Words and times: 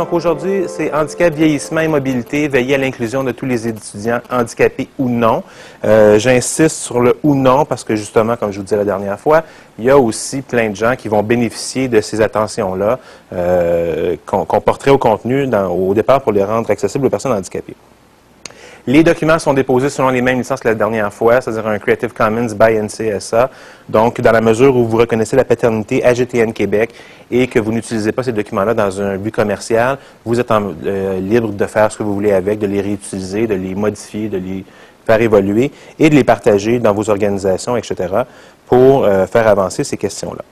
Donc 0.00 0.14
aujourd'hui, 0.14 0.64
c'est 0.66 0.90
handicap, 0.94 1.34
vieillissement 1.34 1.82
et 1.82 1.86
mobilité, 1.86 2.48
veiller 2.48 2.76
à 2.76 2.78
l'inclusion 2.78 3.22
de 3.22 3.32
tous 3.32 3.44
les 3.44 3.68
étudiants 3.68 4.22
handicapés 4.30 4.88
ou 4.98 5.10
non. 5.10 5.42
Euh, 5.84 6.18
J'insiste 6.18 6.76
sur 6.76 7.00
le 7.00 7.18
ou 7.22 7.34
non 7.34 7.66
parce 7.66 7.84
que 7.84 7.94
justement, 7.96 8.34
comme 8.38 8.50
je 8.50 8.56
vous 8.56 8.62
disais 8.62 8.78
la 8.78 8.86
dernière 8.86 9.20
fois, 9.20 9.42
il 9.78 9.84
y 9.84 9.90
a 9.90 9.98
aussi 9.98 10.40
plein 10.40 10.70
de 10.70 10.74
gens 10.74 10.96
qui 10.96 11.08
vont 11.08 11.22
bénéficier 11.22 11.88
de 11.88 12.00
ces 12.00 12.22
attentions-là 12.22 12.98
euh, 13.34 14.16
qu'on 14.24 14.60
porterait 14.62 14.90
au 14.90 14.96
contenu 14.96 15.46
au 15.70 15.92
départ 15.92 16.22
pour 16.22 16.32
les 16.32 16.44
rendre 16.44 16.70
accessibles 16.70 17.04
aux 17.04 17.10
personnes 17.10 17.32
handicapées. 17.32 17.76
Les 18.90 19.04
documents 19.04 19.38
sont 19.38 19.54
déposés 19.54 19.88
selon 19.88 20.08
les 20.08 20.20
mêmes 20.20 20.38
licences 20.38 20.58
que 20.58 20.66
la 20.66 20.74
dernière 20.74 21.12
fois, 21.12 21.40
c'est-à-dire 21.40 21.64
un 21.68 21.78
Creative 21.78 22.12
Commons 22.12 22.48
by 22.58 22.76
NCSA. 22.76 23.48
Donc, 23.88 24.20
dans 24.20 24.32
la 24.32 24.40
mesure 24.40 24.76
où 24.76 24.84
vous 24.84 24.96
reconnaissez 24.96 25.36
la 25.36 25.44
paternité 25.44 26.04
AGTN 26.04 26.52
Québec 26.52 26.92
et 27.30 27.46
que 27.46 27.60
vous 27.60 27.70
n'utilisez 27.70 28.10
pas 28.10 28.24
ces 28.24 28.32
documents-là 28.32 28.74
dans 28.74 29.00
un 29.00 29.16
but 29.16 29.32
commercial, 29.32 29.96
vous 30.24 30.40
êtes 30.40 30.50
euh, 30.50 31.20
libre 31.20 31.50
de 31.50 31.66
faire 31.66 31.92
ce 31.92 31.98
que 31.98 32.02
vous 32.02 32.14
voulez 32.14 32.32
avec, 32.32 32.58
de 32.58 32.66
les 32.66 32.80
réutiliser, 32.80 33.46
de 33.46 33.54
les 33.54 33.76
modifier, 33.76 34.28
de 34.28 34.38
les 34.38 34.64
faire 35.06 35.22
évoluer 35.22 35.70
et 36.00 36.10
de 36.10 36.16
les 36.16 36.24
partager 36.24 36.80
dans 36.80 36.92
vos 36.92 37.08
organisations, 37.10 37.76
etc., 37.76 38.12
pour 38.66 39.04
euh, 39.04 39.24
faire 39.28 39.46
avancer 39.46 39.84
ces 39.84 39.98
questions-là. 39.98 40.42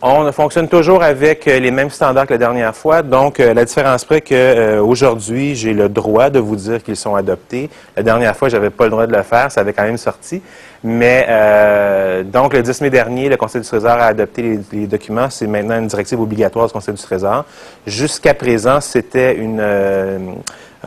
On 0.00 0.30
fonctionne 0.30 0.68
toujours 0.68 1.02
avec 1.02 1.48
euh, 1.48 1.58
les 1.58 1.72
mêmes 1.72 1.90
standards 1.90 2.28
que 2.28 2.34
la 2.34 2.38
dernière 2.38 2.76
fois. 2.76 3.02
Donc, 3.02 3.40
euh, 3.40 3.52
la 3.52 3.64
différence 3.64 4.04
près 4.04 4.20
qu'aujourd'hui, 4.20 5.56
j'ai 5.56 5.72
le 5.72 5.88
droit 5.88 6.30
de 6.30 6.38
vous 6.38 6.54
dire 6.54 6.84
qu'ils 6.84 6.94
sont 6.94 7.16
adoptés. 7.16 7.68
La 7.96 8.04
dernière 8.04 8.36
fois, 8.36 8.48
j'avais 8.48 8.70
pas 8.70 8.84
le 8.84 8.90
droit 8.90 9.08
de 9.08 9.16
le 9.16 9.24
faire. 9.24 9.50
Ça 9.50 9.62
avait 9.62 9.72
quand 9.72 9.82
même 9.82 9.96
sorti. 9.96 10.40
Mais 10.84 11.26
euh, 11.28 12.22
donc, 12.22 12.54
le 12.54 12.62
10 12.62 12.80
mai 12.82 12.90
dernier, 12.90 13.28
le 13.28 13.36
Conseil 13.36 13.60
du 13.60 13.66
Trésor 13.66 13.90
a 13.90 14.04
adopté 14.04 14.60
les, 14.70 14.86
documents. 14.86 15.30
C'est 15.30 15.48
maintenant 15.48 15.78
une 15.78 15.88
directive 15.88 16.20
obligatoire 16.20 16.68
du 16.68 16.72
Conseil 16.72 16.94
du 16.94 17.02
Trésor. 17.02 17.44
Jusqu'à 17.84 18.34
présent, 18.34 18.80
c'était 18.80 19.34
une, 19.34 19.58
euh, 19.60 20.18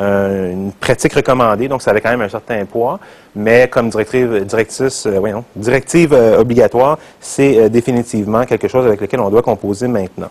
une 0.02 0.72
pratique 0.72 1.14
recommandée, 1.14 1.68
donc 1.68 1.82
ça 1.82 1.92
avait 1.92 2.02
quand 2.02 2.10
même 2.10 2.22
un 2.22 2.30
certain 2.30 2.66
poids, 2.66 3.00
mais 3.36 3.68
comme 3.68 3.90
directive, 3.90 4.34
euh, 4.34 5.42
directive 5.56 6.14
euh, 6.14 6.40
obligatoire, 6.40 6.98
c'est 7.20 7.70
définitivement 7.70 8.46
quelque 8.46 8.68
chose 8.68 8.86
avec 8.86 9.02
lequel 9.02 9.20
on 9.20 9.30
doit 9.30 9.42
composer 9.42 9.88
maintenant. 9.88 10.30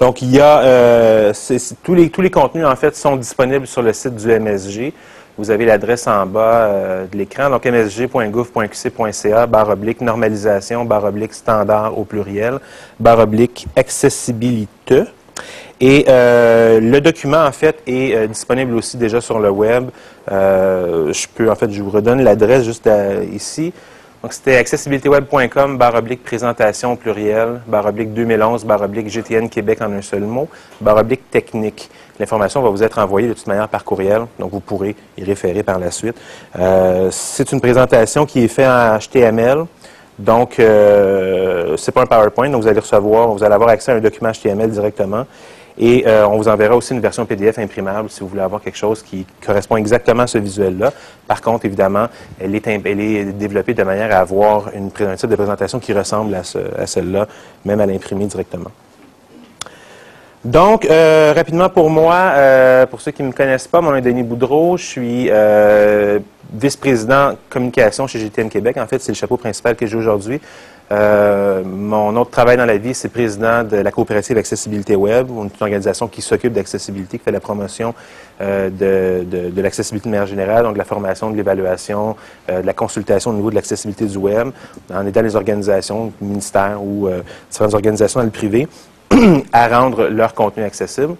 Donc, 0.00 0.22
il 0.22 0.30
y 0.34 0.40
a 0.40 1.32
tous 1.84 1.94
les 1.94 2.10
tous 2.10 2.22
les 2.22 2.30
contenus 2.30 2.66
en 2.66 2.74
fait 2.74 2.96
sont 2.96 3.16
disponibles 3.16 3.66
sur 3.68 3.82
le 3.82 3.92
site 3.92 4.16
du 4.16 4.28
MSG. 4.28 4.92
Vous 5.38 5.50
avez 5.50 5.64
l'adresse 5.64 6.08
en 6.08 6.26
bas 6.26 7.04
de 7.10 7.16
l'écran, 7.16 7.48
donc 7.50 7.64
msg.gouv.qc.ca, 7.64 9.46
barre 9.46 9.70
oblique 9.70 10.00
normalisation, 10.00 10.84
barre 10.84 11.04
oblique 11.04 11.32
standard 11.32 11.96
au 11.96 12.04
pluriel, 12.04 12.58
barre 12.98 13.20
oblique 13.20 13.68
accessibilité. 13.76 15.04
Et 15.84 16.04
euh, 16.06 16.78
le 16.78 17.00
document, 17.00 17.44
en 17.44 17.50
fait, 17.50 17.82
est 17.88 18.14
euh, 18.14 18.28
disponible 18.28 18.72
aussi 18.76 18.96
déjà 18.96 19.20
sur 19.20 19.40
le 19.40 19.50
web. 19.50 19.90
Euh, 20.30 21.12
je 21.12 21.26
peux, 21.26 21.50
en 21.50 21.56
fait, 21.56 21.72
je 21.72 21.82
vous 21.82 21.90
redonne 21.90 22.22
l'adresse 22.22 22.64
juste 22.64 22.88
ici. 23.32 23.72
Donc, 24.22 24.32
c'était 24.32 24.58
accessibilityweb.com, 24.58 25.78
barre 25.78 25.96
oblique 25.96 26.22
présentation 26.22 26.94
pluriel, 26.94 27.60
barre 27.66 27.86
oblique 27.86 28.14
2011, 28.14 28.64
barre 28.64 28.82
oblique 28.82 29.08
GTN 29.08 29.48
Québec 29.48 29.82
en 29.82 29.90
un 29.92 30.02
seul 30.02 30.20
mot, 30.20 30.48
barre 30.80 30.98
oblique 30.98 31.28
technique. 31.32 31.90
L'information 32.20 32.62
va 32.62 32.68
vous 32.68 32.84
être 32.84 33.00
envoyée 33.00 33.26
de 33.26 33.32
toute 33.32 33.48
manière 33.48 33.68
par 33.68 33.82
courriel, 33.82 34.26
donc 34.38 34.52
vous 34.52 34.60
pourrez 34.60 34.94
y 35.18 35.24
référer 35.24 35.64
par 35.64 35.80
la 35.80 35.90
suite. 35.90 36.14
c'est 37.10 37.50
une 37.50 37.60
présentation 37.60 38.24
qui 38.24 38.44
est 38.44 38.48
faite 38.48 38.68
en 38.68 38.96
HTML. 38.96 39.66
Donc, 40.18 40.60
euh, 40.60 41.76
c'est 41.76 41.92
pas 41.92 42.02
un 42.02 42.06
PowerPoint, 42.06 42.48
donc 42.50 42.62
vous 42.62 42.68
allez 42.68 42.80
recevoir, 42.80 43.28
vous 43.28 43.42
allez 43.42 43.54
avoir 43.54 43.70
accès 43.70 43.92
à 43.92 43.96
un 43.96 44.00
document 44.00 44.30
HTML 44.30 44.70
directement. 44.70 45.26
Et 45.78 46.04
euh, 46.06 46.26
on 46.26 46.36
vous 46.36 46.48
enverra 46.48 46.76
aussi 46.76 46.92
une 46.92 47.00
version 47.00 47.24
PDF 47.24 47.58
imprimable 47.58 48.10
si 48.10 48.20
vous 48.20 48.28
voulez 48.28 48.42
avoir 48.42 48.60
quelque 48.60 48.76
chose 48.76 49.02
qui 49.02 49.26
correspond 49.44 49.76
exactement 49.76 50.24
à 50.24 50.26
ce 50.26 50.38
visuel-là. 50.38 50.92
Par 51.26 51.40
contre, 51.40 51.64
évidemment, 51.64 52.08
elle 52.38 52.54
est, 52.54 53.32
développée 53.32 53.74
de 53.74 53.82
manière 53.82 54.14
à 54.14 54.18
avoir 54.18 54.70
une, 54.74 54.90
un 55.06 55.16
type 55.16 55.30
de 55.30 55.36
présentation 55.36 55.78
qui 55.80 55.92
ressemble 55.92 56.34
à, 56.34 56.44
ce, 56.44 56.58
à 56.78 56.86
celle-là, 56.86 57.26
même 57.64 57.80
à 57.80 57.86
l'imprimer 57.86 58.26
directement. 58.26 58.70
Donc, 60.44 60.84
euh, 60.84 61.32
rapidement 61.34 61.68
pour 61.68 61.88
moi, 61.88 62.14
euh, 62.16 62.84
pour 62.86 63.00
ceux 63.00 63.12
qui 63.12 63.22
ne 63.22 63.28
me 63.28 63.32
connaissent 63.32 63.68
pas, 63.68 63.80
mon 63.80 63.90
nom 63.90 63.96
est 63.96 64.02
Denis 64.02 64.24
Boudreau. 64.24 64.76
Je 64.76 64.84
suis 64.84 65.30
vice-président 66.52 67.36
communication 67.48 68.06
chez 68.06 68.18
GTN 68.18 68.50
Québec. 68.50 68.76
En 68.76 68.86
fait, 68.86 69.00
c'est 69.00 69.12
le 69.12 69.16
chapeau 69.16 69.38
principal 69.38 69.74
que 69.74 69.86
j'ai 69.86 69.96
aujourd'hui. 69.96 70.40
Euh, 70.92 71.62
mon 71.64 72.14
autre 72.16 72.30
travail 72.30 72.58
dans 72.58 72.66
la 72.66 72.76
vie, 72.76 72.92
c'est 72.92 73.08
président 73.08 73.64
de 73.64 73.78
la 73.78 73.90
coopérative 73.90 74.36
Accessibilité 74.36 74.94
Web, 74.94 75.30
une 75.30 75.48
organisation 75.60 76.06
qui 76.06 76.20
s'occupe 76.20 76.52
d'accessibilité, 76.52 77.18
qui 77.18 77.24
fait 77.24 77.30
la 77.30 77.40
promotion 77.40 77.94
euh, 78.42 78.68
de, 78.68 79.60
l'accessibilité 79.62 80.08
de 80.08 80.12
manière 80.12 80.26
générale, 80.26 80.64
donc 80.64 80.74
de 80.74 80.78
la 80.78 80.84
formation, 80.84 81.30
de 81.30 81.36
l'évaluation, 81.36 82.14
euh, 82.50 82.60
de 82.60 82.66
la 82.66 82.74
consultation 82.74 83.30
au 83.30 83.34
niveau 83.34 83.48
de 83.48 83.54
l'accessibilité 83.54 84.04
du 84.04 84.18
web, 84.18 84.50
en 84.92 85.06
aidant 85.06 85.22
les 85.22 85.34
organisations, 85.34 86.12
ministères 86.20 86.82
ou 86.82 87.08
différentes 87.50 87.74
organisations 87.74 88.20
dans 88.20 88.26
le 88.26 88.30
privé 88.30 88.68
à 89.52 89.68
rendre 89.68 90.08
leur 90.08 90.34
contenu 90.34 90.62
accessible. 90.62 91.14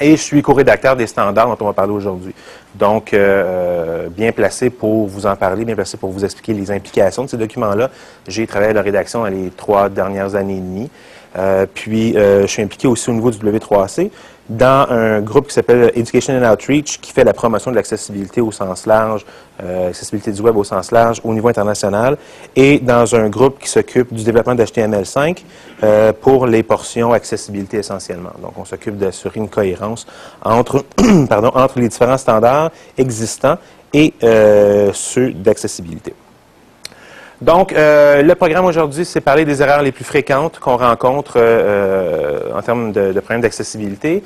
Et 0.00 0.12
je 0.12 0.22
suis 0.22 0.40
co-rédacteur 0.40 0.96
des 0.96 1.06
standards 1.06 1.48
dont 1.48 1.64
on 1.64 1.68
va 1.68 1.72
parler 1.72 1.92
aujourd'hui. 1.92 2.34
Donc, 2.74 3.12
euh, 3.12 4.08
bien 4.08 4.32
placé 4.32 4.70
pour 4.70 5.06
vous 5.06 5.26
en 5.26 5.36
parler, 5.36 5.64
bien 5.64 5.74
placé 5.74 5.96
pour 5.96 6.10
vous 6.10 6.24
expliquer 6.24 6.54
les 6.54 6.70
implications 6.70 7.24
de 7.24 7.28
ces 7.28 7.36
documents-là. 7.36 7.90
J'ai 8.28 8.46
travaillé 8.46 8.70
à 8.70 8.74
la 8.74 8.82
rédaction 8.82 9.20
dans 9.20 9.26
les 9.26 9.50
trois 9.50 9.88
dernières 9.88 10.34
années 10.36 10.56
et 10.56 10.60
demie. 10.60 10.90
Euh, 11.36 11.66
puis, 11.72 12.16
euh, 12.16 12.42
je 12.42 12.46
suis 12.46 12.62
impliqué 12.62 12.88
aussi 12.88 13.10
au 13.10 13.12
niveau 13.12 13.30
du 13.30 13.38
W3C 13.38 14.10
dans 14.50 14.86
un 14.90 15.20
groupe 15.20 15.46
qui 15.46 15.54
s'appelle 15.54 15.92
Education 15.94 16.34
and 16.34 16.52
Outreach, 16.52 17.00
qui 17.00 17.12
fait 17.12 17.22
la 17.22 17.32
promotion 17.32 17.70
de 17.70 17.76
l'accessibilité 17.76 18.40
au 18.40 18.50
sens 18.50 18.84
large, 18.84 19.24
euh, 19.62 19.86
l'accessibilité 19.86 20.32
du 20.32 20.40
web 20.42 20.56
au 20.56 20.64
sens 20.64 20.90
large 20.90 21.20
au 21.22 21.32
niveau 21.32 21.48
international, 21.48 22.18
et 22.56 22.80
dans 22.80 23.14
un 23.14 23.28
groupe 23.28 23.60
qui 23.60 23.68
s'occupe 23.68 24.12
du 24.12 24.24
développement 24.24 24.56
d'HTML5 24.56 25.38
euh, 25.84 26.12
pour 26.12 26.46
les 26.46 26.64
portions 26.64 27.12
accessibilité 27.12 27.78
essentiellement. 27.78 28.32
Donc, 28.42 28.52
on 28.56 28.64
s'occupe 28.64 28.98
d'assurer 28.98 29.38
une 29.38 29.48
cohérence 29.48 30.04
entre 30.42 30.84
les 31.76 31.88
différents 31.88 32.18
standards 32.18 32.70
existants 32.98 33.56
et 33.92 34.12
euh, 34.24 34.90
ceux 34.92 35.32
d'accessibilité. 35.32 36.12
Donc, 37.40 37.72
euh, 37.72 38.22
le 38.22 38.34
programme 38.34 38.66
aujourd'hui, 38.66 39.04
c'est 39.04 39.22
parler 39.22 39.46
des 39.46 39.62
erreurs 39.62 39.82
les 39.82 39.92
plus 39.92 40.04
fréquentes 40.04 40.58
qu'on 40.58 40.76
rencontre 40.76 41.34
euh, 41.36 42.52
en 42.54 42.60
termes 42.60 42.92
de, 42.92 43.12
problèmes 43.20 43.40
d'accessibilité. 43.40 44.22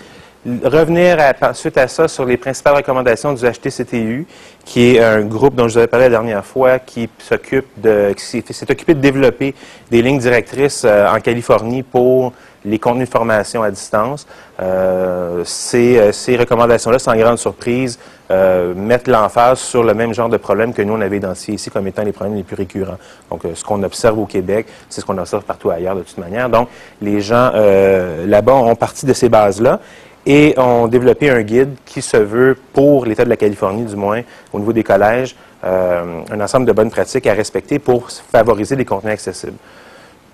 Revenir 0.64 1.16
suite 1.54 1.78
à 1.78 1.88
ça 1.88 2.06
sur 2.06 2.26
les 2.26 2.36
principales 2.36 2.74
recommandations 2.74 3.32
du 3.32 3.44
HTCTU, 3.46 4.26
qui 4.64 4.96
est 4.96 5.02
un 5.02 5.22
groupe 5.22 5.54
dont 5.54 5.68
je 5.68 5.74
vous 5.74 5.78
avais 5.78 5.86
parlé 5.86 6.06
la 6.06 6.10
dernière 6.10 6.44
fois, 6.44 6.80
qui 6.80 7.08
s'occupe 7.18 7.66
de, 7.78 8.12
s'est 8.18 8.70
occupé 8.70 8.94
de 8.94 9.00
développer 9.00 9.54
des 9.90 10.02
lignes 10.02 10.18
directrices 10.18 10.82
euh, 10.84 11.08
en 11.08 11.20
Californie 11.20 11.82
pour 11.82 12.32
les 12.64 12.78
contenus 12.78 13.08
de 13.08 13.12
formation 13.12 13.62
à 13.62 13.70
distance. 13.70 14.26
Euh, 14.60 15.42
ces, 15.44 15.98
euh, 15.98 16.12
ces 16.12 16.36
recommandations-là, 16.36 16.98
sans 16.98 17.16
grande 17.16 17.38
surprise, 17.38 17.98
euh, 18.30 18.74
mettent 18.74 19.06
l'emphase 19.06 19.58
sur 19.58 19.84
le 19.84 19.92
même 19.92 20.14
genre 20.14 20.30
de 20.30 20.38
problème 20.38 20.72
que 20.72 20.80
nous, 20.80 20.94
on 20.94 21.00
avait 21.00 21.18
identifié 21.18 21.54
ici 21.54 21.70
comme 21.70 21.86
étant 21.86 22.02
les 22.02 22.12
problèmes 22.12 22.36
les 22.36 22.42
plus 22.42 22.56
récurrents. 22.56 22.96
Donc, 23.30 23.44
euh, 23.44 23.54
ce 23.54 23.62
qu'on 23.62 23.82
observe 23.82 24.18
au 24.18 24.24
Québec, 24.24 24.66
c'est 24.88 25.02
ce 25.02 25.06
qu'on 25.06 25.18
observe 25.18 25.42
partout 25.42 25.70
ailleurs 25.70 25.94
de 25.94 26.02
toute 26.02 26.16
manière. 26.16 26.48
Donc, 26.48 26.68
les 27.02 27.20
gens 27.20 27.50
euh, 27.54 28.26
là-bas 28.26 28.54
ont 28.54 28.76
parti 28.76 29.04
de 29.04 29.12
ces 29.12 29.28
bases-là 29.28 29.80
et 30.24 30.54
ont 30.58 30.86
développé 30.86 31.28
un 31.28 31.42
guide 31.42 31.74
qui 31.84 32.00
se 32.00 32.16
veut, 32.16 32.56
pour 32.72 33.04
l'État 33.04 33.24
de 33.24 33.28
la 33.28 33.36
Californie 33.36 33.84
du 33.84 33.96
moins, 33.96 34.22
au 34.54 34.58
niveau 34.58 34.72
des 34.72 34.82
collèges, 34.82 35.36
un 35.62 36.40
ensemble 36.40 36.66
de 36.66 36.72
bonnes 36.72 36.90
pratiques 36.90 37.26
à 37.26 37.32
respecter 37.32 37.78
pour 37.78 38.10
favoriser 38.10 38.74
les 38.76 38.84
contenus 38.86 39.12
accessibles. 39.14 39.56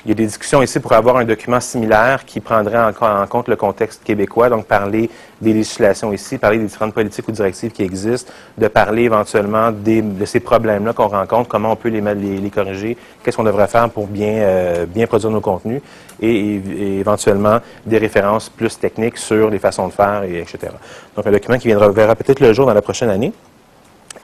Il 0.06 0.08
y 0.08 0.12
a 0.12 0.14
des 0.14 0.24
discussions 0.24 0.62
ici 0.62 0.80
pour 0.80 0.94
avoir 0.94 1.18
un 1.18 1.24
document 1.24 1.60
similaire 1.60 2.24
qui 2.24 2.40
prendrait 2.40 2.78
en, 2.78 3.26
compte 3.26 3.48
le 3.48 3.56
contexte 3.56 4.02
québécois, 4.02 4.48
donc 4.48 4.64
parler 4.64 5.10
des 5.42 5.52
législations 5.52 6.10
ici, 6.10 6.38
parler 6.38 6.56
des 6.56 6.64
différentes 6.64 6.94
politiques 6.94 7.28
ou 7.28 7.32
directives 7.32 7.70
qui 7.70 7.82
existent, 7.82 8.32
de 8.56 8.68
parler 8.68 9.02
éventuellement 9.02 9.70
de 9.70 10.24
ces 10.24 10.40
problèmes-là 10.40 10.94
qu'on 10.94 11.08
rencontre, 11.08 11.50
comment 11.50 11.72
on 11.72 11.76
peut 11.76 11.90
les, 11.90 12.50
corriger, 12.50 12.96
qu'est-ce 13.22 13.36
qu'on 13.36 13.44
devrait 13.44 13.68
faire 13.68 13.90
pour 13.90 14.06
bien, 14.06 14.32
euh, 14.38 15.06
produire 15.06 15.30
nos 15.30 15.42
contenus, 15.42 15.82
et, 16.22 16.60
éventuellement 16.98 17.58
des 17.84 17.98
références 17.98 18.48
plus 18.48 18.78
techniques 18.78 19.18
sur 19.18 19.50
les 19.50 19.58
façons 19.58 19.88
de 19.88 19.92
faire, 19.92 20.22
et 20.24 20.38
etc. 20.40 20.72
Donc 21.14 21.26
un 21.26 21.32
document 21.32 21.58
qui 21.58 21.68
viendra 21.68 21.90
verra 21.90 22.16
peut-être 22.16 22.40
le 22.40 22.54
jour 22.54 22.64
dans 22.64 22.74
la 22.74 22.82
prochaine 22.82 23.10
année. 23.10 23.34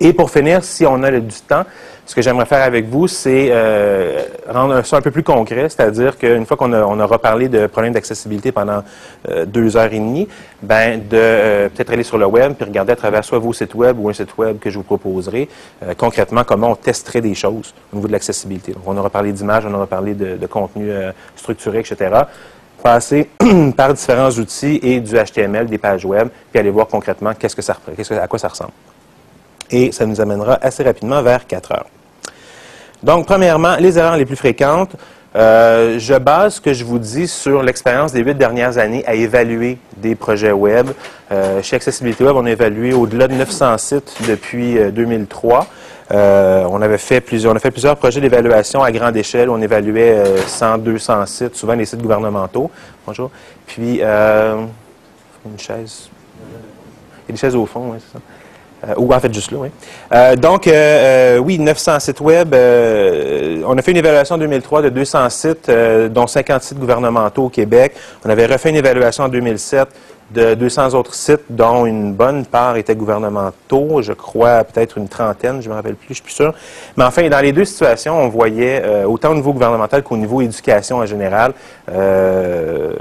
Et 0.01 0.13
pour 0.13 0.31
finir, 0.31 0.63
si 0.65 0.85
on 0.85 1.03
a 1.03 1.11
du 1.11 1.41
temps, 1.47 1.65
ce 2.07 2.15
que 2.15 2.23
j'aimerais 2.23 2.47
faire 2.47 2.63
avec 2.63 2.87
vous, 2.87 3.09
c'est 3.09 3.49
euh, 3.51 4.23
rendre 4.49 4.81
ça 4.87 4.97
un 4.97 5.01
peu 5.01 5.11
plus 5.11 5.25
concret, 5.25 5.69
c'est-à-dire 5.69 6.17
qu'une 6.17 6.47
fois 6.47 6.57
qu'on 6.57 6.73
on 6.73 7.01
aura 7.01 7.19
parlé 7.19 7.49
de 7.49 7.67
problèmes 7.67 7.93
d'accessibilité 7.93 8.53
pendant 8.53 8.85
euh, 9.29 9.45
deux 9.45 9.77
heures 9.77 9.93
et 9.93 9.99
demie, 9.99 10.29
ben 10.63 11.01
de 11.01 11.17
euh, 11.17 11.69
peut-être 11.69 11.93
aller 11.93 12.05
sur 12.05 12.17
le 12.17 12.27
web 12.27 12.55
puis 12.55 12.65
regarder 12.65 12.93
à 12.93 12.97
travers 12.97 13.25
soit 13.25 13.41
vos 13.41 13.53
sites 13.53 13.75
web 13.75 13.99
ou 13.99 14.09
un 14.09 14.13
site 14.13 14.39
web 14.39 14.61
que 14.61 14.71
je 14.71 14.79
vous 14.79 14.85
proposerai 14.85 15.49
concrètement 15.99 16.45
comment 16.45 16.71
on 16.71 16.77
testerait 16.77 17.21
des 17.21 17.35
choses 17.35 17.75
au 17.93 17.97
niveau 17.97 18.07
de 18.07 18.13
l'accessibilité. 18.13 18.73
Donc, 18.73 18.83
on 18.87 18.97
aura 18.97 19.11
parlé 19.11 19.33
d'images, 19.33 19.67
on 19.67 19.75
aura 19.75 19.87
parlé 19.87 20.15
de, 20.15 20.47
contenu 20.47 20.91
structuré, 21.35 21.81
etc 21.81 22.23
passer 22.83 23.29
par 23.77 23.93
différents 23.95 24.31
outils 24.31 24.79
et 24.81 25.01
du 25.01 25.17
HTML, 25.17 25.67
des 25.67 25.79
pages 25.79 26.05
web, 26.05 26.29
puis 26.53 26.61
aller 26.61 26.71
voir 26.71 26.87
concrètement 26.87 27.35
qu'est-ce 27.35 27.57
que 27.57 27.63
ça, 27.63 27.77
à 28.23 28.29
quoi 28.29 28.39
ça 28.39 28.49
ressemble. 28.49 28.73
Et 29.71 29.91
ça 29.91 30.07
nous 30.07 30.21
amènera 30.21 30.59
assez 30.63 30.85
rapidement 30.85 31.21
vers 31.23 31.47
4 31.47 31.73
heures. 31.73 31.87
Donc, 33.03 33.27
premièrement, 33.27 33.77
les 33.77 33.99
erreurs 33.99 34.17
les 34.17 34.25
plus 34.25 34.37
fréquentes. 34.37 34.97
Euh, 35.35 35.99
je 35.99 36.15
base 36.15 36.55
ce 36.55 36.61
que 36.63 36.73
je 36.73 36.83
vous 36.83 36.99
dis 36.99 37.29
sur 37.29 37.63
l'expérience 37.63 38.13
des 38.13 38.21
huit 38.23 38.37
dernières 38.37 38.79
années 38.79 39.05
à 39.07 39.15
évaluer 39.15 39.77
des 39.99 40.15
projets 40.15 40.53
web. 40.53 40.89
Euh, 41.31 41.63
chez 41.63 41.77
Accessibilité 41.77 42.25
Web, 42.25 42.37
on 42.37 42.47
a 42.47 42.51
évalué 42.51 42.95
au-delà 42.95 43.29
de 43.29 43.35
900 43.35 43.77
sites 43.77 44.17
depuis 44.27 44.79
2003. 44.93 45.67
Euh, 46.13 46.65
on 46.71 46.81
avait 46.81 46.97
fait 46.97 47.21
plusieurs, 47.21 47.55
a 47.55 47.59
fait 47.59 47.71
plusieurs 47.71 47.97
projets 47.97 48.21
d'évaluation 48.21 48.83
à 48.83 48.91
grande 48.91 49.17
échelle. 49.17 49.51
On 49.51 49.61
évaluait 49.61 50.25
100, 50.47 50.79
200 50.79 51.27
sites, 51.27 51.57
souvent 51.57 51.77
des 51.77 51.85
sites 51.85 52.01
gouvernementaux. 52.01 52.71
Bonjour. 53.07 53.31
Puis, 53.67 54.01
une 54.01 55.59
chaise. 55.59 56.09
Il 57.29 57.37
y 57.37 57.45
a 57.45 57.59
au 57.59 57.67
fond, 57.67 57.91
oui, 57.93 57.99
c'est 58.01 58.19
ça. 58.19 58.25
Euh, 58.89 58.95
ou 58.97 59.13
en 59.13 59.21
fait 59.21 59.33
juste 59.33 59.51
là, 59.51 59.59
oui. 59.61 59.69
Euh, 60.13 60.37
donc, 60.37 60.67
euh, 60.67 61.39
oui, 61.39 61.59
900 61.59 62.01
sites 62.01 62.21
web. 62.21 62.55
on 62.55 63.79
a 63.79 63.83
fait 63.83 63.91
une 63.91 63.97
évaluation 63.97 64.37
en 64.37 64.39
2003 64.39 64.83
de 64.83 64.89
200 64.91 65.31
sites, 65.31 65.71
dont 66.11 66.27
50 66.27 66.63
sites 66.63 66.79
gouvernementaux 66.79 67.45
au 67.45 67.49
Québec. 67.49 67.95
On 68.25 68.31
avait 68.31 68.47
refait 68.47 68.71
une 68.71 68.77
évaluation 68.77 69.25
en 69.25 69.29
2007 69.29 69.89
de 70.33 70.55
200 70.55 70.95
autres 70.95 71.15
sites, 71.15 71.45
dont 71.51 71.87
une 71.87 72.13
bonne 72.13 72.45
part 72.45 72.77
étaient 72.77 72.97
gouvernementaux, 72.97 74.03
je 74.03 74.13
crois 74.13 74.65
peut-être 74.65 74.99
une 74.99 75.09
trentaine, 75.09 75.63
je 75.63 75.69
ne 75.69 75.71
me 75.71 75.77
rappelle 75.77 75.95
plus, 75.95 76.09
je 76.09 76.15
suis 76.15 76.23
plus 76.25 76.33
sûr. 76.33 76.53
Mais 76.97 77.05
enfin, 77.05 77.29
dans 77.29 77.39
les 77.39 77.53
deux 77.53 77.65
situations, 77.65 78.21
on 78.21 78.29
voyait, 78.29 79.05
autant 79.05 79.31
au 79.31 79.35
niveau 79.35 79.53
gouvernemental 79.53 80.03
qu'au 80.03 80.17
niveau 80.17 80.41
éducation 80.41 80.97
en 80.97 81.07
général, 81.07 81.53
euh, 81.89 82.93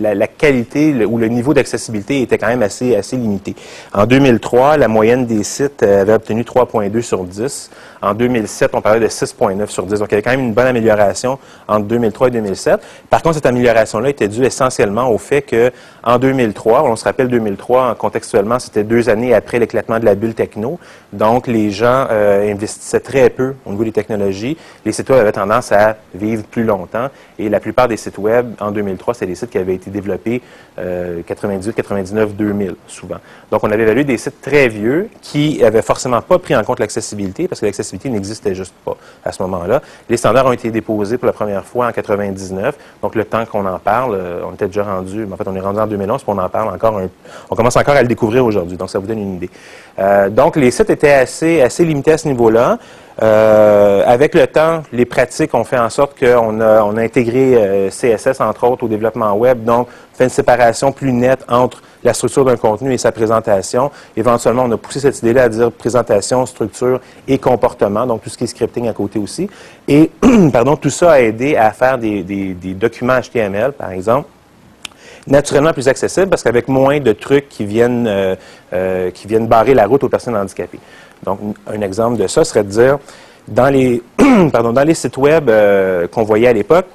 la, 0.00 0.26
qualité 0.26 1.04
ou 1.04 1.18
le 1.18 1.28
niveau 1.28 1.54
d'accessibilité 1.54 2.22
était 2.22 2.38
quand 2.38 2.46
même 2.46 2.62
assez, 2.62 2.94
assez 2.94 3.16
limité. 3.16 3.54
En 3.92 4.06
2003, 4.06 4.76
la 4.76 4.88
moyenne 4.88 5.26
des 5.26 5.42
sites 5.42 5.82
avait 5.82 6.12
obtenu 6.12 6.42
3,2 6.42 7.00
sur 7.02 7.24
10. 7.24 7.70
En 8.02 8.14
2007, 8.14 8.70
on 8.74 8.80
parlait 8.80 9.00
de 9.00 9.08
6,9 9.08 9.66
sur 9.68 9.84
10. 9.84 9.98
Donc, 9.98 10.08
il 10.08 10.12
y 10.12 10.14
avait 10.14 10.22
quand 10.22 10.30
même 10.30 10.40
une 10.40 10.52
bonne 10.52 10.66
amélioration 10.66 11.38
entre 11.66 11.86
2003 11.86 12.28
et 12.28 12.30
2007. 12.32 12.80
Par 13.10 13.22
contre, 13.22 13.36
cette 13.36 13.46
amélioration-là 13.46 14.10
était 14.10 14.28
due 14.28 14.44
essentiellement 14.44 15.10
au 15.10 15.18
fait 15.18 15.42
que 15.42 15.72
en 16.04 16.18
2003, 16.18 16.84
on 16.84 16.94
se 16.94 17.04
rappelle 17.04 17.28
2003, 17.28 17.96
contextuellement, 17.96 18.58
c'était 18.58 18.84
deux 18.84 19.08
années 19.08 19.34
après 19.34 19.58
l'éclatement 19.58 19.98
de 19.98 20.04
la 20.04 20.14
bulle 20.14 20.34
techno. 20.34 20.78
Donc, 21.12 21.46
les 21.46 21.70
gens 21.70 22.06
euh, 22.10 22.52
investissaient 22.52 23.00
très 23.00 23.30
peu 23.30 23.54
au 23.64 23.70
niveau 23.70 23.84
des 23.84 23.92
technologies. 23.92 24.56
Les 24.84 24.92
sites 24.92 25.08
web 25.10 25.20
avaient 25.20 25.32
tendance 25.32 25.72
à 25.72 25.96
vivre 26.14 26.44
plus 26.44 26.64
longtemps. 26.64 27.08
La 27.38 27.60
plupart 27.66 27.88
des 27.88 27.96
sites 27.96 28.18
web, 28.18 28.54
en 28.60 28.70
2003, 28.70 29.14
c'était 29.14 29.26
des 29.26 29.34
sites 29.34 29.50
qui 29.50 29.58
avaient 29.58 29.74
été 29.74 29.90
développés 29.90 30.40
euh, 30.78 31.22
98, 31.26 31.74
99, 31.74 32.36
2000, 32.36 32.76
souvent. 32.86 33.16
Donc, 33.50 33.64
on 33.64 33.70
avait 33.72 33.82
évalué 33.82 34.04
des 34.04 34.18
sites 34.18 34.40
très 34.40 34.68
vieux 34.68 35.08
qui 35.20 35.58
n'avaient 35.58 35.82
forcément 35.82 36.22
pas 36.22 36.38
pris 36.38 36.54
en 36.54 36.62
compte 36.62 36.78
l'accessibilité, 36.78 37.48
parce 37.48 37.60
que 37.60 37.66
l'accessibilité 37.66 38.08
n'existait 38.08 38.54
juste 38.54 38.72
pas 38.84 38.96
à 39.24 39.32
ce 39.32 39.42
moment-là. 39.42 39.82
Les 40.08 40.16
standards 40.16 40.46
ont 40.46 40.52
été 40.52 40.70
déposés 40.70 41.18
pour 41.18 41.26
la 41.26 41.32
première 41.32 41.64
fois 41.64 41.88
en 41.88 41.92
99. 41.92 42.76
Donc, 43.02 43.16
le 43.16 43.24
temps 43.24 43.44
qu'on 43.44 43.66
en 43.66 43.80
parle, 43.80 44.14
euh, 44.14 44.42
on 44.48 44.54
était 44.54 44.68
déjà 44.68 44.84
rendu, 44.84 45.26
en 45.28 45.36
fait, 45.36 45.48
on 45.48 45.56
est 45.56 45.60
rendu 45.60 45.80
en 45.80 45.88
2011, 45.88 46.22
puis 46.22 46.32
on 46.32 46.38
en 46.38 46.48
parle 46.48 46.72
encore, 46.72 47.00
on 47.50 47.56
commence 47.56 47.76
encore 47.76 47.96
à 47.96 48.02
le 48.02 48.08
découvrir 48.08 48.44
aujourd'hui, 48.44 48.76
donc 48.76 48.90
ça 48.90 49.00
vous 49.00 49.08
donne 49.08 49.18
une 49.18 49.34
idée. 49.34 49.50
Euh, 49.98 50.28
donc, 50.28 50.56
les 50.56 50.70
sites 50.70 50.90
étaient 50.90 51.12
assez, 51.12 51.60
assez 51.62 51.84
limités 51.84 52.12
à 52.12 52.18
ce 52.18 52.28
niveau-là. 52.28 52.78
Euh, 53.22 54.02
avec 54.06 54.34
le 54.34 54.46
temps, 54.46 54.82
les 54.92 55.06
pratiques 55.06 55.54
ont 55.54 55.64
fait 55.64 55.78
en 55.78 55.88
sorte 55.88 56.18
qu'on 56.18 56.60
a, 56.60 56.82
on 56.82 56.96
a 56.98 57.02
intégré 57.02 57.54
euh, 57.56 57.88
CSS, 57.88 58.40
entre 58.42 58.64
autres, 58.64 58.84
au 58.84 58.88
développement 58.88 59.32
web, 59.34 59.64
donc 59.64 59.88
fait 60.12 60.24
une 60.24 60.30
séparation 60.30 60.92
plus 60.92 61.12
nette 61.12 61.42
entre 61.48 61.82
la 62.04 62.12
structure 62.12 62.44
d'un 62.44 62.56
contenu 62.56 62.92
et 62.92 62.98
sa 62.98 63.12
présentation. 63.12 63.90
Éventuellement, 64.18 64.64
on 64.64 64.72
a 64.72 64.76
poussé 64.76 65.00
cette 65.00 65.18
idée-là 65.20 65.44
à 65.44 65.48
dire 65.48 65.72
présentation, 65.72 66.44
structure 66.44 67.00
et 67.26 67.38
comportement, 67.38 68.06
donc 68.06 68.22
tout 68.22 68.28
ce 68.28 68.36
qui 68.36 68.44
est 68.44 68.48
scripting 68.48 68.86
à 68.86 68.92
côté 68.92 69.18
aussi. 69.18 69.48
Et, 69.88 70.10
pardon, 70.52 70.76
tout 70.76 70.90
ça 70.90 71.12
a 71.12 71.20
aidé 71.20 71.56
à 71.56 71.70
faire 71.70 71.96
des, 71.96 72.22
des, 72.22 72.52
des 72.52 72.74
documents 72.74 73.18
HTML, 73.18 73.72
par 73.72 73.92
exemple, 73.92 74.28
naturellement 75.26 75.72
plus 75.72 75.88
accessible 75.88 76.28
parce 76.28 76.42
qu'avec 76.42 76.68
moins 76.68 77.00
de 77.00 77.12
trucs 77.12 77.48
qui 77.48 77.64
viennent, 77.64 78.06
euh, 78.06 78.34
euh, 78.72 79.10
qui 79.10 79.26
viennent 79.26 79.46
barrer 79.46 79.74
la 79.74 79.86
route 79.86 80.04
aux 80.04 80.08
personnes 80.08 80.36
handicapées. 80.36 80.80
Donc, 81.24 81.40
un 81.66 81.80
exemple 81.80 82.18
de 82.18 82.26
ça 82.26 82.44
serait 82.44 82.64
de 82.64 82.70
dire, 82.70 82.98
dans 83.48 83.68
les, 83.68 84.02
pardon, 84.52 84.72
dans 84.72 84.84
les 84.84 84.94
sites 84.94 85.16
web 85.16 85.48
euh, 85.48 86.06
qu'on 86.08 86.22
voyait 86.22 86.48
à 86.48 86.52
l'époque, 86.52 86.86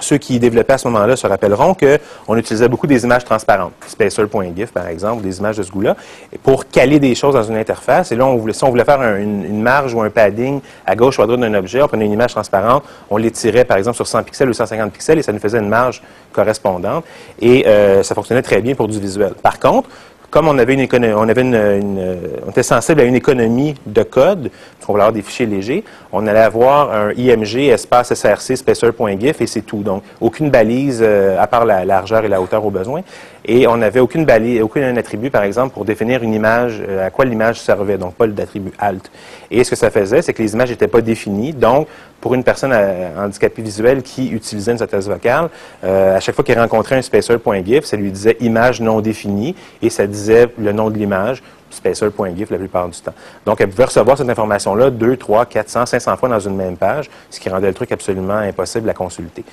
ceux 0.00 0.18
qui 0.18 0.38
développaient 0.38 0.74
à 0.74 0.78
ce 0.78 0.88
moment-là 0.88 1.16
se 1.16 1.26
rappelleront 1.26 1.74
qu'on 1.74 2.36
utilisait 2.36 2.68
beaucoup 2.68 2.86
des 2.86 3.04
images 3.04 3.24
transparentes, 3.24 3.72
spacer.gif 3.86 4.72
par 4.72 4.88
exemple, 4.88 5.22
des 5.22 5.38
images 5.38 5.56
de 5.56 5.62
ce 5.62 5.70
goût-là, 5.70 5.96
pour 6.42 6.68
caler 6.68 6.98
des 6.98 7.14
choses 7.14 7.34
dans 7.34 7.42
une 7.42 7.56
interface. 7.56 8.12
Et 8.12 8.16
là, 8.16 8.24
si 8.52 8.64
on 8.64 8.70
voulait 8.70 8.84
faire 8.84 9.00
une, 9.16 9.62
marge 9.62 9.94
ou 9.94 10.02
un 10.02 10.10
padding 10.10 10.60
à 10.84 10.94
gauche 10.96 11.18
ou 11.18 11.22
à 11.22 11.26
droite 11.26 11.40
d'un 11.40 11.54
objet, 11.54 11.82
on 11.82 11.88
prenait 11.88 12.06
une 12.06 12.12
image 12.12 12.32
transparente, 12.32 12.84
on 13.08 13.16
l'étirait 13.16 13.64
par 13.64 13.76
exemple 13.76 13.96
sur 13.96 14.06
100 14.06 14.24
pixels 14.24 14.48
ou 14.48 14.52
150 14.52 14.92
pixels 14.92 15.18
et 15.18 15.22
ça 15.22 15.32
nous 15.32 15.38
faisait 15.38 15.58
une 15.58 15.68
marge 15.68 16.02
correspondante. 16.32 17.04
Et 17.40 17.66
euh, 17.66 18.02
ça 18.02 18.14
fonctionnait 18.14 18.42
très 18.42 18.60
bien 18.60 18.74
pour 18.74 18.88
du 18.88 18.98
visuel. 18.98 19.34
Par 19.42 19.58
contre, 19.58 19.88
comme 20.34 20.48
on 20.48 20.58
avait 20.58 20.74
une 20.74 20.80
économie, 20.80 21.14
on 21.16 21.28
avait 21.28 21.42
une, 21.42 22.18
on 22.44 22.50
était 22.50 22.64
sensible 22.64 23.00
à 23.02 23.04
une 23.04 23.14
économie 23.14 23.76
de 23.86 24.02
code, 24.02 24.50
on 24.82 24.92
voulait 24.92 25.04
avoir 25.04 25.12
des 25.12 25.22
fichiers 25.22 25.46
légers, 25.46 25.84
on 26.12 26.26
allait 26.26 26.40
avoir 26.40 26.92
un 26.92 27.12
IMG 27.12 27.68
espace 27.68 28.12
src 28.12 28.56
spacer.gif 28.56 29.40
et 29.40 29.46
c'est 29.46 29.62
tout. 29.62 29.84
Donc, 29.84 30.02
aucune 30.20 30.50
balise 30.50 30.98
euh, 31.04 31.40
à 31.40 31.46
part 31.46 31.64
la 31.64 31.84
largeur 31.84 32.24
et 32.24 32.28
la 32.28 32.40
hauteur 32.40 32.66
au 32.66 32.70
besoin. 32.70 33.02
Et 33.46 33.66
on 33.66 33.76
n'avait 33.76 34.00
aucune 34.00 34.24
balise, 34.24 34.62
aucun 34.62 34.96
attribut, 34.96 35.30
par 35.30 35.42
exemple, 35.42 35.74
pour 35.74 35.84
définir 35.84 36.22
une 36.22 36.32
image, 36.32 36.82
euh, 36.88 37.06
à 37.06 37.10
quoi 37.10 37.24
l'image 37.24 37.60
servait, 37.60 37.98
donc 37.98 38.14
pas 38.14 38.26
d'attribut 38.26 38.72
alt. 38.78 39.10
Et 39.50 39.62
ce 39.64 39.70
que 39.70 39.76
ça 39.76 39.90
faisait, 39.90 40.22
c'est 40.22 40.32
que 40.32 40.42
les 40.42 40.54
images 40.54 40.70
n'étaient 40.70 40.88
pas 40.88 41.02
définies. 41.02 41.52
Donc, 41.52 41.86
pour 42.20 42.34
une 42.34 42.42
personne 42.42 42.72
euh, 42.72 43.26
handicapée 43.26 43.60
visuelle 43.60 44.02
qui 44.02 44.30
utilisait 44.30 44.72
une 44.72 44.78
synthèse 44.78 45.08
vocale, 45.08 45.50
à 45.82 46.20
chaque 46.20 46.34
fois 46.34 46.42
qu'elle 46.42 46.58
rencontrait 46.58 46.96
un 46.96 47.02
spacer.gif, 47.02 47.84
ça 47.84 47.96
lui 47.96 48.10
disait 48.10 48.36
image 48.40 48.80
non 48.80 49.00
définie 49.00 49.54
et 49.82 49.90
ça 49.90 50.06
disait 50.06 50.48
le 50.58 50.72
nom 50.72 50.88
de 50.88 50.96
l'image, 50.96 51.42
spacer.gif 51.74 52.50
la 52.50 52.58
plupart 52.58 52.88
du 52.88 52.98
temps. 53.00 53.14
Donc, 53.46 53.60
elle 53.60 53.70
pouvait 53.70 53.84
recevoir 53.84 54.18
cette 54.18 54.28
information-là 54.28 54.90
2, 54.90 55.16
3, 55.16 55.46
400, 55.46 55.86
500 55.86 56.16
fois 56.16 56.28
dans 56.28 56.40
une 56.40 56.56
même 56.56 56.76
page, 56.76 57.10
ce 57.30 57.40
qui 57.40 57.48
rendait 57.48 57.68
le 57.68 57.74
truc 57.74 57.92
absolument 57.92 58.38
impossible 58.38 58.88
à 58.88 58.94
consulter. 58.94 59.44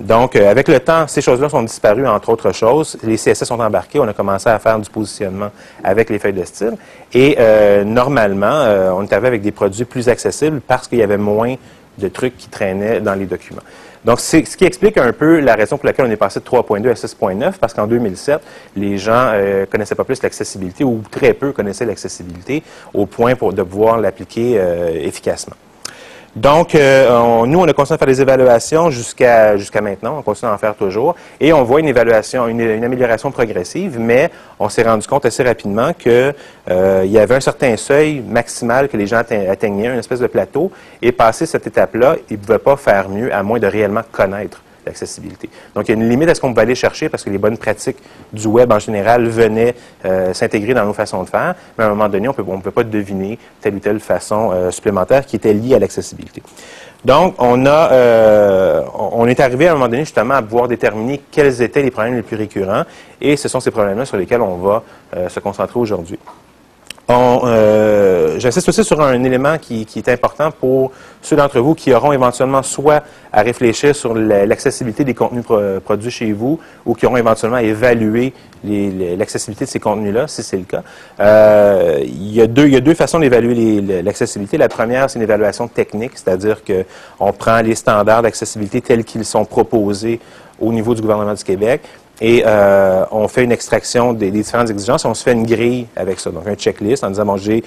Donc, 0.00 0.36
euh, 0.36 0.50
avec 0.50 0.68
le 0.68 0.80
temps, 0.80 1.06
ces 1.06 1.20
choses-là 1.20 1.48
sont 1.48 1.62
disparues, 1.62 2.06
entre 2.06 2.28
autres 2.30 2.52
choses. 2.52 2.96
Les 3.02 3.16
CSS 3.16 3.44
sont 3.44 3.60
embarqués, 3.60 3.98
on 3.98 4.08
a 4.08 4.12
commencé 4.12 4.48
à 4.48 4.58
faire 4.58 4.78
du 4.78 4.90
positionnement 4.90 5.50
avec 5.82 6.10
les 6.10 6.18
feuilles 6.18 6.32
de 6.32 6.44
style. 6.44 6.76
Et 7.12 7.36
euh, 7.38 7.84
normalement, 7.84 8.46
euh, 8.46 8.90
on 8.90 9.06
arrivé 9.06 9.28
avec 9.28 9.42
des 9.42 9.52
produits 9.52 9.84
plus 9.84 10.08
accessibles 10.08 10.60
parce 10.60 10.88
qu'il 10.88 10.98
y 10.98 11.02
avait 11.02 11.16
moins 11.16 11.54
de 11.98 12.08
trucs 12.08 12.36
qui 12.36 12.48
traînaient 12.48 13.00
dans 13.00 13.14
les 13.14 13.26
documents. 13.26 13.62
Donc, 14.04 14.20
c'est 14.20 14.44
ce 14.44 14.56
qui 14.56 14.64
explique 14.64 14.96
un 14.96 15.12
peu 15.12 15.40
la 15.40 15.54
raison 15.54 15.76
pour 15.76 15.86
laquelle 15.86 16.06
on 16.06 16.10
est 16.10 16.16
passé 16.16 16.40
de 16.40 16.44
3.2 16.44 16.88
à 16.90 16.94
6.9, 16.94 17.52
parce 17.60 17.74
qu'en 17.74 17.86
2007, 17.86 18.40
les 18.76 18.98
gens 18.98 19.30
euh, 19.32 19.66
connaissaient 19.66 19.94
pas 19.94 20.04
plus 20.04 20.22
l'accessibilité 20.22 20.84
ou 20.84 21.02
très 21.10 21.34
peu 21.34 21.52
connaissaient 21.52 21.86
l'accessibilité 21.86 22.62
au 22.94 23.06
point 23.06 23.34
pour, 23.34 23.52
de 23.52 23.62
pouvoir 23.62 23.98
l'appliquer 23.98 24.58
euh, 24.58 24.88
efficacement. 24.94 25.56
Donc, 26.38 26.76
euh, 26.76 27.46
nous, 27.46 27.58
on 27.58 27.64
a 27.64 27.72
continué 27.72 27.96
à 27.96 27.98
faire 27.98 28.06
des 28.06 28.20
évaluations 28.22 28.90
jusqu'à 28.90 29.56
jusqu'à 29.56 29.80
maintenant. 29.80 30.18
On 30.18 30.22
continue 30.22 30.48
à 30.48 30.54
en 30.54 30.58
faire 30.58 30.76
toujours. 30.76 31.16
Et 31.40 31.52
on 31.52 31.64
voit 31.64 31.80
une 31.80 31.88
évaluation, 31.88 32.46
une, 32.46 32.84
amélioration 32.84 33.32
progressive, 33.32 33.98
mais 33.98 34.30
on 34.60 34.68
s'est 34.68 34.84
rendu 34.84 35.04
compte 35.08 35.26
assez 35.26 35.42
rapidement 35.42 35.92
qu'il 35.92 36.32
euh, 36.70 37.04
y 37.06 37.18
avait 37.18 37.34
un 37.34 37.40
certain 37.40 37.76
seuil 37.76 38.20
maximal 38.20 38.88
que 38.88 38.96
les 38.96 39.08
gens 39.08 39.16
atteignaient, 39.16 39.88
une 39.88 39.98
espèce 39.98 40.20
de 40.20 40.28
plateau. 40.28 40.70
Et 41.02 41.10
passé 41.10 41.44
cette 41.44 41.66
étape-là, 41.66 42.14
ils 42.30 42.38
ne 42.38 42.42
pouvaient 42.42 42.58
pas 42.60 42.76
faire 42.76 43.08
mieux 43.08 43.34
à 43.34 43.42
moins 43.42 43.58
de 43.58 43.66
réellement 43.66 44.02
connaître 44.12 44.62
l'accessibilité. 44.88 45.48
Donc, 45.74 45.88
il 45.88 45.92
y 45.92 45.94
a 45.94 46.02
une 46.02 46.08
limite 46.08 46.28
à 46.28 46.34
ce 46.34 46.40
qu'on 46.40 46.52
peut 46.52 46.60
aller 46.60 46.74
chercher 46.74 47.08
parce 47.08 47.22
que 47.22 47.30
les 47.30 47.38
bonnes 47.38 47.58
pratiques 47.58 47.98
du 48.32 48.46
web 48.46 48.72
en 48.72 48.78
général 48.78 49.26
venaient 49.28 49.74
euh, 50.04 50.32
s'intégrer 50.34 50.74
dans 50.74 50.84
nos 50.84 50.92
façons 50.92 51.22
de 51.22 51.28
faire, 51.28 51.54
mais 51.76 51.84
à 51.84 51.86
un 51.86 51.90
moment 51.90 52.08
donné, 52.08 52.28
on 52.28 52.56
ne 52.56 52.62
peut 52.62 52.70
pas 52.70 52.84
deviner 52.84 53.38
telle 53.60 53.76
ou 53.76 53.78
telle 53.78 54.00
façon 54.00 54.50
euh, 54.52 54.70
supplémentaire 54.70 55.24
qui 55.24 55.36
était 55.36 55.52
liée 55.52 55.74
à 55.74 55.78
l'accessibilité. 55.78 56.42
Donc, 57.04 57.34
on 57.38 57.64
euh, 57.66 58.82
on 58.94 59.26
est 59.28 59.38
arrivé 59.40 59.68
à 59.68 59.70
un 59.70 59.74
moment 59.74 59.88
donné 59.88 60.00
justement 60.00 60.34
à 60.34 60.42
pouvoir 60.42 60.66
déterminer 60.66 61.20
quels 61.30 61.62
étaient 61.62 61.82
les 61.82 61.92
problèmes 61.92 62.16
les 62.16 62.22
plus 62.22 62.36
récurrents, 62.36 62.82
et 63.20 63.36
ce 63.36 63.48
sont 63.48 63.60
ces 63.60 63.70
problèmes-là 63.70 64.04
sur 64.04 64.16
lesquels 64.16 64.40
on 64.40 64.56
va 64.56 64.82
se 65.28 65.38
concentrer 65.40 65.78
aujourd'hui. 65.78 66.18
Euh, 67.10 68.27
J'insiste 68.38 68.68
aussi 68.68 68.84
sur 68.84 69.00
un 69.00 69.22
élément 69.24 69.58
qui, 69.58 69.86
est 69.96 70.08
important 70.08 70.50
pour 70.50 70.92
ceux 71.20 71.36
d'entre 71.36 71.58
vous 71.60 71.74
qui 71.74 71.92
auront 71.92 72.12
éventuellement 72.12 72.62
soit 72.62 73.02
à 73.32 73.42
réfléchir 73.42 73.94
sur 73.94 74.14
l'accessibilité 74.14 75.04
des 75.04 75.14
contenus 75.14 75.44
produits 75.84 76.10
chez 76.10 76.32
vous 76.32 76.60
ou 76.86 76.94
qui 76.94 77.06
auront 77.06 77.16
éventuellement 77.16 77.56
à 77.56 77.62
évaluer 77.62 78.32
l'accessibilité 78.64 79.64
de 79.64 79.70
ces 79.70 79.80
contenus-là, 79.80 80.28
si 80.28 80.42
c'est 80.42 80.56
le 80.56 80.64
cas. 80.64 80.82
Euh, 81.20 82.00
y 82.04 82.38
il 82.38 82.74
y 82.74 82.76
a 82.76 82.80
deux 82.80 82.94
façons 82.94 83.18
d'évaluer 83.18 83.80
l'accessibilité. 84.02 84.56
La 84.56 84.68
première, 84.68 85.10
c'est 85.10 85.18
une 85.18 85.24
évaluation 85.24 85.66
technique, 85.66 86.12
c'est-à-dire 86.14 86.62
qu'on 86.64 87.32
prend 87.32 87.60
les 87.60 87.74
standards 87.74 88.22
d'accessibilité 88.22 88.80
tels 88.80 89.04
qu'ils 89.04 89.24
sont 89.24 89.44
proposés 89.44 90.20
au 90.60 90.72
niveau 90.72 90.94
du 90.94 91.02
gouvernement 91.02 91.34
du 91.34 91.44
Québec. 91.44 91.82
Et 92.20 92.42
euh, 92.44 93.04
on 93.10 93.28
fait 93.28 93.44
une 93.44 93.52
extraction 93.52 94.12
des, 94.12 94.30
différentes 94.30 94.70
exigences. 94.70 95.04
On 95.04 95.14
se 95.14 95.22
fait 95.22 95.32
une 95.32 95.46
grille 95.46 95.86
avec 95.94 96.18
ça, 96.18 96.30
donc 96.30 96.46
un 96.46 96.54
checklist 96.54 97.04
en 97.04 97.10
disant, 97.10 97.24
bon, 97.24 97.36
j'ai 97.36 97.62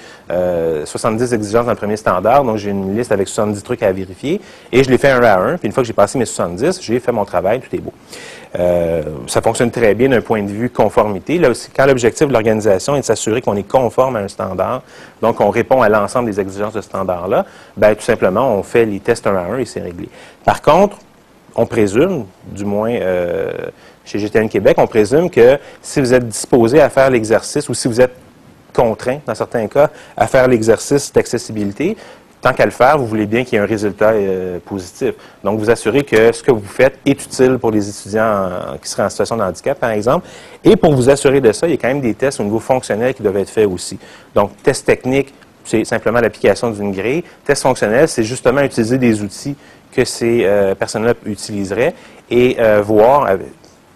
70 0.84 1.32
exigences 1.32 1.64
dans 1.64 1.72
le 1.72 1.76
premier 1.76 1.96
standard, 1.96 2.44
donc 2.44 2.58
j'ai 2.58 2.70
une 2.70 2.96
liste 2.96 3.12
avec 3.12 3.28
70 3.28 3.62
trucs 3.62 3.82
à 3.82 3.92
vérifier, 3.92 4.40
et 4.70 4.84
je 4.84 4.90
les 4.90 4.98
fais 4.98 5.10
un 5.10 5.22
à 5.22 5.38
un. 5.38 5.56
Puis 5.56 5.66
une 5.66 5.72
fois 5.72 5.82
que 5.82 5.86
j'ai 5.86 5.92
passé 5.92 6.18
mes 6.18 6.26
70, 6.26 6.80
j'ai 6.82 7.00
fait 7.00 7.12
mon 7.12 7.24
travail, 7.24 7.60
tout 7.60 7.74
est 7.74 7.80
beau. 7.80 7.92
Euh, 8.58 9.02
ça 9.28 9.40
fonctionne 9.40 9.70
très 9.70 9.94
bien 9.94 10.10
d'un 10.10 10.20
point 10.20 10.42
de 10.42 10.50
vue 10.50 10.68
conformité. 10.68 11.38
Là 11.38 11.50
aussi, 11.50 11.70
quand 11.74 11.86
l'objectif 11.86 12.28
de 12.28 12.32
l'organisation 12.32 12.94
est 12.96 13.00
de 13.00 13.04
s'assurer 13.04 13.40
qu'on 13.40 13.56
est 13.56 13.66
conforme 13.66 14.16
à 14.16 14.20
un 14.20 14.28
standard, 14.28 14.82
donc 15.22 15.40
on 15.40 15.48
répond 15.48 15.80
à 15.80 15.88
l'ensemble 15.88 16.26
des 16.26 16.38
exigences 16.38 16.74
de 16.74 16.80
ce 16.80 16.88
standard-là, 16.88 17.46
ben 17.76 17.94
tout 17.94 18.02
simplement, 18.02 18.54
on 18.54 18.62
fait 18.62 18.84
les 18.84 19.00
tests 19.00 19.26
un 19.26 19.36
à 19.36 19.40
un 19.40 19.58
et 19.58 19.64
c'est 19.64 19.80
réglé. 19.80 20.08
Par 20.44 20.60
contre, 20.60 20.98
on 21.54 21.66
présume, 21.66 22.26
du 22.46 22.64
moins 22.64 22.92
euh, 22.92 23.52
chez 24.04 24.18
GTN 24.18 24.48
Québec, 24.48 24.76
on 24.78 24.86
présume 24.86 25.30
que 25.30 25.58
si 25.80 26.00
vous 26.00 26.12
êtes 26.12 26.26
disposé 26.28 26.80
à 26.80 26.88
faire 26.88 27.10
l'exercice 27.10 27.68
ou 27.68 27.74
si 27.74 27.88
vous 27.88 28.00
êtes 28.00 28.14
contraint, 28.72 29.18
dans 29.26 29.34
certains 29.34 29.66
cas, 29.66 29.90
à 30.16 30.26
faire 30.26 30.48
l'exercice 30.48 31.12
d'accessibilité, 31.12 31.96
tant 32.40 32.52
qu'à 32.52 32.64
le 32.64 32.72
faire, 32.72 32.98
vous 32.98 33.06
voulez 33.06 33.26
bien 33.26 33.44
qu'il 33.44 33.54
y 33.54 33.56
ait 33.56 33.64
un 33.64 33.66
résultat 33.66 34.10
euh, 34.10 34.58
positif. 34.64 35.14
Donc, 35.44 35.60
vous 35.60 35.70
assurez 35.70 36.02
que 36.02 36.32
ce 36.32 36.42
que 36.42 36.50
vous 36.50 36.66
faites 36.66 36.98
est 37.06 37.12
utile 37.24 37.58
pour 37.58 37.70
les 37.70 37.88
étudiants 37.88 38.50
qui 38.82 38.88
seraient 38.88 39.04
en 39.04 39.10
situation 39.10 39.36
de 39.36 39.42
handicap, 39.42 39.78
par 39.78 39.90
exemple. 39.90 40.26
Et 40.64 40.74
pour 40.74 40.92
vous 40.94 41.08
assurer 41.08 41.40
de 41.40 41.52
ça, 41.52 41.68
il 41.68 41.70
y 41.70 41.74
a 41.74 41.76
quand 41.76 41.88
même 41.88 42.00
des 42.00 42.14
tests 42.14 42.40
au 42.40 42.44
niveau 42.44 42.58
fonctionnel 42.58 43.14
qui 43.14 43.22
doivent 43.22 43.36
être 43.36 43.50
faits 43.50 43.68
aussi. 43.68 43.98
Donc, 44.34 44.50
test 44.62 44.84
technique, 44.84 45.32
c'est 45.64 45.84
simplement 45.84 46.20
l'application 46.20 46.70
d'une 46.70 46.92
grille. 46.92 47.22
Test 47.44 47.62
fonctionnel, 47.62 48.08
c'est 48.08 48.24
justement 48.24 48.62
utiliser 48.62 48.98
des 48.98 49.22
outils 49.22 49.54
que 49.92 50.04
ces 50.04 50.44
euh, 50.44 50.74
personnes-là 50.74 51.14
utiliseraient 51.24 51.94
et 52.30 52.56
euh, 52.58 52.82
voir 52.82 53.28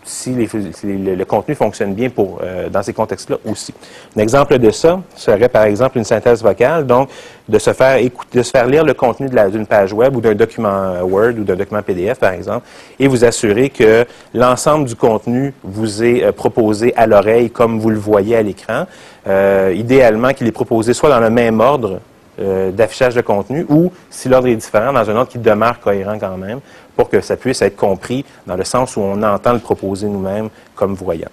si, 0.06 0.32
le, 0.32 1.24
contenu 1.24 1.54
fonctionne 1.54 1.92
bien 1.92 2.08
pour, 2.08 2.38
euh, 2.42 2.68
dans 2.68 2.82
ces 2.82 2.92
contextes-là 2.92 3.36
aussi. 3.44 3.74
Un 4.16 4.20
exemple 4.20 4.58
de 4.58 4.70
ça 4.70 5.00
serait 5.14 5.48
par 5.48 5.64
exemple 5.64 5.98
une 5.98 6.04
synthèse 6.04 6.42
vocale, 6.42 6.86
donc 6.86 7.10
de 7.48 7.58
se 7.58 7.72
faire 7.72 8.66
lire 8.66 8.84
le 8.84 8.94
contenu 8.94 9.28
d'une 9.28 9.66
page 9.66 9.92
web 9.92 10.16
ou 10.16 10.20
d'un 10.20 10.34
document 10.34 11.00
Word 11.02 11.34
ou 11.38 11.44
d'un 11.44 11.56
document 11.56 11.82
PDF 11.82 12.18
par 12.18 12.32
exemple, 12.32 12.66
et 12.98 13.08
vous 13.08 13.24
assurer 13.24 13.68
que 13.68 14.04
l'ensemble 14.32 14.86
du 14.86 14.94
contenu 14.94 15.52
vous 15.62 16.02
est 16.02 16.24
euh, 16.24 16.32
proposé 16.32 16.94
à 16.96 17.06
l'oreille 17.06 17.50
comme 17.50 17.80
vous 17.80 17.90
le 17.90 17.98
voyez 17.98 18.36
à 18.36 18.42
l'écran. 18.42 18.86
Euh, 19.26 19.74
idéalement 19.74 20.32
qu'il 20.32 20.46
est 20.46 20.52
proposé 20.52 20.94
soit 20.94 21.10
dans 21.10 21.20
le 21.20 21.30
même 21.30 21.60
ordre 21.60 22.00
d'affichage 22.38 23.14
de 23.14 23.22
contenu 23.22 23.64
ou, 23.70 23.90
si 24.10 24.28
l'ordre 24.28 24.48
est 24.48 24.56
différent, 24.56 24.92
dans 24.92 25.08
un 25.08 25.16
ordre 25.16 25.30
qui 25.30 25.38
demeure 25.38 25.80
cohérent 25.80 26.18
quand 26.18 26.36
même, 26.36 26.60
pour 26.96 27.08
que 27.08 27.20
ça 27.20 27.36
puisse 27.36 27.62
être 27.62 27.76
compris 27.76 28.24
dans 28.46 28.56
le 28.56 28.64
sens 28.64 28.96
où 28.96 29.00
on 29.00 29.22
entend 29.22 29.52
le 29.52 29.58
proposer 29.58 30.06
nous-mêmes 30.06 30.48
comme 30.74 30.94
voyant. 30.94 31.28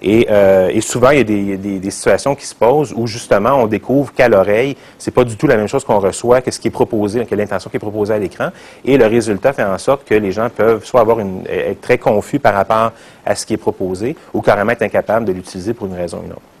Et, 0.00 0.28
euh, 0.30 0.80
souvent, 0.80 1.10
il 1.10 1.18
y 1.18 1.52
a 1.52 1.56
des, 1.56 1.90
situations 1.90 2.34
qui 2.34 2.46
se 2.46 2.54
posent 2.54 2.92
où 2.94 3.06
justement 3.06 3.54
on 3.54 3.66
découvre 3.66 4.12
qu'à 4.12 4.28
l'oreille, 4.28 4.76
c'est 4.96 5.10
pas 5.10 5.24
du 5.24 5.36
tout 5.36 5.46
la 5.46 5.56
même 5.56 5.66
chose 5.66 5.84
qu'on 5.84 5.98
reçoit 5.98 6.40
que 6.40 6.50
ce 6.50 6.60
qui 6.60 6.68
est 6.68 6.72
proposé, 6.72 7.24
que 7.26 7.34
l'intention 7.34 7.68
qui 7.68 7.76
est 7.76 7.80
proposée 7.80 8.14
à 8.14 8.18
l'écran. 8.18 8.50
Et 8.84 8.96
le 8.96 9.06
résultat 9.06 9.52
fait 9.52 9.64
en 9.64 9.78
sorte 9.78 10.04
que 10.04 10.14
les 10.14 10.30
gens 10.30 10.48
peuvent 10.50 10.84
soit 10.84 11.00
avoir 11.00 11.18
une, 11.18 11.42
être 11.48 11.80
très 11.80 11.98
confus 11.98 12.38
par 12.38 12.54
rapport 12.54 12.92
à 13.26 13.34
ce 13.34 13.44
qui 13.44 13.54
est 13.54 13.58
proposé 13.58 14.16
ou 14.32 14.40
carrément 14.40 14.70
être 14.70 14.82
incapables 14.82 15.24
de 15.24 15.32
l'utiliser 15.32 15.74
pour 15.74 15.86
une 15.88 15.94
raison 15.94 16.18
ou 16.18 16.26
une 16.26 16.32
autre. 16.32 16.57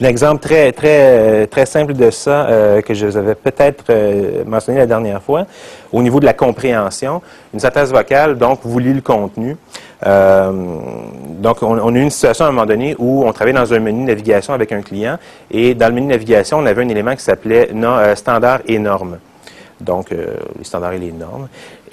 Un 0.00 0.06
exemple 0.06 0.42
très, 0.42 0.72
très, 0.72 1.46
très 1.46 1.64
simple 1.64 1.92
de 1.94 2.10
ça, 2.10 2.46
euh, 2.46 2.80
que 2.82 2.92
je 2.92 3.06
vous 3.06 3.16
avais 3.16 3.34
peut-être 3.36 3.84
euh, 3.90 4.42
mentionné 4.44 4.78
la 4.78 4.86
dernière 4.86 5.22
fois, 5.22 5.46
au 5.92 6.02
niveau 6.02 6.18
de 6.18 6.24
la 6.24 6.32
compréhension. 6.32 7.22
Une 7.54 7.60
synthèse 7.60 7.92
vocale, 7.92 8.36
donc, 8.36 8.60
vous 8.64 8.78
lit 8.80 8.94
le 8.94 9.00
contenu. 9.00 9.56
Euh, 10.04 10.50
donc, 11.38 11.62
on, 11.62 11.94
a 11.94 11.98
eu 11.98 12.02
une 12.02 12.10
situation 12.10 12.46
à 12.46 12.48
un 12.48 12.52
moment 12.52 12.66
donné 12.66 12.96
où 12.98 13.24
on 13.24 13.32
travaillait 13.32 13.58
dans 13.58 13.72
un 13.72 13.78
menu 13.78 14.02
navigation 14.04 14.54
avec 14.54 14.72
un 14.72 14.82
client 14.82 15.18
et 15.50 15.74
dans 15.74 15.86
le 15.86 15.94
menu 15.94 16.08
navigation, 16.08 16.58
on 16.58 16.66
avait 16.66 16.82
un 16.82 16.88
élément 16.88 17.14
qui 17.14 17.22
s'appelait 17.22 17.68
standard 18.16 18.60
et 18.66 18.80
normes 18.80 19.18
donc 19.82 20.12
euh, 20.12 20.36
les 20.58 20.64
standards 20.64 20.94
et 20.94 20.98
les. 20.98 21.12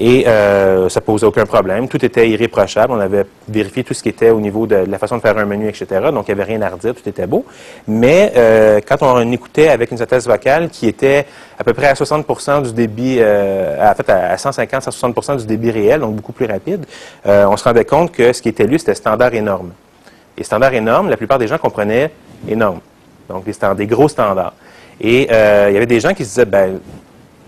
Et 0.02 0.26
euh, 0.28 0.88
ça 0.88 1.02
posait 1.02 1.26
aucun 1.26 1.46
problème. 1.46 1.90
Tout 1.90 2.04
était 2.06 2.30
irréprochable. 2.30 2.94
On 2.94 3.00
avait 3.02 3.26
vérifié 3.50 3.84
tout 3.84 3.94
ce 3.94 4.02
qui 4.02 4.08
était 4.08 4.30
au 4.30 4.40
niveau 4.40 4.66
de, 4.66 4.76
la 4.76 4.98
façon 4.98 5.18
de 5.18 5.22
faire 5.22 5.38
un 5.38 5.44
menu, 5.44 5.68
etc. 5.68 5.88
Donc, 6.14 6.30
il 6.30 6.34
n'y 6.34 6.42
avait 6.42 6.52
rien 6.52 6.62
à 6.62 6.70
redire, 6.70 6.96
tout 6.96 7.08
était 7.08 7.28
beau. 7.28 7.44
Mais 7.86 8.32
euh, 8.38 8.80
quand 8.88 9.02
on 9.02 9.30
écoutait 9.30 9.68
avec 9.68 9.92
une 9.92 9.98
synthèse 9.98 10.26
vocale 10.26 10.70
qui 10.70 10.88
était 10.88 11.26
à 11.58 11.66
peu 11.66 11.74
près 11.74 11.88
à 11.88 11.94
60% 11.96 12.64
du 12.64 12.72
débit, 12.72 13.18
euh, 13.20 13.92
en 13.92 13.94
fait 13.94 14.10
à 14.10 14.38
150 14.38 14.88
à 14.88 14.92
60 14.92 15.40
du 15.42 15.46
débit 15.46 15.72
réel, 15.72 16.00
donc 16.00 16.16
beaucoup 16.16 16.32
plus 16.32 16.46
rapide, 16.46 16.86
euh, 17.26 17.46
on 17.50 17.58
se 17.58 17.66
rendait 17.66 17.84
compte 17.84 18.14
que 18.14 18.32
ce 18.32 18.42
qui 18.42 18.48
était 18.48 18.68
lu, 18.68 18.80
c'était 18.80 18.96
standard 18.96 19.34
et 19.34 19.42
normes. 19.42 19.74
Et 20.38 20.46
standard 20.46 20.74
et 20.74 20.80
normes, 20.80 21.10
la 21.10 21.18
plupart 21.18 21.40
des 21.40 21.48
gens 21.48 21.58
comprenaient 21.58 22.10
énorme. 22.48 22.80
Donc, 23.28 23.44
des, 23.44 23.54
des 23.76 23.86
gros 23.86 24.08
standards. 24.08 24.54
Et 25.02 25.24
il 25.24 25.74
y 25.74 25.78
avait 25.78 25.86
des 25.86 26.00
gens 26.00 26.14
qui 26.14 26.24
se 26.24 26.30
disaient, 26.30 26.46
ben, 26.46 26.80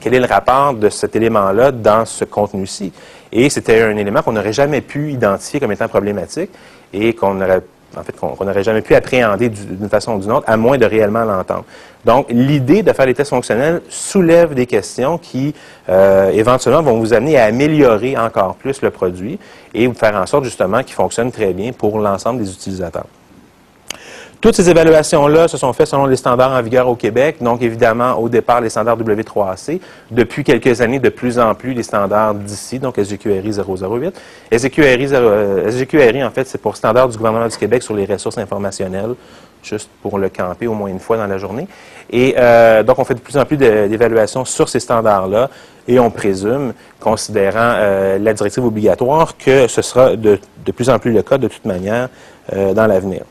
quel 0.02 0.16
est 0.16 0.20
le 0.20 0.26
rapport 0.26 0.74
de 0.74 0.90
cet 0.90 1.16
élément-là 1.16 1.72
dans 1.72 2.06
ce 2.06 2.26
contenu-ci. 2.26 2.92
Et 3.32 3.50
c'était 3.50 3.82
un 3.82 3.96
élément 3.96 4.22
qu'on 4.22 4.34
n'aurait 4.34 4.52
jamais 4.52 4.82
pu 4.82 5.12
identifier 5.12 5.60
comme 5.60 5.72
étant 5.72 5.88
problématique 5.88 6.50
et 6.92 7.14
qu'on 7.14 7.36
n'aurait 7.36 7.62
en 7.98 8.04
fait, 8.04 8.14
qu'on 8.14 8.46
n'aurait 8.46 8.64
jamais 8.64 8.82
pu 8.82 8.96
appréhender 8.96 9.50
d'une 9.50 9.90
façon 9.90 10.14
ou 10.14 10.20
d'une 10.20 10.32
autre, 10.32 10.46
à 10.48 10.56
moins 10.56 10.78
de 10.78 10.86
réellement 10.86 11.26
l'entendre. 11.26 11.66
Donc, 12.06 12.28
l'idée 12.30 12.84
de 12.84 12.94
faire 12.94 13.06
les 13.06 13.14
tests 13.14 13.32
fonctionnels 13.32 13.82
soulève 13.90 14.54
des 14.54 14.66
questions 14.66 15.18
qui, 15.18 15.54
euh, 15.90 16.30
éventuellement, 16.32 16.82
vont 16.82 17.00
vous 17.00 17.14
amener 17.14 17.38
à 17.38 17.46
améliorer 17.46 18.18
encore 18.18 18.56
plus 18.56 18.82
le 18.82 18.92
produit 18.92 19.38
et 19.74 19.88
vous 19.88 19.94
faire 19.94 20.16
en 20.16 20.26
sorte, 20.26 20.46
justement, 20.46 20.84
qu'il 20.84 20.96
fonctionne 20.96 21.32
très 21.32 21.54
bien 21.54 21.74
pour 21.74 22.00
l'ensemble 22.00 22.42
des 22.42 22.52
utilisateurs. 22.52 23.06
Toutes 24.42 24.56
ces 24.56 24.68
évaluations-là 24.72 25.48
se 25.48 25.56
sont 25.56 25.72
faites 25.72 25.86
selon 25.86 26.08
les 26.08 26.16
standards 26.16 26.52
en 26.52 26.64
vigueur 26.64 26.88
au 26.88 26.96
Québec. 26.96 27.36
Donc, 27.42 27.62
évidemment, 27.62 28.14
au 28.14 28.28
départ, 28.28 28.60
les 28.60 28.70
standards 28.70 28.98
W3AC. 28.98 29.80
Depuis 30.10 30.44
quelques 30.44 30.82
années, 30.82 30.98
de 30.98 31.10
plus 31.10 31.38
en 31.38 31.54
plus, 31.54 31.76
les 31.76 31.84
standards 31.84 32.34
d'ici, 32.34 32.80
donc 32.80 32.96
SGQRI 32.98 33.52
008. 33.52 34.20
SGQRI, 34.52 35.08
SGQRI 35.08 36.24
en 36.24 36.32
fait, 36.32 36.48
c'est 36.48 36.58
pour 36.58 36.76
standard 36.76 37.08
du 37.10 37.18
gouvernement 37.18 37.48
du 37.48 37.56
Québec 37.56 37.84
sur 37.84 37.94
les 37.94 38.06
ressources 38.06 38.40
informationnelles, 38.40 39.14
juste 39.62 39.92
pour 40.02 40.18
le 40.18 40.30
camper 40.30 40.66
au 40.66 40.74
moins 40.74 40.90
une 40.90 41.00
fois 41.00 41.18
dans 41.18 41.28
la 41.28 41.38
journée. 41.38 41.68
Et 42.10 42.34
euh, 42.40 42.82
donc, 42.82 42.98
on 42.98 43.04
fait 43.04 43.14
de 43.14 43.20
plus 43.20 43.38
en 43.38 43.46
plus 43.46 43.58
d'évaluations 43.58 44.44
sur 44.44 44.70
ces 44.70 44.80
standards-là 44.80 45.52
et 45.88 46.00
on 46.00 46.10
présume, 46.10 46.74
considérant 47.00 47.76
euh, 47.76 48.18
la 48.18 48.34
directive 48.34 48.66
obligatoire, 48.66 49.38
que 49.38 49.68
ce 49.68 49.84
sera 49.84 50.16
de, 50.16 50.40
de, 50.66 50.72
plus 50.72 50.90
en 50.90 50.98
plus 50.98 51.12
le 51.12 51.22
cas 51.22 51.38
de 51.38 51.48
toute 51.48 51.66
manière 51.66 52.10
euh, 52.54 52.74
dans 52.74 52.88
l'avenir. 52.88 53.22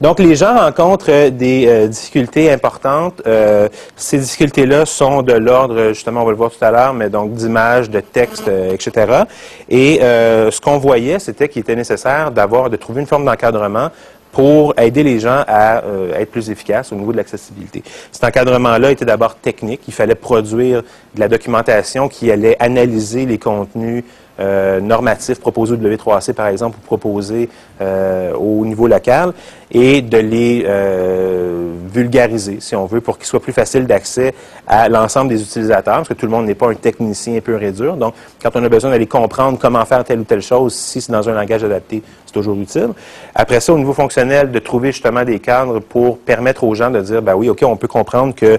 Donc, 0.00 0.20
les 0.20 0.36
gens 0.36 0.56
rencontrent 0.56 1.10
euh, 1.10 1.30
des 1.30 1.66
euh, 1.66 1.88
difficultés 1.88 2.52
importantes. 2.52 3.20
Euh, 3.26 3.68
ces 3.96 4.18
difficultés-là 4.18 4.86
sont 4.86 5.22
de 5.22 5.32
l'ordre, 5.32 5.88
justement, 5.88 6.22
on 6.22 6.24
va 6.24 6.30
le 6.30 6.36
voir 6.36 6.50
tout 6.52 6.64
à 6.64 6.70
l'heure, 6.70 6.94
mais 6.94 7.10
donc 7.10 7.32
d'images, 7.32 7.90
de 7.90 8.00
textes, 8.00 8.48
etc. 8.48 9.24
Et 9.68 9.98
ce 10.00 10.60
qu'on 10.60 10.78
voyait, 10.78 11.18
c'était 11.18 11.48
qu'il 11.48 11.60
était 11.60 11.76
nécessaire 11.76 12.30
d'avoir, 12.30 12.70
de 12.70 12.76
trouver 12.76 13.00
une 13.00 13.06
forme 13.06 13.24
d'encadrement 13.24 13.90
pour 14.30 14.74
aider 14.78 15.02
les 15.02 15.20
gens 15.20 15.42
à 15.46 15.82
être 16.16 16.30
plus 16.30 16.50
efficaces 16.50 16.92
au 16.92 16.96
niveau 16.96 17.12
de 17.12 17.16
l'accessibilité. 17.16 17.82
Cet 18.12 18.24
encadrement-là 18.24 18.90
était 18.92 19.04
d'abord 19.04 19.36
technique. 19.36 19.80
Il 19.88 19.94
fallait 19.94 20.14
produire 20.14 20.82
de 21.14 21.20
la 21.20 21.28
documentation 21.28 22.08
qui 22.08 22.30
allait 22.30 22.56
analyser 22.60 23.26
les 23.26 23.38
contenus 23.38 24.04
euh, 24.40 24.80
normatifs 24.80 25.40
proposés 25.40 25.74
au 25.74 25.76
W3C, 25.76 26.32
par 26.32 26.46
exemple, 26.46 26.78
ou 26.80 26.86
proposés 26.86 27.48
euh, 27.80 28.32
au 28.34 28.64
niveau 28.64 28.86
local, 28.86 29.32
et 29.70 30.00
de 30.00 30.18
les 30.18 30.64
euh, 30.66 31.72
vulgariser, 31.92 32.58
si 32.60 32.76
on 32.76 32.86
veut, 32.86 33.00
pour 33.00 33.18
qu'ils 33.18 33.26
soient 33.26 33.40
plus 33.40 33.52
faciles 33.52 33.86
d'accès 33.86 34.34
à 34.66 34.88
l'ensemble 34.88 35.28
des 35.30 35.42
utilisateurs, 35.42 35.96
parce 35.96 36.08
que 36.08 36.14
tout 36.14 36.26
le 36.26 36.32
monde 36.32 36.46
n'est 36.46 36.54
pas 36.54 36.70
un 36.70 36.74
technicien 36.74 37.40
peu 37.40 37.60
et 37.62 37.72
dur. 37.72 37.96
Donc, 37.96 38.14
quand 38.42 38.50
on 38.54 38.64
a 38.64 38.68
besoin 38.68 38.90
d'aller 38.90 39.06
comprendre 39.06 39.58
comment 39.58 39.84
faire 39.84 40.04
telle 40.04 40.20
ou 40.20 40.24
telle 40.24 40.42
chose, 40.42 40.74
si 40.74 41.00
c'est 41.00 41.12
dans 41.12 41.28
un 41.28 41.34
langage 41.34 41.64
adapté, 41.64 42.02
c'est 42.24 42.32
toujours 42.32 42.56
utile. 42.58 42.90
Après 43.34 43.60
ça, 43.60 43.72
au 43.72 43.78
niveau 43.78 43.92
fonctionnel, 43.92 44.50
de 44.50 44.58
trouver 44.58 44.92
justement 44.92 45.24
des 45.24 45.40
cadres 45.40 45.80
pour 45.80 46.18
permettre 46.18 46.64
aux 46.64 46.74
gens 46.74 46.90
de 46.90 47.00
dire, 47.00 47.22
ben 47.22 47.34
oui, 47.34 47.50
OK, 47.50 47.62
on 47.64 47.76
peut 47.76 47.88
comprendre 47.88 48.34
que 48.34 48.58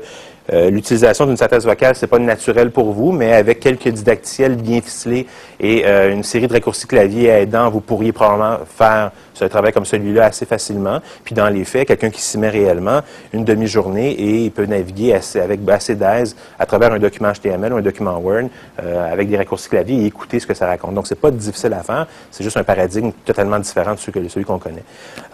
euh, 0.51 0.69
l'utilisation 0.69 1.25
d'une 1.25 1.38
synthèse 1.38 1.65
vocale, 1.65 1.95
c'est 1.95 2.07
pas 2.07 2.17
naturel 2.17 2.71
pour 2.71 2.91
vous, 2.91 3.12
mais 3.12 3.33
avec 3.33 3.59
quelques 3.59 3.89
didacticiels 3.89 4.55
bien 4.55 4.81
ficelés 4.81 5.27
et 5.60 5.86
euh, 5.86 6.13
une 6.13 6.24
série 6.24 6.48
de 6.48 6.54
raccourcis 6.54 6.88
clavier 6.88 7.28
aidants, 7.28 7.70
vous 7.70 7.82
pourriez 7.82 8.12
probablement 8.12 8.60
faire 8.66 9.12
ce 9.34 9.46
travail 9.46 9.72
comme 9.72 9.86
celui-là 9.86 10.25
assez 10.25 10.46
facilement. 10.46 11.00
Puis 11.24 11.34
dans 11.34 11.48
les 11.50 11.63
faits, 11.63 11.88
quelqu'un 11.88 12.10
qui 12.10 12.22
s'y 12.22 12.38
met 12.38 12.50
réellement, 12.50 13.01
une 13.34 13.46
demi-journée 13.46 14.46
et 14.46 14.50
peut 14.50 14.66
naviguer 14.66 15.13
assez, 15.13 15.39
avec 15.39 15.62
assez 15.70 15.96
d'aise 15.96 16.36
à 16.58 16.66
travers 16.66 16.92
un 16.92 17.00
document 17.00 17.32
HTML 17.32 17.74
ou 17.74 17.78
un 17.78 17.82
document 17.82 18.18
Word 18.18 18.48
euh, 18.82 19.12
avec 19.12 19.30
des 19.30 19.38
raccourcis 19.38 19.70
clavier 19.70 20.04
et 20.04 20.06
écouter 20.08 20.39
ce 20.39 20.48
que 20.48 20.54
ça 20.54 20.68
raconte. 20.68 20.94
Donc, 20.94 21.08
c'est 21.08 21.20
pas 21.20 21.32
difficile 21.32 21.74
à 21.74 21.84
faire, 21.84 22.08
c'est 22.32 22.44
juste 22.44 22.58
un 22.58 22.63
paradigme 22.63 23.12
totalement 23.25 23.60
différent 23.60 23.94
de 23.94 24.28
celui 24.28 24.46
qu'on 24.46 24.60
connaît. 24.60 24.84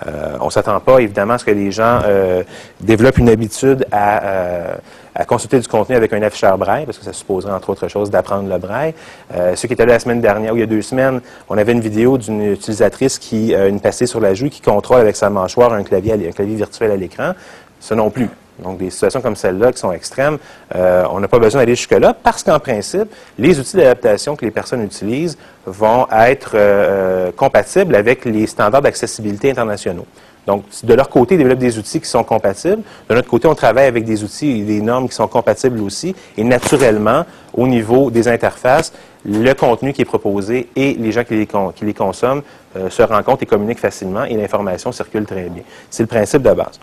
Euh, 0.07 0.37
on 0.41 0.49
s'attend 0.49 0.79
pas, 0.79 0.99
évidemment, 0.99 1.33
à 1.33 1.37
ce 1.37 1.45
que 1.45 1.51
les 1.51 1.71
gens 1.71 2.01
euh, 2.05 2.43
développent 2.81 3.17
une 3.17 3.29
habitude 3.29 3.85
à 3.91 4.77
à 5.15 5.25
consulter 5.25 5.59
du 5.59 5.67
contenu 5.67 5.95
avec 5.95 6.11
un 6.13 6.21
afficheur 6.21 6.57
braille, 6.57 6.85
parce 6.85 6.97
que 6.97 7.05
ça 7.05 7.13
supposerait, 7.13 7.53
entre 7.53 7.69
autres 7.69 7.87
choses, 7.87 8.09
d'apprendre 8.11 8.49
le 8.49 8.57
braille. 8.57 8.93
Euh, 9.33 9.55
ceux 9.55 9.67
qui 9.67 9.73
étaient 9.73 9.85
là 9.85 9.93
la 9.93 9.99
semaine 9.99 10.21
dernière, 10.21 10.53
ou 10.53 10.57
il 10.57 10.59
y 10.59 10.63
a 10.63 10.67
deux 10.67 10.81
semaines, 10.81 11.21
on 11.49 11.57
avait 11.57 11.71
une 11.71 11.79
vidéo 11.79 12.17
d'une 12.17 12.51
utilisatrice 12.51 13.17
qui 13.17 13.55
a 13.55 13.67
une 13.67 13.79
passée 13.79 14.05
sur 14.05 14.19
la 14.19 14.33
joue, 14.33 14.49
qui 14.49 14.61
contrôle 14.61 14.99
avec 14.99 15.15
sa 15.15 15.29
mâchoire 15.29 15.73
un 15.73 15.83
clavier, 15.83 16.13
un 16.13 16.31
clavier 16.31 16.55
virtuel 16.55 16.91
à 16.91 16.97
l'écran. 16.97 17.31
Ce 17.79 17.93
non 17.93 18.09
plus. 18.09 18.29
Donc, 18.59 18.77
des 18.77 18.89
situations 18.89 19.21
comme 19.21 19.35
celle-là 19.35 19.73
qui 19.73 19.79
sont 19.79 19.91
extrêmes, 19.91 20.37
euh, 20.75 21.03
on 21.11 21.19
n'a 21.19 21.27
pas 21.27 21.39
besoin 21.39 21.61
d'aller 21.61 21.75
jusque-là 21.75 22.15
parce 22.23 22.41
qu'en 22.41 22.59
principe, 22.59 23.09
les 23.37 23.59
outils 23.59 23.75
d'adaptation 23.75 24.35
que 24.35 24.45
les 24.45 24.51
personnes 24.51 24.81
utilisent 24.81 25.37
vont 25.65 26.07
être 26.11 26.51
euh, 26.55 27.31
compatibles 27.35 27.95
avec 27.95 28.23
les 28.23 28.47
standards 28.47 28.81
d'accessibilité 28.81 29.51
internationaux. 29.51 30.05
Donc, 30.47 30.63
de 30.83 30.93
leur 30.93 31.09
côté, 31.09 31.35
ils 31.35 31.37
développent 31.37 31.59
des 31.59 31.77
outils 31.77 31.99
qui 31.99 32.07
sont 32.07 32.23
compatibles. 32.23 32.83
De 33.09 33.15
notre 33.15 33.27
côté, 33.27 33.47
on 33.47 33.55
travaille 33.55 33.87
avec 33.87 34.05
des 34.05 34.23
outils 34.23 34.59
et 34.59 34.63
des 34.63 34.81
normes 34.81 35.09
qui 35.09 35.15
sont 35.15 35.27
compatibles 35.27 35.81
aussi. 35.81 36.15
Et 36.37 36.43
naturellement, 36.43 37.25
au 37.53 37.67
niveau 37.67 38.11
des 38.11 38.27
interfaces, 38.27 38.93
le 39.25 39.53
contenu 39.53 39.91
qui 39.93 40.03
est 40.03 40.05
proposé 40.05 40.69
et 40.75 40.93
les 40.93 41.11
gens 41.11 41.23
qui 41.23 41.47
les, 41.81 41.93
consomment 41.93 42.43
euh, 42.75 42.89
se 42.89 43.01
rencontrent 43.01 43.41
et 43.43 43.47
communiquent 43.47 43.79
facilement 43.79 44.23
et 44.23 44.35
l'information 44.35 44.91
circule 44.91 45.25
très 45.25 45.49
bien. 45.49 45.63
C'est 45.89 46.03
le 46.03 46.07
principe 46.07 46.43
de 46.43 46.53
base. 46.53 46.79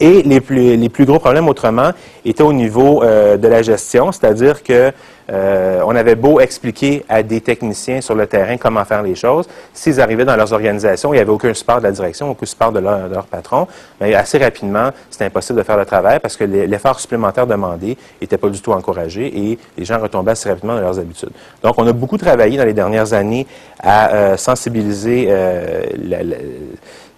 Et 0.00 0.22
les 0.22 0.40
plus, 0.40 0.76
les 0.76 0.88
plus 0.88 1.04
gros 1.04 1.18
problèmes, 1.18 1.48
autrement, 1.48 1.90
étaient 2.24 2.42
au 2.42 2.52
niveau 2.52 3.02
euh, 3.02 3.36
de 3.36 3.48
la 3.48 3.62
gestion, 3.62 4.12
c'est-à-dire 4.12 4.62
que 4.62 4.92
euh, 5.28 5.80
on 5.84 5.96
avait 5.96 6.14
beau 6.14 6.38
expliquer 6.38 7.04
à 7.08 7.22
des 7.22 7.40
techniciens 7.40 8.00
sur 8.00 8.14
le 8.14 8.26
terrain 8.26 8.56
comment 8.58 8.84
faire 8.84 9.02
les 9.02 9.14
choses, 9.14 9.48
s'ils 9.72 10.00
arrivaient 10.00 10.24
dans 10.24 10.36
leurs 10.36 10.52
organisations, 10.52 11.12
il 11.12 11.16
n'y 11.16 11.22
avait 11.22 11.30
aucun 11.30 11.52
support 11.52 11.78
de 11.78 11.84
la 11.84 11.92
direction, 11.92 12.30
aucun 12.30 12.46
support 12.46 12.72
de 12.72 12.78
leur, 12.78 13.08
de 13.08 13.14
leur 13.14 13.26
patron, 13.26 13.66
mais 14.00 14.14
assez 14.14 14.38
rapidement, 14.38 14.90
c'était 15.10 15.24
impossible 15.24 15.58
de 15.58 15.64
faire 15.64 15.76
le 15.76 15.86
travail 15.86 16.20
parce 16.20 16.36
que 16.36 16.44
l'effort 16.44 17.00
supplémentaire 17.00 17.46
demandé 17.46 17.96
n'était 18.20 18.38
pas 18.38 18.48
du 18.48 18.60
tout 18.60 18.72
encouragé 18.72 19.26
et 19.26 19.58
les 19.76 19.84
gens 19.84 19.98
retombaient 19.98 20.32
assez 20.32 20.48
rapidement 20.48 20.74
dans 20.74 20.80
leurs 20.80 20.98
habitudes. 20.98 21.30
Donc, 21.62 21.74
on 21.78 21.86
a 21.86 21.92
beaucoup 21.92 22.18
travaillé 22.18 22.56
dans 22.56 22.64
les 22.64 22.74
dernières 22.74 23.12
années 23.12 23.46
à 23.80 24.14
euh, 24.14 24.36
sensibiliser 24.36 25.26
la 25.26 26.18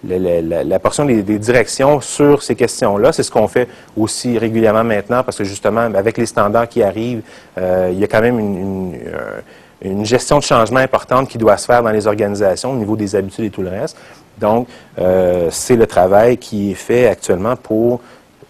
la, 0.05 0.79
portion 0.79 1.05
des, 1.05 1.23
directions 1.23 2.01
sur 2.01 2.43
ces 2.43 2.55
questions-là. 2.55 3.13
C'est 3.13 3.23
ce 3.23 3.31
qu'on 3.31 3.49
fait 3.49 3.69
aussi 3.97 4.39
régulièrement 4.39 4.85
maintenant 4.85 5.23
parce 5.25 5.39
que 5.39 5.45
justement, 5.45 5.81
avec 5.81 6.19
les 6.19 6.27
standards 6.27 6.69
qui 6.69 6.83
arrivent, 6.83 7.23
euh, 7.59 7.91
il 7.93 7.99
y 7.99 8.05
a 8.05 8.07
quand 8.07 8.21
même 8.21 8.39
une, 8.39 8.99
une, 9.83 10.05
gestion 10.05 10.39
de 10.39 10.45
changement 10.45 10.81
importante 10.81 11.29
qui 11.29 11.39
doit 11.39 11.57
se 11.57 11.67
faire 11.67 11.83
dans 11.83 11.91
les 11.91 12.07
organisations 12.07 12.73
au 12.73 12.77
niveau 12.77 12.97
des 12.97 13.17
habitudes 13.17 13.47
et 13.47 13.51
tout 13.51 13.63
le 13.63 13.71
reste. 13.71 13.97
Donc, 14.39 14.69
euh, 14.99 15.49
c'est 15.51 15.77
le 15.77 15.87
travail 15.87 16.37
qui 16.37 16.71
est 16.71 16.75
fait 16.75 17.09
actuellement 17.09 17.57
pour 17.57 18.01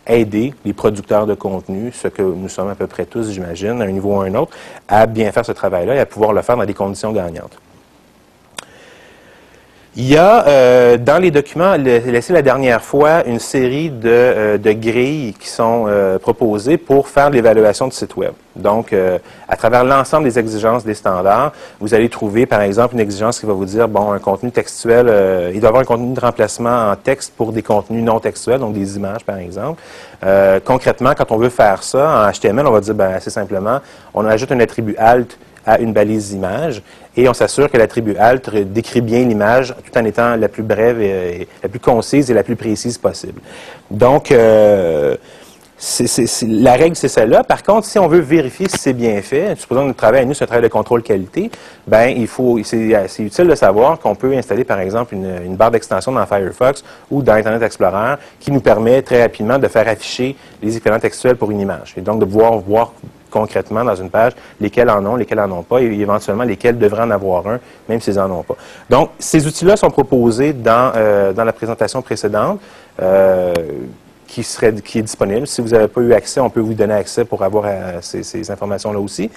aider 0.06 0.54
les 0.64 0.72
producteurs 0.72 1.26
de 1.26 1.34
contenu, 1.34 1.92
ce 1.92 2.08
que 2.08 2.22
nous 2.22 2.48
sommes 2.48 2.70
à 2.70 2.74
peu 2.74 2.86
près 2.86 3.04
tous, 3.04 3.30
j'imagine, 3.30 3.80
à 3.82 3.84
un 3.84 3.90
niveau 3.90 4.16
ou 4.16 4.20
à 4.20 4.24
un 4.24 4.34
autre, 4.34 4.52
à 4.86 5.06
bien 5.06 5.30
faire 5.32 5.44
ce 5.44 5.52
travail-là 5.52 5.94
et 5.94 5.98
à 5.98 6.06
pouvoir 6.06 6.32
le 6.32 6.40
faire 6.40 6.56
dans 6.56 6.64
des 6.64 6.74
conditions 6.74 7.12
gagnantes. 7.12 7.58
Il 10.00 10.06
y 10.06 10.16
a 10.16 10.46
euh, 10.46 10.96
dans 10.96 11.18
les 11.18 11.32
documents 11.32 11.74
laissés 11.74 12.32
la 12.32 12.42
dernière 12.42 12.84
fois 12.84 13.26
une 13.26 13.40
série 13.40 13.90
de, 13.90 14.08
euh, 14.08 14.56
de 14.56 14.70
grilles 14.70 15.34
qui 15.36 15.48
sont 15.48 15.86
euh, 15.88 16.20
proposées 16.20 16.76
pour 16.76 17.08
faire 17.08 17.30
l'évaluation 17.30 17.88
de 17.88 17.92
site 17.92 18.14
web. 18.16 18.30
Donc, 18.54 18.92
à 19.48 19.56
travers 19.56 19.84
l'ensemble 19.84 20.24
des 20.24 20.36
exigences 20.36 20.84
des 20.84 20.94
standards, 20.94 21.52
vous 21.78 21.94
allez 21.94 22.08
trouver, 22.08 22.44
par 22.44 22.60
exemple, 22.60 22.94
une 22.94 23.00
exigence 23.00 23.38
qui 23.38 23.46
va 23.46 23.52
vous 23.52 23.64
dire, 23.64 23.86
bon, 23.86 24.10
un 24.10 24.18
contenu 24.18 24.50
textuel, 24.50 25.52
il 25.54 25.60
doit 25.60 25.68
avoir 25.68 25.82
un 25.82 25.86
contenu 25.86 26.12
de 26.12 26.18
remplacement 26.18 26.90
en 26.90 26.96
texte 26.96 27.34
pour 27.36 27.52
des 27.52 27.62
contenus 27.62 28.02
non 28.02 28.18
textuels, 28.18 28.58
donc 28.58 28.72
des 28.72 28.96
images, 28.96 29.24
par 29.24 29.36
exemple. 29.36 29.80
concrètement, 30.64 31.12
quand 31.16 31.30
on 31.30 31.36
veut 31.36 31.50
faire 31.50 31.84
ça 31.84 32.26
en 32.26 32.32
HTML, 32.32 32.66
on 32.66 32.72
va 32.72 32.80
dire, 32.80 32.94
ben, 32.94 33.12
assez 33.12 33.30
simplement, 33.30 33.78
on 34.12 34.26
ajoute 34.26 34.50
un 34.50 34.58
attribut 34.58 34.96
alt 34.98 35.38
à 35.68 35.78
une 35.80 35.92
balise 35.92 36.32
image 36.32 36.82
et 37.14 37.28
on 37.28 37.34
s'assure 37.34 37.70
que 37.70 37.76
l'attribut 37.76 38.16
alt 38.16 38.48
décrit 38.72 39.02
bien 39.02 39.24
l'image 39.24 39.74
tout 39.84 39.98
en 39.98 40.04
étant 40.06 40.34
la 40.34 40.48
plus 40.48 40.62
brève 40.62 40.98
la 41.62 41.68
plus 41.68 41.78
concise 41.78 42.30
et 42.30 42.34
la 42.34 42.42
plus 42.42 42.56
précise 42.56 42.96
possible. 42.96 43.40
Donc, 43.90 44.32
euh, 44.32 45.16
la 46.42 46.72
règle, 46.72 46.96
c'est 46.96 47.08
celle-là. 47.08 47.44
Par 47.44 47.62
contre, 47.62 47.86
si 47.86 47.98
on 47.98 48.08
veut 48.08 48.20
vérifier 48.20 48.66
si 48.68 48.78
c'est 48.78 48.94
bien 48.94 49.20
fait, 49.20 49.54
supposons 49.56 49.82
que 49.82 49.86
notre 49.88 49.98
travail 49.98 50.22
à 50.22 50.24
nous, 50.24 50.34
c'est 50.34 50.44
un 50.44 50.46
travail 50.46 50.64
de 50.64 50.72
contrôle 50.72 51.02
qualité, 51.02 51.50
ben, 51.86 52.08
il 52.08 52.26
faut, 52.26 52.58
c'est 52.64 53.20
utile 53.20 53.46
de 53.46 53.54
savoir 53.54 53.98
qu'on 53.98 54.14
peut 54.14 54.32
installer, 54.34 54.64
par 54.64 54.80
exemple, 54.80 55.14
une, 55.14 55.30
une 55.44 55.54
barre 55.54 55.70
d'extension 55.70 56.12
dans 56.12 56.26
Firefox 56.26 56.82
ou 57.10 57.22
dans 57.22 57.34
Internet 57.34 57.62
Explorer 57.62 58.14
qui 58.40 58.50
nous 58.50 58.60
permet 58.60 59.02
très 59.02 59.22
rapidement 59.22 59.58
de 59.58 59.68
faire 59.68 59.86
afficher 59.86 60.34
les 60.62 60.76
équivalents 60.76 60.98
textuels 60.98 61.36
pour 61.36 61.50
une 61.50 61.60
image. 61.60 61.94
Et 61.96 62.00
donc, 62.00 62.18
de 62.20 62.24
pouvoir 62.24 62.58
voir 62.58 62.92
concrètement 63.30 63.84
dans 63.84 63.94
une 63.94 64.10
page 64.10 64.32
lesquels 64.60 64.90
en 64.90 65.04
ont, 65.06 65.16
lesquels 65.16 65.40
en 65.40 65.50
ont 65.50 65.62
pas, 65.62 65.80
et 65.80 65.86
éventuellement 65.86 66.44
lesquels 66.44 66.78
devraient 66.78 67.02
en 67.02 67.10
avoir 67.10 67.46
un, 67.46 67.60
même 67.88 68.00
s'ils 68.00 68.14
n'en 68.14 68.30
ont 68.30 68.42
pas. 68.42 68.56
Donc, 68.90 69.10
ces 69.18 69.46
outils-là 69.46 69.76
sont 69.76 69.90
proposés 69.90 70.52
dans, 70.52 70.92
euh, 70.96 71.32
dans 71.32 71.44
la 71.44 71.52
présentation 71.52 72.02
précédente. 72.02 72.60
Euh, 73.00 73.54
qui, 74.26 74.42
serait, 74.42 74.74
qui 74.74 74.98
est 74.98 75.02
disponible. 75.02 75.46
Si 75.46 75.62
vous 75.62 75.68
n'avez 75.68 75.88
pas 75.88 76.02
eu 76.02 76.12
accès, 76.12 76.38
on 76.38 76.50
peut 76.50 76.60
vous 76.60 76.74
donner 76.74 76.92
accès 76.92 77.24
pour 77.24 77.42
avoir 77.42 77.64
euh, 77.66 77.98
ces, 78.02 78.50
informations-là 78.50 79.00
aussi. 79.00 79.30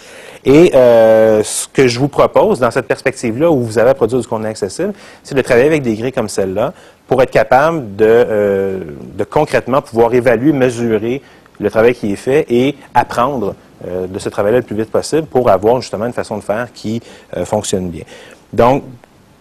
Et 0.44 0.72
ce 0.74 1.66
que 1.70 1.88
je 1.88 1.98
vous 1.98 2.10
propose 2.10 2.60
dans 2.60 2.72
cette 2.72 2.88
perspective-là, 2.88 3.50
où 3.50 3.62
vous 3.62 3.80
avez 3.80 3.92
à 3.92 3.94
produire 3.94 4.20
du 4.20 4.28
contenu 4.28 4.48
accessible, 4.48 4.92
c'est 5.24 5.34
de 5.34 5.42
travailler 5.42 5.68
avec 5.68 5.82
des 5.82 5.96
grilles 5.96 6.12
comme 6.12 6.28
celle-là 6.28 6.74
pour 7.08 7.22
être 7.22 7.32
capable 7.32 7.96
de, 7.96 8.84
de 9.16 9.24
concrètement 9.24 9.82
pouvoir 9.82 10.14
évaluer, 10.14 10.52
mesurer 10.52 11.22
le 11.62 11.70
travail 11.70 11.94
qui 11.94 12.12
est 12.12 12.18
fait 12.18 12.46
et 12.50 12.76
apprendre 12.94 13.56
euh, 13.88 14.08
de 14.08 14.20
ce 14.20 14.30
travail-là 14.30 14.60
le 14.60 14.64
plus 14.64 14.76
vite 14.76 14.92
possible 14.92 15.28
pour 15.28 15.50
avoir 15.50 15.82
justement 15.82 16.06
une 16.06 16.14
façon 16.14 16.38
de 16.38 16.44
faire 16.44 16.72
qui 16.74 17.02
euh, 17.36 17.46
fonctionne 17.46 17.90
bien. 17.90 18.04
Donc, 18.54 18.84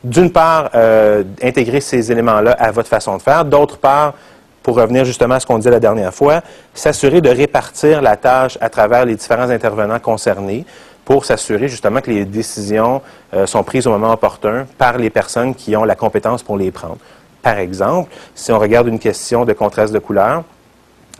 d'une 0.03 0.33
part, 0.33 0.71
euh, 0.75 1.25
intégrer 1.43 1.81
ces 1.81 2.11
éléments-là 2.11 2.53
à 2.53 2.71
votre 2.71 2.89
façon 2.89 3.17
de 3.17 3.23
faire. 3.23 3.45
D'autre 3.45 3.77
part, 3.77 4.15
pour 4.63 4.77
revenir 4.77 5.05
justement 5.05 5.35
à 5.35 5.41
ce 5.41 5.47
qu'on 5.47 5.59
disait 5.59 5.71
la 5.71 5.81
dernière 5.81 6.15
fois, 6.15 6.41
s'assurer 6.75 7.21
de 7.21 7.29
répartir 7.29 8.01
la 8.01 8.17
tâche 8.17 8.57
à 8.61 8.69
travers 8.71 9.05
les 9.05 9.15
différents 9.15 9.51
intervenants 9.51 9.99
concernés 9.99 10.65
pour 11.05 11.25
s'assurer 11.25 11.69
justement 11.69 12.01
que 12.01 12.11
les 12.11 12.25
décisions 12.25 13.03
sont 13.47 13.65
prises 13.65 13.87
au 13.87 13.91
moment 13.91 14.13
opportun 14.13 14.67
par 14.79 14.97
les 14.97 15.11
personnes 15.11 15.55
qui 15.55 15.75
ont 15.75 15.85
la 15.85 15.97
compétence 15.97 16.43
pour 16.43 16.57
les 16.57 16.71
prendre. 16.71 16.99
Par 17.43 17.59
exemple, 17.59 18.11
si 18.35 18.53
on 18.53 18.59
regarde 18.59 18.87
une 18.87 18.99
question 18.99 19.45
de 19.45 19.55
contraste 19.55 19.93
de 19.93 19.99
couleur, 19.99 20.45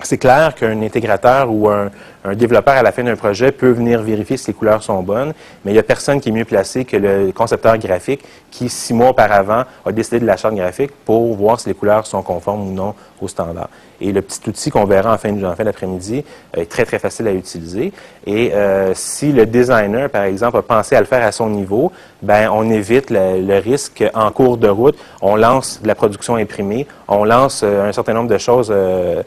c'est 0.03 0.19
clair 0.19 0.55
qu'un 0.55 0.81
intégrateur 0.83 1.51
ou 1.51 1.69
un, 1.69 1.91
développeur 2.35 2.75
à 2.75 2.83
la 2.83 2.93
fin 2.93 3.03
d'un 3.03 3.17
projet 3.17 3.53
peut 3.53 3.71
venir 3.71 4.03
vérifier 4.03 4.37
si 4.37 4.49
les 4.49 4.55
couleurs 4.55 4.83
sont 4.83 5.03
bonnes, 5.03 5.33
mais 5.65 5.71
il 5.71 5.75
n'y 5.75 5.81
a 5.81 5.83
personne 5.83 6.21
qui 6.21 6.29
est 6.29 6.33
mieux 6.33 6.45
placé 6.45 6.85
que 6.85 6.97
le 6.97 7.33
concepteur 7.33 7.79
graphique 7.79 8.25
qui, 8.51 8.69
six 8.69 8.93
mois 8.93 9.11
auparavant, 9.11 9.65
a 9.87 9.93
décidé 9.93 10.21
de 10.21 10.27
la 10.27 10.37
charte 10.37 10.55
graphique 10.55 10.91
pour 11.05 11.35
voir 11.35 11.61
si 11.61 11.69
les 11.69 11.75
couleurs 11.75 12.07
sont 12.07 12.23
conformes 12.23 12.69
ou 12.69 12.73
non 12.73 12.95
aux 13.21 13.29
standards. 13.29 13.71
Et 14.01 14.13
le 14.13 14.23
petit 14.23 14.41
outil 14.49 14.71
qu'on 14.71 14.85
verra 14.85 15.13
en 15.13 15.19
fin, 15.19 15.31
en 15.45 15.55
fin 15.55 15.65
d'après-midi 15.65 16.25
est 16.57 16.71
très, 16.71 16.85
très 16.85 16.99
facile 16.99 17.29
à 17.29 17.33
utiliser. 17.33 17.93
Et 18.27 18.53
euh, 18.55 18.93
si 18.95 19.31
le 19.31 19.45
designer, 19.45 20.09
par 20.09 20.25
exemple, 20.25 20.57
a 20.57 20.63
pensé 20.63 20.97
à 20.97 21.01
le 21.01 21.07
faire 21.07 21.23
à 21.23 21.33
son 21.33 21.51
niveau, 21.51 21.93
ben 22.23 22.51
on 22.53 22.71
évite 22.71 23.11
le, 23.11 23.59
risque 23.61 24.05
en 24.15 24.31
cours 24.31 24.57
de 24.57 24.69
route. 24.69 24.97
On 25.21 25.37
lance 25.37 25.81
de 25.83 25.89
la 25.89 25.95
production 25.95 26.37
imprimée, 26.37 26.87
on 27.09 27.25
lance 27.25 27.61
euh, 27.63 27.89
un 27.89 27.93
certain 27.93 28.15
nombre 28.15 28.31
de 28.31 28.39
choses 28.39 28.73
euh, 28.73 29.23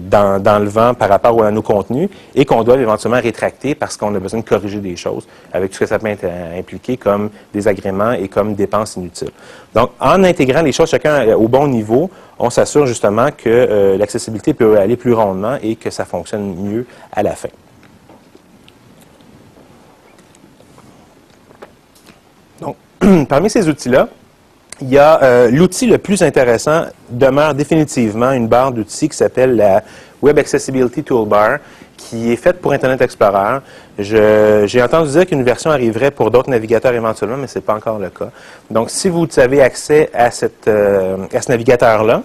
dans, 0.00 0.42
dans, 0.42 0.58
le 0.58 0.68
vent 0.68 0.94
par 0.94 1.10
rapport 1.10 1.42
à 1.44 1.50
nos 1.50 1.62
contenus 1.78 2.08
et 2.34 2.44
qu'on 2.44 2.62
doit 2.62 2.76
éventuellement 2.76 3.20
rétracter 3.20 3.74
parce 3.74 3.96
qu'on 3.96 4.14
a 4.14 4.18
besoin 4.18 4.40
de 4.40 4.44
corriger 4.44 4.80
des 4.80 4.96
choses 4.96 5.26
avec 5.52 5.70
tout 5.70 5.76
ce 5.76 5.80
que 5.80 5.86
ça 5.86 5.98
peut 5.98 6.08
impliquer 6.58 6.96
comme 6.96 7.30
désagréments 7.52 8.12
et 8.12 8.28
comme 8.28 8.54
dépenses 8.54 8.96
inutiles. 8.96 9.30
Donc, 9.74 9.90
en 10.00 10.24
intégrant 10.24 10.62
les 10.62 10.72
choses 10.72 10.90
chacun 10.90 11.34
au 11.34 11.48
bon 11.48 11.68
niveau, 11.68 12.10
on 12.38 12.50
s'assure 12.50 12.86
justement 12.86 13.28
que 13.30 13.48
euh, 13.48 13.96
l'accessibilité 13.96 14.54
peut 14.54 14.78
aller 14.78 14.96
plus 14.96 15.12
rondement 15.12 15.56
et 15.62 15.76
que 15.76 15.90
ça 15.90 16.04
fonctionne 16.04 16.54
mieux 16.54 16.86
à 17.12 17.22
la 17.22 17.34
fin. 17.34 17.48
Donc, 22.60 22.76
parmi 23.28 23.50
ces 23.50 23.68
outils-là, 23.68 24.08
il 24.80 24.90
y 24.90 24.98
a 24.98 25.22
euh, 25.22 25.50
l'outil 25.50 25.86
le 25.86 25.98
plus 25.98 26.22
intéressant 26.22 26.84
demeure 27.10 27.54
définitivement 27.54 28.30
une 28.30 28.46
barre 28.46 28.72
d'outils 28.72 29.08
qui 29.08 29.16
s'appelle 29.16 29.56
la 29.56 29.82
Web 30.22 30.38
Accessibility 30.38 31.02
Toolbar, 31.02 31.58
qui 31.96 32.32
est 32.32 32.36
faite 32.36 32.60
pour 32.60 32.72
Internet 32.72 33.00
Explorer. 33.02 33.58
J'ai 33.98 34.82
entendu 34.82 35.10
dire 35.10 35.26
qu'une 35.26 35.42
version 35.42 35.70
arriverait 35.70 36.10
pour 36.10 36.30
d'autres 36.30 36.50
navigateurs 36.50 36.94
éventuellement, 36.94 37.36
mais 37.36 37.46
ce 37.46 37.58
n'est 37.58 37.64
pas 37.64 37.74
encore 37.74 37.98
le 37.98 38.10
cas. 38.10 38.30
Donc, 38.70 38.90
si 38.90 39.08
vous 39.08 39.26
avez 39.36 39.60
accès 39.60 40.10
à, 40.14 40.30
euh, 40.68 41.16
ce 41.30 41.50
navigateur-là, 41.50 42.22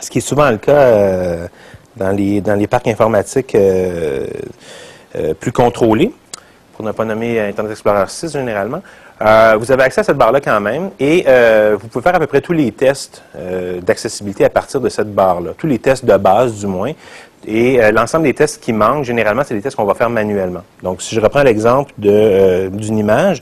ce 0.00 0.10
qui 0.10 0.18
est 0.18 0.22
souvent 0.22 0.50
le 0.50 0.58
cas 0.58 0.72
euh, 0.72 1.48
dans, 1.96 2.10
les, 2.10 2.40
dans 2.40 2.54
les 2.54 2.66
parcs 2.66 2.86
informatiques 2.86 3.54
euh, 3.54 4.26
plus 5.40 5.52
contrôlés, 5.52 6.12
pour 6.74 6.84
ne 6.84 6.92
pas 6.92 7.04
nommer 7.04 7.40
Internet 7.40 7.72
Explorer 7.72 8.04
6 8.06 8.32
généralement. 8.32 8.82
Euh, 9.22 9.56
vous 9.58 9.72
avez 9.72 9.84
accès 9.84 10.02
à 10.02 10.04
cette 10.04 10.18
barre-là 10.18 10.42
quand 10.42 10.60
même 10.60 10.90
et 11.00 11.24
euh, 11.26 11.76
vous 11.80 11.88
pouvez 11.88 12.02
faire 12.02 12.14
à 12.14 12.18
peu 12.18 12.26
près 12.26 12.42
tous 12.42 12.52
les 12.52 12.70
tests 12.70 13.22
euh, 13.34 13.80
d'accessibilité 13.80 14.44
à 14.44 14.50
partir 14.50 14.78
de 14.78 14.90
cette 14.90 15.10
barre-là, 15.14 15.52
tous 15.56 15.66
les 15.66 15.78
tests 15.78 16.04
de 16.04 16.16
base 16.18 16.54
du 16.60 16.66
moins. 16.66 16.92
Et 17.46 17.78
l'ensemble 17.92 18.24
des 18.24 18.34
tests 18.34 18.60
qui 18.60 18.72
manquent, 18.72 19.04
généralement, 19.04 19.42
c'est 19.44 19.54
des 19.54 19.60
tests 19.60 19.76
qu'on 19.76 19.84
va 19.84 19.94
faire 19.94 20.10
manuellement. 20.10 20.62
Donc, 20.82 21.00
si 21.00 21.14
je 21.14 21.20
reprends 21.20 21.44
l'exemple 21.44 21.92
d'une 21.96 22.98
image, 22.98 23.40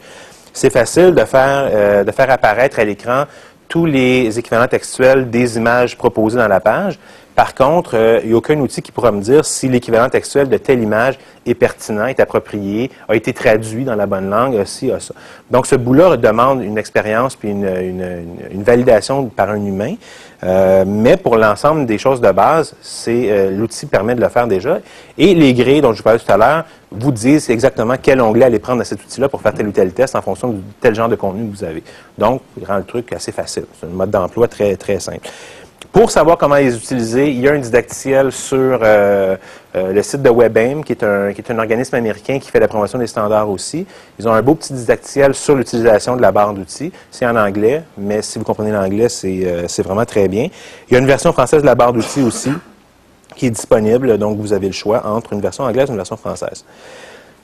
c'est 0.53 0.69
facile 0.69 1.15
de 1.15 1.25
faire, 1.25 2.05
de 2.05 2.13
faire 2.13 2.31
apparaître 2.31 2.79
à 2.79 2.85
l'écran 2.85 3.25
tous 3.67 3.87
les 3.87 4.39
équivalents 4.39 4.69
textuels 4.69 5.31
des 5.31 5.57
images 5.57 5.97
proposées 5.97 6.37
dans 6.37 6.49
la 6.49 6.61
page. 6.61 6.99
Par 7.35 7.55
contre, 7.55 7.97
euh, 7.97 8.21
il 8.23 8.29
n'y 8.29 8.35
a 8.35 8.37
aucun 8.37 8.59
outil 8.61 8.81
qui 8.81 8.93
pourra 8.93 9.11
me 9.11 9.21
dire 9.21 9.45
si 9.45 9.69
l'équivalent 9.69 10.09
textuel 10.09 10.49
de 10.49 10.57
telle 10.57 10.81
image 10.81 11.19
est 11.47 11.55
pertinent, 11.55 12.07
est 12.07 12.21
approprié, 12.21 12.91
a 13.09 13.17
été 13.17 13.33
traduit 13.33 13.85
dans 13.85 13.97
la 13.97 14.07
bonne 14.07 14.31
langue, 14.31 14.63
si, 14.65 14.91
a 14.93 15.01
ça. 15.01 15.15
Donc, 15.51 15.67
ce 15.67 15.75
bout-là 15.75 16.17
demande 16.17 16.63
une 16.63 16.79
expérience 16.79 17.35
puis 17.35 17.51
une, 17.51 18.63
validation 18.63 19.27
par 19.27 19.51
un 19.51 19.65
humain. 19.65 19.97
Euh, 20.45 20.85
mais 20.87 21.17
pour 21.17 21.37
l'ensemble 21.37 21.87
des 21.87 21.99
choses 21.99 22.21
de 22.21 22.31
base, 22.31 22.75
c'est 22.83 23.31
euh, 23.31 23.51
l'outil 23.51 23.87
permet 23.87 24.15
de 24.15 24.21
le 24.21 24.29
faire 24.29 24.47
déjà. 24.47 24.79
Et 25.19 25.35
les 25.35 25.55
grilles 25.55 25.81
dont 25.81 25.93
je 25.93 25.99
vous 25.99 26.05
parlais 26.05 26.19
tout 26.19 26.33
à 26.33 26.37
l'heure 26.37 26.65
vous 26.91 27.13
disent 27.13 27.51
exactement 27.51 27.95
quel 28.01 28.21
onglet 28.21 28.45
aller 28.45 28.59
prendre 28.59 28.81
à 28.81 28.85
cet 28.85 29.03
outil-là 29.03 29.29
pour 29.29 29.41
faire 29.41 29.55
tel 29.55 29.67
ou 29.67 29.73
tel 29.73 29.93
test 29.93 30.15
en 30.15 30.23
fonction 30.23 30.51
de 30.51 30.61
tel 30.81 30.95
genre 30.95 31.09
de 31.09 31.17
contenu 31.17 31.51
que 31.51 31.57
vous 31.57 31.65
avez. 31.65 31.83
Donc, 32.17 32.43
il 32.59 32.65
rend 32.65 32.77
le 32.77 32.85
truc 32.85 33.13
assez 33.13 33.33
facile. 33.33 33.65
C'est 33.81 33.87
un 33.87 33.91
mode 33.91 34.11
d'emploi 34.11 34.47
très, 34.47 34.77
très 34.77 35.01
simple. 35.01 35.29
Pour 35.93 36.11
savoir 36.11 36.39
comment 36.39 36.57
les 36.57 36.77
utiliser, 36.77 37.31
il 37.31 37.41
y 37.41 37.49
a 37.49 37.53
un 37.53 37.59
didacticiel 37.59 38.33
sur 38.33 38.81
euh, 38.83 39.37
euh, 39.77 39.93
le 39.93 40.03
site 40.03 40.23
de 40.23 40.31
WebAIM, 40.31 40.83
qui 40.83 40.93
est, 40.93 41.05
un, 41.05 41.33
qui 41.33 41.41
est 41.41 41.51
un 41.53 41.59
organisme 41.59 41.95
américain 41.95 42.39
qui 42.39 42.51
fait 42.51 42.59
la 42.59 42.69
promotion 42.69 42.99
des 42.99 43.07
standards 43.07 43.49
aussi. 43.49 43.87
Ils 44.19 44.27
ont 44.27 44.33
un 44.33 44.43
beau 44.43 44.55
petit 44.55 44.73
didacticiel 44.73 45.35
sur 45.35 45.55
l'utilisation 45.55 46.17
de 46.17 46.23
la 46.23 46.33
barre 46.33 46.53
d'outils. 46.55 46.93
C'est 47.11 47.27
en 47.27 47.37
anglais, 47.37 47.85
mais 47.97 48.23
si 48.23 48.39
vous 48.39 48.45
comprenez 48.45 48.73
l'anglais, 48.73 49.07
euh, 49.25 49.65
c'est 49.69 49.83
vraiment 49.83 50.05
très 50.05 50.27
bien. 50.27 50.49
Il 50.89 50.95
y 50.95 50.97
a 50.97 51.01
une 51.01 51.07
version 51.07 51.33
française 51.33 51.63
de 51.63 51.67
la 51.67 51.75
barre 51.75 51.93
d'outils 51.93 52.23
aussi 52.23 52.51
qui 53.37 53.47
est 53.47 53.51
disponible, 53.51 54.17
donc 54.19 54.39
vous 54.39 54.53
avez 54.53 54.69
le 54.69 54.73
choix 54.73 55.05
entre 55.07 55.33
une 55.33 55.41
version 55.41 55.65
anglaise 55.65 55.89
et 55.89 55.91
une 55.91 55.97
version 55.97 56.17
française. 56.17 56.65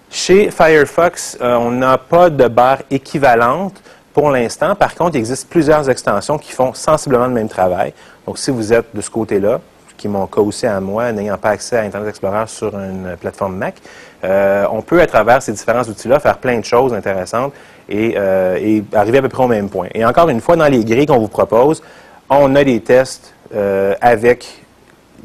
Chez 0.09 0.51
Firefox, 0.51 1.39
on 1.41 1.71
n'a 1.71 1.99
pas 1.99 2.31
de 2.31 2.47
barre 2.49 2.83
équivalente 2.91 3.75
pour 4.21 4.31
l'instant. 4.31 4.75
Par 4.75 4.95
contre, 4.95 5.17
il 5.17 5.21
existe 5.21 5.49
plusieurs 5.49 5.89
extensions 5.89 6.37
qui 6.37 6.53
font 6.53 6.75
sensiblement 6.75 7.27
le 7.27 7.33
même 7.33 7.49
travail. 7.49 7.95
Donc, 8.27 8.37
si 8.37 8.51
vous 8.51 8.71
êtes 8.71 8.95
de 8.95 9.01
ce 9.01 9.09
côté-là, 9.09 9.63
qui 9.97 10.09
est 10.09 10.11
mon 10.11 10.29
à 10.29 10.81
moi, 10.81 11.11
n'ayant 11.11 11.39
pas 11.39 11.51
accès 11.51 11.79
à 11.79 11.81
Internet 11.81 12.11
Explorer 12.11 12.47
sur 12.47 12.79
une 12.79 13.17
plateforme 13.19 13.57
Mac, 13.57 13.77
euh, 14.23 14.67
on 14.71 14.83
peut, 14.83 15.01
à 15.01 15.07
travers 15.07 15.41
ces 15.41 15.53
différents 15.53 15.85
outils-là, 15.85 16.21
faire 16.21 16.37
plein 16.37 16.59
de 16.59 16.65
choses 16.67 16.93
intéressantes 16.93 17.55
et, 17.89 18.13
euh, 18.19 18.59
et, 18.61 18.85
arriver 18.93 19.19
à 19.19 19.23
peu 19.23 19.31
près 19.31 19.43
au 19.43 19.49
même 19.49 19.71
point. 19.71 19.89
Et 19.95 20.05
encore 20.05 20.29
une 20.29 20.43
fois, 20.43 20.55
dans 20.55 20.69
les 20.69 20.85
grilles 20.85 21.07
qu'on 21.07 21.19
vous 21.19 21.29
propose, 21.29 21.83
on 22.29 22.55
a 22.57 22.63
des 22.63 22.81
tests 22.81 23.33
euh, 23.55 23.95
avec 24.03 24.65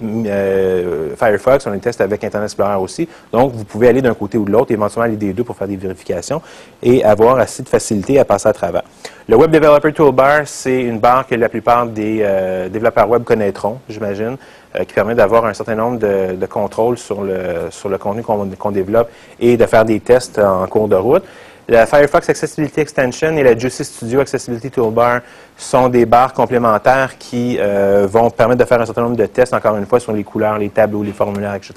euh, 0.03 1.15
Firefox, 1.15 1.65
on 1.67 1.71
les 1.71 1.79
teste 1.79 2.01
avec 2.01 2.23
Internet 2.23 2.47
Explorer 2.47 2.75
aussi. 2.75 3.08
Donc, 3.31 3.53
vous 3.53 3.63
pouvez 3.63 3.88
aller 3.88 4.01
d'un 4.01 4.13
côté 4.13 4.38
ou 4.38 4.45
de 4.45 4.51
l'autre, 4.51 4.71
éventuellement 4.71 5.05
aller 5.05 5.15
des 5.15 5.34
deux 5.34 5.43
pour 5.43 5.55
faire 5.55 5.67
des 5.67 5.75
vérifications 5.75 6.41
et 6.81 7.03
avoir 7.03 7.39
assez 7.39 7.63
de 7.63 7.69
facilité 7.69 8.19
à 8.19 8.25
passer 8.25 8.49
à 8.49 8.53
travers. 8.53 8.84
Le 9.27 9.36
Web 9.36 9.51
Developer 9.51 9.91
Toolbar, 9.91 10.41
c'est 10.45 10.81
une 10.81 10.99
barre 10.99 11.25
que 11.25 11.36
la 11.36 11.49
plupart 11.49 11.88
des 11.88 12.19
euh, 12.21 12.69
développeurs 12.69 13.10
web 13.10 13.23
connaîtront, 13.23 13.79
j'imagine, 13.89 14.38
euh, 14.75 14.84
qui 14.84 14.93
permet 14.93 15.15
d'avoir 15.15 15.45
un 15.45 15.53
certain 15.53 15.75
nombre 15.75 15.97
de, 15.99 16.45
contrôles 16.45 16.97
sur 16.97 17.23
le, 17.23 17.69
sur 17.71 17.89
le 17.89 17.97
contenu 17.97 18.21
qu'on 18.23 18.71
développe 18.71 19.10
et 19.39 19.58
de 19.58 19.65
faire 19.65 19.86
des 19.86 19.99
tests 19.99 20.39
en 20.39 20.67
cours 20.67 20.88
de 20.88 20.95
route. 20.95 21.23
La 21.67 21.88
Firefox 21.88 22.30
Accessibility 22.30 22.80
Extension 22.80 23.36
et 23.38 23.41
la 23.43 23.58
Juicy 23.58 23.84
Studio 23.84 24.19
Accessibility 24.19 24.69
Toolbar 24.69 25.21
sont 25.58 25.89
des 25.89 26.06
barres 26.06 26.34
complémentaires 26.34 27.17
qui 27.17 27.58
euh, 27.60 28.06
vont 28.08 28.30
permettre 28.30 28.60
de 28.60 28.65
faire 28.65 28.80
un 28.80 28.86
certain 28.86 29.01
nombre 29.01 29.15
de 29.15 29.25
tests, 29.25 29.51
encore 29.51 29.75
une 29.75 29.88
fois, 29.88 29.99
sur 29.99 30.12
les 30.12 30.23
couleurs, 30.23 30.60
les 30.60 30.69
tableaux, 30.69 31.01
les 31.01 31.12
formulaires, 31.12 31.56
etc. 31.56 31.73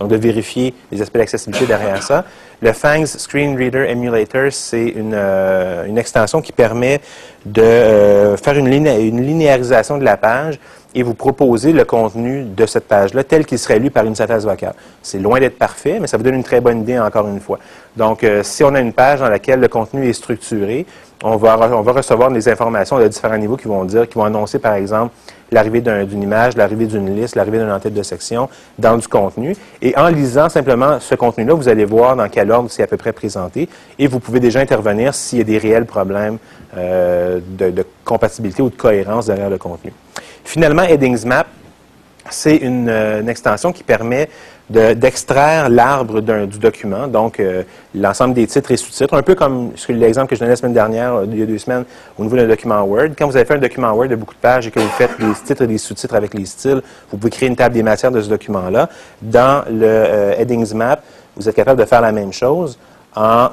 Donc, 0.00 0.08
de 0.08 0.16
vérifier 0.16 0.72
les 0.90 1.02
aspects 1.02 1.18
d'accessibilité 1.18 1.66
derrière 1.66 2.02
ça. 2.02 2.24
Le 2.62 2.72
Fangs 2.72 3.04
Screen 3.04 3.58
Reader 3.58 3.86
Emulator, 3.90 4.50
c'est 4.50 4.86
une, 4.86 5.12
euh, 5.14 5.94
extension 5.96 6.40
qui 6.40 6.52
permet 6.52 7.02
de 7.44 7.60
euh, 7.60 8.36
faire 8.38 8.56
une, 8.56 8.68
une 8.68 9.20
linéarisation 9.20 9.98
de 9.98 10.04
la 10.04 10.16
page 10.16 10.58
et 10.96 11.02
vous 11.02 11.12
proposer 11.12 11.72
le 11.72 11.84
contenu 11.84 12.44
de 12.44 12.64
cette 12.64 12.88
page-là 12.88 13.22
tel 13.22 13.44
qu'il 13.44 13.58
serait 13.58 13.78
lu 13.78 13.90
par 13.90 14.06
une 14.06 14.14
synthèse 14.14 14.46
vocale. 14.46 14.72
C'est 15.02 15.18
loin 15.18 15.38
d'être 15.38 15.58
parfait, 15.58 15.98
mais 16.00 16.06
ça 16.06 16.16
vous 16.16 16.22
donne 16.22 16.36
une 16.36 16.42
très 16.42 16.62
bonne 16.62 16.80
idée 16.80 16.98
encore 16.98 17.28
une 17.28 17.38
fois. 17.38 17.58
Donc, 17.96 18.24
euh, 18.24 18.42
si 18.42 18.62
on 18.62 18.74
a 18.74 18.80
une 18.80 18.92
page 18.92 19.20
dans 19.20 19.28
laquelle 19.28 19.60
le 19.60 19.68
contenu 19.68 20.08
est 20.08 20.12
structuré, 20.12 20.86
on 21.24 21.36
va, 21.36 21.58
on 21.74 21.80
va 21.80 21.92
recevoir 21.92 22.30
des 22.30 22.48
informations 22.48 22.98
de 22.98 23.08
différents 23.08 23.38
niveaux 23.38 23.56
qui 23.56 23.68
vont 23.68 23.84
dire, 23.84 24.06
qui 24.08 24.14
vont 24.16 24.24
annoncer, 24.24 24.58
par 24.58 24.74
exemple, 24.74 25.14
l'arrivée 25.50 25.80
d'une 25.80 26.22
image, 26.22 26.56
l'arrivée 26.56 26.86
d'une 26.86 27.14
liste, 27.14 27.36
l'arrivée 27.36 27.58
d'une 27.58 27.70
entête 27.70 27.94
de 27.94 28.02
section 28.02 28.48
dans 28.78 28.96
du 28.96 29.08
contenu. 29.08 29.56
Et 29.80 29.96
en 29.96 30.08
lisant 30.08 30.48
simplement 30.48 30.98
ce 31.00 31.14
contenu-là, 31.14 31.54
vous 31.54 31.68
allez 31.68 31.84
voir 31.84 32.16
dans 32.16 32.28
quel 32.28 32.50
ordre 32.50 32.70
c'est 32.70 32.82
à 32.82 32.86
peu 32.86 32.96
près 32.96 33.12
présenté 33.12 33.68
et 33.98 34.06
vous 34.06 34.20
pouvez 34.20 34.40
déjà 34.40 34.60
intervenir 34.60 35.14
s'il 35.14 35.38
y 35.38 35.40
a 35.40 35.44
des 35.44 35.58
réels 35.58 35.86
problèmes 35.86 36.38
euh, 36.76 37.40
de, 37.46 37.70
de 37.70 37.84
compatibilité 38.04 38.60
ou 38.62 38.68
de 38.68 38.76
cohérence 38.76 39.26
derrière 39.26 39.50
le 39.50 39.58
contenu. 39.58 39.92
Finalement, 40.44 40.82
Headings 40.82 41.24
Map, 41.24 41.46
c'est 42.30 42.56
une, 42.56 42.88
euh, 42.88 43.26
extension 43.26 43.72
qui 43.72 43.82
permet 43.82 44.28
d'extraire 44.68 45.68
l'arbre 45.68 46.20
du 46.20 46.58
document, 46.58 47.06
donc 47.06 47.38
euh, 47.38 47.62
l'ensemble 47.94 48.34
des 48.34 48.46
titres 48.48 48.72
et 48.72 48.76
sous-titres, 48.76 49.14
un 49.14 49.22
peu 49.22 49.36
comme 49.36 49.70
l'exemple 49.88 50.28
que 50.28 50.34
je 50.34 50.40
donnais 50.40 50.50
la 50.50 50.56
semaine 50.56 50.72
dernière, 50.72 51.14
euh, 51.14 51.26
il 51.30 51.38
y 51.38 51.42
a 51.42 51.46
deux 51.46 51.58
semaines, 51.58 51.84
au 52.18 52.24
niveau 52.24 52.36
d'un 52.36 52.48
document 52.48 52.82
Word. 52.82 53.10
Quand 53.16 53.28
vous 53.28 53.36
avez 53.36 53.44
fait 53.44 53.54
un 53.54 53.58
document 53.58 53.92
Word 53.92 54.08
de 54.08 54.16
beaucoup 54.16 54.34
de 54.34 54.40
pages 54.40 54.66
et 54.66 54.72
que 54.72 54.80
vous 54.80 54.88
faites 54.88 55.20
des 55.20 55.32
titres 55.44 55.62
et 55.62 55.66
des 55.68 55.78
sous-titres 55.78 56.16
avec 56.16 56.34
les 56.34 56.46
styles, 56.46 56.82
vous 57.10 57.16
pouvez 57.16 57.30
créer 57.30 57.48
une 57.48 57.54
table 57.54 57.76
des 57.76 57.84
matières 57.84 58.10
de 58.10 58.20
ce 58.20 58.28
document-là. 58.28 58.88
Dans 59.22 59.64
le 59.70 60.32
Headings 60.36 60.74
Map, 60.74 61.00
vous 61.36 61.48
êtes 61.48 61.54
capable 61.54 61.80
de 61.80 61.86
faire 61.86 62.00
la 62.00 62.12
même 62.12 62.32
chose 62.32 62.76
en 63.14 63.48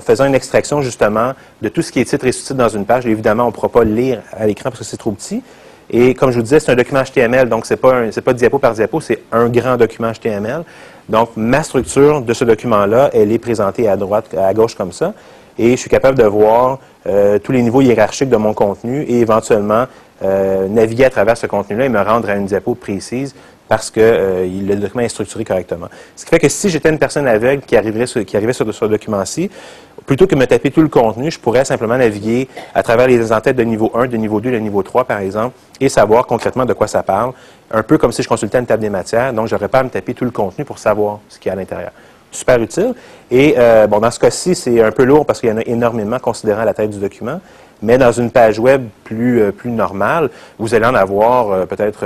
faisant 0.00 0.24
une 0.24 0.34
extraction 0.34 0.80
justement 0.80 1.34
de 1.62 1.68
tout 1.68 1.82
ce 1.82 1.92
qui 1.92 2.00
est 2.00 2.04
titre 2.04 2.26
et 2.26 2.32
sous-titre 2.32 2.54
dans 2.54 2.68
une 2.68 2.86
page. 2.86 3.06
évidemment, 3.06 3.44
on 3.44 3.48
ne 3.48 3.52
pourra 3.52 3.68
pas 3.68 3.84
lire 3.84 4.22
à 4.32 4.46
l'écran 4.46 4.70
parce 4.70 4.78
que 4.80 4.84
c'est 4.84 4.96
trop 4.96 5.12
petit, 5.12 5.42
et 5.90 6.14
comme 6.14 6.30
je 6.30 6.36
vous 6.36 6.42
disais, 6.42 6.60
c'est 6.60 6.72
un 6.72 6.76
document 6.76 7.02
HTML, 7.02 7.48
donc 7.48 7.66
ce 7.66 7.74
n'est 7.74 7.78
pas, 7.78 8.02
pas 8.24 8.32
diapo 8.32 8.58
par 8.58 8.72
diapo, 8.72 9.00
c'est 9.00 9.20
un 9.32 9.48
grand 9.48 9.76
document 9.76 10.12
HTML. 10.12 10.62
Donc, 11.08 11.30
ma 11.36 11.62
structure 11.62 12.22
de 12.22 12.32
ce 12.32 12.44
document-là, 12.44 13.10
elle 13.12 13.30
est 13.30 13.38
présentée 13.38 13.88
à 13.88 13.96
droite, 13.96 14.34
à 14.36 14.54
gauche 14.54 14.74
comme 14.74 14.92
ça. 14.92 15.12
Et 15.58 15.72
je 15.72 15.76
suis 15.76 15.90
capable 15.90 16.18
de 16.18 16.24
voir 16.24 16.78
euh, 17.06 17.38
tous 17.38 17.52
les 17.52 17.62
niveaux 17.62 17.82
hiérarchiques 17.82 18.30
de 18.30 18.36
mon 18.36 18.54
contenu 18.54 19.02
et 19.02 19.20
éventuellement 19.20 19.84
euh, 20.22 20.66
naviguer 20.68 21.04
à 21.04 21.10
travers 21.10 21.36
ce 21.36 21.46
contenu-là 21.46 21.84
et 21.84 21.88
me 21.88 22.00
rendre 22.00 22.28
à 22.30 22.34
une 22.34 22.46
diapo 22.46 22.74
précise 22.74 23.34
parce 23.68 23.90
que 23.90 24.00
euh, 24.00 24.46
le 24.46 24.76
document 24.76 25.02
est 25.02 25.08
structuré 25.08 25.44
correctement. 25.44 25.88
Ce 26.16 26.24
qui 26.24 26.30
fait 26.30 26.38
que 26.38 26.48
si 26.48 26.70
j'étais 26.70 26.90
une 26.90 26.98
personne 26.98 27.26
aveugle 27.26 27.62
qui, 27.62 27.76
arriverait 27.76 28.06
qui 28.24 28.36
arrivait 28.36 28.52
sur, 28.52 28.72
ce 28.72 28.84
document-ci, 28.84 29.50
plutôt 30.06 30.26
que 30.26 30.34
de 30.34 30.40
me 30.40 30.46
taper 30.46 30.70
tout 30.70 30.82
le 30.82 30.88
contenu, 30.88 31.30
je 31.30 31.38
pourrais 31.38 31.64
simplement 31.64 31.96
naviguer 31.96 32.48
à 32.74 32.82
travers 32.82 33.06
les 33.06 33.32
entêtes 33.32 33.56
de 33.56 33.62
niveau 33.62 33.90
1, 33.94 34.06
de 34.06 34.16
niveau 34.16 34.40
2, 34.40 34.50
de 34.52 34.58
niveau 34.58 34.82
3, 34.82 35.04
par 35.04 35.18
exemple, 35.18 35.56
et 35.80 35.88
savoir 35.88 36.26
concrètement 36.26 36.64
de 36.64 36.72
quoi 36.72 36.86
ça 36.86 37.02
parle, 37.02 37.32
un 37.70 37.82
peu 37.82 37.98
comme 37.98 38.12
si 38.12 38.22
je 38.22 38.28
consultais 38.28 38.58
une 38.58 38.66
table 38.66 38.82
des 38.82 38.90
matières, 38.90 39.32
donc 39.32 39.48
je 39.48 39.54
n'aurais 39.54 39.68
pas 39.68 39.80
à 39.80 39.82
me 39.82 39.88
taper 39.88 40.14
tout 40.14 40.24
le 40.24 40.30
contenu 40.30 40.64
pour 40.64 40.78
savoir 40.78 41.20
ce 41.28 41.38
qu'il 41.38 41.48
y 41.48 41.50
a 41.50 41.52
à 41.54 41.56
l'intérieur. 41.56 41.90
Super 42.30 42.60
utile. 42.60 42.94
Et 43.30 43.54
euh, 43.56 43.86
bon, 43.86 44.00
dans 44.00 44.10
ce 44.10 44.18
cas-ci, 44.18 44.56
c'est 44.56 44.82
un 44.82 44.90
peu 44.90 45.04
lourd 45.04 45.24
parce 45.24 45.40
qu'il 45.40 45.48
y 45.48 45.52
en 45.52 45.58
a 45.58 45.62
énormément 45.66 46.18
considérant 46.18 46.64
la 46.64 46.74
tête 46.74 46.90
du 46.90 46.98
document. 46.98 47.40
Mais 47.80 47.96
dans 47.96 48.10
une 48.10 48.30
page 48.30 48.58
web 48.58 48.88
plus, 49.04 49.40
euh, 49.40 49.52
plus 49.52 49.70
normale, 49.70 50.30
vous 50.58 50.74
allez 50.74 50.86
en 50.86 50.94
avoir 50.96 51.66
peut-être 51.68 52.04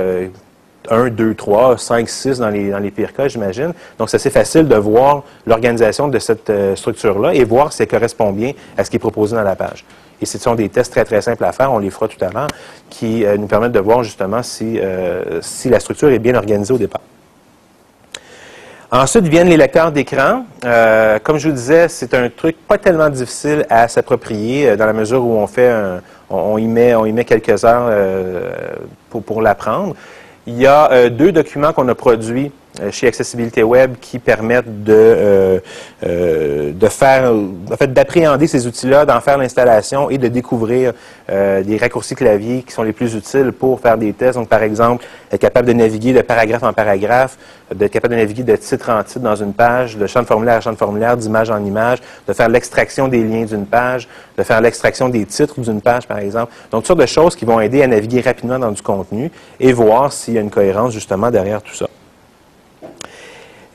1, 0.89 1.09
2, 1.09 1.35
3, 1.35 1.77
5, 1.77 2.09
6 2.09 2.39
dans 2.39 2.49
les, 2.49 2.91
pires 2.91 3.13
cas, 3.13 3.27
j'imagine. 3.27 3.73
Donc, 3.97 4.09
c'est 4.09 4.17
assez 4.17 4.29
facile 4.29 4.67
de 4.67 4.75
voir 4.75 5.23
l'organisation 5.45 6.07
de 6.07 6.19
cette 6.19 6.49
euh, 6.49 6.75
structure-là 6.75 7.33
et 7.33 7.43
voir 7.43 7.71
si 7.71 7.83
elle 7.83 7.87
correspond 7.87 8.31
bien 8.31 8.53
à 8.77 8.83
ce 8.83 8.89
qui 8.89 8.97
est 8.97 8.99
proposé 8.99 9.35
dans 9.35 9.43
la 9.43 9.55
page. 9.55 9.85
Et 10.21 10.25
ce 10.25 10.37
sont 10.37 10.55
des 10.55 10.67
tests 10.69 10.91
très, 10.91 11.05
très 11.05 11.21
simples 11.21 11.45
à 11.45 11.51
faire, 11.51 11.71
on 11.71 11.79
les 11.79 11.89
fera 11.89 12.07
tout 12.07 12.23
à 12.23 12.29
l'heure, 12.29 12.47
qui 12.89 13.25
euh, 13.25 13.37
nous 13.37 13.47
permettent 13.47 13.71
de 13.71 13.79
voir 13.79 14.03
justement 14.03 14.43
si, 14.43 14.79
euh, 14.79 15.39
si 15.41 15.69
la 15.69 15.79
structure 15.79 16.09
est 16.09 16.19
bien 16.19 16.35
organisée 16.35 16.73
au 16.73 16.77
départ. 16.77 17.01
Ensuite 18.91 19.25
viennent 19.25 19.49
les 19.49 19.57
lecteurs 19.57 19.91
d'écran. 19.91 20.45
comme 21.23 21.37
je 21.37 21.49
vous 21.49 21.53
disais, 21.53 21.87
c'est 21.89 22.11
un 22.15 22.27
truc 22.27 22.57
pas 22.67 22.79
tellement 22.79 23.11
difficile 23.11 23.63
à 23.69 23.87
s'approprier 23.87 24.75
dans 24.77 24.87
la 24.87 24.93
mesure 24.93 25.23
où 25.23 25.33
on 25.33 25.45
fait 25.45 25.71
on, 26.27 26.57
y 26.57 26.65
met, 26.65 26.95
on 26.95 27.05
y 27.05 27.13
met 27.13 27.23
quelques 27.23 27.63
heures 27.63 27.87
pour 29.11 29.43
l'apprendre. 29.43 29.95
Il 30.49 30.57
y 30.57 30.65
a 30.65 30.91
euh, 30.91 31.09
deux 31.11 31.31
documents 31.31 31.73
qu'on 31.73 31.87
a 31.89 31.93
produits 31.93 32.51
chez 32.91 33.07
Accessibilité 33.07 33.63
Web 33.63 33.95
qui 33.99 34.19
permettent 34.19 34.83
de, 34.83 34.93
euh, 34.93 35.59
euh, 36.05 36.71
de 36.71 36.87
faire, 36.87 37.31
en 37.33 37.75
fait, 37.75 37.91
d'appréhender 37.91 38.47
ces 38.47 38.67
outils-là, 38.67 39.05
d'en 39.05 39.19
faire 39.21 39.37
l'installation 39.37 40.09
et 40.09 40.17
de 40.17 40.27
découvrir 40.27 40.93
des 41.29 41.77
raccourcis 41.77 42.15
clavier 42.15 42.63
qui 42.63 42.73
sont 42.73 42.81
les 42.81 42.91
plus 42.91 43.13
utiles 43.13 43.51
pour 43.51 43.79
faire 43.79 43.99
des 43.99 44.13
tests. 44.13 44.35
Donc, 44.35 44.49
par 44.49 44.63
exemple, 44.63 45.05
être 45.31 45.39
capable 45.39 45.67
de 45.67 45.73
naviguer 45.73 46.11
de 46.11 46.21
paragraphe 46.21 46.63
en 46.63 46.73
paragraphe, 46.73 47.37
d'être 47.73 47.91
capable 47.91 48.15
de 48.15 48.19
naviguer 48.19 48.41
de 48.41 48.55
titre 48.55 48.89
en 48.89 49.03
titre 49.03 49.19
dans 49.19 49.35
une 49.35 49.53
page, 49.53 49.95
de 49.97 50.07
champ 50.07 50.21
de 50.21 50.25
formulaire 50.25 50.55
à 50.55 50.61
champ 50.61 50.71
de 50.71 50.77
formulaire, 50.77 51.17
d'image 51.17 51.51
en 51.51 51.63
image, 51.63 51.99
de 52.27 52.33
faire 52.33 52.49
l'extraction 52.49 53.07
des 53.07 53.23
liens 53.23 53.45
d'une 53.45 53.65
page, 53.65 54.07
de 54.37 54.43
faire 54.43 54.61
l'extraction 54.61 55.09
des 55.09 55.25
titres 55.25 55.59
d'une 55.59 55.81
page, 55.81 56.07
par 56.07 56.17
exemple. 56.17 56.51
Donc, 56.71 56.81
toutes 56.81 56.87
sortes 56.87 57.01
de 57.01 57.05
choses 57.05 57.35
qui 57.35 57.45
vont 57.45 57.59
aider 57.59 57.83
à 57.83 57.87
naviguer 57.87 58.21
rapidement 58.21 58.57
dans 58.57 58.71
du 58.71 58.81
contenu 58.81 59.31
et 59.59 59.71
voir 59.71 60.11
s'il 60.11 60.33
y 60.33 60.37
a 60.37 60.41
une 60.41 60.49
cohérence, 60.49 60.93
justement, 60.93 61.29
derrière 61.29 61.61
tout 61.61 61.75
ça. 61.75 61.87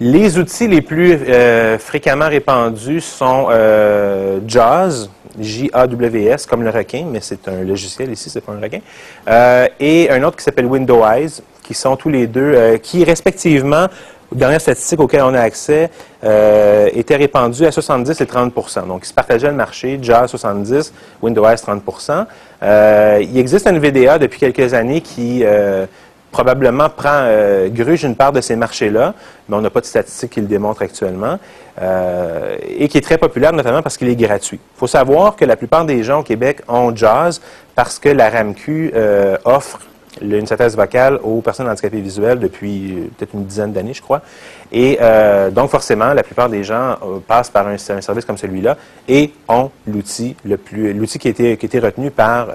Les 0.00 0.38
outils 0.38 0.66
les 0.66 0.83
plus 0.83 1.12
euh, 1.28 1.78
fréquemment 1.78 2.28
répandus 2.28 3.00
sont 3.00 3.46
euh, 3.50 4.40
JAWS, 4.44 5.09
J-A-W-S, 5.38 6.46
comme 6.46 6.64
le 6.64 6.70
requin, 6.70 7.07
mais 7.09 7.20
c'est 7.20 7.46
un 7.46 7.62
logiciel 7.62 8.11
ici, 8.11 8.28
c'est 8.28 8.40
pas 8.40 8.52
un 8.52 8.61
requin, 8.61 8.80
euh, 9.28 9.68
et 9.78 10.11
un 10.11 10.24
autre 10.24 10.37
qui 10.37 10.42
s'appelle 10.42 10.66
Windows, 10.66 11.04
qui 11.62 11.74
sont 11.74 11.94
tous 11.94 12.09
les 12.09 12.26
deux, 12.26 12.76
qui 12.83 13.04
respectivement, 13.04 13.87
aux 14.33 14.35
dernières 14.35 14.61
statistiques 14.61 14.98
auxquelles 14.98 15.22
on 15.22 15.35
a 15.35 15.40
accès, 15.40 15.90
étaient 16.22 17.16
répandus 17.16 17.64
à 17.64 17.70
70 17.72 18.20
et 18.20 18.24
30% 18.24 18.87
Donc, 18.88 19.02
ils 19.04 19.09
se 19.09 19.14
partageaient 19.14 19.48
le 19.48 19.54
marché, 19.54 19.98
JAWS 20.02 20.28
70, 20.28 20.92
Windows 21.22 21.44
30% 21.44 22.26
Il 23.22 23.38
existe 23.38 23.66
un 23.66 23.78
VDA 23.78 24.18
depuis 24.18 24.40
quelques 24.40 24.74
années 24.74 25.00
qui 25.00 25.44
probablement 26.35 26.88
prend 26.90 27.20
euh, 27.23 27.68
gruge 27.68 28.03
une 28.03 28.16
part 28.16 28.33
de 28.33 28.40
ces 28.40 28.57
marchés-là, 28.57 29.14
mais 29.49 29.57
on 29.57 29.61
n'a 29.61 29.70
pas 29.70 29.81
de 29.81 29.87
statistiques 29.87 30.31
qui 30.31 30.40
le 30.40 30.49
démontrent 30.49 30.83
actuellement, 30.83 31.38
euh, 31.81 32.57
et 32.77 32.88
qui 32.88 32.99
est 32.99 33.03
très 33.03 33.18
populaire 33.18 33.53
notamment 33.53 33.83
parce 33.83 33.97
qu'il 33.97 34.09
est 34.09 34.16
gratuit. 34.16 34.59
Il 34.61 34.79
faut 34.79 34.88
savoir 34.88 35.37
que 35.37 35.44
la 35.44 35.55
plupart 35.55 35.85
des 35.85 36.03
gens 36.03 36.20
au 36.20 36.23
Québec 36.25 36.62
ont 36.66 36.94
Jazz 36.94 37.40
parce 37.77 38.01
que 38.01 38.09
la 38.09 38.31
RAMQ 38.31 38.90
euh, 38.97 39.37
offre 39.44 39.79
une 40.20 40.47
synthèse 40.47 40.77
vocale 40.77 41.20
aux 41.23 41.40
personnes 41.40 41.68
handicapées 41.68 42.01
visuelles 42.01 42.40
depuis 42.40 43.11
peut-être 43.16 43.35
une 43.35 43.44
dizaine 43.44 43.73
d'années, 43.73 43.94
je 43.94 44.03
crois. 44.03 44.23
Et 44.73 44.99
donc, 45.51 45.70
forcément, 45.70 46.14
la 46.14 46.23
plupart 46.23 46.49
des 46.49 46.62
gens 46.62 46.97
passent 47.27 47.51
par 47.51 47.66
un, 47.66 47.79
service 47.79 48.25
comme 48.25 48.38
celui-là 48.38 48.77
et 49.09 49.33
ont 49.49 49.70
l'outil 49.88 50.37
le 50.44 50.57
plus, 50.57 50.92
l'outil 50.92 51.18
qui 51.18 51.27
a 51.27 51.31
été, 51.33 51.57
qui 51.57 51.79
retenu 51.81 52.12
par, 52.12 52.47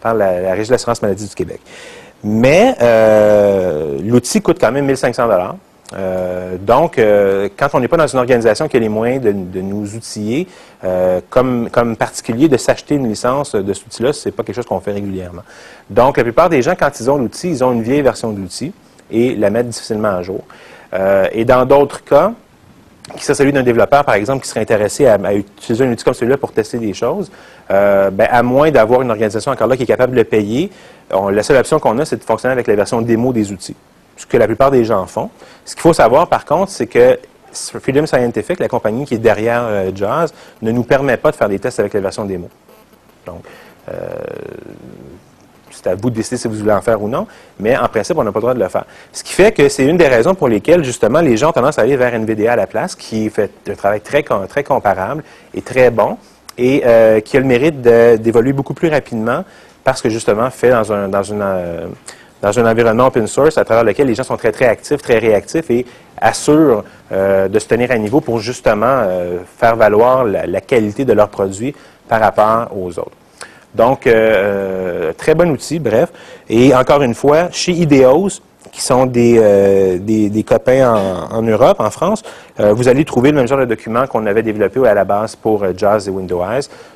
par 0.00 0.14
la, 0.14 0.40
la 0.40 0.52
Régie 0.52 0.68
de 0.68 0.74
l'assurance 0.74 1.02
maladie 1.02 1.26
du 1.26 1.34
Québec. 1.34 1.60
Mais 2.24 2.74
euh, 2.80 3.98
l'outil 4.02 4.40
coûte 4.40 4.56
quand 4.58 4.72
même 4.72 4.86
1500 4.86 5.26
dollars. 5.28 5.56
Euh, 5.94 6.56
donc, 6.58 6.98
euh, 6.98 7.50
quand 7.56 7.68
on 7.74 7.80
n'est 7.80 7.86
pas 7.86 7.98
dans 7.98 8.06
une 8.06 8.18
organisation 8.18 8.66
qui 8.66 8.78
a 8.78 8.80
les 8.80 8.88
moyens 8.88 9.22
de, 9.22 9.60
nous 9.60 9.94
outiller, 9.94 10.48
comme, 11.30 11.68
comme 11.70 11.96
particulier, 11.96 12.48
de 12.48 12.56
s'acheter 12.56 12.94
une 12.94 13.08
licence 13.08 13.54
de 13.54 13.72
cet 13.72 13.86
outil-là, 13.86 14.12
ce 14.12 14.28
n'est 14.28 14.32
pas 14.32 14.42
quelque 14.42 14.56
chose 14.56 14.66
qu'on 14.66 14.80
fait 14.80 14.92
régulièrement. 14.92 15.42
Donc, 15.90 16.16
la 16.16 16.24
plupart 16.24 16.48
des 16.48 16.62
gens, 16.62 16.74
quand 16.78 16.98
ils 16.98 17.10
ont 17.10 17.18
l'outil, 17.18 17.50
ils 17.50 17.62
ont 17.62 17.72
une 17.72 17.82
vieille 17.82 18.02
version 18.02 18.32
de 18.32 18.40
l'outil 18.40 18.72
et 19.10 19.34
la 19.36 19.50
mettent 19.50 19.68
difficilement 19.68 20.08
à 20.08 20.22
jour. 20.22 20.40
et 21.32 21.44
dans 21.44 21.66
d'autres 21.66 22.02
cas, 22.04 22.32
qui 23.16 23.22
serait 23.22 23.34
celui 23.34 23.52
d'un 23.52 23.62
développeur, 23.62 24.04
par 24.04 24.14
exemple, 24.14 24.42
qui 24.42 24.48
serait 24.48 24.60
intéressé 24.60 25.06
à, 25.06 25.18
utiliser 25.34 25.84
un 25.84 25.92
outil 25.92 26.04
comme 26.04 26.14
celui-là 26.14 26.38
pour 26.38 26.52
tester 26.52 26.78
des 26.78 26.94
choses, 26.94 27.30
euh, 27.70 28.10
ben, 28.10 28.26
à 28.30 28.42
moins 28.42 28.70
d'avoir 28.70 29.02
une 29.02 29.10
organisation 29.10 29.52
encore 29.52 29.66
là 29.66 29.76
qui 29.76 29.82
est 29.82 29.86
capable 29.86 30.12
de 30.12 30.18
le 30.18 30.24
payer, 30.24 30.70
la 31.10 31.42
seule 31.42 31.56
option 31.56 31.78
qu'on 31.78 31.98
a, 31.98 32.04
c'est 32.04 32.16
de 32.16 32.24
fonctionner 32.24 32.52
avec 32.52 32.66
la 32.66 32.74
version 32.74 33.00
démo 33.00 33.32
des 33.32 33.52
outils, 33.52 33.76
ce 34.16 34.26
que 34.26 34.36
la 34.36 34.46
plupart 34.46 34.70
des 34.70 34.84
gens 34.84 35.06
font. 35.06 35.30
Ce 35.64 35.74
qu'il 35.74 35.82
faut 35.82 35.92
savoir, 35.92 36.28
par 36.28 36.44
contre, 36.44 36.70
c'est 36.70 36.86
que 36.86 37.18
Freedom 37.52 38.06
Scientific, 38.06 38.58
la 38.58 38.68
compagnie 38.68 39.04
qui 39.04 39.14
est 39.14 39.18
derrière 39.18 39.62
euh, 39.64 39.90
Jazz, 39.94 40.34
ne 40.62 40.72
nous 40.72 40.82
permet 40.82 41.16
pas 41.16 41.30
de 41.30 41.36
faire 41.36 41.48
des 41.48 41.58
tests 41.58 41.78
avec 41.78 41.94
la 41.94 42.00
version 42.00 42.24
démo. 42.24 42.48
Donc, 43.26 43.44
euh, 43.88 43.92
c'est 45.70 45.88
à 45.88 45.94
vous 45.94 46.10
de 46.10 46.14
décider 46.14 46.36
si 46.36 46.48
vous 46.48 46.54
voulez 46.54 46.72
en 46.72 46.80
faire 46.80 47.02
ou 47.02 47.08
non, 47.08 47.26
mais 47.58 47.76
en 47.76 47.88
principe, 47.88 48.16
on 48.16 48.24
n'a 48.24 48.32
pas 48.32 48.38
le 48.38 48.42
droit 48.42 48.54
de 48.54 48.60
le 48.60 48.68
faire. 48.68 48.84
Ce 49.12 49.22
qui 49.24 49.32
fait 49.32 49.52
que 49.52 49.68
c'est 49.68 49.84
une 49.84 49.96
des 49.96 50.08
raisons 50.08 50.34
pour 50.34 50.48
lesquelles, 50.48 50.84
justement, 50.84 51.20
les 51.20 51.36
gens 51.36 51.50
ont 51.50 51.52
tendance 51.52 51.78
à 51.78 51.82
aller 51.82 51.96
vers 51.96 52.14
NVDA 52.14 52.52
à 52.52 52.56
la 52.56 52.66
place, 52.66 52.94
qui 52.94 53.28
fait 53.28 53.50
un 53.68 53.74
travail 53.74 54.00
très, 54.00 54.24
très 54.48 54.64
comparable 54.64 55.24
et 55.52 55.62
très 55.62 55.90
bon, 55.90 56.16
et 56.58 56.82
euh, 56.84 57.20
qui 57.20 57.36
a 57.36 57.40
le 57.40 57.46
mérite 57.46 57.80
d'évoluer 57.80 58.52
beaucoup 58.52 58.74
plus 58.74 58.88
rapidement, 58.88 59.44
parce 59.82 60.00
que, 60.00 60.08
justement, 60.08 60.50
fait 60.50 60.70
dans 60.70 60.92
un, 60.92 61.08
dans 61.08 61.22
une, 61.22 61.42
euh, 61.42 61.86
dans 62.40 62.58
un 62.58 62.70
environnement 62.70 63.06
open 63.06 63.26
source 63.26 63.58
à 63.58 63.64
travers 63.64 63.84
lequel 63.84 64.06
les 64.06 64.14
gens 64.14 64.24
sont 64.24 64.36
très, 64.36 64.52
très 64.52 64.66
actifs, 64.66 65.02
très 65.02 65.18
réactifs 65.18 65.70
et 65.70 65.86
assurent 66.20 66.84
euh, 67.12 67.48
de 67.48 67.58
se 67.58 67.66
tenir 67.66 67.90
à 67.90 67.98
niveau 67.98 68.20
pour 68.20 68.38
justement 68.40 69.06
faire 69.58 69.76
valoir 69.76 70.24
la, 70.24 70.60
qualité 70.60 71.04
de 71.04 71.12
leurs 71.12 71.28
produits 71.28 71.74
par 72.08 72.20
rapport 72.20 72.68
aux 72.76 72.98
autres. 72.98 73.16
Donc, 73.74 74.06
euh, 74.06 74.12
euh, 74.14 75.12
très 75.12 75.34
bon 75.34 75.50
outil, 75.50 75.78
bref. 75.78 76.10
Et 76.48 76.74
encore 76.74 77.02
une 77.02 77.14
fois, 77.14 77.48
chez 77.50 77.72
Ideos, 77.72 78.40
qui 78.74 78.80
sont 78.80 79.06
des, 79.06 79.36
euh, 79.38 79.98
des, 79.98 80.42
copains 80.42 80.92
en, 81.30 81.42
Europe, 81.42 81.78
en 81.78 81.90
France, 81.90 82.22
vous 82.58 82.88
allez 82.88 83.04
trouver 83.04 83.30
le 83.30 83.36
même 83.36 83.46
genre 83.46 83.60
de 83.60 83.64
document 83.64 84.06
qu'on 84.06 84.26
avait 84.26 84.42
développé 84.42 84.86
à 84.86 84.94
la 84.94 85.04
base 85.04 85.36
pour 85.36 85.64
Jazz 85.76 86.08
et 86.08 86.10
Windows 86.10 86.42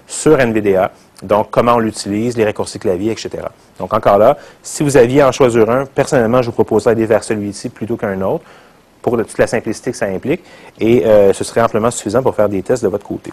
sur 0.07 0.39
NVDA. 0.39 0.91
Donc, 1.23 1.49
comment 1.51 1.75
on 1.75 1.79
l'utilise, 1.79 2.37
les 2.37 2.45
raccourcis 2.45 2.79
clavier, 2.79 3.13
etc. 3.13 3.31
Donc, 3.79 3.95
encore 3.95 4.19
là, 4.19 4.37
si 4.63 4.83
vous 4.83 4.97
aviez 4.97 5.23
à 5.23 5.29
en 5.29 5.33
choisir 5.33 5.71
un, 5.71 5.85
personnellement, 5.87 6.43
je 6.43 6.47
vous 6.47 6.53
proposerais 6.53 6.95
d'aller 6.95 7.07
vers 7.07 7.25
celui-ci 7.25 7.69
plutôt 7.69 7.97
qu'un 7.97 8.21
autre, 8.23 8.45
pour 9.01 9.17
toute 9.17 9.39
la 9.39 9.47
simplicité 9.47 9.93
que 9.93 9.97
ça 9.97 10.07
implique, 10.07 10.43
et 10.81 11.05
ce 11.33 11.45
serait 11.45 11.63
amplement 11.63 11.91
suffisant 11.91 12.23
pour 12.23 12.35
faire 12.35 12.49
des 12.49 12.63
tests 12.63 12.83
de 12.83 12.89
votre 12.89 13.07
côté. 13.07 13.33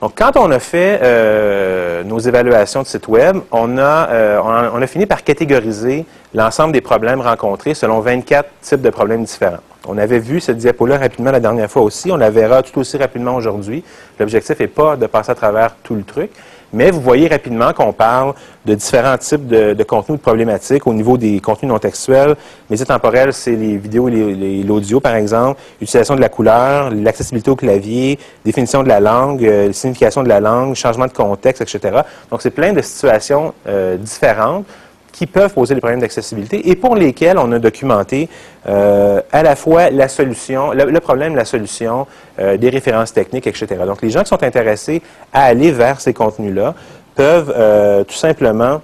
Donc, 0.00 0.12
quand 0.16 0.36
on 0.36 0.50
a 0.50 0.58
fait 0.58 0.98
euh, 1.02 2.02
nos 2.04 2.18
évaluations 2.18 2.80
de 2.80 2.86
site 2.86 3.06
Web, 3.06 3.36
on 3.52 3.76
a, 3.76 4.08
euh, 4.08 4.40
on 4.42 4.80
a, 4.80 4.86
fini 4.86 5.04
par 5.04 5.22
catégoriser 5.22 6.06
l'ensemble 6.32 6.72
des 6.72 6.80
problèmes 6.80 7.20
rencontrés 7.20 7.74
selon 7.74 8.00
24 8.00 8.48
types 8.62 8.80
de 8.80 8.88
problèmes 8.88 9.24
différents. 9.24 9.58
On 9.86 9.98
avait 9.98 10.18
vu 10.18 10.40
cette 10.40 10.56
diapo-là 10.56 10.96
rapidement 10.96 11.30
la 11.30 11.40
dernière 11.40 11.70
fois 11.70 11.82
aussi. 11.82 12.10
On 12.10 12.16
la 12.16 12.30
verra 12.30 12.62
tout 12.62 12.78
aussi 12.80 12.96
rapidement 12.96 13.34
aujourd'hui. 13.34 13.84
L'objectif 14.18 14.58
n'est 14.58 14.68
pas 14.68 14.96
de 14.96 15.06
passer 15.06 15.32
à 15.32 15.34
travers 15.34 15.74
tout 15.82 15.94
le 15.94 16.02
truc, 16.02 16.30
mais 16.72 16.90
vous 16.90 17.00
voyez 17.00 17.28
rapidement 17.28 17.72
qu'on 17.72 17.92
parle 17.92 18.34
de 18.64 18.74
différents 18.74 19.16
types 19.18 19.46
de, 19.46 19.82
contenus 19.82 20.18
de 20.18 20.22
problématiques 20.22 20.86
au 20.86 20.92
niveau 20.92 21.16
des 21.16 21.40
contenus 21.40 21.70
non 21.72 21.78
textuels. 21.78 22.36
Médias 22.68 22.84
temporels, 22.84 23.32
c'est 23.32 23.56
les 23.56 23.76
vidéos 23.76 24.08
et 24.08 24.62
l'audio, 24.62 25.00
par 25.00 25.14
exemple, 25.14 25.60
utilisation 25.80 26.14
de 26.14 26.20
la 26.20 26.28
couleur, 26.28 26.90
l'accessibilité 26.90 27.50
au 27.50 27.56
clavier, 27.56 28.18
définition 28.44 28.82
de 28.82 28.88
la 28.88 29.00
langue, 29.00 29.44
euh, 29.44 29.72
signification 29.72 30.22
de 30.22 30.28
la 30.28 30.40
langue, 30.40 30.74
changement 30.74 31.06
de 31.06 31.12
contexte, 31.12 31.62
etc. 31.62 32.02
Donc, 32.30 32.42
c'est 32.42 32.50
plein 32.50 32.72
de 32.72 32.82
situations 32.82 33.54
euh, 33.66 33.96
différentes 33.96 34.64
qui 35.12 35.26
peuvent 35.26 35.52
poser 35.52 35.74
des 35.74 35.80
problèmes 35.80 36.00
d'accessibilité 36.00 36.70
et 36.70 36.76
pour 36.76 36.96
lesquels 36.96 37.38
on 37.38 37.50
a 37.52 37.58
documenté 37.58 38.28
euh, 38.68 39.20
à 39.32 39.42
la 39.42 39.56
fois 39.56 39.90
la 39.90 40.08
solution, 40.08 40.72
le, 40.72 41.00
problème, 41.00 41.34
la 41.34 41.44
solution, 41.44 42.06
euh, 42.38 42.56
des 42.56 42.68
références 42.68 43.12
techniques, 43.12 43.46
etc. 43.46 43.66
Donc, 43.86 44.02
les 44.02 44.10
gens 44.10 44.22
qui 44.22 44.28
sont 44.28 44.42
intéressés 44.42 45.02
à 45.32 45.44
aller 45.44 45.72
vers 45.72 46.00
ces 46.00 46.12
contenus-là 46.12 46.74
peuvent 47.14 47.52
euh, 47.56 48.04
tout 48.04 48.14
simplement 48.14 48.80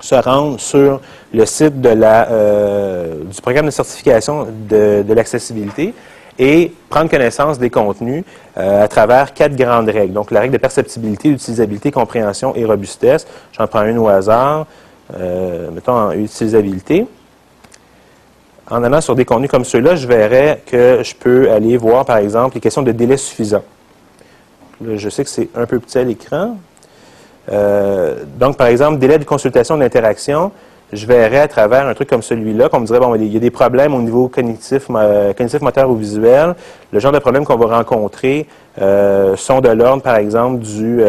se 0.00 0.14
rendre 0.14 0.58
sur 0.58 1.00
le 1.32 1.44
site 1.44 1.80
du 1.80 3.40
programme 3.42 3.66
de 3.66 3.70
certification 3.70 4.46
de, 4.68 5.02
de 5.06 5.14
l'accessibilité 5.14 5.92
et 6.38 6.72
prendre 6.88 7.10
connaissance 7.10 7.58
des 7.58 7.68
contenus 7.68 8.24
à 8.56 8.88
travers 8.88 9.34
quatre 9.34 9.54
grandes 9.54 9.90
règles. 9.90 10.14
Donc, 10.14 10.30
la 10.30 10.40
règle 10.40 10.54
de 10.54 10.58
perceptibilité, 10.58 11.28
d'utilisabilité, 11.28 11.90
compréhension 11.90 12.54
et 12.56 12.64
robustesse. 12.64 13.26
J'en 13.52 13.66
prends 13.66 13.84
une 13.84 13.98
au 13.98 14.08
hasard. 14.08 14.66
Euh, 15.18 15.70
mettons, 15.70 15.92
en 15.92 16.12
utilisabilité. 16.12 17.06
En 18.70 18.84
allant 18.84 19.00
sur 19.00 19.16
des 19.16 19.24
contenus 19.24 19.50
comme 19.50 19.64
ceux-là, 19.64 19.96
je 19.96 20.06
verrais 20.06 20.62
que 20.64 21.00
je 21.02 21.14
peux 21.14 21.50
aller 21.50 21.76
voir, 21.76 22.04
par 22.04 22.18
exemple, 22.18 22.54
les 22.54 22.60
questions 22.60 22.82
de 22.82 22.92
délai 22.92 23.16
suffisant. 23.16 23.64
je 24.84 25.08
sais 25.08 25.24
que 25.24 25.30
c'est 25.30 25.48
un 25.56 25.66
peu 25.66 25.80
petit 25.80 25.98
à 25.98 26.04
l'écran. 26.04 26.56
Euh, 27.50 28.22
donc, 28.38 28.56
par 28.56 28.68
exemple, 28.68 28.98
délai 28.98 29.18
de 29.18 29.24
consultation 29.24 29.76
d'interaction, 29.76 30.52
je 30.92 31.04
verrais 31.06 31.40
à 31.40 31.48
travers 31.48 31.86
un 31.86 31.94
truc 31.94 32.08
comme 32.08 32.22
celui-là, 32.22 32.68
qu'on 32.68 32.80
me 32.80 32.86
dirait, 32.86 33.00
bon, 33.00 33.14
il 33.16 33.26
y 33.26 33.36
a 33.36 33.40
des 33.40 33.50
problèmes 33.50 33.94
au 33.94 34.02
niveau 34.02 34.28
cognitif, 34.28 34.86
cognitif 34.86 35.60
moteur 35.60 35.90
ou 35.90 35.96
visuel. 35.96 36.54
Le 36.92 37.00
genre 37.00 37.12
de 37.12 37.18
problèmes 37.18 37.44
qu'on 37.44 37.56
va 37.56 37.78
rencontrer 37.78 38.46
euh, 38.80 39.34
sont 39.36 39.60
de 39.60 39.68
l'ordre, 39.68 40.02
par 40.02 40.16
exemple, 40.16 40.60
du... 40.60 41.02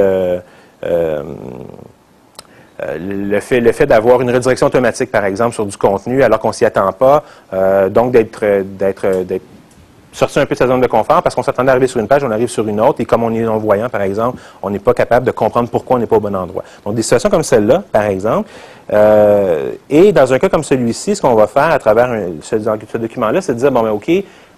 Le 2.99 3.39
fait, 3.39 3.59
le 3.59 3.71
fait 3.71 3.85
d'avoir 3.85 4.21
une 4.21 4.31
redirection 4.31 4.67
automatique, 4.67 5.11
par 5.11 5.25
exemple, 5.25 5.53
sur 5.53 5.65
du 5.65 5.77
contenu, 5.77 6.23
alors 6.23 6.39
qu'on 6.39 6.51
s'y 6.51 6.65
attend 6.65 6.91
pas, 6.93 7.23
euh, 7.53 7.89
donc 7.89 8.11
d'être, 8.11 8.63
d'être, 8.63 9.05
sorti 10.11 10.39
un 10.39 10.45
peu 10.45 10.55
de 10.55 10.59
sa 10.59 10.67
zone 10.67 10.81
de 10.81 10.87
confort 10.87 11.23
parce 11.23 11.35
qu'on 11.35 11.43
s'attendait 11.43 11.69
à 11.69 11.71
arriver 11.73 11.87
sur 11.87 11.99
une 11.99 12.07
page, 12.07 12.23
on 12.23 12.31
arrive 12.31 12.49
sur 12.49 12.67
une 12.67 12.81
autre, 12.81 12.99
et 12.99 13.05
comme 13.05 13.23
on 13.23 13.33
est 13.33 13.41
non-voyant, 13.41 13.87
par 13.87 14.01
exemple, 14.01 14.39
on 14.61 14.69
n'est 14.69 14.79
pas 14.79 14.93
capable 14.93 15.25
de 15.25 15.31
comprendre 15.31 15.69
pourquoi 15.69 15.97
on 15.97 15.99
n'est 15.99 16.05
pas 16.05 16.17
au 16.17 16.19
bon 16.19 16.35
endroit. 16.35 16.63
Donc, 16.85 16.95
des 16.95 17.01
situations 17.01 17.29
comme 17.29 17.43
celle-là, 17.43 17.83
par 17.91 18.03
exemple, 18.03 18.49
euh, 18.91 19.71
et 19.89 20.11
dans 20.11 20.33
un 20.33 20.39
cas 20.39 20.49
comme 20.49 20.63
celui-ci, 20.63 21.15
ce 21.15 21.21
qu'on 21.21 21.35
va 21.35 21.47
faire 21.47 21.71
à 21.71 21.79
travers 21.79 22.09
ce, 22.41 22.55
document-là, 22.97 23.41
c'est 23.41 23.53
de 23.53 23.59
dire, 23.59 23.71
bon, 23.71 23.83
ben, 23.83 23.91
OK, 23.91 24.11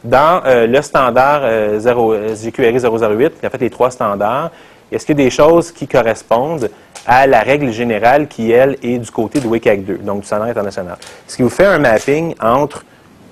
dans 0.03 0.41
euh, 0.45 0.65
le 0.65 0.81
standard 0.81 1.43
0, 1.77 2.15
GQRI 2.33 2.79
008, 2.79 3.33
en 3.45 3.49
fait 3.49 3.57
les 3.59 3.69
trois 3.69 3.91
standards, 3.91 4.49
est-ce 4.93 5.05
qu'il 5.05 5.17
y 5.17 5.21
a 5.21 5.25
des 5.25 5.31
choses 5.31 5.71
qui 5.71 5.87
correspondent 5.87 6.69
à 7.05 7.27
la 7.27 7.41
règle 7.41 7.71
générale 7.71 8.27
qui, 8.27 8.51
elle, 8.51 8.77
est 8.83 8.97
du 8.97 9.09
côté 9.09 9.39
de 9.39 9.47
WCAG 9.47 9.83
2, 9.83 9.97
donc 9.97 10.21
du 10.21 10.27
standard 10.27 10.49
international? 10.49 10.97
Ce 11.27 11.35
qui 11.35 11.41
vous 11.41 11.49
fait 11.49 11.65
un 11.65 11.79
mapping 11.79 12.35
entre 12.39 12.85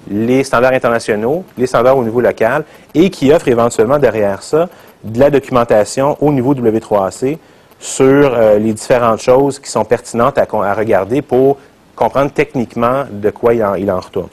les 0.09 0.43
standards 0.43 0.73
internationaux, 0.73 1.43
les 1.57 1.67
standards 1.67 1.97
au 1.97 2.03
niveau 2.03 2.19
local, 2.19 2.63
et 2.95 3.09
qui 3.09 3.31
offre 3.31 3.47
éventuellement 3.47 3.99
derrière 3.99 4.41
ça 4.41 4.67
de 5.03 5.19
la 5.19 5.29
documentation 5.29 6.17
au 6.19 6.31
niveau 6.31 6.55
W3AC 6.55 7.37
sur 7.79 8.05
euh, 8.05 8.57
les 8.57 8.73
différentes 8.73 9.21
choses 9.21 9.59
qui 9.59 9.69
sont 9.69 9.85
pertinentes 9.85 10.37
à, 10.37 10.73
regarder 10.73 11.21
pour 11.21 11.57
comprendre 11.95 12.31
techniquement 12.31 13.05
de 13.11 13.29
quoi 13.29 13.53
il 13.53 13.91
en, 13.91 13.99
retourne. 13.99 14.29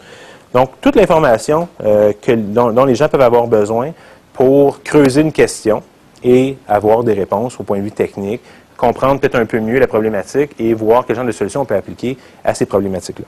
Donc, 0.54 0.70
toute 0.80 0.96
l'information 0.96 1.68
euh, 1.84 2.12
dont, 2.26 2.72
dont, 2.72 2.84
les 2.84 2.94
gens 2.94 3.08
peuvent 3.08 3.20
avoir 3.20 3.46
besoin 3.46 3.92
pour 4.32 4.82
creuser 4.82 5.20
une 5.20 5.32
question 5.32 5.82
et 6.24 6.56
avoir 6.68 7.04
des 7.04 7.12
réponses 7.12 7.58
au 7.60 7.62
point 7.62 7.78
de 7.78 7.82
vue 7.82 7.92
technique, 7.92 8.40
comprendre 8.76 9.20
peut-être 9.20 9.36
un 9.36 9.46
peu 9.46 9.60
mieux 9.60 9.78
la 9.78 9.86
problématique 9.86 10.52
et 10.58 10.72
voir 10.74 11.04
quel 11.06 11.16
genre 11.16 11.24
de 11.24 11.32
solution 11.32 11.62
on 11.62 11.64
peut 11.64 11.74
appliquer 11.74 12.16
à 12.44 12.54
ces 12.54 12.66
problématiques-là. 12.66 13.24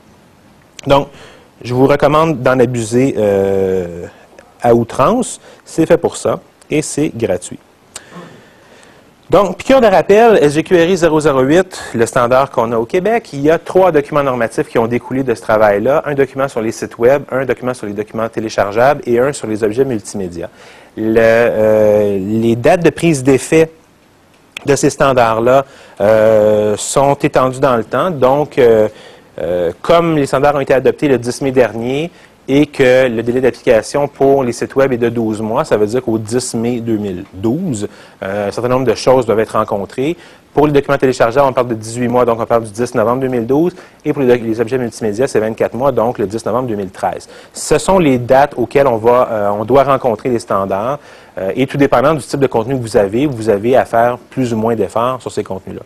Donc, 0.87 1.09
je 1.62 1.74
vous 1.74 1.87
recommande 1.87 2.40
d'en 2.40 2.59
abuser 2.59 3.14
euh, 3.18 4.07
à 4.62 4.74
outrance. 4.74 5.40
C'est 5.64 5.87
fait 5.87 5.98
pour 5.98 6.16
ça 6.16 6.40
et 6.70 6.83
c'est 6.83 7.11
gratuit. 7.14 7.59
Donc, 9.29 9.59
piqûre 9.59 9.81
de 9.81 9.87
rappel, 9.87 10.38
SGQRI 10.42 10.96
008, 10.96 11.92
le 11.94 12.05
standard 12.07 12.50
qu'on 12.50 12.72
a 12.72 12.76
au 12.76 12.85
Québec, 12.85 13.29
il 13.33 13.42
y 13.42 13.50
a 13.50 13.61
trois 13.61 13.92
documents 13.92 14.24
normatifs 14.24 14.66
qui 14.66 14.76
ont 14.76 14.88
découlé 14.88 15.22
de 15.22 15.37
ce 15.37 15.42
travail-là. 15.42 16.03
Un 16.05 16.14
document 16.14 16.48
sur 16.48 16.61
les 16.61 16.72
sites 16.72 16.98
web, 16.98 17.22
un 17.31 17.44
document 17.44 17.72
sur 17.72 17.87
les 17.87 17.92
documents 17.92 18.29
téléchargeables 18.29 19.03
et 19.07 19.20
un 19.20 19.33
sur 19.33 19.46
les 19.46 19.62
objets 19.62 19.85
multimédia. 19.85 20.50
Euh, 20.98 22.18
les 22.18 22.57
dates 22.57 22.85
de 22.85 22.90
prise 22.90 23.22
d'effet 23.22 23.70
de 24.66 24.76
ces 24.76 24.90
standards-là 24.90 25.64
euh, 26.00 26.76
sont 26.76 27.14
étendues 27.14 27.61
dans 27.61 27.76
le 27.76 27.85
temps. 27.85 28.11
Donc, 28.11 28.59
euh, 29.40 29.72
comme 29.81 30.16
les 30.16 30.26
standards 30.26 30.57
ont 30.57 30.61
été 30.61 30.74
adoptés 30.74 31.09
le 31.09 31.18
10 31.18 31.42
mai 31.42 31.53
dernier 31.53 32.11
et 32.48 32.66
que 32.66 33.07
le 33.07 33.22
délai 33.22 33.40
d'application 33.40 34.09
pour 34.09 34.42
les 34.42 34.53
sites 34.53 34.74
web 34.74 34.92
est 34.92 34.98
de 34.98 35.09
12 35.09 35.40
mois, 35.40 35.64
ça 35.64 35.76
veut 35.76 35.87
dire 35.87 36.03
qu'au 36.03 36.18
10 36.18 36.55
mai 36.55 36.81
2012, 36.81 37.88
euh, 38.22 38.48
un 38.48 38.50
certain 38.50 38.68
nombre 38.68 38.87
de 38.87 38.94
choses 38.94 39.24
doivent 39.24 39.38
être 39.38 39.57
rencontrées. 39.57 40.16
Pour 40.53 40.67
les 40.67 40.73
documents 40.73 40.99
téléchargeables, 40.99 41.47
on 41.49 41.53
parle 41.53 41.69
de 41.69 41.75
18 41.75 42.09
mois, 42.09 42.25
donc 42.25 42.41
on 42.41 42.47
parle 42.47 42.65
du 42.65 42.71
10 42.71 42.95
novembre 42.95 43.21
2012. 43.23 43.75
Et 44.05 44.13
pour 44.13 44.23
les, 44.23 44.61
objets 44.61 44.79
multimédia, 44.79 45.29
c'est 45.29 45.41
24 45.41 45.75
mois, 45.75 45.93
donc 45.93 46.19
le 46.19 46.27
10 46.27 46.45
novembre 46.47 46.69
2013. 46.69 47.29
Ce 47.53 47.79
sont 47.79 47.99
les 47.99 48.19
dates 48.19 48.55
auxquelles 48.57 48.87
on, 48.87 48.97
va, 48.97 49.29
euh, 49.31 49.49
on 49.51 49.65
doit 49.65 49.85
rencontrer 49.85 50.29
les 50.29 50.39
standards. 50.39 50.99
et 51.55 51.67
tout 51.67 51.79
dépendant 51.79 52.15
du 52.15 52.23
type 52.23 52.41
de 52.41 52.47
contenu 52.47 52.77
que 52.77 52.83
vous 52.83 52.97
avez, 52.97 53.27
vous 53.27 53.49
avez 53.49 53.77
à 53.77 53.85
faire 53.85 54.19
plus 54.19 54.53
ou 54.53 54.57
moins 54.57 54.75
d'efforts 54.75 55.23
sur 55.23 55.31
ces 55.33 55.45
contenus-là 55.45 55.83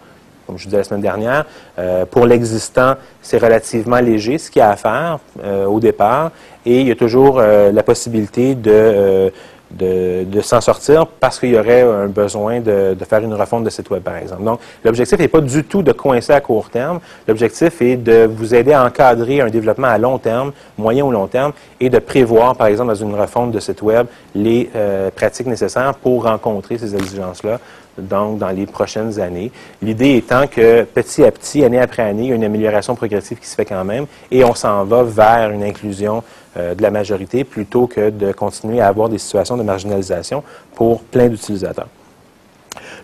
comme 0.47 0.59
je 0.59 0.65
disais 0.65 0.79
la 0.79 0.85
semaine 0.85 1.01
dernière. 1.01 1.45
Euh, 1.79 2.05
pour 2.07 2.27
l'existant, 2.27 2.95
c'est 3.23 3.39
relativement 3.39 3.99
léger 4.01 4.39
ce 4.39 4.51
qu'il 4.51 4.61
y 4.61 4.63
a 4.63 4.71
à 4.71 4.77
faire 4.77 5.19
euh, 5.43 5.67
au 5.67 5.81
départ 5.81 6.31
et 6.67 6.81
il 6.81 6.89
y 6.89 6.91
a 6.91 6.97
toujours 6.97 7.39
euh, 7.39 7.73
la 7.73 7.83
possibilité 7.83 8.55
de, 8.55 9.33
de, 9.79 10.41
s'en 10.41 10.61
sortir 10.61 11.07
parce 11.07 11.39
qu'il 11.39 11.51
y 11.51 11.59
aurait 11.59 11.83
un 11.83 12.07
besoin 12.07 12.61
de, 12.61 12.97
faire 13.09 13.21
une 13.21 13.35
refonte 13.35 13.65
de 13.65 13.71
site 13.71 13.91
web, 13.91 14.03
par 14.03 14.17
exemple. 14.17 14.45
Donc, 14.45 14.61
l'objectif 14.85 15.19
n'est 15.19 15.29
pas 15.29 15.41
du 15.41 15.65
tout 15.65 15.83
de 15.83 15.93
coincer 15.93 16.33
à 16.33 16.41
court 16.41 16.71
terme. 16.71 17.01
L'objectif 17.27 17.81
est 17.83 17.97
de 17.97 18.29
vous 18.31 18.55
aider 18.55 18.73
à 18.73 18.85
encadrer 18.85 19.41
un 19.41 19.49
développement 19.49 19.89
à 19.89 19.99
long 19.99 20.19
terme, 20.19 20.53
moyen 20.79 21.05
ou 21.05 21.11
long 21.11 21.27
terme, 21.27 21.53
et 21.81 21.91
de 21.91 21.99
prévoir, 21.99 22.57
par 22.57 22.69
exemple, 22.69 22.89
dans 22.89 22.95
une 22.95 23.15
refonte 23.15 23.51
de 23.53 23.61
site 23.61 23.83
web, 23.83 24.07
les 24.35 24.71
pratiques 25.15 25.47
nécessaires 25.47 25.95
pour 25.95 26.25
rencontrer 26.25 26.79
ces 26.79 26.95
exigences-là 26.95 27.59
donc 27.99 28.39
dans 28.39 28.51
les 28.51 28.67
prochaines 28.67 29.21
années. 29.21 29.53
L'idée 29.83 30.17
étant 30.17 30.47
que 30.47 30.83
petit 30.85 31.25
à 31.25 31.31
petit, 31.31 31.65
année 31.65 31.81
après 31.81 32.03
année, 32.03 32.25
il 32.25 32.29
y 32.29 32.33
a 32.33 32.37
une 32.37 32.45
amélioration 32.45 32.95
progressive 32.95 33.39
qui 33.39 33.47
se 33.47 33.55
fait 33.55 33.65
quand 33.65 33.85
même 33.85 34.07
et 34.31 34.45
on 34.45 34.55
s'en 34.55 34.85
va 34.85 35.03
vers 35.03 35.51
une 35.51 35.63
inclusion 35.63 36.23
euh, 36.57 36.75
de 36.75 36.83
la 36.83 36.91
majorité 36.91 37.45
plutôt 37.45 37.87
que 37.87 38.11
de 38.11 38.33
continuer 38.33 38.81
à 38.81 38.89
avoir 38.89 39.09
des 39.09 39.19
situations 39.19 39.57
de 39.57 39.63
marginalisation 39.63 40.43
pour 40.75 41.03
plein 41.03 41.29
d'utilisateurs. 41.29 41.89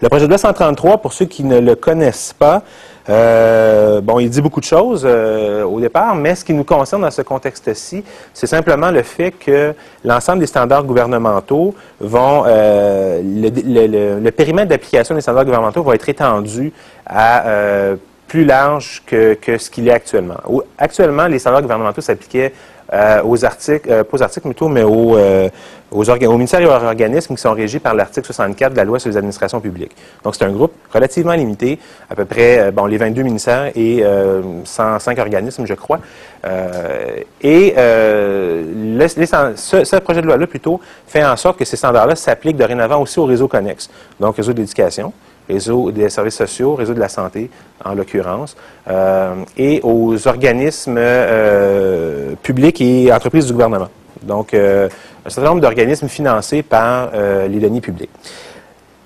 Le 0.01 0.09
projet 0.09 0.25
de 0.25 0.31
loi 0.31 0.39
133, 0.39 0.99
pour 0.99 1.13
ceux 1.13 1.27
qui 1.27 1.45
ne 1.45 1.59
le 1.59 1.75
connaissent 1.75 2.35
pas, 2.37 2.63
euh, 3.11 4.01
bon, 4.01 4.21
il 4.21 4.31
dit 4.31 4.41
beaucoup 4.41 4.61
de 4.61 4.65
choses 4.65 5.03
euh, 5.05 5.65
au 5.65 5.81
départ, 5.81 6.15
mais 6.15 6.35
ce 6.37 6.45
qui 6.45 6.55
nous 6.55 6.65
concerne 6.65 7.03
dans 7.03 7.11
ce 7.11 7.23
contexte-ci, 7.23 8.05
c'est 8.33 8.47
simplement 8.47 8.91
le 8.91 9.03
fait 9.03 9.33
que 9.33 9.75
l'ensemble 10.05 10.39
des 10.39 10.47
standards 10.47 10.85
gouvernementaux 10.85 11.75
vont, 11.99 12.45
euh, 12.47 13.21
le, 13.23 14.31
périmètre 14.31 14.69
d'application 14.69 15.15
des 15.15 15.21
standards 15.21 15.45
gouvernementaux 15.45 15.83
va 15.83 15.95
être 15.95 16.09
étendu 16.09 16.73
à 17.07 17.45
plus 18.29 18.45
large 18.45 19.03
que, 19.07 19.35
que 19.35 19.59
ce 19.59 19.69
qu'il 19.69 19.89
est 19.89 19.93
actuellement. 19.93 20.37
Actuellement, 20.79 21.27
les 21.27 21.41
standards 21.41 21.63
gouvernementaux 21.63 22.01
s'appliquaient 22.01 22.53
euh, 22.93 23.21
aux 23.25 23.45
articles, 23.45 23.89
euh, 23.89 24.03
pas 24.03 24.17
aux 24.17 24.23
articles 24.23 24.47
plutôt, 24.47 24.69
mais 24.69 24.83
aux, 24.83 25.17
euh, 25.17 25.49
aux, 25.93 26.11
aux, 26.11 26.33
ministères 26.33 26.61
et 26.61 26.67
aux 26.67 26.71
organismes 26.71 27.37
qui 27.37 27.41
sont 27.41 27.53
régis 27.53 27.81
par 27.81 27.95
l'article 27.95 28.27
64 28.27 28.73
de 28.73 28.77
la 28.77 28.85
loi 28.85 28.99
sur 28.99 29.11
les 29.11 29.17
administrations 29.17 29.61
publiques. 29.61 29.97
Donc, 30.25 30.35
c'est 30.35 30.45
un 30.45 30.51
groupe 30.51 30.73
relativement 30.93 31.35
limité, 31.35 31.79
à 32.09 32.17
peu 32.17 32.25
près, 32.25 32.73
bon, 32.73 32.87
les 32.87 32.97
22 32.97 33.23
ministères 33.23 33.71
et 33.77 34.05
105 34.65 35.19
organismes, 35.19 35.67
je 35.67 35.75
crois. 35.75 36.01
et 37.43 37.75
ce, 37.77 39.97
projet 39.99 40.21
de 40.21 40.27
loi-là, 40.27 40.47
plutôt, 40.49 40.81
fait 41.07 41.25
en 41.25 41.37
sorte 41.37 41.59
que 41.59 41.65
ces 41.65 41.77
standards-là 41.77 42.17
s'appliquent 42.17 42.57
dorénavant 42.57 43.01
aussi 43.01 43.21
au 43.21 43.25
réseau 43.25 43.47
connexe, 43.47 43.89
donc 44.19 44.37
réseau 44.37 44.53
d'éducation, 44.53 45.13
réseau 45.51 45.91
des 45.91 46.09
services 46.09 46.37
sociaux, 46.37 46.75
réseau 46.75 46.95
de 46.95 47.01
la 47.01 47.09
santé 47.09 47.51
en 47.85 47.95
l'occurrence, 47.95 48.57
euh, 48.89 49.35
et 49.57 49.81
aux 49.83 50.27
organismes 50.27 50.97
euh, 50.99 52.35
publics 52.43 52.81
et 52.81 53.13
entreprises 53.13 53.47
du 53.47 53.53
gouvernement. 53.53 53.89
Donc, 54.23 54.55
euh, 54.55 54.89
un 55.25 55.31
certain 55.31 55.51
nombre 55.51 55.63
d'organismes 55.63 56.09
financés 56.09 56.63
par 56.63 57.11
les 57.49 57.59
deniers 57.59 57.81
publics. 57.81 58.11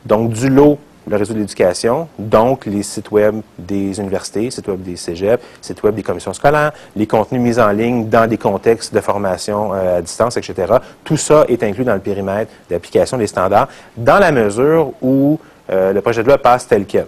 Donc, 0.04 0.30
du 0.30 0.48
lot, 0.48 0.78
le 1.06 1.16
réseau 1.16 1.34
de 1.34 1.40
l'éducation, 1.40 2.08
donc 2.18 2.66
les 2.66 2.82
sites 2.82 3.10
web 3.10 3.40
des 3.58 3.98
universités, 3.98 4.50
sites 4.50 4.68
web 4.68 4.82
des 4.82 4.96
cégeps, 4.96 5.42
sites 5.60 5.82
web 5.82 5.94
des 5.94 6.02
commissions 6.02 6.32
scolaires, 6.32 6.72
les 6.96 7.06
contenus 7.06 7.42
mis 7.42 7.58
en 7.58 7.70
ligne 7.70 8.08
dans 8.08 8.28
des 8.28 8.38
contextes 8.38 8.94
de 8.94 9.00
formation 9.00 9.72
à 9.72 10.00
distance, 10.00 10.36
etc. 10.36 10.74
Tout 11.04 11.16
ça 11.16 11.44
est 11.48 11.62
inclus 11.62 11.84
dans 11.84 11.94
le 11.94 12.00
périmètre 12.00 12.50
d'application 12.70 13.18
des 13.18 13.26
standards, 13.26 13.68
dans 13.96 14.18
la 14.18 14.32
mesure 14.32 14.92
où 15.02 15.38
euh, 15.70 15.92
le 15.92 16.00
projet 16.00 16.22
de 16.22 16.28
loi 16.28 16.38
passe 16.38 16.66
tel 16.66 16.84
quel. 16.84 17.06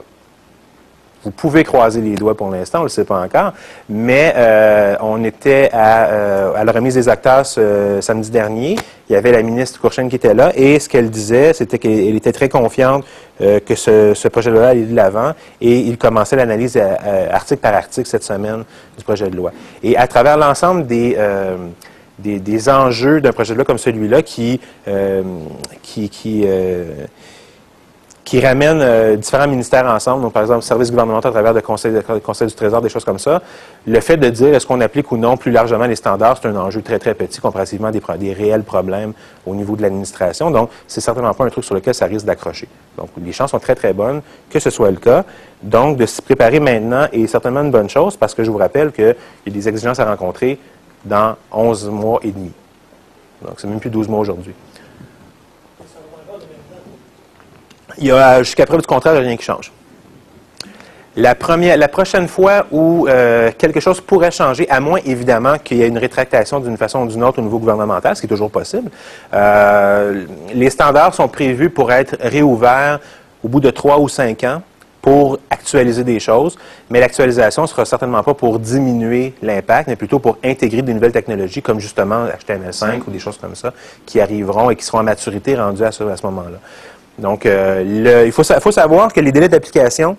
Vous 1.25 1.33
pouvez 1.33 1.65
croiser 1.65 2.01
les 2.01 2.15
doigts 2.15 2.37
pour 2.37 2.51
l'instant, 2.51 2.79
on 2.79 2.83
ne 2.83 2.87
le 2.87 2.91
sait 2.91 3.05
pas 3.05 3.21
encore, 3.21 3.53
mais 3.89 4.33
euh, 4.37 4.95
on 5.01 5.25
était 5.25 5.71
euh, 5.75 6.53
à, 6.55 6.63
la 6.63 6.71
remise 6.71 6.95
des 6.95 7.09
acteurs 7.09 7.45
ce, 7.45 7.99
samedi 8.01 8.31
dernier. 8.31 8.77
Il 9.09 9.13
y 9.13 9.17
avait 9.17 9.33
la 9.33 9.43
ministre 9.43 9.81
Courchaine 9.81 10.09
qui 10.09 10.17
était 10.17 10.35
là 10.35 10.53
et 10.55 10.79
ce 10.79 10.89
qu'elle 10.89 11.11
disait, 11.11 11.53
c'était 11.53 11.79
qu'elle 11.79 12.15
était 12.15 12.33
très 12.33 12.49
confiante 12.49 13.05
que 13.41 13.75
ce, 13.75 14.29
projet 14.29 14.51
de 14.51 14.57
loi 14.57 14.69
allait 14.69 14.83
de 14.83 14.95
l'avant 14.95 15.33
et 15.61 15.79
il 15.81 15.99
commençait 15.99 16.37
l'analyse 16.37 16.79
article 17.31 17.61
par 17.61 17.75
article 17.75 18.09
cette 18.09 18.23
semaine 18.23 18.65
du 18.97 19.05
projet 19.05 19.29
de 19.29 19.37
loi. 19.37 19.53
Et 19.83 19.97
à 19.97 20.07
travers 20.07 20.37
l'ensemble 20.37 20.87
des, 20.87 21.17
des, 22.19 22.69
enjeux 22.69 23.21
d'un 23.21 23.33
projet 23.33 23.53
de 23.53 23.59
loi 23.59 23.65
comme 23.65 23.79
celui-là 23.79 24.23
qui, 24.23 24.61
qui, 25.83 26.09
qui 26.09 26.45
qui 28.27 28.41
ramène 28.41 28.81
euh, 28.83 29.15
différents 29.15 29.47
ministères 29.47 29.87
ensemble, 29.87 30.23
donc 30.23 30.33
par 30.33 30.43
exemple 30.43 30.63
services 30.63 30.91
gouvernementaux 30.91 31.29
à 31.29 31.31
travers 31.31 31.53
le 31.53 31.61
conseil, 31.61 31.93
conseil, 32.25 32.49
du 32.49 32.55
Trésor, 32.55 32.83
des 32.83 32.89
choses 32.89 33.05
comme 33.05 33.21
ça. 33.21 33.41
Le 33.87 34.01
fait 34.01 34.17
de 34.17 34.29
dire 34.29 34.53
est-ce 34.53 34.67
qu'on 34.67 34.81
applique 34.81 35.13
ou 35.13 35.17
non 35.17 35.37
plus 35.37 35.53
largement 35.53 35.87
les 35.87 35.95
standards, 35.95 36.41
c'est 36.43 36.49
un 36.49 36.57
enjeu 36.57 36.83
très 36.83 36.99
très 36.99 37.15
petit 37.15 37.41
comparativement 37.41 37.87
à 37.87 37.93
des, 37.93 38.03
des 38.19 38.33
réels 38.33 38.65
problèmes 38.65 39.13
au 39.47 39.55
niveau 39.55 39.77
de 39.77 39.83
l'administration. 39.83 40.51
Donc, 40.51 40.71
c'est 40.89 41.01
certainement 41.01 41.33
pas 41.35 41.45
un 41.45 41.51
truc 41.51 41.63
sur 41.63 41.77
lequel 41.77 41.95
ça 41.95 42.07
risque 42.07 42.27
d'accrocher. 42.27 42.67
Donc, 42.99 43.11
les 43.25 43.31
chances 43.31 43.53
sont 43.53 43.61
très 43.61 43.77
très 43.77 43.93
bonnes 43.93 44.21
que 44.51 44.59
ce 44.59 44.71
soit 44.71 44.91
le 44.91 44.97
cas. 44.97 45.25
Donc, 45.63 45.97
de 45.97 46.05
se 46.05 46.21
préparer 46.21 46.59
maintenant 46.59 47.07
est 47.13 47.29
certainement 47.29 47.63
une 47.63 47.71
bonne 47.71 47.89
chose 47.89 48.17
parce 48.17 48.35
que 48.35 48.43
je 48.43 48.51
vous 48.51 48.59
rappelle 48.59 48.91
qu'il 48.91 49.15
y 49.47 49.51
a 49.51 49.53
des 49.53 49.69
exigences 49.69 50.01
à 50.01 50.05
rencontrer 50.05 50.59
dans 51.05 51.37
11 51.53 51.91
mois 51.91 52.19
et 52.25 52.33
demi. 52.33 52.51
Donc, 53.43 53.55
c'est 53.59 53.69
même 53.69 53.79
plus 53.79 53.91
12 53.91 54.09
mois 54.09 54.19
aujourd'hui. 54.19 54.55
Il 57.99 58.07
y 58.07 58.11
a 58.11 58.43
jusqu'à 58.43 58.67
preuve 58.67 58.81
du 58.81 58.87
contraire, 58.87 59.15
il 59.15 59.19
n'y 59.21 59.25
a 59.25 59.29
rien 59.29 59.37
qui 59.37 59.45
change. 59.45 59.73
La, 61.19 61.35
première, 61.35 61.79
la 61.79 61.89
prochaine 61.89 62.29
fois 62.29 62.67
où 62.71 63.09
euh, 63.09 63.51
quelque 63.57 63.81
chose 63.81 64.03
pourrait 64.03 64.31
changer, 64.31 64.69
à 64.69 64.81
moins 64.81 65.01
évidemment 65.07 65.57
qu'il 65.57 65.79
y 65.79 65.83
ait 65.83 65.89
une 65.89 65.97
rétractation 65.97 66.61
d'une 66.61 66.77
façon 66.77 67.01
ou 67.05 67.07
d'une 67.07 67.25
autre 67.25 67.39
au 67.39 67.43
niveau 67.43 67.59
gouvernemental, 67.59 68.15
ce 68.15 68.21
qui 68.21 68.27
est 68.27 68.29
toujours 68.29 68.51
possible, 68.51 68.91
euh, 69.33 70.25
les 70.53 70.69
standards 70.69 71.15
sont 71.15 71.29
prévus 71.29 71.71
pour 71.71 71.91
être 71.91 72.19
réouverts 72.21 73.01
au 73.43 73.49
bout 73.49 73.61
de 73.61 73.71
trois 73.71 73.99
ou 73.99 74.11
cinq 74.11 74.45
ans 74.45 74.61
pour 75.01 75.39
actualiser 75.49 76.05
des 76.05 76.19
choses, 76.21 76.59
mais 76.91 77.01
l'actualisation 77.01 77.63
ne 77.63 77.69
sera 77.69 77.85
certainement 77.87 78.23
pas 78.23 78.35
pour 78.35 78.59
diminuer 78.59 79.35
l'impact, 79.41 79.89
mais 79.89 79.97
plutôt 79.97 80.19
pour 80.19 80.37
intégrer 80.45 80.83
de 80.83 80.93
nouvelles 80.93 81.13
technologies 81.13 81.63
comme 81.63 81.79
justement 81.79 82.27
HTML5 82.27 83.03
ou 83.07 83.11
des 83.11 83.21
choses 83.21 83.39
comme 83.39 83.55
ça 83.55 83.73
qui 84.05 84.21
arriveront 84.21 84.69
et 84.69 84.77
qui 84.77 84.85
seront 84.85 84.99
à 84.99 85.05
maturité 85.05 85.55
rendues 85.55 85.85
à 85.85 85.93
ce 85.93 86.03
moment-là. 86.05 86.59
Donc, 87.19 87.47
euh, 87.47 88.23
il 88.27 88.33
faut, 88.33 88.45
faut 88.45 88.73
savoir 88.73 89.13
que 89.13 89.21
les 89.21 89.33
délais 89.33 89.49
d'application 89.49 90.17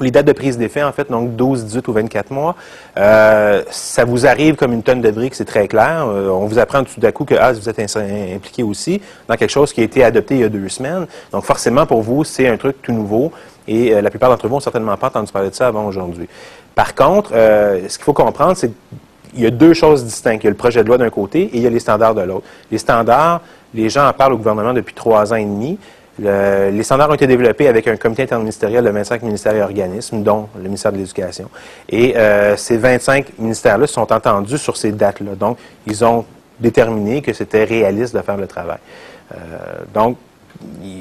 les 0.00 0.10
dates 0.10 0.26
de 0.26 0.32
prise 0.32 0.58
d'effet, 0.58 0.82
en 0.82 0.92
fait, 0.92 1.10
donc 1.10 1.36
12, 1.36 1.64
18 1.66 1.88
ou 1.88 1.92
24 1.92 2.30
mois, 2.30 2.56
euh, 2.96 3.62
ça 3.70 4.04
vous 4.04 4.26
arrive 4.26 4.56
comme 4.56 4.72
une 4.72 4.82
tonne 4.82 5.00
de 5.00 5.10
briques, 5.10 5.34
c'est 5.34 5.44
très 5.44 5.68
clair. 5.68 6.06
Euh, 6.08 6.28
on 6.28 6.46
vous 6.46 6.58
apprend 6.58 6.82
tout 6.84 7.00
d'un 7.00 7.12
coup 7.12 7.24
que 7.24 7.34
ah, 7.38 7.52
vous 7.52 7.68
êtes 7.68 7.78
impliqué 7.78 8.62
aussi 8.62 9.00
dans 9.28 9.36
quelque 9.36 9.50
chose 9.50 9.72
qui 9.72 9.80
a 9.80 9.84
été 9.84 10.02
adopté 10.02 10.34
il 10.34 10.40
y 10.40 10.44
a 10.44 10.48
deux 10.48 10.68
semaines. 10.68 11.06
Donc 11.32 11.44
forcément, 11.44 11.86
pour 11.86 12.02
vous, 12.02 12.24
c'est 12.24 12.48
un 12.48 12.56
truc 12.56 12.82
tout 12.82 12.92
nouveau 12.92 13.32
et 13.68 13.94
euh, 13.94 14.02
la 14.02 14.10
plupart 14.10 14.30
d'entre 14.30 14.48
vous 14.48 14.54
n'ont 14.54 14.60
certainement 14.60 14.96
pas 14.96 15.08
entendu 15.08 15.30
parler 15.30 15.50
de 15.50 15.54
ça 15.54 15.68
avant 15.68 15.86
aujourd'hui. 15.86 16.28
Par 16.74 16.94
contre, 16.94 17.30
ce 17.30 17.96
qu'il 17.96 18.04
faut 18.04 18.12
comprendre, 18.12 18.56
c'est 18.56 18.72
qu'il 19.32 19.42
y 19.42 19.46
a 19.46 19.50
deux 19.50 19.74
choses 19.74 20.04
distinctes. 20.04 20.42
Il 20.42 20.46
y 20.46 20.48
a 20.48 20.50
le 20.50 20.56
projet 20.56 20.82
de 20.82 20.88
loi 20.88 20.98
d'un 20.98 21.08
côté 21.08 21.42
et 21.42 21.56
il 21.56 21.62
y 21.62 21.66
a 21.68 21.70
les 21.70 21.78
standards 21.78 22.16
de 22.16 22.22
l'autre. 22.22 22.46
Les 22.72 22.78
standards, 22.78 23.42
les 23.72 23.88
gens 23.88 24.08
en 24.08 24.12
parlent 24.12 24.32
au 24.32 24.36
gouvernement 24.36 24.72
depuis 24.72 24.92
trois 24.92 25.32
ans 25.32 25.36
et 25.36 25.44
demi 25.44 25.78
les 26.18 26.82
standards 26.82 27.10
ont 27.10 27.14
été 27.14 27.26
développés 27.26 27.68
avec 27.68 27.88
un 27.88 27.96
comité 27.96 28.22
interministériel 28.22 28.84
de 28.84 28.90
25 28.90 29.22
ministères 29.22 29.54
et 29.54 29.62
organismes, 29.62 30.22
dont 30.22 30.48
le 30.56 30.64
ministère 30.64 30.92
de 30.92 30.98
l'Éducation. 30.98 31.48
Et 31.88 32.16
euh, 32.16 32.56
ces 32.56 32.76
25 32.76 33.38
ministères-là 33.38 33.86
sont 33.86 34.12
entendus 34.12 34.58
sur 34.58 34.76
ces 34.76 34.92
dates-là. 34.92 35.34
Donc, 35.34 35.58
ils 35.86 36.04
ont 36.04 36.24
déterminé 36.60 37.20
que 37.20 37.32
c'était 37.32 37.64
réaliste 37.64 38.14
de 38.14 38.22
faire 38.22 38.36
le 38.36 38.46
travail. 38.46 38.78
Euh, 39.32 39.36
donc, 39.92 40.16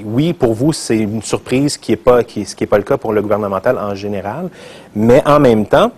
oui, 0.03 0.34
pour 0.34 0.53
vous, 0.53 0.74
c'est 0.74 0.97
une 0.97 1.22
surprise 1.22 1.78
qui 1.78 1.91
n'est 1.91 1.97
pas, 1.97 2.24
qui, 2.24 2.45
ce 2.45 2.55
n'est 2.59 2.68
pas 2.68 2.78
le 2.78 2.84
cas 2.84 2.97
pour 2.97 3.14
le 3.14 3.22
gouvernemental 3.22 3.78
en 3.78 3.93
général, 3.93 4.49
mais 4.95 5.22
en 5.28 5.39
même 5.39 5.68
temps, 5.68 5.91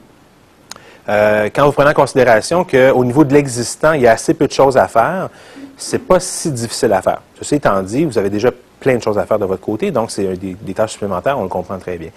euh, 1.08 1.50
quand 1.54 1.66
vous 1.66 1.72
prenez 1.72 1.92
en 1.92 1.94
considération 1.94 2.64
qu'au 2.64 3.06
niveau 3.06 3.24
de 3.24 3.34
l'existant, 3.34 3.94
il 3.94 4.02
y 4.02 4.08
a 4.08 4.12
assez 4.12 4.34
peu 4.34 4.48
de 4.48 4.52
choses 4.52 4.76
à 4.76 4.88
faire, 4.88 5.30
c'est 5.78 6.00
pas 6.00 6.20
si 6.20 6.52
difficile 6.52 6.94
à 6.94 7.02
faire. 7.02 7.22
Ceci 7.38 7.56
étant 7.56 7.82
dit, 7.82 8.06
vous 8.06 8.18
avez 8.18 8.30
déjà 8.30 8.50
plein 8.80 8.98
de 8.98 9.02
choses 9.02 9.18
à 9.18 9.26
faire 9.26 9.40
de 9.40 9.46
votre 9.46 9.62
côté, 9.62 9.92
donc 9.92 10.12
c'est 10.12 10.36
des, 10.38 10.74
tâches 10.74 10.94
supplémentaires, 10.94 11.38
on 11.40 11.44
le 11.44 11.50
comprend 11.50 11.78
très 11.78 11.98
bien. 11.98 12.10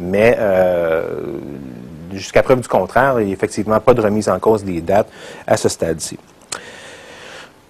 Mais 0.00 0.36
euh, 0.38 1.02
jusqu'à 2.12 2.42
preuve 2.42 2.60
du 2.60 2.68
contraire, 2.68 3.20
il 3.20 3.26
n'y 3.26 3.30
a 3.32 3.34
effectivement 3.34 3.80
pas 3.80 3.94
de 3.94 4.00
remise 4.00 4.28
en 4.28 4.38
cause 4.38 4.64
des 4.64 4.80
dates 4.80 5.08
à 5.46 5.56
ce 5.56 5.68
stade-ci. 5.68 6.18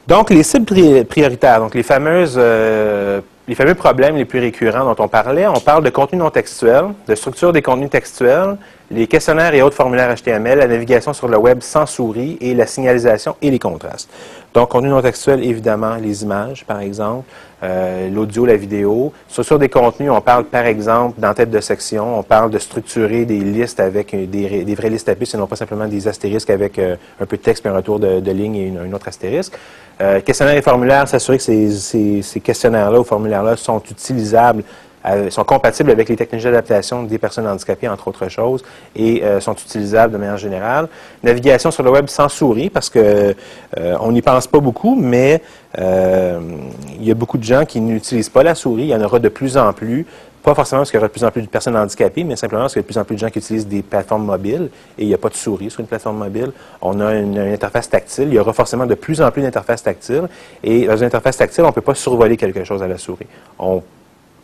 Donc, 0.07 0.31
les 0.31 0.45
cibles 0.45 1.05
prioritaires, 1.05 1.59
donc 1.59 1.75
les 1.75 1.83
fameuses 1.83 2.37
euh, 2.39 3.21
les 3.49 3.55
fameux 3.55 3.75
problèmes 3.75 4.17
les 4.17 4.25
plus 4.25 4.41
récurrents 4.41 4.85
dont 4.85 5.05
on 5.05 5.09
parlait, 5.09 5.47
on 5.47 5.61
parle 5.61 5.85
de 5.85 5.91
contenu 5.91 6.19
non 6.19 6.31
textuel, 6.31 6.87
de 7.07 7.15
structure 7.15 7.53
des 7.53 7.63
contenus 7.63 7.91
textuels, 7.91 8.57
les 8.91 9.07
questionnaires 9.07 9.55
et 9.55 9.63
autres 9.63 9.77
formulaires 9.77 10.13
HTML, 10.15 10.59
la 10.59 10.67
navigation 10.67 11.13
sur 11.13 11.29
le 11.29 11.37
web 11.37 11.61
sans 11.61 11.87
souris 11.87 12.39
et 12.41 12.55
la 12.55 12.67
signalisation 12.67 13.37
et 13.41 13.51
les 13.51 13.61
contrastes. 13.61 14.11
Donc, 14.57 14.71
contenu 14.71 14.89
non 14.89 15.03
textuel, 15.03 15.45
évidemment, 15.45 15.97
les 15.97 16.23
images, 16.23 16.65
par 16.65 16.81
exemple, 16.81 17.29
euh, 17.63 18.09
l'audio, 18.09 18.47
la 18.47 18.57
vidéo. 18.57 19.13
Structure 19.29 19.59
des 19.59 19.69
contenus, 19.69 20.11
on 20.11 20.23
parle, 20.23 20.45
par 20.45 20.65
exemple, 20.65 21.21
dans 21.21 21.35
tête 21.35 21.51
de 21.51 21.61
section, 21.61 22.19
on 22.19 22.23
parle 22.23 22.51
de 22.51 22.59
structurer 22.59 23.27
des 23.27 23.41
listes 23.41 23.81
avec 23.81 24.17
des, 24.31 24.75
vraies 24.75 24.89
listes 24.89 25.11
à 25.11 25.15
puces 25.15 25.35
et 25.35 25.37
non 25.37 25.47
pas 25.47 25.57
simplement 25.57 25.87
des 25.87 26.09
astérisques 26.09 26.49
avec 26.49 26.79
euh, 26.79 26.97
un 27.21 27.27
peu 27.27 27.37
de 27.37 27.43
texte 27.43 27.67
et 27.67 27.69
un 27.69 27.75
retour 27.75 28.01
de, 28.01 28.31
ligne 28.31 28.57
et 28.57 28.73
un 28.83 28.91
autre 28.95 29.09
astérisque. 29.09 29.53
Euh, 30.01 30.23
questionnaires 30.23 30.57
et 30.57 30.63
formulaires, 30.63 31.07
s'assurer 31.07 31.37
que 31.37 31.43
ces 31.43 32.41
questionnaires-là 32.43 32.99
ou 32.99 33.05
formulaires-là 33.05 33.57
sont 33.57 33.83
utilisables 33.91 34.65
euh, 35.07 35.31
sont 35.31 35.45
compatibles 35.45 35.91
avec 35.91 36.09
les 36.09 36.17
technologies 36.17 36.47
d'adaptation 36.47 37.03
des 37.05 37.19
personnes 37.19 37.47
handicapées, 37.47 37.89
entre 37.89 38.09
autres 38.09 38.29
choses, 38.29 38.65
et 38.95 39.23
euh, 39.23 39.41
sont 39.41 39.55
utilisables 39.55 40.13
de 40.13 40.19
manière 40.19 40.37
générale. 40.37 40.89
Navigation 41.23 41.71
sur 41.71 41.83
le 41.83 41.91
web 41.91 42.09
sans 42.09 42.29
souris, 42.29 42.71
parce 42.71 42.91
que 42.91 43.35
euh, 43.79 43.97
on 44.01 44.13
n'y 44.13 44.23
pense 44.23 44.47
pas 44.47 44.61
beaucoup, 44.61 44.97
mais 44.97 45.43
il 45.79 47.05
y 47.05 47.11
a 47.11 47.15
beaucoup 47.15 47.37
de 47.37 47.45
gens 47.45 47.67
qui 47.67 47.83
n'utilisent 47.83 48.31
pas 48.31 48.43
la 48.43 48.55
souris. 48.55 48.85
Il 48.85 48.89
y 48.89 48.95
en 48.95 49.03
aura 49.03 49.19
de 49.19 49.29
plus 49.29 49.59
en 49.59 49.75
plus. 49.75 50.07
Pas 50.43 50.55
forcément 50.55 50.81
parce 50.81 50.91
qu'il 50.91 50.97
y 50.97 51.01
aura 51.01 51.09
de 51.09 51.13
plus 51.13 51.25
en 51.25 51.31
plus 51.31 51.43
de 51.43 51.49
personnes 51.49 51.77
handicapées, 51.77 52.25
mais 52.25 52.37
simplement 52.37 52.63
parce 52.63 52.73
qu'il 52.73 52.81
y 52.81 52.85
a 52.85 52.87
de 52.87 52.87
plus 52.87 52.99
en 52.99 53.05
plus 53.05 53.17
de 53.17 53.21
gens 53.21 53.31
qui 53.31 53.41
utilisent 53.41 53.67
des 53.67 53.83
plateformes 53.83 54.25
mobiles 54.25 54.71
et 54.97 55.03
il 55.03 55.09
n'y 55.09 55.13
a 55.13 55.19
pas 55.19 55.29
de 55.29 55.35
souris 55.35 55.71
sur 55.71 55.81
une 55.81 55.87
plateforme 55.87 56.19
mobile. 56.19 56.53
On 56.81 57.01
a 57.01 57.15
une, 57.15 57.37
interface 57.37 57.91
tactile. 57.91 58.29
Il 58.29 58.35
y 58.35 58.39
aura 58.39 58.53
forcément 58.53 58.87
de 58.87 58.95
plus 58.95 59.21
en 59.21 59.31
plus 59.31 59.43
d'interfaces 59.43 59.83
tactiles. 59.83 60.29
Et 60.63 60.87
dans 60.87 60.97
une 60.97 61.05
interface 61.05 61.37
tactile, 61.37 61.65
on 61.65 61.69
ne 61.69 61.73
peut 61.73 61.81
pas 61.81 61.95
survoler 61.95 62.37
quelque 62.37 62.65
chose 62.65 62.83
à 62.83 62.87
la 62.87 62.97
souris. 62.97 63.27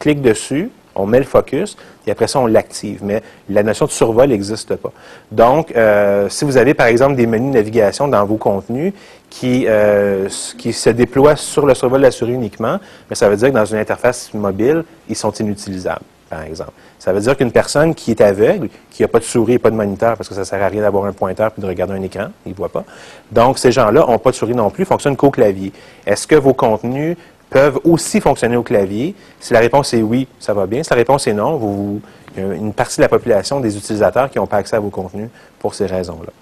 Clique 0.03 0.21
dessus, 0.21 0.69
on 0.97 1.07
met 1.07 1.19
le 1.19 1.25
focus, 1.25 1.77
et 2.07 2.11
après 2.11 2.27
ça, 2.27 2.41
on 2.41 2.47
l'active. 2.47 3.01
Mais 3.05 3.23
la 3.49 3.63
notion 3.63 3.87
de 3.87 3.93
survol 3.93 4.29
n'existe 4.29 4.75
pas. 4.75 4.93
Donc, 5.31 5.73
euh, 5.77 6.29
si 6.29 6.45
vous 6.45 6.57
avez, 6.57 6.75
par 6.75 6.89
exemple, 6.89 7.15
des 7.15 7.27
menus 7.27 7.53
de 7.53 7.59
navigation 7.59 8.09
dans 8.09 8.25
vos 8.25 8.37
contenus 8.37 8.93
qui, 9.31 9.67
euh, 9.69 10.29
se 10.29 10.91
déploient 10.91 11.37
sur 11.37 11.67
le 11.67 11.75
survol 11.75 12.01
de 12.01 12.07
la 12.07 12.11
souris 12.11 12.33
uniquement, 12.33 12.79
mais 13.09 13.15
ça 13.17 13.29
veut 13.29 13.37
dire 13.37 13.49
que 13.49 13.55
dans 13.55 13.65
une 13.65 13.79
interface 13.79 14.35
mobile, 14.35 14.85
ils 15.09 15.17
sont 15.17 15.31
inutilisables, 15.31 16.05
par 16.29 16.43
exemple. 16.43 16.73
Ça 16.99 17.13
veut 17.13 17.21
dire 17.21 17.37
qu'une 17.37 17.53
personne 17.53 17.95
qui 17.95 18.11
est 18.11 18.21
aveugle, 18.21 18.69
qui 18.91 19.03
n'a 19.03 19.09
pas 19.09 19.19
de 19.19 19.25
souris 19.25 19.55
et 19.55 19.59
pas 19.59 19.71
de 19.71 19.77
moniteur, 19.77 20.17
parce 20.17 20.29
que 20.29 20.35
ça 20.35 20.43
ne 20.43 20.47
sert 20.47 20.63
à 20.63 20.69
rien 20.69 20.83
d'avoir 20.83 21.05
un 21.07 21.13
pointeur 21.13 21.53
puis 21.53 21.63
de 21.63 21.67
regarder 21.67 21.95
un 21.95 22.03
écran, 22.03 22.27
il 22.45 22.53
ne 22.53 22.57
voit 22.57 22.69
pas. 22.69 22.85
Donc, 23.31 23.59
ces 23.59 23.73
gens-là 23.73 24.05
n'ont 24.07 24.19
pas 24.19 24.31
de 24.31 24.37
souris 24.37 24.55
non 24.55 24.71
plus, 24.71 24.85
fonctionnent 24.85 25.17
qu'au 25.17 25.31
clavier. 25.31 25.73
Est-ce 26.07 26.27
que 26.27 26.37
vos 26.37 26.55
contenus 26.55 27.17
peuvent 27.53 27.79
aussi 27.85 28.21
fonctionner 28.21 28.57
au 28.57 28.63
clavier. 28.63 29.15
Si 29.39 29.53
la 29.53 29.61
réponse 29.61 29.93
est 29.95 30.03
oui, 30.03 30.27
ça 30.41 30.55
va 30.55 30.67
bien. 30.67 30.83
Si 30.83 30.91
la 30.91 30.97
réponse 30.97 31.27
est 31.27 31.35
non, 31.35 31.57
vous, 31.57 32.01
il 32.37 32.43
y 32.43 32.51
a 32.51 32.55
une 32.55 32.73
partie 32.73 32.97
de 32.97 33.03
la 33.03 33.09
population 33.09 33.61
des 33.61 33.77
utilisateurs 33.77 34.31
qui 34.31 34.39
n'ont 34.39 34.47
pas 34.47 34.57
accès 34.57 34.77
à 34.77 34.81
vos 34.81 34.89
contenus 34.89 35.29
pour 35.59 35.75
ces 35.75 35.87
raisons-là. 35.87 36.33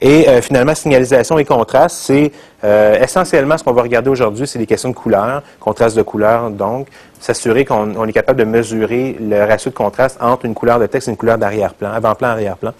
Et 0.00 0.28
euh, 0.28 0.40
finalement, 0.40 0.74
signalisation 0.74 1.38
et 1.38 1.44
contraste, 1.44 1.96
c'est 1.96 2.32
euh, 2.64 3.00
essentiellement 3.00 3.58
ce 3.58 3.64
qu'on 3.64 3.72
va 3.72 3.82
regarder 3.82 4.08
aujourd'hui, 4.08 4.46
c'est 4.46 4.58
les 4.58 4.66
questions 4.66 4.90
de 4.90 4.94
couleur, 4.94 5.42
contraste 5.58 5.96
de 5.96 6.02
couleur, 6.02 6.50
donc 6.50 6.88
s'assurer 7.20 7.64
qu'on 7.64 8.06
est 8.06 8.12
capable 8.12 8.38
de 8.38 8.44
mesurer 8.44 9.16
le 9.20 9.44
ratio 9.44 9.70
de 9.70 9.76
contraste 9.76 10.16
entre 10.20 10.44
une 10.44 10.54
couleur 10.54 10.78
de 10.78 10.86
texte 10.86 11.08
et 11.08 11.10
une 11.10 11.16
couleur 11.16 11.38
d'arrière-plan, 11.38 11.92
avant-plan, 11.92 12.28
arrière-plan 12.28 12.72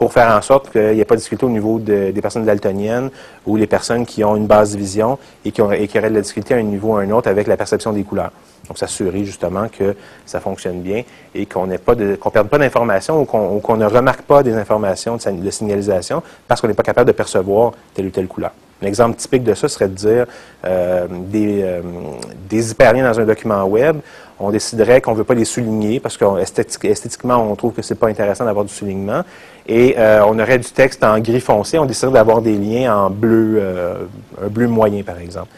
pour 0.00 0.14
faire 0.14 0.34
en 0.34 0.40
sorte 0.40 0.72
qu'il 0.72 0.92
n'y 0.94 1.00
ait 1.00 1.04
pas 1.04 1.14
de 1.14 1.18
difficulté 1.20 1.44
au 1.44 1.50
niveau 1.50 1.78
des 1.78 2.22
personnes 2.22 2.46
daltoniennes 2.46 3.10
ou 3.44 3.56
les 3.58 3.66
personnes 3.66 4.06
qui 4.06 4.24
ont 4.24 4.34
une 4.34 4.46
basse 4.46 4.74
vision 4.74 5.18
et 5.44 5.52
qui, 5.52 5.60
auraient 5.60 5.86
de 5.86 6.14
la 6.14 6.22
difficulté 6.22 6.54
à 6.54 6.56
un 6.56 6.62
niveau 6.62 6.94
ou 6.94 6.96
à 6.96 7.02
un 7.02 7.10
autre 7.10 7.28
avec 7.28 7.46
la 7.46 7.58
perception 7.58 7.92
des 7.92 8.02
couleurs. 8.02 8.32
Donc, 8.66 8.78
s'assurer 8.78 9.26
justement 9.26 9.68
que 9.68 9.94
ça 10.24 10.40
fonctionne 10.40 10.80
bien 10.80 11.02
et 11.34 11.44
qu'on 11.44 11.66
ne 11.66 11.76
perde 11.76 12.48
pas 12.48 12.56
d'informations 12.56 13.20
ou 13.20 13.26
qu'on 13.26 13.76
ne 13.76 13.84
remarque 13.84 14.22
pas 14.22 14.42
des 14.42 14.54
informations 14.54 15.18
de, 15.18 15.50
signalisation 15.50 16.22
parce 16.48 16.62
qu'on 16.62 16.68
n'est 16.68 16.72
pas 16.72 16.82
capable 16.82 17.08
de 17.08 17.12
percevoir 17.14 17.72
telle 17.92 18.06
ou 18.06 18.10
telle 18.10 18.26
couleur. 18.26 18.52
Un 18.82 18.86
exemple 18.86 19.16
typique 19.18 19.44
de 19.44 19.52
ça 19.52 19.68
serait 19.68 19.88
de 19.88 19.94
dire 19.94 20.26
euh, 20.64 21.06
des, 21.10 21.60
euh, 21.62 21.82
des 22.48 22.70
hyperliens 22.70 23.04
dans 23.04 23.20
un 23.20 23.26
document 23.26 23.62
web 23.64 23.98
on 24.40 24.50
déciderait 24.50 25.00
qu'on 25.00 25.12
ne 25.12 25.16
veut 25.16 25.24
pas 25.24 25.34
les 25.34 25.44
souligner 25.44 26.00
parce 26.00 26.16
qu'esthétiquement, 26.16 27.36
on 27.36 27.54
trouve 27.54 27.72
que 27.74 27.82
ce 27.82 27.92
n'est 27.92 27.98
pas 27.98 28.08
intéressant 28.08 28.46
d'avoir 28.46 28.64
du 28.64 28.72
soulignement. 28.72 29.22
Et 29.68 29.94
euh, 29.98 30.24
on 30.26 30.38
aurait 30.38 30.58
du 30.58 30.70
texte 30.70 31.04
en 31.04 31.18
gris 31.20 31.40
foncé, 31.40 31.78
on 31.78 31.84
déciderait 31.84 32.14
d'avoir 32.14 32.40
des 32.40 32.56
liens 32.56 32.96
en 32.96 33.10
bleu, 33.10 33.58
euh, 33.58 34.04
un 34.42 34.48
bleu 34.48 34.66
moyen, 34.66 35.02
par 35.02 35.18
exemple. 35.18 35.48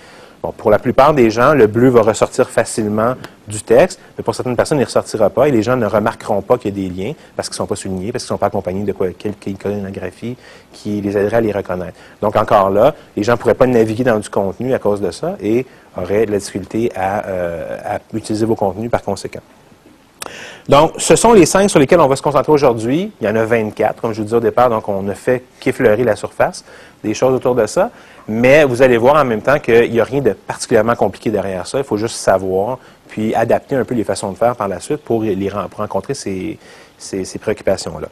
Bon, 0.43 0.51
pour 0.51 0.73
la 0.73 0.81
plupart 0.81 1.15
des 1.15 1.31
gens, 1.31 1.55
le 1.55 1.69
bleu 1.69 1.89
va 1.89 2.03
ressortir 2.03 2.51
facilement 2.51 3.15
du 3.47 3.63
texte, 3.63 4.01
mais 4.19 4.25
pour 4.25 4.35
certaines 4.35 4.57
personnes, 4.57 4.79
il 4.79 4.81
ne 4.81 4.87
ressortira 4.87 5.31
pas 5.31 5.47
et 5.47 5.53
les 5.53 5.63
gens 5.63 5.77
ne 5.77 5.87
remarqueront 5.87 6.43
pas 6.43 6.59
qu'il 6.59 6.77
y 6.77 6.81
a 6.81 6.89
des 6.89 6.93
liens 6.93 7.13
parce 7.37 7.49
qu'ils 7.49 7.55
ne 7.55 7.59
sont 7.59 7.67
pas 7.67 7.77
soulignés, 7.77 8.11
parce 8.11 8.25
qu'ils 8.25 8.33
ne 8.33 8.37
sont 8.37 8.41
pas 8.41 8.47
accompagnés 8.47 8.83
de 8.83 8.93
quoi, 8.93 9.07
quelques 9.13 9.47
iconographie 9.47 10.37
qui 10.73 11.01
les 11.01 11.17
aiderait 11.17 11.37
à 11.37 11.41
les 11.41 11.53
reconnaître. 11.53 11.97
Donc, 12.21 12.35
encore 12.35 12.71
là, 12.71 12.93
les 13.17 13.23
gens 13.23 13.33
ne 13.33 13.37
pourraient 13.37 13.55
pas 13.55 13.69
naviguer 13.69 14.03
dans 14.03 14.19
du 14.19 14.29
contenu 14.29 14.75
à 14.75 14.81
cause 14.81 15.01
de 15.01 15.13
ça 15.13 15.37
et 15.41 15.65
auraient 15.97 16.27
de 16.27 16.33
la 16.33 16.39
difficulté 16.39 16.91
à, 16.97 17.25
euh, 17.27 17.79
à 17.85 18.01
utiliser 18.13 18.45
vos 18.45 18.57
contenus 18.57 18.91
par 18.91 19.03
conséquent. 19.03 19.43
Donc, 20.69 20.93
ce 20.99 21.17
sont 21.17 21.33
les 21.33 21.47
cinq 21.47 21.69
sur 21.69 21.81
lesquels 21.81 22.01
on 22.01 22.07
va 22.07 22.17
se 22.17 22.23
concentrer 22.23 22.53
aujourd'hui. 22.53 23.13
Il 23.21 23.27
y 23.27 23.31
en 23.31 23.35
a 23.35 23.45
24, 23.45 24.01
comme 24.01 24.13
je 24.13 24.19
vous 24.19 24.25
disais 24.25 24.37
au 24.37 24.41
départ, 24.41 24.71
donc 24.71 24.89
on 24.89 25.03
ne 25.03 25.15
fait 25.15 25.45
qu'effleurer 25.59 26.05
la 26.05 26.15
surface, 26.15 26.65
des 27.03 27.15
choses 27.15 27.35
autour 27.35 27.55
de 27.55 27.67
ça. 27.67 27.91
Mais 28.29 28.65
vous 28.65 28.83
allez 28.83 28.97
voir 28.97 29.17
en 29.17 29.25
même 29.25 29.43
temps 29.43 29.59
qu'il 29.59 29.91
n'y 29.91 30.01
a 30.01 30.05
rien 30.05 30.21
de 30.21 30.33
particulièrement 30.33 30.95
compliqué 30.95 31.31
derrière 31.31 31.67
ça. 31.67 31.79
Il 31.79 31.85
faut 31.85 31.97
juste 31.97 32.17
savoir, 32.17 32.79
puis 33.09 33.35
adapter 33.35 33.75
un 33.75 33.85
peu 33.85 33.95
les 33.95 34.05
façons 34.05 34.31
de 34.31 34.37
faire 34.37 34.55
par 34.55 34.69
la 34.69 34.79
suite 34.79 35.03
pour, 35.03 35.25
pour 35.71 35.79
rencontrer 35.79 36.15
ces, 36.15 36.59
ces, 36.97 37.39
préoccupations-là. 37.39 38.09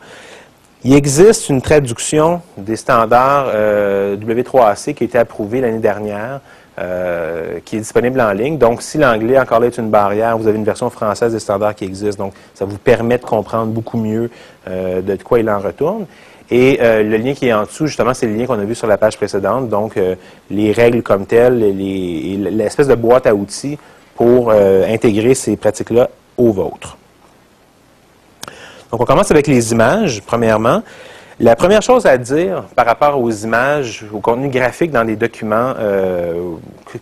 Il 0.83 0.95
existe 0.95 1.51
une 1.51 1.63
traduction 1.63 2.41
des 2.57 2.77
standards 2.77 3.51
euh, 3.55 4.17
W3AC 4.17 4.95
qui 4.95 5.05
a 5.05 5.07
été 5.07 5.19
approuvée 5.19 5.61
l'année 5.61 5.79
dernière, 5.79 6.41
euh, 6.81 7.59
qui 7.65 7.77
est 7.77 7.81
disponible 7.81 8.21
en 8.21 8.33
ligne. 8.33 8.59
Donc, 8.59 8.83
si 8.83 8.99
l'anglais, 8.99 9.39
encore 9.39 9.61
là, 9.61 9.67
est 9.67 9.79
une 9.79 9.91
barrière, 9.91 10.39
vous 10.39 10.47
avez 10.47 10.57
une 10.57 10.65
version 10.65 10.89
française 10.91 11.33
des 11.33 11.39
standards 11.39 11.75
qui 11.75 11.85
existe. 11.85 12.19
Donc, 12.19 12.33
ça 12.55 12.65
vous 12.65 12.79
permet 12.79 13.19
de 13.19 13.25
comprendre 13.25 13.73
beaucoup 13.73 13.99
mieux 13.99 14.31
euh, 14.69 15.03
de 15.03 15.17
quoi 15.23 15.41
il 15.41 15.51
en 15.51 15.59
retourne. 15.59 16.07
Et 16.53 16.79
le 16.81 17.17
lien 17.17 17.33
qui 17.33 17.47
est 17.47 17.53
en 17.53 17.63
dessous, 17.63 17.87
justement, 17.87 18.13
c'est 18.13 18.27
le 18.27 18.35
lien 18.35 18.45
qu'on 18.45 18.59
a 18.59 18.65
vu 18.65 18.75
sur 18.75 18.89
la 18.89 18.99
page 18.99 19.17
précédente. 19.17 19.69
Donc, 19.69 19.95
les 20.51 20.73
règles 20.73 21.01
comme 21.01 21.25
telles, 21.25 21.57
l'espèce 21.57 22.89
de 22.89 22.97
boîte 22.97 23.29
à 23.29 23.35
outils 23.37 23.79
pour 24.17 24.51
intégrer 24.51 25.35
ces 25.37 25.57
pratiques-là 25.57 26.11
aux 26.37 26.51
vôtres. 26.51 26.97
Donc, 28.91 29.01
on 29.01 29.05
commence 29.05 29.31
avec 29.31 29.47
les 29.47 29.71
images, 29.71 30.23
premièrement. 30.27 30.83
La 31.43 31.57
première 31.57 31.81
chose 31.81 32.05
à 32.05 32.19
dire 32.19 32.65
par 32.77 32.85
rapport 32.85 33.19
aux 33.19 33.31
images, 33.31 34.05
au 34.13 34.21
contenu 34.21 34.51
graphique 34.51 34.91
dans 34.91 35.03
les 35.03 35.17
documents, 35.17 35.73
euh, 35.79 36.35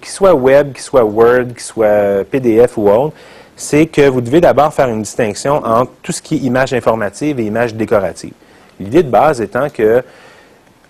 qu'ils 0.00 0.10
soient 0.10 0.32
web, 0.32 0.72
qu'ils 0.74 0.82
soient 0.82 1.02
Word, 1.02 1.48
qu'ils 1.48 1.60
soient 1.60 2.22
PDF 2.30 2.78
ou 2.78 2.88
autre, 2.88 3.16
c'est 3.56 3.86
que 3.86 4.08
vous 4.08 4.20
devez 4.20 4.40
d'abord 4.40 4.72
faire 4.72 4.86
une 4.90 5.02
distinction 5.02 5.54
entre 5.54 5.90
tout 6.04 6.12
ce 6.12 6.22
qui 6.22 6.36
est 6.36 6.38
image 6.38 6.72
informative 6.72 7.40
et 7.40 7.46
image 7.46 7.74
décorative. 7.74 8.32
L'idée 8.78 9.02
de 9.02 9.10
base 9.10 9.40
étant 9.40 9.68
que 9.70 10.04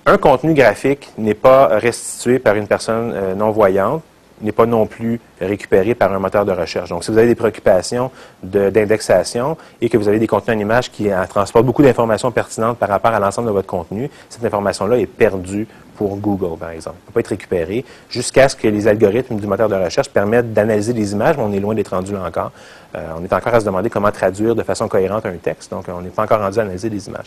un 0.04 0.18
contenu 0.18 0.52
graphique 0.52 1.08
n'est 1.16 1.32
pas 1.32 1.68
restitué 1.78 2.38
par 2.38 2.54
une 2.54 2.66
personne 2.66 3.14
euh, 3.14 3.34
non-voyante, 3.34 4.02
n'est 4.40 4.52
pas 4.52 4.66
non 4.66 4.86
plus 4.86 5.20
récupéré 5.40 5.94
par 5.94 6.12
un 6.12 6.18
moteur 6.18 6.44
de 6.44 6.52
recherche. 6.52 6.90
Donc, 6.90 7.04
si 7.04 7.10
vous 7.10 7.18
avez 7.18 7.26
des 7.26 7.34
préoccupations 7.34 8.10
d'indexation 8.42 9.56
et 9.80 9.88
que 9.88 9.96
vous 9.96 10.08
avez 10.08 10.18
des 10.18 10.26
contenus 10.26 10.56
en 10.56 10.60
image 10.60 10.90
qui 10.90 11.08
transportent 11.28 11.66
beaucoup 11.66 11.82
d'informations 11.82 12.30
pertinentes 12.30 12.78
par 12.78 12.88
rapport 12.88 13.12
à 13.12 13.20
l'ensemble 13.20 13.48
de 13.48 13.52
votre 13.52 13.66
contenu, 13.66 14.10
cette 14.28 14.44
information-là 14.44 14.98
est 14.98 15.06
perdue 15.06 15.66
pour 15.98 16.16
Google, 16.16 16.56
par 16.56 16.70
exemple. 16.70 16.96
Elle 16.98 17.02
ne 17.02 17.06
peut 17.06 17.12
pas 17.14 17.20
être 17.20 17.28
récupérée 17.28 17.84
jusqu'à 18.08 18.48
ce 18.48 18.54
que 18.54 18.68
les 18.68 18.86
algorithmes 18.86 19.36
du 19.36 19.46
moteur 19.48 19.68
de 19.68 19.74
recherche 19.74 20.08
permettent 20.08 20.52
d'analyser 20.52 20.92
les 20.92 21.12
images, 21.12 21.36
mais 21.36 21.42
on 21.42 21.52
est 21.52 21.58
loin 21.58 21.74
d'être 21.74 21.94
rendu 21.94 22.12
là 22.12 22.22
encore. 22.24 22.52
Euh, 22.94 23.04
on 23.18 23.24
est 23.24 23.32
encore 23.32 23.54
à 23.54 23.60
se 23.60 23.64
demander 23.64 23.90
comment 23.90 24.12
traduire 24.12 24.54
de 24.54 24.62
façon 24.62 24.86
cohérente 24.86 25.26
un 25.26 25.32
texte, 25.32 25.72
donc 25.72 25.86
on 25.88 26.00
n'est 26.00 26.10
pas 26.10 26.22
encore 26.22 26.40
rendu 26.40 26.58
à 26.60 26.62
analyser 26.62 26.88
les 26.88 27.08
images. 27.08 27.26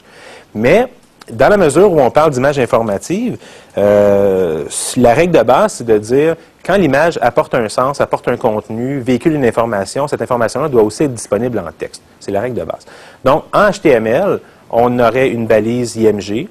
Mais 0.56 0.88
dans 1.30 1.50
la 1.50 1.58
mesure 1.58 1.92
où 1.92 2.00
on 2.00 2.10
parle 2.10 2.32
d'image 2.32 2.58
informative, 2.60 3.38
euh, 3.78 4.64
la 4.98 5.14
règle 5.14 5.38
de 5.38 5.44
base, 5.44 5.74
c'est 5.74 5.84
de 5.84 5.98
dire 5.98 6.36
quand 6.64 6.78
l'image 6.78 7.18
apporte 7.22 7.56
un 7.56 7.68
sens, 7.70 8.02
apporte 8.02 8.28
un 8.28 8.38
contenu, 8.38 9.00
véhicule 9.00 9.34
une 9.34 9.46
information, 9.46 10.08
cette 10.08 10.22
information-là 10.22 10.70
doit 10.70 10.84
aussi 10.84 11.04
être 11.04 11.14
disponible 11.14 11.58
en 11.60 11.72
texte. 11.72 12.04
C'est 12.20 12.32
la 12.32 12.42
règle 12.42 12.60
de 12.60 12.64
base. 12.64 12.86
Donc, 13.26 13.46
en 13.54 13.72
HTML, 13.72 14.40
on 14.70 15.00
aurait 15.00 15.30
une 15.30 15.48
balise 15.48 15.96
IMG. 15.96 16.48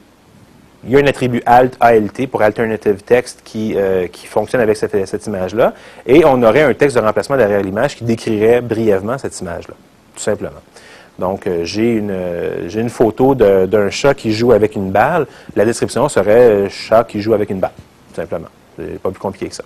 Il 0.84 0.90
y 0.90 0.96
a 0.96 0.98
un 0.98 1.06
attribut 1.06 1.42
alt 1.46 1.76
ALT 1.78 2.26
pour 2.28 2.42
Alternative 2.42 3.02
Text 3.02 3.42
qui, 3.44 3.74
euh, 3.76 4.06
fonctionne 4.26 4.62
avec 4.62 4.76
cette, 4.76 5.26
image-là. 5.26 5.74
Et 6.06 6.24
on 6.24 6.42
aurait 6.42 6.62
un 6.62 6.74
texte 6.74 6.96
de 6.96 7.02
remplacement 7.02 7.36
derrière 7.36 7.60
l'image 7.60 7.96
qui 7.96 8.04
décrirait 8.04 8.62
brièvement 8.62 9.16
cette 9.18 9.38
image-là, 9.40 9.74
tout 10.14 10.22
simplement. 10.22 10.60
Donc, 11.18 11.46
euh, 11.46 11.64
j'ai 11.64 11.92
une, 11.92 12.10
euh, 12.10 12.68
une 12.70 12.88
photo 12.88 13.34
d'un 13.34 13.90
chat 13.90 14.14
qui 14.14 14.32
joue 14.32 14.52
avec 14.52 14.74
une 14.74 14.90
balle. 14.90 15.26
La 15.54 15.64
description 15.66 16.08
serait 16.08 16.68
chat 16.70 17.04
qui 17.04 17.20
joue 17.20 17.34
avec 17.34 17.50
une 17.50 17.60
balle, 17.60 17.72
tout 18.08 18.16
simplement. 18.16 18.48
C'est 18.76 18.98
pas 18.98 19.10
plus 19.10 19.20
compliqué 19.20 19.48
que 19.48 19.54
ça. 19.54 19.64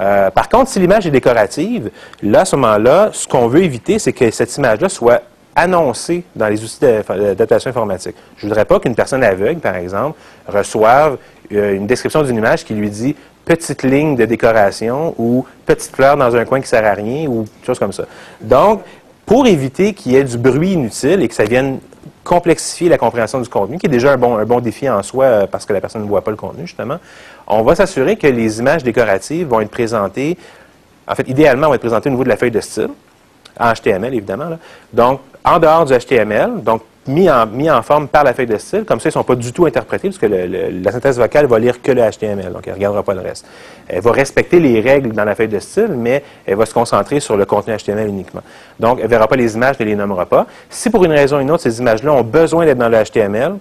Euh, 0.00 0.30
par 0.30 0.48
contre, 0.48 0.70
si 0.70 0.78
l'image 0.78 1.06
est 1.06 1.10
décorative, 1.10 1.90
là, 2.22 2.40
à 2.40 2.44
ce 2.44 2.56
moment-là, 2.56 3.10
ce 3.12 3.26
qu'on 3.26 3.48
veut 3.48 3.62
éviter, 3.62 3.98
c'est 3.98 4.12
que 4.12 4.30
cette 4.30 4.56
image-là 4.56 4.88
soit 4.88 5.22
annoncée 5.56 6.22
dans 6.36 6.46
les 6.46 6.62
outils 6.62 6.78
d'adaptation 6.80 7.70
informatique. 7.70 8.14
Je 8.36 8.46
ne 8.46 8.50
voudrais 8.50 8.64
pas 8.64 8.78
qu'une 8.78 8.94
personne 8.94 9.24
aveugle, 9.24 9.60
par 9.60 9.74
exemple, 9.74 10.16
reçoive 10.46 11.18
euh, 11.52 11.74
une 11.74 11.86
description 11.86 12.22
d'une 12.22 12.36
image 12.36 12.64
qui 12.64 12.74
lui 12.74 12.90
dit 12.90 13.16
petite 13.44 13.82
ligne 13.82 14.14
de 14.14 14.24
décoration 14.24 15.14
ou 15.18 15.44
petite 15.66 15.94
fleur 15.94 16.16
dans 16.16 16.36
un 16.36 16.44
coin 16.44 16.58
qui 16.58 16.64
ne 16.64 16.68
sert 16.68 16.84
à 16.84 16.92
rien 16.92 17.26
ou 17.26 17.46
chose 17.66 17.78
comme 17.78 17.92
ça. 17.92 18.04
Donc, 18.40 18.82
pour 19.26 19.46
éviter 19.46 19.94
qu'il 19.94 20.12
y 20.12 20.16
ait 20.16 20.24
du 20.24 20.38
bruit 20.38 20.72
inutile 20.72 21.22
et 21.22 21.28
que 21.28 21.34
ça 21.34 21.44
vienne 21.44 21.80
complexifier 22.24 22.88
la 22.88 22.98
compréhension 22.98 23.40
du 23.40 23.48
contenu, 23.48 23.78
qui 23.78 23.86
est 23.86 23.90
déjà 23.90 24.12
un 24.12 24.16
bon, 24.16 24.36
un 24.36 24.44
bon 24.44 24.60
défi 24.60 24.88
en 24.88 25.02
soi 25.02 25.24
euh, 25.24 25.46
parce 25.46 25.64
que 25.64 25.72
la 25.72 25.80
personne 25.80 26.02
ne 26.02 26.08
voit 26.08 26.22
pas 26.22 26.30
le 26.30 26.36
contenu, 26.36 26.66
justement, 26.66 26.98
on 27.46 27.62
va 27.62 27.74
s'assurer 27.74 28.16
que 28.16 28.26
les 28.26 28.58
images 28.58 28.82
décoratives 28.84 29.46
vont 29.46 29.60
être 29.60 29.70
présentées, 29.70 30.36
en 31.06 31.14
fait, 31.14 31.28
idéalement, 31.28 31.68
vont 31.68 31.74
être 31.74 31.80
présentées 31.80 32.08
au 32.08 32.12
niveau 32.12 32.24
de 32.24 32.28
la 32.28 32.36
feuille 32.36 32.50
de 32.50 32.60
style, 32.60 32.90
en 33.58 33.72
HTML, 33.72 34.14
évidemment. 34.14 34.58
Donc, 34.92 35.20
en 35.44 35.58
dehors 35.58 35.84
du 35.84 35.94
HTML, 35.94 36.62
donc 36.62 36.82
mis 37.08 37.28
en, 37.28 37.82
forme 37.82 38.08
par 38.08 38.24
la 38.24 38.34
feuille 38.34 38.46
de 38.46 38.58
style. 38.58 38.84
Comme 38.84 39.00
ça, 39.00 39.08
ils 39.08 39.10
ne 39.10 39.12
sont 39.14 39.24
pas 39.24 39.34
du 39.34 39.52
tout 39.52 39.66
interprétés, 39.66 40.08
parce 40.08 40.18
que 40.18 40.26
la 40.26 40.92
synthèse 40.92 41.18
vocale 41.18 41.46
va 41.46 41.58
lire 41.58 41.82
que 41.82 41.92
le 41.92 42.02
HTML, 42.02 42.52
donc 42.52 42.66
elle 42.66 42.72
ne 42.72 42.76
regardera 42.76 43.02
pas 43.02 43.14
le 43.14 43.20
reste. 43.20 43.46
Elle 43.88 44.00
va 44.00 44.12
respecter 44.12 44.60
les 44.60 44.80
règles 44.80 45.12
dans 45.12 45.24
la 45.24 45.34
feuille 45.34 45.48
de 45.48 45.58
style, 45.58 45.94
mais 45.96 46.22
elle 46.46 46.56
va 46.56 46.66
se 46.66 46.74
concentrer 46.74 47.20
sur 47.20 47.36
le 47.36 47.44
contenu 47.44 47.76
HTML 47.76 48.08
uniquement. 48.08 48.42
Donc, 48.78 48.98
elle 48.98 49.04
ne 49.04 49.10
verra 49.10 49.26
pas 49.26 49.36
les 49.36 49.54
images, 49.54 49.78
ne 49.80 49.84
les 49.84 49.96
nommera 49.96 50.26
pas. 50.26 50.46
Si 50.70 50.90
pour 50.90 51.04
une 51.04 51.12
raison 51.12 51.38
ou 51.38 51.40
une 51.40 51.50
autre, 51.50 51.62
ces 51.62 51.78
images-là 51.80 52.12
ont 52.12 52.22
besoin 52.22 52.64
d'être 52.64 52.78
dans 52.78 52.88
le 52.88 53.02
HTML, 53.02 53.54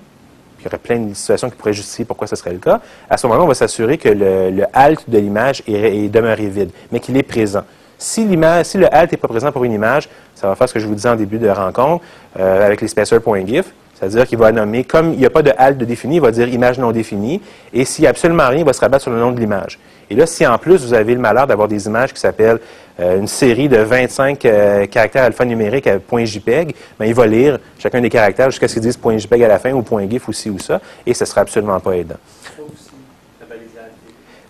il 0.59 0.63
y 0.63 0.67
aurait 0.67 0.77
plein 0.77 0.99
de 0.99 1.13
situations 1.13 1.49
qui 1.49 1.55
pourraient 1.55 1.73
justifier 1.73 2.05
pourquoi 2.05 2.27
ce 2.27 2.35
serait 2.35 2.53
le 2.53 2.59
cas. 2.59 2.81
À 3.09 3.17
ce 3.17 3.27
moment-là, 3.27 3.45
on 3.45 3.47
va 3.47 3.53
s'assurer 3.53 3.97
que 3.97 4.09
le, 4.09 4.63
alt 4.73 5.07
de 5.07 5.17
l'image 5.17 5.61
est, 5.67 6.09
demeuré 6.09 6.47
vide, 6.47 6.71
mais 6.91 6.99
qu'il 6.99 7.15
est 7.17 7.23
présent. 7.23 7.63
Si, 7.97 8.25
l'image, 8.25 8.65
si 8.67 8.77
le 8.77 8.93
alt 8.93 9.11
n'est 9.11 9.17
pas 9.17 9.27
présent 9.27 9.51
pour 9.51 9.63
une 9.63 9.73
image, 9.73 10.07
ça 10.35 10.47
va 10.47 10.55
faire 10.55 10.69
ce 10.69 10.73
que 10.73 10.79
je 10.79 10.85
vous 10.85 10.95
disais 10.95 11.09
en 11.09 11.15
début 11.15 11.39
de 11.39 11.49
rencontre 11.49 12.03
euh, 12.39 12.65
avec 12.65 12.81
les 12.81 12.87
spacer.gif. 12.87 13.65
C'est-à-dire 13.95 14.27
qu'il 14.27 14.37
va 14.37 14.51
nommer, 14.51 14.83
comme 14.83 15.13
il 15.13 15.19
n'y 15.19 15.25
a 15.25 15.31
pas 15.31 15.41
de 15.41 15.51
alt 15.57 15.75
de 15.77 15.85
défini, 15.85 16.17
il 16.17 16.21
va 16.21 16.29
dire 16.29 16.47
image 16.47 16.77
non 16.77 16.91
définie. 16.91 17.41
Et 17.73 17.83
s'il 17.83 18.03
n'y 18.03 18.07
a 18.07 18.11
absolument 18.11 18.47
rien, 18.47 18.59
il 18.59 18.65
va 18.65 18.73
se 18.73 18.81
rabattre 18.81 19.01
sur 19.01 19.11
le 19.11 19.19
nom 19.19 19.31
de 19.31 19.39
l'image. 19.39 19.79
Et 20.09 20.15
là, 20.15 20.27
si 20.27 20.45
en 20.45 20.57
plus 20.59 20.85
vous 20.85 20.93
avez 20.93 21.15
le 21.15 21.19
malheur 21.19 21.47
d'avoir 21.47 21.67
des 21.67 21.87
images 21.87 22.13
qui 22.13 22.19
s'appellent 22.19 22.59
euh, 22.99 23.17
une 23.17 23.27
série 23.27 23.67
de 23.67 23.77
25 23.77 24.45
euh, 24.45 24.85
caractères 24.85 25.23
alphanumériques 25.23 25.87
à 25.87 25.97
JPEG, 25.97 26.75
ben, 26.99 27.05
il 27.05 27.13
va 27.15 27.25
lire 27.25 27.57
chacun 27.79 27.99
des 27.99 28.09
caractères 28.09 28.51
jusqu'à 28.51 28.67
ce 28.67 28.73
qu'ils 28.75 28.83
disent 28.83 28.99
JPEG 29.17 29.43
à 29.43 29.47
la 29.47 29.57
fin 29.57 29.73
ou 29.73 29.83
GIF 30.07 30.27
ou 30.27 30.33
ci 30.33 30.51
ou 30.51 30.59
ça, 30.59 30.79
et 31.05 31.13
ce 31.15 31.23
ne 31.23 31.27
sera 31.27 31.41
absolument 31.41 31.79
pas 31.79 31.93
aidant. 31.93 32.15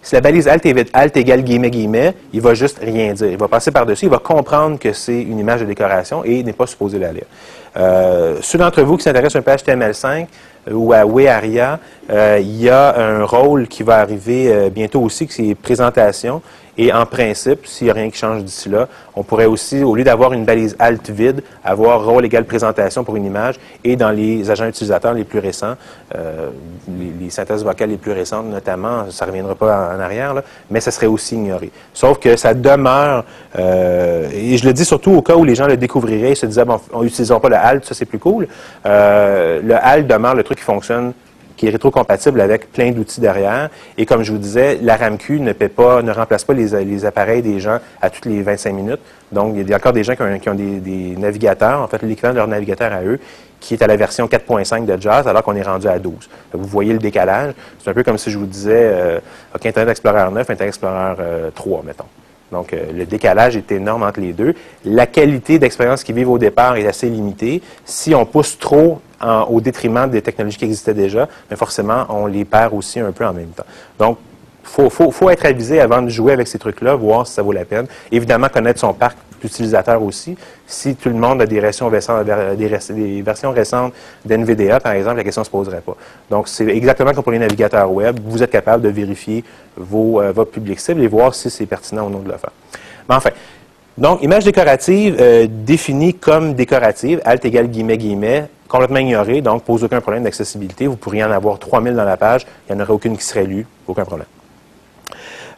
Si 0.07 0.15
la 0.15 0.21
balise 0.21 0.47
alt, 0.47 0.65
est, 0.65 0.89
alt 0.93 1.17
égale 1.17 1.41
guillemets, 1.41 1.69
guillemets, 1.69 2.13
il 2.31 2.39
va 2.39 2.53
juste 2.53 2.79
rien 2.81 3.11
dire. 3.11 3.27
Il 3.27 3.37
va 3.37 3.49
passer 3.49 3.71
par-dessus, 3.71 4.05
il 4.05 4.09
va 4.09 4.19
comprendre 4.19 4.79
que 4.79 4.93
c'est 4.93 5.21
une 5.21 5.37
image 5.37 5.59
de 5.59 5.65
décoration 5.65 6.23
et 6.23 6.43
n'est 6.43 6.53
pas 6.53 6.65
supposé 6.65 6.97
la 6.97 7.11
lire. 7.11 7.25
Euh, 7.75 8.37
ceux 8.41 8.57
d'entre 8.57 8.83
vous 8.83 8.95
qui 8.95 9.03
s'intéressent 9.03 9.35
un 9.35 9.41
peu 9.41 9.51
à 9.51 9.57
HTML5 9.57 10.27
euh, 10.69 10.71
ou 10.71 10.93
à 10.93 11.05
Wearia, 11.05 11.81
euh, 12.09 12.39
il 12.39 12.61
y 12.61 12.69
a 12.69 12.97
un 12.97 13.25
rôle 13.25 13.67
qui 13.67 13.83
va 13.83 13.97
arriver 13.97 14.47
euh, 14.49 14.69
bientôt 14.69 15.01
aussi, 15.01 15.27
qui 15.27 15.33
c'est 15.33 15.55
présentation. 15.55 16.41
Et 16.77 16.93
en 16.93 17.05
principe, 17.05 17.65
s'il 17.65 17.85
n'y 17.85 17.91
a 17.91 17.93
rien 17.93 18.09
qui 18.09 18.17
change 18.17 18.43
d'ici 18.43 18.69
là, 18.69 18.87
on 19.15 19.23
pourrait 19.23 19.45
aussi, 19.45 19.83
au 19.83 19.95
lieu 19.95 20.03
d'avoir 20.03 20.33
une 20.33 20.45
balise 20.45 20.75
alt 20.77 21.09
vide, 21.09 21.41
avoir 21.63 22.05
rôle 22.05 22.23
égal 22.25 22.45
présentation 22.45 23.03
pour 23.03 23.15
une 23.15 23.25
image. 23.25 23.55
Et 23.83 23.95
dans 23.95 24.11
les 24.11 24.49
agents 24.51 24.67
utilisateurs 24.67 25.13
les 25.13 25.23
plus 25.23 25.39
récents, 25.39 25.73
euh, 26.15 26.49
les, 27.19 27.29
synthèses 27.31 27.63
vocales 27.63 27.89
les 27.89 27.97
plus 27.97 28.11
récentes 28.11 28.45
notamment, 28.45 29.09
ça 29.09 29.25
ne 29.25 29.31
reviendra 29.31 29.55
pas 29.55 29.95
en, 29.95 29.99
arrière, 29.99 30.33
là, 30.33 30.43
mais 30.69 30.79
ça 30.79 30.91
serait 30.91 31.07
aussi 31.07 31.35
ignoré. 31.35 31.71
Sauf 31.93 32.19
que 32.19 32.35
ça 32.35 32.53
demeure, 32.53 33.25
euh, 33.57 34.29
et 34.31 34.57
je 34.57 34.65
le 34.65 34.73
dis 34.73 34.85
surtout 34.85 35.11
au 35.11 35.21
cas 35.21 35.35
où 35.35 35.43
les 35.43 35.55
gens 35.55 35.67
le 35.67 35.77
découvriraient 35.77 36.31
et 36.31 36.35
se 36.35 36.45
disaient, 36.45 36.65
bon, 36.65 36.79
on 36.93 37.03
n'utilisera 37.03 37.39
pas 37.39 37.49
le 37.49 37.55
alt, 37.55 37.85
ça 37.85 37.95
c'est 37.95 38.05
plus 38.05 38.19
cool. 38.19 38.47
Euh, 38.85 39.61
le 39.63 39.75
alt 39.75 40.07
demeure 40.07 40.35
le 40.35 40.43
truc 40.43 40.59
qui 40.59 40.63
fonctionne 40.63 41.13
qui 41.57 41.67
est 41.67 41.71
rétrocompatible 41.71 42.39
avec 42.39 42.71
plein 42.71 42.91
d'outils 42.91 43.19
derrière. 43.19 43.69
Et 43.97 44.05
comme 44.05 44.23
je 44.23 44.31
vous 44.31 44.37
disais, 44.37 44.77
la 44.81 44.95
RAMQ 44.95 45.39
ne 45.41 45.51
paie 45.51 45.67
pas, 45.69 46.01
ne 46.01 46.11
remplace 46.11 46.45
pas 46.45 46.53
les, 46.53 47.05
appareils 47.05 47.41
des 47.41 47.59
gens 47.59 47.79
à 48.01 48.09
toutes 48.09 48.25
les 48.25 48.41
25 48.41 48.71
minutes. 48.73 48.99
Donc, 49.31 49.55
il 49.57 49.67
y 49.67 49.73
a 49.73 49.77
encore 49.77 49.91
des 49.91 50.03
gens 50.03 50.15
qui 50.15 50.49
ont, 50.49 50.53
des, 50.55 51.15
navigateurs, 51.17 51.81
en 51.81 51.87
fait, 51.87 52.01
l'équivalent 52.03 52.33
de 52.33 52.39
leur 52.39 52.47
navigateur 52.47 52.93
à 52.93 53.03
eux, 53.03 53.19
qui 53.59 53.73
est 53.73 53.81
à 53.81 53.87
la 53.87 53.95
version 53.97 54.27
4.5 54.27 54.85
de 54.85 55.01
Jazz, 55.01 55.27
alors 55.27 55.43
qu'on 55.43 55.55
est 55.55 55.63
rendu 55.63 55.87
à 55.87 55.99
12. 55.99 56.13
Vous 56.53 56.67
voyez 56.67 56.93
le 56.93 56.99
décalage. 56.99 57.53
C'est 57.83 57.89
un 57.89 57.93
peu 57.93 58.03
comme 58.03 58.17
si 58.17 58.29
je 58.31 58.37
vous 58.37 58.45
disais, 58.45 58.71
euh, 58.93 59.19
OK, 59.55 59.65
Internet 59.65 59.91
Explorer 59.91 60.31
9, 60.31 60.49
Internet 60.49 60.61
Explorer 60.61 61.15
3, 61.55 61.79
euh, 61.79 61.81
mettons. 61.83 62.05
Donc, 62.51 62.73
euh, 62.73 62.91
le 62.93 63.05
décalage 63.05 63.57
est 63.57 63.71
énorme 63.71 64.03
entre 64.03 64.19
les 64.19 64.33
deux. 64.33 64.53
La 64.85 65.05
qualité 65.05 65.59
d'expérience 65.59 66.03
qu'ils 66.03 66.15
vivent 66.15 66.29
au 66.29 66.37
départ 66.37 66.77
est 66.77 66.87
assez 66.87 67.09
limitée. 67.09 67.61
Si 67.85 68.15
on 68.15 68.25
pousse 68.25 68.57
trop 68.57 69.01
au 69.49 69.61
détriment 69.61 70.07
des 70.07 70.21
technologies 70.21 70.57
qui 70.57 70.65
existaient 70.65 70.93
déjà, 70.93 71.27
mais 71.49 71.57
forcément, 71.57 72.05
on 72.09 72.27
les 72.27 72.45
perd 72.45 72.71
aussi 72.75 72.99
un 72.99 73.11
peu 73.11 73.25
en 73.25 73.33
même 73.33 73.47
temps. 73.47 73.65
Donc, 73.97 74.19
il 74.77 74.89
faut, 74.89 75.29
être 75.29 75.45
avisé 75.45 75.79
avant 75.79 76.01
de 76.01 76.09
jouer 76.09 76.33
avec 76.33 76.47
ces 76.47 76.59
trucs-là, 76.59 76.95
voir 76.95 77.25
si 77.25 77.33
ça 77.33 77.41
vaut 77.41 77.51
la 77.51 77.65
peine. 77.65 77.87
Évidemment, 78.11 78.47
connaître 78.49 78.79
son 78.79 78.93
parc 78.93 79.17
d'utilisateurs 79.41 80.01
aussi. 80.01 80.37
Si 80.65 80.95
tout 80.95 81.09
le 81.09 81.15
monde 81.15 81.41
a 81.41 81.45
des 81.45 81.59
versions, 81.59 81.89
des 81.89 83.21
versions 83.21 83.51
récentes 83.51 83.93
d'NVDA, 84.25 84.79
par 84.79 84.93
exemple, 84.93 85.17
la 85.17 85.23
question 85.23 85.41
ne 85.41 85.45
se 85.45 85.51
poserait 85.51 85.81
pas. 85.81 85.95
Donc, 86.29 86.47
c'est 86.47 86.67
exactement 86.67 87.13
comme 87.13 87.23
pour 87.23 87.31
les 87.31 87.39
navigateurs 87.39 87.91
web. 87.91 88.19
Vous 88.23 88.43
êtes 88.43 88.51
capable 88.51 88.83
de 88.83 88.89
vérifier 88.89 89.43
vos, 89.75 90.21
euh, 90.21 90.31
votre 90.31 90.51
public 90.51 90.79
cible 90.79 91.01
et 91.01 91.07
voir 91.07 91.33
si 91.33 91.49
c'est 91.49 91.65
pertinent 91.65 92.07
ou 92.07 92.09
non 92.09 92.19
de 92.19 92.31
le 92.31 92.37
faire. 92.37 92.51
Mais 93.07 93.15
enfin, 93.15 93.29
donc, 93.97 94.21
image 94.21 94.43
décorative 94.43 95.17
euh, 95.19 95.47
définie 95.49 96.13
comme 96.13 96.53
décorative, 96.53 97.21
alt 97.25 97.43
égale 97.45 97.67
guillemets, 97.67 97.97
guillemets, 97.97 98.47
complètement 98.67 98.99
ignoré, 98.99 99.41
donc 99.41 99.63
pose 99.63 99.83
aucun 99.83 100.01
problème 100.01 100.23
d'accessibilité. 100.23 100.87
Vous 100.87 100.97
pourriez 100.97 101.23
en 101.23 101.31
avoir 101.31 101.57
3000 101.57 101.95
dans 101.95 102.03
la 102.03 102.17
page, 102.17 102.45
il 102.69 102.75
n'y 102.75 102.81
en 102.81 102.83
aurait 102.83 102.93
aucune 102.93 103.17
qui 103.17 103.23
serait 103.23 103.45
lue, 103.45 103.65
aucun 103.87 104.05
problème. 104.05 104.27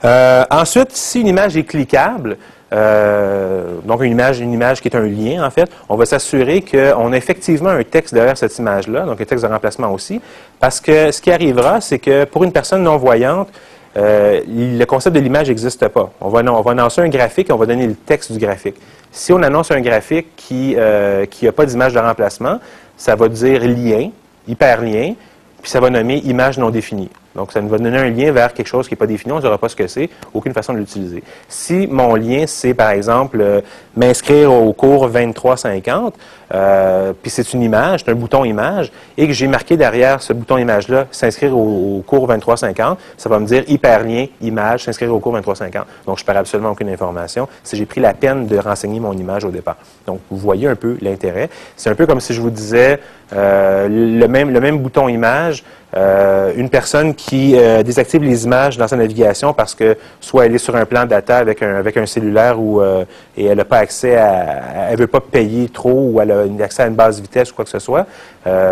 Euh, 0.05 0.43
ensuite, 0.49 0.91
si 0.93 1.21
une 1.21 1.27
image 1.27 1.57
est 1.57 1.63
cliquable, 1.63 2.37
euh, 2.71 3.79
donc 3.83 4.03
une 4.03 4.11
image, 4.11 4.81
qui 4.81 4.87
est 4.87 4.95
un 4.95 5.05
lien 5.05 5.45
en 5.45 5.49
fait, 5.49 5.69
on 5.89 5.95
va 5.95 6.05
s'assurer 6.05 6.61
qu'on 6.61 7.11
a 7.11 7.17
effectivement 7.17 7.69
un 7.69 7.83
texte 7.83 8.13
derrière 8.13 8.37
cette 8.37 8.57
image-là, 8.57 9.05
donc 9.05 9.19
un 9.19 9.25
texte 9.25 9.43
de 9.43 9.51
remplacement 9.51 9.91
aussi, 9.91 10.21
parce 10.59 10.79
que 10.79 11.11
ce 11.11 11.21
qui 11.21 11.31
arrivera, 11.31 11.81
c'est 11.81 11.99
que 11.99 12.25
pour 12.25 12.43
une 12.43 12.51
personne 12.51 12.83
non-voyante, 12.83 13.49
euh, 13.97 14.41
le 14.47 14.85
concept 14.85 15.15
de 15.15 15.19
l'image 15.19 15.49
n'existe 15.49 15.87
pas. 15.87 16.11
On 16.21 16.29
va, 16.29 16.41
on 16.51 16.61
va 16.61 16.71
annoncer 16.71 17.01
un 17.01 17.09
graphique 17.09 17.49
et 17.49 17.53
on 17.53 17.57
va 17.57 17.65
donner 17.65 17.87
le 17.87 17.95
texte 17.95 18.31
du 18.31 18.37
graphique. 18.37 18.75
Si 19.11 19.33
on 19.33 19.41
annonce 19.41 19.71
un 19.71 19.81
graphique 19.81 20.27
qui 20.37 20.75
n'a 20.75 21.51
pas 21.51 21.65
d'image 21.65 21.93
de 21.93 21.99
remplacement, 21.99 22.59
ça 22.95 23.15
va 23.15 23.27
dire 23.27 23.61
lien, 23.63 24.11
hyperlien, 24.47 25.15
puis 25.61 25.71
ça 25.71 25.79
va 25.79 25.89
nommer 25.89 26.17
image 26.17 26.59
non 26.59 26.69
définie. 26.69 27.09
Donc, 27.35 27.51
ça 27.51 27.61
nous 27.61 27.69
va 27.69 27.77
donner 27.77 27.97
un 27.97 28.09
lien 28.09 28.31
vers 28.31 28.53
quelque 28.53 28.67
chose 28.67 28.87
qui 28.87 28.93
n'est 28.93 28.97
pas 28.97 29.07
défini, 29.07 29.31
on 29.31 29.37
ne 29.37 29.41
saura 29.41 29.57
pas 29.57 29.69
ce 29.69 29.75
que 29.75 29.87
c'est, 29.87 30.09
aucune 30.33 30.53
façon 30.53 30.73
de 30.73 30.79
l'utiliser. 30.79 31.23
Si 31.47 31.87
mon 31.87 32.15
lien, 32.15 32.45
c'est 32.47 32.73
par 32.73 32.89
exemple 32.91 33.39
euh, 33.41 33.61
m'inscrire 33.95 34.51
au 34.51 34.73
cours 34.73 35.09
2350, 35.09 36.15
euh, 36.53 37.13
puis 37.21 37.29
c'est 37.29 37.53
une 37.53 37.61
image, 37.61 38.01
c'est 38.03 38.11
un 38.11 38.15
bouton 38.15 38.43
image, 38.45 38.91
et 39.17 39.27
que 39.27 39.33
j'ai 39.33 39.47
marqué 39.47 39.77
derrière 39.77 40.21
ce 40.21 40.33
bouton 40.33 40.57
image-là, 40.57 41.05
s'inscrire 41.11 41.55
au, 41.55 42.03
cours 42.05 42.27
2350, 42.27 42.97
ça 43.17 43.29
va 43.29 43.39
me 43.39 43.45
dire 43.45 43.63
hyperlien, 43.67 44.27
image, 44.41 44.85
s'inscrire 44.85 45.13
au 45.13 45.19
cours 45.19 45.33
2350. 45.33 45.85
Donc, 46.07 46.17
je 46.17 46.23
ne 46.23 46.25
perds 46.25 46.37
absolument 46.37 46.71
aucune 46.71 46.89
information 46.89 47.47
si 47.63 47.75
j'ai 47.75 47.85
pris 47.85 48.01
la 48.01 48.13
peine 48.13 48.47
de 48.47 48.57
renseigner 48.57 48.99
mon 48.99 49.13
image 49.13 49.45
au 49.45 49.51
départ. 49.51 49.77
Donc, 50.07 50.19
vous 50.31 50.37
voyez 50.37 50.67
un 50.67 50.75
peu 50.75 50.97
l'intérêt. 51.01 51.49
C'est 51.77 51.89
un 51.89 51.95
peu 51.95 52.07
comme 52.07 52.19
si 52.19 52.33
je 52.33 52.41
vous 52.41 52.49
disais 52.49 52.99
euh, 53.33 53.87
le, 53.87 54.27
même, 54.27 54.51
le 54.51 54.59
même 54.59 54.79
bouton 54.79 55.07
image, 55.07 55.63
euh, 55.95 56.53
une 56.55 56.69
personne 56.69 57.15
qui 57.15 57.55
euh, 57.57 57.81
désactive 57.81 58.21
les 58.21 58.45
images 58.45 58.77
dans 58.77 58.87
sa 58.87 58.95
navigation 58.95 59.53
parce 59.53 59.73
que 59.73 59.97
soit 60.19 60.45
elle 60.45 60.53
est 60.53 60.59
sur 60.59 60.75
un 60.75 60.85
plan 60.85 61.05
data 61.05 61.37
avec 61.37 61.63
un, 61.63 61.75
avec 61.75 61.97
un 61.97 62.05
cellulaire 62.05 62.61
ou, 62.61 62.79
euh, 62.79 63.05
et 63.35 63.45
elle 63.45 63.57
n'a 63.57 63.65
pas 63.65 63.79
accès 63.79 64.15
à, 64.15 64.91
elle 64.91 64.99
veut 64.99 65.07
pas 65.07 65.19
payer 65.19 65.67
trop 65.67 66.11
ou 66.11 66.21
elle 66.21 66.31
a 66.31 66.63
accès 66.63 66.83
à 66.83 66.87
une 66.87 66.93
base 66.93 67.19
vitesse 67.19 67.51
ou 67.51 67.55
quoi 67.55 67.65
que 67.65 67.71
ce 67.71 67.79
soit. 67.79 68.05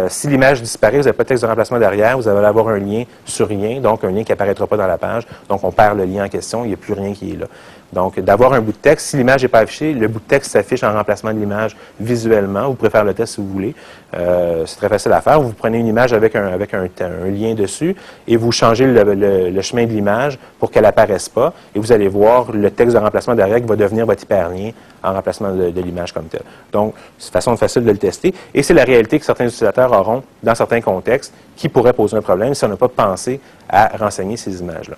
si 0.09 0.27
l'image 0.27 0.61
disparaît, 0.61 0.97
vous 0.97 1.03
n'avez 1.03 1.13
pas 1.13 1.23
de 1.23 1.29
texte 1.29 1.43
de 1.43 1.47
remplacement 1.47 1.79
derrière, 1.79 2.17
vous 2.17 2.27
allez 2.27 2.45
avoir 2.45 2.67
un 2.69 2.77
lien 2.77 3.03
sur 3.25 3.47
rien, 3.47 3.79
donc 3.79 4.03
un 4.03 4.11
lien 4.11 4.23
qui 4.23 4.31
apparaîtra 4.31 4.67
pas 4.67 4.77
dans 4.77 4.87
la 4.87 4.97
page. 4.97 5.23
Donc 5.49 5.63
on 5.63 5.71
perd 5.71 5.97
le 5.97 6.05
lien 6.05 6.25
en 6.25 6.29
question, 6.29 6.65
il 6.65 6.69
n'y 6.69 6.73
a 6.73 6.77
plus 6.77 6.93
rien 6.93 7.13
qui 7.13 7.33
est 7.33 7.35
là. 7.35 7.47
Donc, 7.93 8.19
d'avoir 8.19 8.53
un 8.53 8.59
bout 8.59 8.73
de 8.73 8.77
texte, 8.77 9.07
si 9.07 9.17
l'image 9.17 9.43
n'est 9.43 9.47
pas 9.47 9.59
affichée, 9.59 9.93
le 9.93 10.07
bout 10.07 10.19
de 10.19 10.25
texte 10.25 10.51
s'affiche 10.51 10.83
en 10.83 10.91
remplacement 10.93 11.33
de 11.33 11.39
l'image 11.39 11.75
visuellement. 11.99 12.67
Vous 12.67 12.73
pouvez 12.73 12.89
faire 12.89 13.05
le 13.05 13.13
test 13.13 13.35
si 13.35 13.41
vous 13.41 13.47
voulez. 13.47 13.75
Euh, 14.13 14.65
c'est 14.65 14.75
très 14.77 14.89
facile 14.89 15.13
à 15.13 15.21
faire. 15.21 15.39
Vous 15.39 15.53
prenez 15.53 15.77
une 15.77 15.87
image 15.87 16.11
avec 16.11 16.35
un, 16.35 16.47
avec 16.47 16.73
un, 16.73 16.87
lien 17.29 17.53
dessus 17.53 17.95
et 18.27 18.35
vous 18.35 18.51
changez 18.51 18.85
le, 18.85 19.61
chemin 19.61 19.85
de 19.85 19.91
l'image 19.91 20.37
pour 20.59 20.69
qu'elle 20.69 20.85
apparaisse 20.85 21.29
pas. 21.29 21.53
Et 21.75 21.79
vous 21.79 21.91
allez 21.91 22.09
voir 22.09 22.51
le 22.51 22.69
texte 22.71 22.95
de 22.95 23.01
remplacement 23.01 23.35
derrière 23.35 23.61
qui 23.61 23.67
va 23.67 23.75
devenir 23.75 24.05
votre 24.05 24.23
hyperlien 24.23 24.71
en 25.03 25.13
remplacement 25.13 25.53
de, 25.53 25.81
l'image 25.81 26.11
comme 26.11 26.25
telle. 26.25 26.43
Donc, 26.73 26.93
c'est 27.17 27.29
une 27.29 27.33
façon 27.33 27.55
facile 27.55 27.85
de 27.85 27.91
le 27.91 27.97
tester. 27.97 28.33
Et 28.53 28.63
c'est 28.63 28.73
la 28.73 28.83
réalité 28.83 29.17
que 29.17 29.25
certains 29.25 29.45
utilisateurs 29.45 29.91
auront 29.93 30.23
dans 30.43 30.55
certains 30.55 30.81
contextes 30.81 31.33
qui 31.55 31.69
pourraient 31.69 31.93
poser 31.93 32.17
un 32.17 32.21
problème 32.21 32.53
si 32.53 32.65
on 32.65 32.69
n'a 32.69 32.75
pas 32.75 32.89
pensé 32.89 33.39
à 33.69 33.95
renseigner 33.97 34.35
ces 34.35 34.59
images-là. 34.59 34.97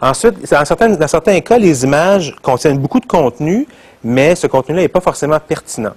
Ensuite, 0.00 0.50
dans 0.50 1.08
certains, 1.08 1.40
cas, 1.40 1.58
les 1.58 1.84
images 1.84 2.36
contiennent 2.42 2.78
beaucoup 2.78 3.00
de 3.00 3.06
contenu, 3.06 3.66
mais 4.04 4.34
ce 4.36 4.46
contenu-là 4.46 4.82
n'est 4.82 4.88
pas 4.88 5.00
forcément 5.00 5.38
pertinent. 5.40 5.94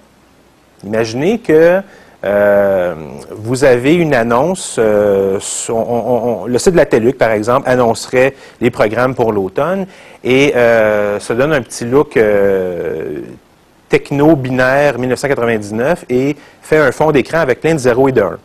Imaginez 0.83 1.37
que 1.37 1.81
euh, 2.23 2.95
vous 3.31 3.63
avez 3.63 3.95
une 3.95 4.13
annonce, 4.13 4.77
euh, 4.79 5.39
le 6.47 6.57
site 6.57 6.71
de 6.71 6.77
la 6.77 6.85
TELUC, 6.85 7.17
par 7.17 7.31
exemple, 7.31 7.69
annoncerait 7.69 8.35
les 8.59 8.71
programmes 8.71 9.13
pour 9.13 9.31
l'automne 9.31 9.85
et 10.23 10.53
euh, 10.55 11.19
ça 11.19 11.35
donne 11.35 11.53
un 11.53 11.61
petit 11.61 11.85
look 11.85 12.19
techno-binaire 13.89 14.97
1999 14.97 16.05
et 16.09 16.35
fait 16.61 16.77
un 16.77 16.91
fond 16.91 17.11
d'écran 17.11 17.39
avec 17.39 17.59
plein 17.59 17.73
de 17.73 17.79
0 17.79 18.09
et 18.09 18.11
de 18.11 18.21
1 18.21 18.37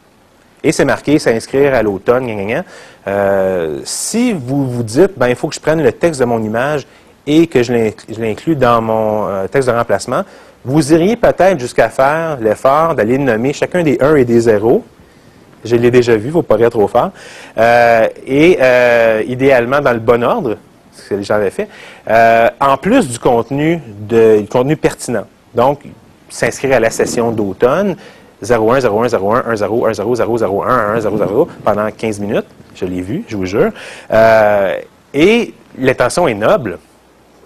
et 0.66 0.72
c'est 0.72 0.84
marqué 0.84 1.20
s'inscrire 1.20 1.74
à 1.74 1.82
l'automne. 1.82 2.28
Euh, 3.06 3.78
si 3.84 4.32
vous 4.32 4.68
vous 4.68 4.82
dites, 4.82 5.12
ben, 5.16 5.28
il 5.28 5.36
faut 5.36 5.46
que 5.46 5.54
je 5.54 5.60
prenne 5.60 5.80
le 5.80 5.92
texte 5.92 6.18
de 6.18 6.24
mon 6.24 6.42
image 6.42 6.88
et 7.24 7.46
que 7.46 7.62
je 7.62 7.72
l'inclus 8.18 8.56
dans 8.56 8.82
mon 8.82 9.28
euh, 9.28 9.46
texte 9.46 9.68
de 9.68 9.74
remplacement, 9.74 10.22
vous 10.64 10.92
iriez 10.92 11.14
peut-être 11.14 11.60
jusqu'à 11.60 11.88
faire 11.88 12.38
l'effort 12.40 12.96
d'aller 12.96 13.16
nommer 13.16 13.52
chacun 13.52 13.84
des 13.84 13.96
1 14.00 14.16
et 14.16 14.24
des 14.24 14.40
0. 14.40 14.84
Je 15.64 15.76
l'ai 15.76 15.92
déjà 15.92 16.16
vu, 16.16 16.24
il 16.24 16.26
ne 16.28 16.32
faut 16.32 16.42
pas 16.42 16.56
rire 16.56 16.70
trop 16.70 16.88
fort. 16.88 17.12
Euh, 17.56 18.08
et 18.26 18.58
idéalement 19.28 19.80
dans 19.80 19.92
le 19.92 20.00
bon 20.00 20.24
ordre, 20.24 20.56
ce 20.92 21.10
que 21.10 21.14
les 21.14 21.22
gens 21.22 21.36
avaient 21.36 21.50
fait, 21.50 21.68
en 22.60 22.76
plus 22.76 23.08
du 23.08 23.20
contenu, 23.20 23.80
de, 24.00 24.40
du 24.40 24.48
contenu 24.48 24.76
pertinent. 24.76 25.26
Donc, 25.54 25.82
s'inscrire 26.28 26.74
à 26.74 26.80
la 26.80 26.90
session 26.90 27.30
d'automne, 27.30 27.96
01, 28.42 28.80
01, 28.80 29.08
01, 29.08 29.42
1, 29.46 29.56
0, 29.56 29.86
1, 29.86 29.94
0, 29.94 30.14
0, 30.14 30.38
0, 30.38 30.62
1, 30.64 30.94
1, 30.96 31.00
0, 31.00 31.18
0 31.18 31.48
pendant 31.64 31.90
15 31.90 32.20
minutes. 32.20 32.46
Je 32.74 32.84
l'ai 32.84 33.00
vu, 33.00 33.24
je 33.28 33.36
vous 33.36 33.46
jure. 33.46 33.70
Euh, 34.10 34.80
et 35.14 35.54
l'intention 35.78 36.28
est 36.28 36.34
noble, 36.34 36.78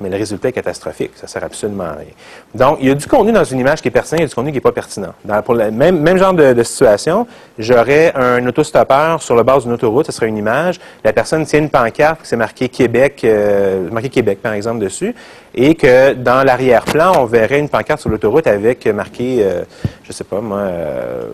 mais 0.00 0.08
le 0.08 0.16
résultat 0.16 0.48
est 0.48 0.52
catastrophique. 0.52 1.12
Ça 1.14 1.24
ne 1.24 1.28
sert 1.28 1.44
absolument 1.44 1.84
à 1.84 1.92
rien. 1.92 2.12
Donc, 2.54 2.78
il 2.80 2.88
y 2.88 2.90
a 2.90 2.94
du 2.94 3.06
contenu 3.06 3.32
dans 3.32 3.44
une 3.44 3.58
image 3.58 3.82
qui 3.82 3.88
est 3.88 3.90
pertinent 3.90 4.22
et 4.22 4.26
du 4.26 4.34
contenu 4.34 4.50
qui 4.50 4.56
n'est 4.56 4.62
pas 4.62 4.72
pertinent. 4.72 5.14
Dans, 5.24 5.42
pour 5.42 5.54
le 5.54 5.70
même, 5.70 6.00
même 6.00 6.16
genre 6.16 6.32
de, 6.32 6.62
situation, 6.62 7.26
j'aurais 7.58 8.12
un 8.14 8.46
autostoppeur 8.46 9.22
sur 9.22 9.34
le 9.36 9.42
base 9.42 9.64
d'une 9.64 9.72
autoroute, 9.72 10.06
ce 10.06 10.12
serait 10.12 10.28
une 10.28 10.36
image. 10.36 10.80
La 11.04 11.12
personne 11.12 11.44
tient 11.44 11.58
une 11.58 11.70
pancarte 11.70 12.22
qui 12.22 12.28
c'est 12.28 12.36
marqué 12.36 12.68
Québec, 12.68 13.22
euh, 13.24 13.90
marqué 13.90 14.08
Québec, 14.08 14.40
par 14.42 14.52
exemple, 14.52 14.78
dessus, 14.80 15.14
et 15.54 15.74
que 15.74 16.14
dans 16.14 16.44
l'arrière-plan, 16.44 17.12
on 17.18 17.24
verrait 17.24 17.58
une 17.58 17.68
pancarte 17.68 18.00
sur 18.00 18.10
l'autoroute 18.10 18.46
avec 18.46 18.86
marqué, 18.86 19.38
euh, 19.40 19.62
je 20.04 20.08
ne 20.08 20.12
sais 20.12 20.24
pas 20.24 20.40
moi, 20.40 20.58
euh, 20.58 21.24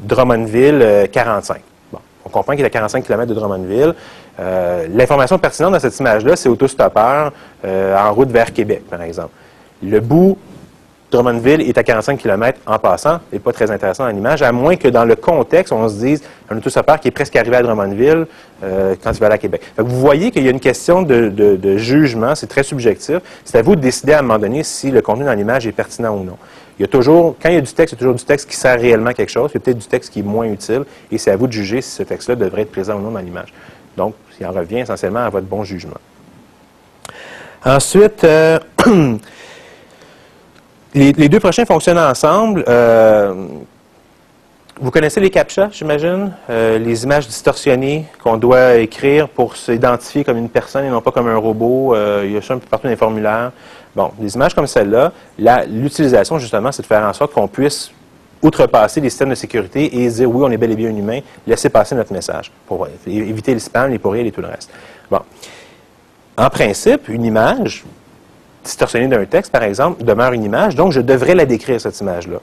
Drummondville 0.00 1.08
45. 1.12 1.60
Bon, 1.92 1.98
on 2.24 2.28
comprend 2.28 2.54
qu'il 2.54 2.62
est 2.62 2.66
à 2.66 2.70
45 2.70 3.04
km 3.04 3.26
de 3.26 3.34
Drummondville. 3.34 3.94
Euh, 4.40 4.86
l'information 4.92 5.38
pertinente 5.38 5.72
dans 5.72 5.80
cette 5.80 5.98
image-là, 5.98 6.36
c'est 6.36 6.48
autostoppeur 6.48 7.32
euh, 7.64 7.96
en 7.96 8.12
route 8.12 8.30
vers 8.30 8.52
Québec, 8.52 8.82
par 8.88 9.02
exemple. 9.02 9.30
Le 9.82 10.00
bout 10.00 10.38
Drummondville 11.10 11.62
est 11.62 11.78
à 11.78 11.82
45 11.82 12.18
km 12.18 12.60
en 12.66 12.78
passant, 12.78 13.20
n'est 13.32 13.38
pas 13.38 13.52
très 13.52 13.70
intéressant 13.70 14.04
dans 14.04 14.10
l'image, 14.10 14.42
à 14.42 14.52
moins 14.52 14.76
que 14.76 14.88
dans 14.88 15.04
le 15.06 15.16
contexte, 15.16 15.72
on 15.72 15.88
se 15.88 15.96
dise 15.96 16.22
un 16.50 16.58
autostoppeur 16.58 17.00
qui 17.00 17.08
est 17.08 17.12
presque 17.12 17.34
arrivé 17.34 17.56
à 17.56 17.62
Drummondville 17.62 18.26
euh, 18.62 18.94
quand 19.02 19.12
il 19.12 19.18
va 19.18 19.26
aller 19.26 19.36
à 19.36 19.38
Québec. 19.38 19.62
vous 19.78 19.98
voyez 19.98 20.30
qu'il 20.30 20.44
y 20.44 20.48
a 20.48 20.50
une 20.50 20.60
question 20.60 21.02
de, 21.02 21.76
jugement, 21.78 22.34
c'est 22.34 22.46
très 22.46 22.62
subjectif. 22.62 23.18
C'est 23.44 23.58
à 23.58 23.62
vous 23.62 23.74
de 23.74 23.80
décider 23.80 24.12
à 24.12 24.18
un 24.18 24.22
moment 24.22 24.38
donné 24.38 24.62
si 24.62 24.90
le 24.90 25.00
contenu 25.00 25.24
dans 25.24 25.32
l'image 25.32 25.66
est 25.66 25.72
pertinent 25.72 26.14
ou 26.14 26.24
non. 26.24 26.36
Il 26.78 26.82
y 26.82 26.84
a 26.84 26.88
toujours, 26.88 27.36
quand 27.42 27.48
il 27.48 27.54
y 27.54 27.58
a 27.58 27.62
du 27.62 27.72
texte, 27.72 27.92
il 27.92 27.96
y 27.96 27.98
a 27.98 28.00
toujours 28.00 28.14
du 28.14 28.24
texte 28.24 28.48
qui 28.48 28.56
sert 28.56 28.78
réellement 28.78 29.10
à 29.10 29.14
quelque 29.14 29.30
chose, 29.30 29.50
il 29.52 29.54
y 29.54 29.58
a 29.58 29.60
peut-être 29.60 29.78
du 29.78 29.86
texte 29.86 30.12
qui 30.12 30.20
est 30.20 30.22
moins 30.22 30.46
utile, 30.46 30.84
et 31.10 31.18
c'est 31.18 31.30
à 31.30 31.36
vous 31.36 31.46
de 31.46 31.52
juger 31.52 31.80
si 31.80 31.90
ce 31.90 32.02
texte-là 32.02 32.36
devrait 32.36 32.62
être 32.62 32.70
présent 32.70 32.96
ou 32.96 33.00
non 33.00 33.10
dans 33.10 33.18
l'image. 33.18 33.52
Donc, 33.96 34.14
il 34.40 34.46
en 34.46 34.52
revient 34.52 34.78
essentiellement 34.78 35.20
à 35.20 35.30
votre 35.30 35.46
bon 35.46 35.64
jugement. 35.64 35.98
Ensuite, 37.64 38.22
euh, 38.24 38.58
les, 40.94 41.28
deux 41.28 41.40
prochains 41.40 41.64
fonctionnent 41.64 41.98
ensemble. 41.98 42.64
Euh, 42.68 43.46
vous 44.80 44.92
connaissez 44.92 45.18
les 45.18 45.30
CAPTCHA, 45.30 45.70
j'imagine, 45.72 46.32
euh, 46.50 46.78
les 46.78 47.02
images 47.02 47.26
distorsionnées 47.26 48.06
qu'on 48.22 48.36
doit 48.36 48.76
écrire 48.76 49.28
pour 49.28 49.56
s'identifier 49.56 50.22
comme 50.22 50.36
une 50.36 50.48
personne 50.48 50.84
et 50.84 50.88
non 50.88 51.00
pas 51.00 51.10
comme 51.10 51.26
un 51.26 51.36
robot. 51.36 51.96
il 52.22 52.30
y 52.30 52.36
a 52.36 52.42
ça 52.42 52.54
un 52.54 52.58
peu 52.58 52.68
partout 52.68 52.84
dans 52.84 52.90
les 52.90 52.96
formulaires. 52.96 53.50
Bon, 53.96 54.12
des 54.18 54.36
images 54.36 54.54
comme 54.54 54.68
celle-là, 54.68 55.12
l'utilisation, 55.66 56.38
justement, 56.38 56.70
c'est 56.70 56.82
de 56.82 56.86
faire 56.86 57.02
en 57.02 57.12
sorte 57.12 57.32
qu'on 57.32 57.48
puisse 57.48 57.90
outrepasser 58.42 59.00
les 59.00 59.10
systèmes 59.10 59.30
de 59.30 59.34
sécurité 59.34 60.02
et 60.02 60.08
dire 60.08 60.30
oui, 60.30 60.44
on 60.44 60.50
est 60.50 60.56
bel 60.56 60.72
et 60.72 60.76
bien 60.76 60.90
un 60.90 60.96
humain, 60.96 61.20
laisser 61.46 61.68
passer 61.68 61.94
notre 61.94 62.12
message 62.12 62.52
pour 62.66 62.86
éviter 63.06 63.54
les 63.54 63.60
spams, 63.60 63.90
les 63.90 63.98
pourriels 63.98 64.26
et 64.26 64.32
tout 64.32 64.40
le 64.40 64.48
reste. 64.48 64.70
Bon. 65.10 65.20
En 66.36 66.50
principe, 66.50 67.08
une 67.08 67.24
image 67.24 67.84
distorsionnée 68.62 69.08
d'un 69.08 69.24
texte, 69.24 69.50
par 69.50 69.62
exemple, 69.62 70.04
demeure 70.04 70.32
une 70.32 70.44
image, 70.44 70.76
donc 70.76 70.92
je 70.92 71.00
devrais 71.00 71.34
la 71.34 71.46
décrire, 71.46 71.80
cette 71.80 71.98
image-là. 72.00 72.38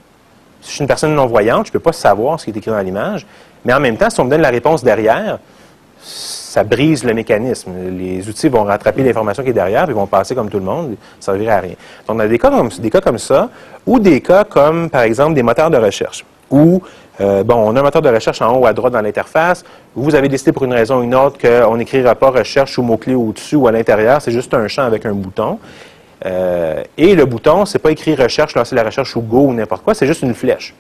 Si 0.62 0.70
je 0.70 0.76
suis 0.76 0.82
une 0.82 0.88
personne 0.88 1.14
non-voyante, 1.14 1.68
je 1.68 1.70
ne 1.70 1.74
peux 1.74 1.80
pas 1.80 1.94
savoir 1.94 2.40
ce 2.40 2.46
qui 2.46 2.52
est 2.52 2.58
écrit 2.58 2.72
dans 2.72 2.80
l'image, 2.80 3.26
mais 3.64 3.74
en 3.74 3.80
même 3.80 3.96
temps, 3.96 4.10
si 4.10 4.20
on 4.20 4.26
me 4.26 4.30
donne 4.30 4.42
la 4.42 4.50
réponse 4.50 4.84
derrière, 4.84 5.40
ça 6.56 6.64
brise 6.64 7.04
le 7.04 7.14
mécanisme. 7.14 7.70
Les 8.00 8.30
outils 8.30 8.48
vont 8.48 8.64
rattraper 8.64 9.04
l'information 9.04 9.44
qui 9.44 9.50
est 9.50 9.54
derrière, 9.54 9.84
puis 9.84 9.94
vont 9.94 10.08
passer 10.08 10.36
comme 10.36 10.50
tout 10.50 10.60
le 10.60 10.64
monde, 10.64 10.96
ça 11.20 11.34
ne 11.34 11.38
servirait 11.38 11.54
à 11.54 11.60
rien. 11.60 11.76
Donc, 12.08 12.16
on 12.16 12.20
a 12.20 12.30
des 12.30 12.40
cas, 12.40 12.50
comme, 12.50 12.70
des 12.70 12.90
cas 12.90 13.02
comme 13.02 13.18
ça, 13.18 13.50
ou 13.86 14.00
des 14.00 14.22
cas 14.22 14.46
comme, 14.46 14.90
par 14.90 15.02
exemple, 15.02 15.34
des 15.34 15.44
moteurs 15.44 15.70
de 15.70 15.76
recherche, 15.76 16.24
où, 16.50 16.82
euh, 17.20 17.44
bon, 17.44 17.56
on 17.56 17.76
a 17.76 17.82
un 17.82 17.84
moteur 17.84 18.02
de 18.02 18.08
recherche 18.08 18.42
en 18.42 18.58
haut 18.58 18.66
à 18.66 18.72
droite 18.72 18.94
dans 18.94 19.02
l'interface, 19.02 19.66
vous 19.96 20.16
avez 20.16 20.30
décidé 20.30 20.54
pour 20.54 20.64
une 20.64 20.72
raison 20.72 21.00
ou 21.00 21.04
une 21.04 21.14
autre 21.14 21.38
qu'on 21.38 21.76
n'écrira 21.76 22.16
pas 22.16 22.30
recherche 22.30 22.78
ou 22.78 22.84
mot-clé 22.84 23.16
au-dessus 23.16 23.58
ou 23.58 23.68
à 23.68 23.74
l'intérieur, 23.74 24.22
c'est 24.22 24.32
juste 24.32 24.54
un 24.54 24.70
champ 24.70 24.84
avec 24.84 25.06
un 25.06 25.12
bouton. 25.14 25.60
Euh, 26.26 26.82
et 26.98 27.16
le 27.16 27.26
bouton, 27.26 27.66
c'est 27.66 27.80
pas 27.80 27.92
écrit 27.92 28.16
recherche, 28.16 28.56
lancer 28.56 28.76
la 28.76 28.84
recherche 28.84 29.14
ou 29.18 29.22
go 29.22 29.42
ou 29.48 29.54
n'importe 29.54 29.84
quoi, 29.84 29.94
c'est 29.94 30.08
juste 30.08 30.22
une 30.22 30.34
flèche. 30.34 30.74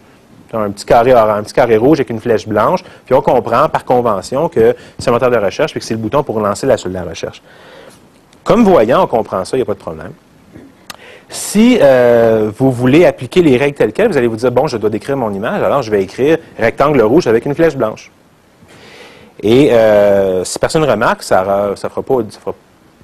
Un 0.53 0.71
petit 0.71 0.85
carré 0.85 1.77
rouge 1.77 1.99
avec 1.99 2.09
une 2.09 2.19
flèche 2.19 2.47
blanche, 2.47 2.83
puis 3.05 3.15
on 3.15 3.21
comprend 3.21 3.67
par 3.69 3.85
convention 3.85 4.49
que 4.49 4.75
c'est 4.97 5.09
un 5.09 5.13
moteur 5.13 5.31
de 5.31 5.37
recherche, 5.37 5.71
puis 5.71 5.79
que 5.79 5.85
c'est 5.85 5.93
le 5.93 5.99
bouton 5.99 6.23
pour 6.23 6.39
lancer 6.39 6.67
la, 6.67 7.03
recherche. 7.03 7.41
Comme 8.43 8.63
voyant, 8.63 9.03
on 9.03 9.07
comprend 9.07 9.43
ça, 9.45 9.57
il 9.57 9.59
n'y 9.59 9.63
a 9.63 9.65
pas 9.65 9.73
de 9.73 9.79
problème. 9.79 10.11
Si 11.27 11.79
euh, 11.81 12.51
vous 12.55 12.71
voulez 12.71 13.05
appliquer 13.05 13.41
les 13.41 13.57
règles 13.57 13.75
telles 13.75 13.93
quelles, 13.93 14.09
vous 14.09 14.17
allez 14.17 14.27
vous 14.27 14.35
dire, 14.35 14.51
bon, 14.51 14.67
je 14.67 14.77
dois 14.77 14.89
décrire 14.89 15.17
mon 15.17 15.33
image, 15.33 15.61
alors 15.63 15.81
je 15.81 15.89
vais 15.89 16.03
écrire 16.03 16.37
rectangle 16.57 17.01
rouge 17.01 17.27
avec 17.27 17.45
une 17.45 17.55
flèche 17.55 17.75
blanche. 17.75 18.11
Et 19.41 19.73
euh, 19.73 20.43
si 20.43 20.59
personne 20.59 20.83
ne 20.83 20.87
remarque, 20.87 21.23
ça 21.23 21.69
ne 21.71 21.75
fera, 21.75 22.01
pas, 22.01 22.15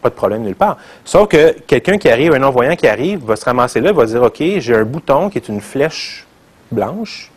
pas 0.02 0.10
de 0.10 0.16
problème 0.16 0.44
nulle 0.44 0.56
part. 0.56 0.78
Sauf 1.04 1.28
que 1.28 1.60
quelqu'un 1.62 1.98
qui 1.98 2.10
arrive, 2.10 2.34
un 2.34 2.40
non-voyant 2.40 2.76
qui 2.76 2.88
arrive, 2.88 3.26
va 3.26 3.36
se 3.36 3.46
ramasser 3.46 3.82
là, 3.82 3.92
va 3.92 4.06
dire, 4.06 4.22
OK, 4.22 4.38
j'ai 4.40 4.76
un 4.76 4.84
bouton 4.84 5.30
qui 5.30 5.40
est 5.40 5.50
une 5.50 5.62
flèche 5.62 6.26
blanche. 6.72 7.32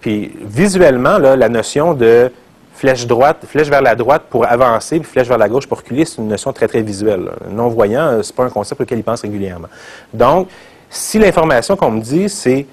Puis 0.00 0.32
visuellement, 0.42 1.18
la 1.18 1.48
notion 1.48 1.94
de 1.94 2.30
flèche 2.74 3.06
droite, 3.06 3.44
flèche 3.46 3.68
vers 3.68 3.82
la 3.82 3.94
droite 3.94 4.22
pour 4.28 4.46
avancer, 4.46 4.98
puis 4.98 5.08
flèche 5.08 5.28
vers 5.28 5.38
la 5.38 5.48
gauche 5.48 5.66
pour 5.66 5.78
reculer, 5.78 6.04
c'est 6.04 6.18
une 6.18 6.28
notion 6.28 6.52
très, 6.52 6.66
très 6.66 6.82
visuelle. 6.82 7.30
Non-voyant, 7.48 8.06
euh, 8.06 8.22
ce 8.22 8.32
n'est 8.32 8.36
pas 8.36 8.44
un 8.44 8.50
concept 8.50 8.80
auquel 8.80 8.98
il 8.98 9.04
pense 9.04 9.20
régulièrement. 9.20 9.68
Donc, 10.12 10.48
si 10.90 11.18
l'information 11.18 11.76
qu'on 11.76 11.90
me 11.92 12.00
dit, 12.00 12.28
c'est 12.28 12.66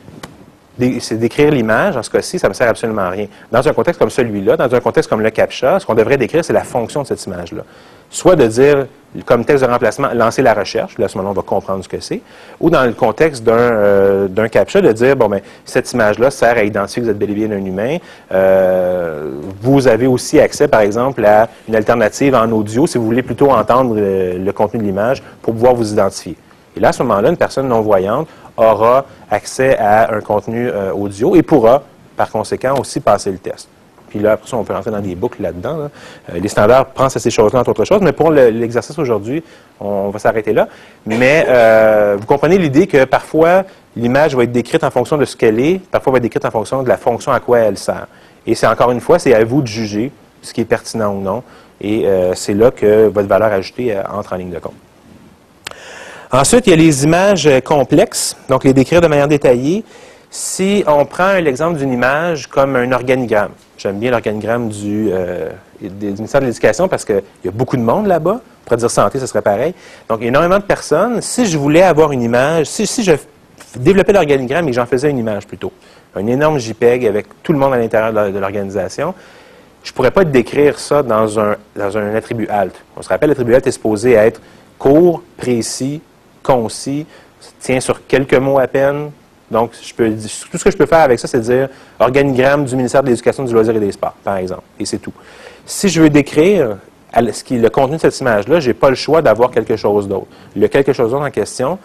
d'écrire 0.78 1.52
l'image, 1.52 1.96
en 1.98 2.02
ce 2.02 2.10
cas-ci, 2.10 2.40
ça 2.40 2.48
ne 2.48 2.50
me 2.50 2.54
sert 2.56 2.68
absolument 2.68 3.04
à 3.04 3.10
rien. 3.10 3.28
Dans 3.52 3.68
un 3.68 3.74
contexte 3.74 4.00
comme 4.00 4.10
celui-là, 4.10 4.58
dans 4.58 4.74
un 4.74 4.80
contexte 4.80 5.10
comme 5.10 5.22
le 5.22 5.30
CAPTCHA, 5.30 5.80
ce 5.80 5.86
qu'on 5.86 5.94
devrait 5.94 6.18
décrire, 6.18 6.44
c'est 6.44 6.54
la 6.54 6.64
fonction 6.64 7.04
de 7.04 7.08
cette 7.08 7.24
image-là 7.26 7.64
soit 8.10 8.36
de 8.36 8.48
dire, 8.48 8.88
comme 9.26 9.44
texte 9.44 9.64
de 9.64 9.70
remplacement, 9.70 10.10
lancer 10.14 10.42
la 10.42 10.54
recherche, 10.54 10.98
là, 10.98 11.06
à 11.06 11.08
ce 11.08 11.18
moment-là, 11.18 11.32
on 11.32 11.42
va 11.42 11.46
comprendre 11.46 11.84
ce 11.84 11.90
que 11.90 12.00
c'est, 12.00 12.22
ou 12.60 12.70
dans 12.70 12.84
le 12.84 12.94
contexte 12.94 13.44
d'un 13.44 13.54
euh, 13.54 14.48
captcha, 14.52 14.82
de 14.82 14.92
dire, 14.92 15.16
bon, 15.16 15.30
ben, 15.30 15.42
cette 15.66 15.92
image-là 15.94 16.30
sert 16.32 16.58
à 16.58 16.64
identifier 16.64 17.02
que 17.02 17.06
vous 17.06 17.12
êtes 17.12 17.18
bel 17.18 17.32
et 17.32 17.34
bien 17.34 17.52
un 17.52 17.66
humain. 17.66 17.98
Euh, 18.32 19.32
vous 19.62 19.88
avez 19.88 20.08
aussi 20.08 20.40
accès, 20.40 20.68
par 20.68 20.82
exemple, 20.82 21.24
à 21.26 21.50
une 21.68 21.76
alternative 21.76 22.36
en 22.36 22.50
audio, 22.52 22.88
si 22.88 22.98
vous 22.98 23.06
voulez 23.06 23.24
plutôt 23.24 23.52
entendre 23.52 23.96
le, 23.96 24.52
contenu 24.52 24.80
de 24.80 24.86
l'image 24.86 25.24
pour 25.42 25.54
pouvoir 25.54 25.74
vous 25.74 25.92
identifier. 25.92 26.36
Et 26.76 26.80
là, 26.80 26.90
à 26.90 26.92
ce 26.92 27.02
moment-là, 27.04 27.30
une 27.30 27.38
personne 27.38 27.68
non-voyante 27.68 28.28
aura 28.58 29.06
accès 29.32 29.78
à 29.78 30.14
un 30.14 30.22
contenu 30.22 30.70
euh, 30.70 30.92
audio 30.92 31.36
et 31.36 31.42
pourra, 31.42 31.84
par 32.16 32.30
conséquent, 32.30 32.76
aussi 32.78 33.00
passer 33.00 33.32
le 33.32 33.38
test. 33.38 33.70
Puis 34.10 34.20
là, 34.20 34.34
après 34.34 34.50
ça, 34.50 34.58
on 34.58 34.64
peut 34.64 34.74
rentrer 34.74 34.92
dans 34.92 35.00
des 35.00 35.16
boucles 35.16 35.42
là-dedans. 35.42 35.90
Euh, 36.30 36.40
les 36.40 36.48
standards 36.50 36.88
pensent 36.88 37.16
à 37.16 37.20
ces 37.20 37.30
choses-là, 37.30 37.60
entre 37.60 37.70
autres 37.70 37.86
choses. 37.86 38.02
Mais 38.02 38.12
pour 38.12 38.32
l'exercice 38.32 38.98
aujourd'hui, 38.98 39.44
on, 39.80 40.10
va 40.10 40.20
s'arrêter 40.20 40.54
là. 40.54 40.68
Mais 41.06 41.46
euh, 41.48 42.18
vous 42.20 42.26
comprenez 42.26 42.58
l'idée 42.58 42.88
que 42.88 43.06
parfois, 43.06 43.64
l'image 43.96 44.36
va 44.36 44.44
être 44.44 44.52
décrite 44.52 44.84
en 44.84 44.92
fonction 44.92 45.18
de 45.18 45.26
ce 45.26 45.36
qu'elle 45.36 45.60
est, 45.60 45.80
parfois 45.92 46.14
va 46.14 46.18
être 46.18 46.24
décrite 46.24 46.46
en 46.46 46.52
fonction 46.52 46.84
de 46.84 46.90
la 46.90 46.98
fonction 46.98 47.32
à 47.32 47.40
quoi 47.40 47.60
elle 47.60 47.78
sert. 47.78 48.08
Et 48.48 48.56
c'est 48.56 48.68
encore 48.68 48.92
une 48.92 49.02
fois, 49.02 49.20
c'est 49.20 49.34
à 49.34 49.44
vous 49.44 49.62
de 49.62 49.68
juger 49.68 50.12
ce 50.42 50.54
qui 50.54 50.62
est 50.62 50.66
pertinent 50.66 51.14
ou 51.14 51.22
non. 51.22 51.44
Et 51.82 52.06
euh, 52.06 52.34
c'est 52.34 52.54
là 52.54 52.72
que 52.72 53.08
votre 53.08 53.28
valeur 53.28 53.52
ajoutée 53.54 53.96
entre 54.12 54.34
en 54.34 54.38
ligne 54.38 54.52
de 54.52 54.60
compte. 54.60 54.74
Ensuite, 56.32 56.68
il 56.68 56.70
y 56.72 56.74
a 56.74 56.76
les 56.76 57.04
images 57.06 57.50
complexes, 57.66 58.38
donc 58.50 58.64
les 58.64 58.74
décrire 58.74 59.02
de 59.02 59.08
manière 59.08 59.28
détaillée. 59.28 59.84
Si 60.32 60.84
on 60.88 61.06
prend 61.06 61.34
l'exemple 61.40 61.78
d'une 61.80 61.92
image 61.92 62.48
comme 62.48 62.76
un 62.76 62.92
organigramme, 62.92 63.52
J'aime 63.80 63.98
bien 63.98 64.12
l'organigramme 64.12 64.68
du, 64.68 65.08
euh, 65.10 65.52
ministère 65.80 66.42
de 66.42 66.48
l'Éducation 66.48 66.90
parce 66.90 67.06
qu'il 67.06 67.24
y 67.46 67.48
a 67.48 67.52
beaucoup 67.52 67.78
de 67.78 67.82
monde 67.82 68.08
là-bas. 68.08 68.42
On 68.42 68.64
pourrait 68.66 68.76
dire 68.76 68.92
santé, 68.92 69.20
ce 69.20 69.26
serait 69.26 69.42
pareil. 69.42 69.74
Donc, 70.10 70.22
énormément 70.22 70.58
de 70.58 70.64
personnes. 70.64 71.22
Si 71.22 71.46
je 71.46 71.58
voulais 71.58 71.84
avoir 71.84 72.12
une 72.12 72.22
image, 72.22 72.66
si, 72.66 72.86
je 73.02 73.14
développais 73.78 74.12
l'organigramme 74.12 74.68
et 74.68 74.74
j'en 74.74 74.86
faisais 74.86 75.10
une 75.10 75.18
image 75.18 75.48
plutôt, 75.48 75.72
un 76.14 76.28
énorme 76.28 76.60
JPEG 76.60 77.06
avec 77.06 77.28
tout 77.42 77.54
le 77.54 77.60
monde 77.60 77.74
à 77.74 77.78
l'intérieur 77.78 78.12
de 78.12 78.38
l'organisation, 78.38 79.14
je 79.82 79.92
ne 79.92 79.96
pourrais 79.96 80.12
pas 80.12 80.26
décrire 80.26 80.78
ça 80.78 81.02
dans 81.04 81.40
un, 81.40 81.56
dans 81.78 81.98
un 81.98 82.14
attribut 82.16 82.50
alt. 82.50 82.76
On 82.98 83.02
se 83.02 83.08
rappelle, 83.08 83.30
l'attribut 83.30 83.56
alt 83.56 83.66
est 83.66 83.72
supposé 83.72 84.12
être 84.12 84.42
court, 84.78 85.24
précis, 85.38 86.02
concis, 86.44 87.06
tient 87.62 87.80
sur 87.80 88.06
quelques 88.08 88.34
mots 88.34 88.60
à 88.60 88.68
peine, 88.68 89.12
donc, 89.52 89.72
tout 89.72 90.58
ce 90.58 90.64
que 90.64 90.72
je 90.72 90.78
peux 90.78 90.86
faire 90.86 91.00
avec 91.00 91.20
ça, 91.20 91.28
c'est 91.28 91.40
dire 91.40 91.70
organigramme 92.00 92.66
du 92.66 92.76
ministère 92.76 93.02
de 93.02 93.10
l'Éducation, 93.10 93.44
du 93.44 93.54
loisir 93.54 93.76
et 93.76 93.80
des 93.80 93.92
sports, 93.92 94.16
par 94.24 94.38
exemple. 94.38 94.64
Et 94.80 94.86
c'est 94.86 95.00
tout. 95.00 95.14
Si 95.66 95.90
je 95.90 96.02
veux 96.02 96.10
décrire 96.10 96.78
ce 97.14 97.44
qui 97.44 97.58
le 97.58 97.70
contenu 97.70 97.96
de 97.96 98.02
cette 98.02 98.20
image-là, 98.20 98.60
je 98.60 98.68
n'ai 98.68 98.74
pas 98.74 98.90
le 98.90 98.96
choix 98.96 99.22
d'avoir 99.22 99.52
quelque 99.52 99.76
chose 99.76 100.08
d'autre. 100.08 100.28
Le 100.56 100.68
quelque 100.68 100.94
chose 100.94 101.12
d'autre 101.12 101.26
en 101.26 101.32
question 101.32 101.80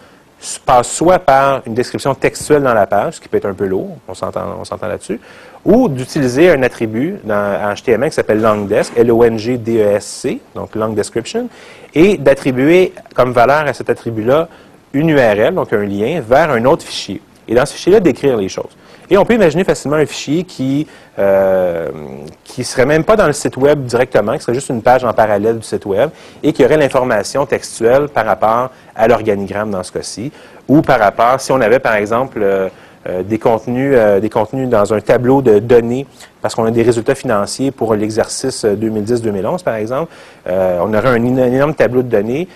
passe 0.65 0.91
soit 0.91 1.19
par 1.19 1.61
une 1.65 1.73
description 1.73 2.13
textuelle 2.13 2.61
dans 2.61 2.73
la 2.73 2.85
page, 2.85 3.15
ce 3.15 3.21
qui 3.21 3.27
peut 3.27 3.37
être 3.37 3.47
un 3.47 3.53
peu 3.53 3.65
lourd, 3.65 3.97
on 4.07 4.13
s'entend, 4.13 4.87
là-dessus, 4.87 5.19
ou 5.63 5.87
d'utiliser 5.87 6.51
un 6.51 6.61
attribut 6.61 7.15
dans, 7.23 7.73
HTML 7.73 8.09
qui 8.09 8.15
s'appelle 8.15 8.41
LongDesc, 8.41 8.93
L-O-N-G-D-E-S-C, 8.95 10.39
donc 10.53 10.75
Long 10.75 10.89
Description, 10.89 11.49
et 11.93 12.17
d'attribuer 12.17 12.93
comme 13.15 13.31
valeur 13.31 13.65
à 13.65 13.73
cet 13.73 13.89
attribut-là 13.89 14.49
une 14.93 15.09
URL, 15.09 15.55
donc 15.55 15.73
un 15.73 15.85
lien, 15.85 16.21
vers 16.21 16.51
un 16.51 16.63
autre 16.65 16.83
fichier 16.83 17.21
et 17.47 17.55
dans 17.55 17.65
ce 17.65 17.73
fichier-là, 17.73 17.99
d'écrire 17.99 18.37
les 18.37 18.49
choses. 18.49 18.71
Et 19.09 19.17
on 19.17 19.25
peut 19.25 19.35
imaginer 19.35 19.63
facilement 19.63 19.97
un 19.97 20.05
fichier 20.05 20.43
qui 20.43 20.87
ne 21.17 21.23
euh, 21.23 21.89
qui 22.43 22.63
serait 22.63 22.85
même 22.85 23.03
pas 23.03 23.15
dans 23.15 23.27
le 23.27 23.33
site 23.33 23.57
web 23.57 23.83
directement, 23.83 24.33
qui 24.33 24.39
serait 24.39 24.55
juste 24.55 24.69
une 24.69 24.81
page 24.81 25.03
en 25.03 25.13
parallèle 25.13 25.59
du 25.59 25.63
site 25.63 25.85
web 25.85 26.09
et 26.41 26.53
qui 26.53 26.65
aurait 26.65 26.77
l'information 26.77 27.45
textuelle 27.45 28.07
par 28.07 28.25
rapport 28.25 28.71
à 28.95 29.07
l'organigramme 29.07 29.71
dans 29.71 29.83
ce 29.83 29.91
cas-ci, 29.91 30.31
ou 30.67 30.81
par 30.81 30.99
rapport, 30.99 31.39
si 31.39 31.51
on 31.51 31.61
avait 31.61 31.79
par 31.79 31.95
exemple 31.95 32.39
euh, 32.41 32.69
euh, 33.07 33.21
des, 33.21 33.37
contenus, 33.37 33.95
des 34.19 34.29
contenus 34.29 34.67
dans 34.67 34.91
un 34.91 34.99
tableau 34.99 35.43
de 35.43 35.59
données, 35.59 36.07
parce 36.41 36.55
qu'on 36.55 36.65
a 36.65 36.71
des 36.71 36.83
résultats 36.83 37.15
financiers 37.15 37.69
pour 37.69 37.93
l'exercice 37.93 38.65
2010-2011 38.65 39.63
par 39.63 39.75
exemple, 39.75 40.11
on 40.47 40.93
aurait 40.93 41.09
un 41.09 41.23
énorme 41.23 41.75
tableau 41.75 42.01
de 42.01 42.09
données 42.09 42.47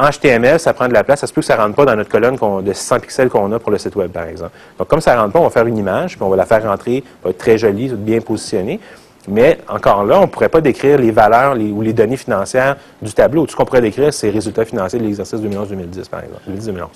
en 0.00 0.08
HTML, 0.08 0.58
ça 0.58 0.72
prend 0.72 0.88
de 0.88 0.94
la 0.94 1.04
place. 1.04 1.20
Ça 1.20 1.26
se 1.26 1.32
peut 1.32 1.42
que 1.42 1.46
ça 1.46 1.56
ne 1.56 1.62
rentre 1.62 1.76
pas 1.76 1.84
dans 1.84 1.94
notre 1.94 2.08
colonne 2.08 2.36
de 2.62 2.72
600 2.72 3.00
pixels 3.00 3.28
qu'on 3.28 3.52
a 3.52 3.58
pour 3.58 3.70
le 3.70 3.76
site 3.76 3.94
web, 3.96 4.10
par 4.10 4.24
exemple. 4.24 4.52
Donc, 4.78 4.88
comme 4.88 5.00
ça 5.00 5.14
ne 5.14 5.20
rentre 5.20 5.34
pas, 5.34 5.40
on 5.40 5.44
va 5.44 5.50
faire 5.50 5.66
une 5.66 5.76
image, 5.76 6.16
puis 6.16 6.22
on 6.22 6.30
va 6.30 6.36
la 6.36 6.46
faire 6.46 6.62
rentrer, 6.62 7.04
va 7.22 7.30
être 7.30 7.38
très 7.38 7.58
jolie, 7.58 7.88
bien 7.88 8.20
positionnée. 8.20 8.80
Mais 9.28 9.58
encore 9.68 10.04
là, 10.04 10.18
on 10.18 10.22
ne 10.22 10.26
pourrait 10.26 10.48
pas 10.48 10.62
décrire 10.62 10.98
les 10.98 11.10
valeurs 11.10 11.54
ou 11.54 11.82
les 11.82 11.92
données 11.92 12.16
financières 12.16 12.76
du 13.02 13.12
tableau. 13.12 13.44
Tout 13.44 13.52
ce 13.52 13.56
qu'on 13.56 13.66
pourrait 13.66 13.82
décrire, 13.82 14.14
c'est 14.14 14.28
les 14.28 14.32
résultats 14.32 14.64
financiers 14.64 14.98
de 14.98 15.04
l'exercice 15.04 15.38
2011-2010, 15.38 16.08
par 16.08 16.20
exemple. 16.20 16.42
2010-2011. 16.50 16.86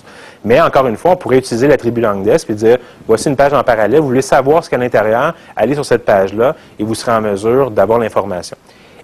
Mais 0.43 0.59
encore 0.59 0.87
une 0.87 0.97
fois, 0.97 1.11
on 1.11 1.15
pourrait 1.15 1.37
utiliser 1.37 1.67
l'attribut 1.67 2.01
Langdesk 2.01 2.49
et 2.49 2.55
dire 2.55 2.77
voici 3.05 3.29
une 3.29 3.35
page 3.35 3.53
en 3.53 3.63
parallèle, 3.63 3.99
vous 3.99 4.07
voulez 4.07 4.23
savoir 4.23 4.63
ce 4.63 4.69
qu'il 4.69 4.79
y 4.79 4.81
a 4.81 4.81
à 4.81 4.85
l'intérieur, 4.85 5.35
allez 5.55 5.75
sur 5.75 5.85
cette 5.85 6.03
page-là 6.03 6.55
et 6.79 6.83
vous 6.83 6.95
serez 6.95 7.11
en 7.11 7.21
mesure 7.21 7.69
d'avoir 7.69 7.99
l'information. 7.99 8.57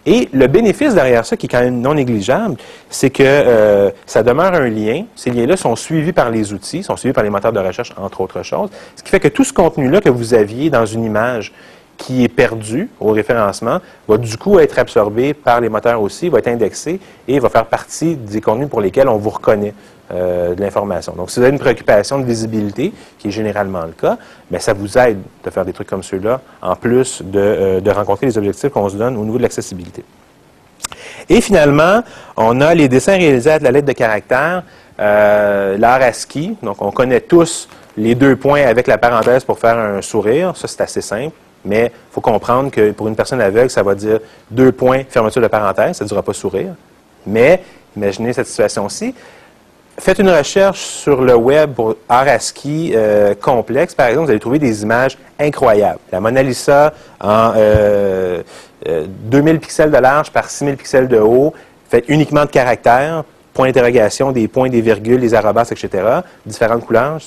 Et 0.06 0.30
le 0.34 0.48
bénéfice 0.48 0.96
derrière 0.96 1.26
ça, 1.26 1.38
qui 1.38 1.46
est 1.46 1.50
quand 1.50 1.60
même 1.62 1.80
non 1.80 1.94
négligeable, 1.94 2.56
c'est 2.90 3.12
que 3.12 3.24
euh, 3.24 3.92
ça 4.06 4.24
demeure 4.24 4.54
un 4.54 4.68
lien. 4.68 5.04
Ces 5.16 5.30
liens-là 5.30 5.58
sont 5.58 5.76
suivis 5.76 6.12
par 6.12 6.30
les 6.30 6.54
outils, 6.54 6.82
sont 6.82 6.98
suivis 6.98 7.14
par 7.14 7.24
les 7.24 7.30
moteurs 7.30 7.54
de 7.54 7.60
recherche, 7.60 7.94
entre 7.98 8.22
autres 8.22 8.42
choses. 8.42 8.70
Ce 8.96 9.04
qui 9.04 9.10
fait 9.10 9.20
que 9.20 9.28
tout 9.28 9.44
ce 9.44 9.54
contenu-là 9.54 10.02
que 10.02 10.10
vous 10.10 10.34
aviez 10.34 10.70
dans 10.70 10.86
une 10.86 11.04
image 11.04 11.54
qui 11.98 12.24
est 12.24 12.30
perdu 12.30 12.90
au 13.00 13.12
référencement 13.12 13.80
va 14.08 14.18
du 14.18 14.36
coup 14.36 14.58
être 14.58 14.80
absorbé 14.80 15.36
par 15.36 15.62
les 15.62 15.70
moteurs 15.70 16.02
aussi, 16.02 16.30
va 16.30 16.40
être 16.40 16.48
indexé 16.48 17.00
et 17.28 17.38
va 17.40 17.50
faire 17.50 17.68
partie 17.68 18.16
des 18.16 18.42
contenus 18.42 18.70
pour 18.70 18.82
lesquels 18.82 19.08
on 19.08 19.18
vous 19.18 19.30
reconnaît. 19.30 19.76
Euh, 20.14 20.56
de 20.56 20.62
l'information. 20.62 21.14
Donc, 21.16 21.32
si 21.32 21.40
vous 21.40 21.46
avez 21.46 21.54
une 21.54 21.60
préoccupation 21.60 22.20
de 22.20 22.26
visibilité, 22.26 22.92
qui 23.18 23.30
est 23.30 23.32
généralement 23.32 23.84
le 23.84 23.94
cas, 23.94 24.18
bien, 24.50 24.60
ça 24.60 24.74
vous 24.74 24.98
aide 24.98 25.20
de 25.44 25.50
faire 25.50 25.64
des 25.64 25.72
trucs 25.72 25.88
comme 25.88 26.04
ceux-là, 26.04 26.42
en 26.62 26.76
plus 26.76 27.22
de, 27.22 27.40
euh, 27.40 27.94
rencontrer 27.94 28.26
les 28.26 28.38
objectifs 28.38 28.72
qu'on 28.72 28.90
se 28.90 28.98
donne 28.98 29.16
au 29.16 29.24
niveau 29.24 29.38
de 29.38 29.44
l'accessibilité. 29.44 30.04
Et 31.30 31.40
finalement, 31.40 32.02
on 32.36 32.60
a 32.60 32.74
les 32.74 32.90
dessins 32.90 33.16
réalisés 33.16 33.52
à 33.52 33.60
la 33.60 33.72
lettre 33.72 33.88
de 33.88 33.94
caractère, 33.94 34.64
euh, 35.00 35.78
l'art 35.78 36.02
ASCII. 36.02 36.58
Donc, 36.62 36.82
on 36.82 36.92
connaît 36.92 37.22
tous 37.22 37.70
les 37.96 38.14
deux 38.14 38.36
points 38.36 38.64
avec 38.64 38.88
la 38.88 38.98
parenthèse 38.98 39.46
pour 39.46 39.60
faire 39.60 39.78
un 39.78 40.02
sourire. 40.02 40.58
Ça, 40.58 40.68
c'est 40.68 40.82
assez 40.82 41.02
simple. 41.02 41.36
Mais 41.64 41.86
il 41.86 42.14
faut 42.14 42.22
comprendre 42.22 42.70
que 42.70 42.92
pour 42.92 43.08
une 43.08 43.16
personne 43.16 43.40
aveugle, 43.40 43.70
ça 43.70 43.84
va 43.84 43.96
dire 43.96 44.20
deux 44.50 44.74
points, 44.74 45.04
fermeture 45.08 45.42
de 45.42 45.48
parenthèse, 45.48 45.98
ça 45.98 46.04
ne 46.04 46.10
durera 46.10 46.24
pas 46.24 46.34
sourire. 46.34 46.74
Mais 47.26 47.64
imaginez 47.96 48.34
cette 48.34 48.48
situation-ci 48.48 49.14
faites 50.02 50.20
une 50.20 50.30
recherche 50.30 50.80
sur 50.80 51.22
le 51.22 51.36
web 51.36 51.74
pour 51.74 51.96
art 52.10 52.26
euh, 52.66 53.36
complexe, 53.36 53.94
par 53.94 54.08
exemple, 54.08 54.26
vous 54.26 54.32
allez 54.32 54.40
trouver 54.40 54.60
des 54.60 54.82
images 54.82 55.18
incroyables. 55.40 56.00
La 56.12 56.20
Mona 56.20 56.42
Lisa 56.42 56.92
en 57.20 57.52
2000 57.52 57.60
euh, 57.60 58.44
euh, 58.88 59.58
pixels 59.60 59.92
de 59.92 59.98
large 59.98 60.32
par 60.32 60.50
6000 60.50 60.76
pixels 60.76 61.08
de 61.08 61.20
haut, 61.20 61.54
faite 61.88 62.06
uniquement 62.08 62.46
de 62.46 62.50
caractères, 62.50 63.24
points 63.54 63.68
d'interrogation, 63.68 64.32
des 64.32 64.48
points, 64.48 64.70
des 64.70 64.82
virgules, 64.82 65.22
des 65.22 65.36
arabas, 65.36 65.70
etc., 65.70 66.22
différentes 66.46 66.86
couleurs. 66.86 67.20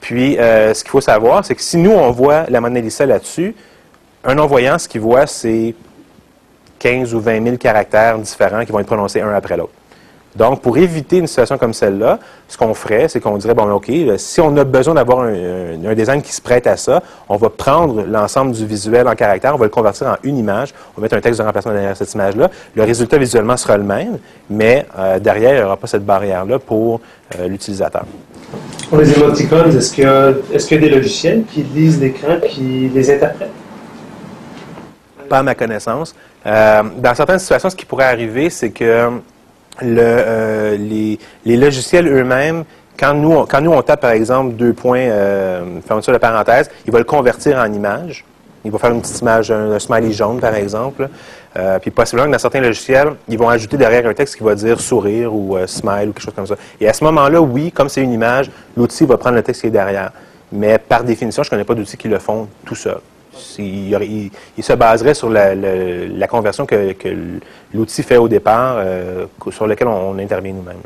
Puis, 0.00 0.36
ce 0.38 0.82
qu'il 0.82 0.90
faut 0.90 1.00
savoir, 1.00 1.44
c'est 1.44 1.56
que 1.56 1.62
si 1.62 1.76
nous, 1.76 1.90
on 1.90 2.10
voit 2.12 2.44
la 2.48 2.60
Mona 2.60 2.80
Lisa 2.80 3.04
là-dessus, 3.04 3.54
un 4.24 4.34
non-voyant, 4.34 4.78
ce 4.78 4.88
qu'il 4.88 5.00
voit, 5.00 5.26
c'est 5.26 5.74
15 6.78 7.12
ou 7.12 7.20
20 7.20 7.44
000 7.44 7.56
caractères 7.56 8.16
différents 8.18 8.64
qui 8.64 8.72
vont 8.72 8.78
être 8.78 8.86
prononcés 8.86 9.20
un 9.20 9.34
après 9.34 9.56
l'autre. 9.56 9.72
Donc, 10.36 10.60
pour 10.60 10.76
éviter 10.78 11.18
une 11.18 11.26
situation 11.26 11.58
comme 11.58 11.72
celle-là, 11.72 12.18
ce 12.48 12.56
qu'on 12.56 12.74
ferait, 12.74 13.08
c'est 13.08 13.20
qu'on 13.20 13.36
dirait, 13.38 13.54
bon, 13.54 13.70
OK, 13.70 13.90
si 14.18 14.40
on 14.40 14.56
a 14.56 14.64
besoin 14.64 14.94
d'avoir 14.94 15.20
un, 15.20 15.94
design 15.94 16.22
qui 16.22 16.32
se 16.32 16.40
prête 16.40 16.66
à 16.66 16.76
ça, 16.76 17.02
on 17.28 17.36
va 17.36 17.48
prendre 17.48 18.04
l'ensemble 18.04 18.52
du 18.52 18.66
visuel 18.66 19.08
en 19.08 19.14
caractère, 19.14 19.54
on 19.54 19.58
va 19.58 19.64
le 19.64 19.70
convertir 19.70 20.06
en 20.06 20.16
une 20.22 20.38
image, 20.38 20.74
on 20.96 21.00
va 21.00 21.04
mettre 21.04 21.16
un 21.16 21.20
texte 21.20 21.40
de 21.40 21.44
remplacement 21.44 21.72
derrière 21.72 21.96
cette 21.96 22.12
image-là. 22.14 22.50
Le 22.74 22.84
résultat 22.84 23.18
visuellement 23.18 23.56
sera 23.56 23.76
le 23.76 23.84
même, 23.84 24.18
mais 24.50 24.86
euh, 24.98 25.18
derrière, 25.18 25.52
il 25.54 25.58
n'y 25.58 25.62
aura 25.62 25.76
pas 25.76 25.86
cette 25.86 26.04
barrière-là 26.04 26.58
pour 26.58 27.00
euh, 27.38 27.48
l'utilisateur. 27.48 28.04
Pour 28.88 28.98
les 28.98 29.12
émoticônes, 29.12 29.76
est-ce 29.76 29.92
qu'il 29.92 30.04
y, 30.04 30.06
est 30.06 30.70
y, 30.70 30.74
a 30.74 30.78
des 30.78 30.88
logiciels 30.88 31.44
qui 31.44 31.62
lisent 31.62 32.00
l'écran 32.00 32.36
qui 32.46 32.90
les 32.94 33.10
interprètent? 33.10 33.50
Pas 35.28 35.38
à 35.38 35.42
ma 35.42 35.54
connaissance. 35.54 36.14
Euh, 36.46 36.82
dans 36.96 37.14
certaines 37.14 37.38
situations, 37.38 37.68
ce 37.68 37.76
qui 37.76 37.84
pourrait 37.84 38.06
arriver, 38.06 38.48
c'est 38.48 38.70
que 38.70 39.10
euh, 39.82 40.76
les, 41.44 41.56
logiciels 41.56 42.08
eux-mêmes, 42.08 42.64
quand 42.98 43.14
nous, 43.14 43.46
quand 43.46 43.60
nous, 43.60 43.72
on 43.72 43.82
tape, 43.82 44.00
par 44.00 44.10
exemple, 44.10 44.54
deux 44.54 44.72
points, 44.72 44.98
euh, 44.98 45.80
fermeture 45.86 46.12
de 46.12 46.18
parenthèse, 46.18 46.70
il 46.86 46.92
va 46.92 46.98
le 46.98 47.04
convertir 47.04 47.58
en 47.58 47.72
image. 47.72 48.24
Il 48.64 48.72
va 48.72 48.78
faire 48.78 48.90
une 48.90 49.00
petite 49.00 49.20
image, 49.20 49.50
un, 49.50 49.78
smiley 49.78 50.12
jaune, 50.12 50.40
par 50.40 50.54
exemple. 50.54 51.08
Euh, 51.56 51.78
puis 51.78 51.90
possiblement 51.90 52.26
que 52.26 52.32
dans 52.32 52.38
certains 52.38 52.60
logiciels, 52.60 53.14
ils 53.28 53.38
vont 53.38 53.48
ajouter 53.48 53.76
derrière 53.76 54.06
un 54.06 54.14
texte 54.14 54.36
qui 54.36 54.42
va 54.42 54.54
dire 54.54 54.80
sourire 54.80 55.34
ou 55.34 55.56
euh, 55.56 55.66
smile 55.66 56.08
ou 56.08 56.12
quelque 56.12 56.22
chose 56.22 56.34
comme 56.34 56.46
ça. 56.46 56.56
Et 56.80 56.88
à 56.88 56.92
ce 56.92 57.04
moment-là, 57.04 57.40
oui, 57.40 57.72
comme 57.72 57.88
c'est 57.88 58.02
une 58.02 58.12
image, 58.12 58.50
l'outil 58.76 59.06
va 59.06 59.16
prendre 59.16 59.36
le 59.36 59.42
texte 59.42 59.62
qui 59.62 59.68
est 59.68 59.70
derrière. 59.70 60.10
Mais 60.52 60.78
par 60.78 61.04
définition, 61.04 61.42
je 61.42 61.48
ne 61.48 61.50
connais 61.50 61.64
pas 61.64 61.74
d'outils 61.74 61.96
qui 61.96 62.08
le 62.08 62.18
font 62.18 62.48
tout 62.64 62.74
seul. 62.74 62.98
Il, 63.58 64.30
se 64.60 64.72
baserait 64.72 65.14
sur 65.14 65.28
la, 65.30 66.28
conversion 66.28 66.66
que, 66.66 66.94
l'outil 67.72 68.02
fait 68.02 68.16
au 68.16 68.28
départ, 68.28 68.76
euh, 68.78 69.26
sur 69.50 69.66
lequel 69.66 69.88
on, 69.88 70.18
intervient 70.18 70.52
nous-mêmes. 70.52 70.76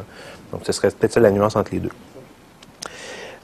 Donc, 0.52 0.62
ce 0.64 0.72
serait 0.72 0.90
peut-être 0.90 1.12
ça 1.12 1.20
la 1.20 1.30
nuance 1.30 1.56
entre 1.56 1.72
les 1.72 1.80
deux. 1.80 1.90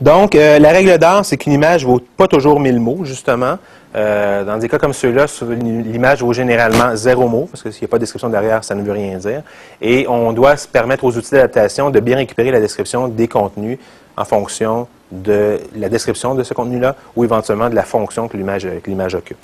Donc, 0.01 0.35
euh, 0.35 0.59
la 0.59 0.71
règle 0.71 0.97
d'art, 0.99 1.25
c'est 1.25 1.37
qu'une 1.37 1.53
image 1.53 1.85
vaut 1.85 2.01
pas 2.17 2.29
toujours 2.29 2.61
1000 2.61 2.79
mots, 2.79 3.01
justement. 3.03 3.59
Euh, 3.97 4.45
dans 4.45 4.59
des 4.59 4.69
cas 4.69 4.79
comme 4.79 4.93
ceux-là, 4.93 5.27
l'image 5.61 6.23
vaut 6.23 6.33
généralement 6.33 6.95
zéro 6.95 7.27
mot, 7.27 7.49
parce 7.51 7.63
que 7.63 7.71
s'il 7.71 7.83
n'y 7.83 7.87
a 7.87 7.89
pas 7.89 7.97
de 7.97 8.03
description 8.03 8.29
derrière, 8.29 8.63
ça 8.63 8.75
ne 8.75 8.83
veut 8.83 8.93
rien 8.93 9.17
dire. 9.17 9.43
Et 9.81 10.07
on 10.09 10.33
doit 10.33 10.57
se 10.57 10.69
permettre 10.69 11.05
aux 11.05 11.17
outils 11.17 11.33
d'adaptation 11.33 11.91
de 11.91 11.99
bien 11.99 12.17
récupérer 12.17 12.51
la 12.51 12.61
description 12.61 13.09
des 13.09 13.27
contenus 13.27 13.79
en 14.17 14.25
fonction 14.25 14.87
de 15.11 15.59
la 15.77 15.89
description 15.89 16.35
de 16.35 16.43
ce 16.43 16.55
contenu-là 16.55 16.97
ou 17.17 17.25
éventuellement 17.25 17.71
de 17.71 17.75
la 17.75 17.85
fonction 17.85 18.29
que 18.29 18.37
l'image 18.37 19.15
occupe. 19.15 19.39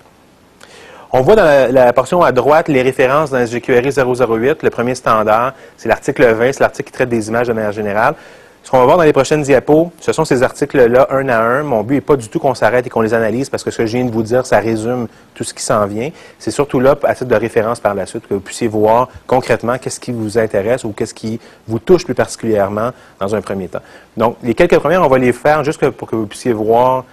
On 1.17 1.21
voit 1.21 1.37
dans 1.37 1.73
la, 1.73 1.93
portion 1.93 2.23
à 2.23 2.33
droite 2.33 2.67
les 2.67 2.83
références 2.83 3.31
dans 3.31 3.47
SGQRI 3.47 3.91
008. 3.93 4.65
Le 4.65 4.71
premier 4.71 4.97
standard, 4.97 5.55
c'est 5.77 5.89
l'article 5.89 6.25
20, 6.25 6.53
c'est 6.53 6.61
l'article 6.61 6.87
qui 6.89 6.93
traite 6.93 7.09
des 7.09 7.29
images 7.29 7.47
de 7.47 7.53
manière 7.53 7.71
générale. 7.71 8.17
Ce 8.65 8.71
qu'on 8.71 8.79
va 8.79 8.87
voir 8.87 8.97
dans 8.97 9.03
les 9.03 9.13
prochaines 9.13 9.43
diapos, 9.43 9.93
ce 10.01 10.11
sont 10.15 10.25
ces 10.25 10.43
articles-là, 10.43 11.09
un 11.11 11.29
à 11.29 11.39
un. 11.39 11.63
Mon 11.63 11.83
but 11.83 11.97
n'est 11.97 12.01
pas 12.01 12.17
du 12.17 12.31
tout 12.31 12.39
qu'on 12.39 12.55
s'arrête 12.55 12.87
et 12.87 12.89
qu'on 12.89 13.03
les 13.03 13.13
analyse 13.13 13.51
parce 13.51 13.63
que 13.63 13.71
ce 13.71 13.77
que 13.77 13.85
je 13.85 13.99
viens 13.99 14.07
de 14.07 14.11
vous 14.11 14.23
dire, 14.23 14.47
ça 14.47 14.59
résume 14.59 15.07
tout 15.35 15.45
ce 15.45 15.53
qui 15.53 15.63
s'en 15.63 15.85
vient. 15.85 16.09
C'est 16.39 16.51
surtout 16.51 16.81
là, 16.81 16.97
à 17.03 17.15
titre 17.15 17.29
de 17.29 17.35
référence 17.35 17.79
par 17.79 17.95
la 17.95 18.07
suite, 18.07 18.27
que 18.27 18.33
vous 18.33 18.41
puissiez 18.41 18.67
voir 18.67 19.11
concrètement 19.27 19.77
qu'est-ce 19.77 20.01
qui 20.01 20.13
vous 20.13 20.39
intéresse 20.39 20.85
ou 20.85 20.93
qu'est-ce 20.93 21.13
qui 21.13 21.39
vous 21.69 21.79
touche 21.79 22.07
plus 22.07 22.15
particulièrement 22.15 22.93
dans 23.21 23.35
un 23.35 23.43
premier 23.43 23.69
temps. 23.69 23.83
Donc, 24.17 24.39
les 24.43 24.55
quelques 24.55 24.79
premières, 24.79 25.03
on 25.03 25.09
va 25.09 25.19
les 25.19 25.35
faire 25.35 25.63
juste 25.63 25.87
pour 25.91 26.09
que 26.09 26.17
vous 26.17 26.27
puissiez 26.27 26.55
voir 26.55 27.05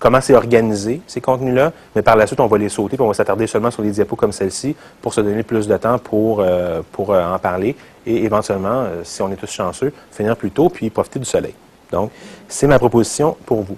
comment 0.00 0.20
c'est 0.20 0.34
organisé, 0.34 1.00
ces 1.06 1.20
contenus-là, 1.20 1.72
mais 1.94 2.02
par 2.02 2.16
la 2.16 2.26
suite, 2.26 2.40
on 2.40 2.46
va 2.46 2.58
les 2.58 2.68
sauter, 2.68 2.96
puis 2.96 3.04
on 3.04 3.08
va 3.08 3.14
s'attarder 3.14 3.46
seulement 3.46 3.70
sur 3.70 3.82
les 3.82 3.90
diapos 3.90 4.16
comme 4.16 4.32
celle-ci 4.32 4.74
pour 5.00 5.14
se 5.14 5.20
donner 5.20 5.44
plus 5.44 5.68
de 5.68 5.76
temps 5.76 5.98
pour, 5.98 6.40
euh, 6.40 6.80
pour 6.90 7.12
euh, 7.12 7.22
en 7.22 7.38
parler 7.38 7.76
et 8.06 8.24
éventuellement, 8.24 8.82
euh, 8.82 9.02
si 9.04 9.22
on 9.22 9.30
est 9.30 9.36
tous 9.36 9.50
chanceux, 9.50 9.92
finir 10.10 10.36
plus 10.36 10.50
tôt 10.50 10.70
puis 10.70 10.90
profiter 10.90 11.20
du 11.20 11.26
soleil. 11.26 11.54
Donc, 11.92 12.10
c'est 12.48 12.66
ma 12.66 12.78
proposition 12.78 13.36
pour 13.44 13.62
vous. 13.62 13.76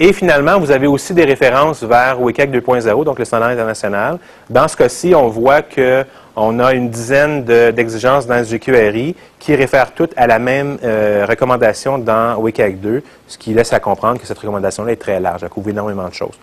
Et 0.00 0.12
finalement, 0.12 0.60
vous 0.60 0.70
avez 0.70 0.86
aussi 0.86 1.12
des 1.12 1.24
références 1.24 1.82
vers 1.82 2.20
WCAG 2.20 2.56
2.0, 2.56 3.04
donc 3.04 3.18
le 3.18 3.24
standard 3.24 3.48
international. 3.48 4.18
Dans 4.48 4.68
ce 4.68 4.76
cas-ci, 4.76 5.12
on 5.14 5.28
voit 5.28 5.62
que 5.62 6.04
on 6.40 6.58
a 6.60 6.72
une 6.72 6.88
dizaine 6.88 7.44
d'exigences 7.44 8.26
dans 8.26 8.42
SGQRI 8.42 9.16
qui 9.38 9.54
réfèrent 9.54 9.92
toutes 9.92 10.12
à 10.16 10.26
la 10.26 10.38
même 10.38 10.78
euh, 10.84 11.26
recommandation 11.28 11.98
dans 11.98 12.36
WCAG 12.40 12.78
2, 12.78 13.02
ce 13.26 13.38
qui 13.38 13.52
laisse 13.54 13.72
à 13.72 13.80
comprendre 13.80 14.20
que 14.20 14.26
cette 14.26 14.38
recommandation-là 14.38 14.92
est 14.92 14.96
très 14.96 15.18
large, 15.18 15.42
elle 15.42 15.48
couvre 15.48 15.70
énormément 15.70 16.08
de 16.08 16.14
choses. 16.14 16.38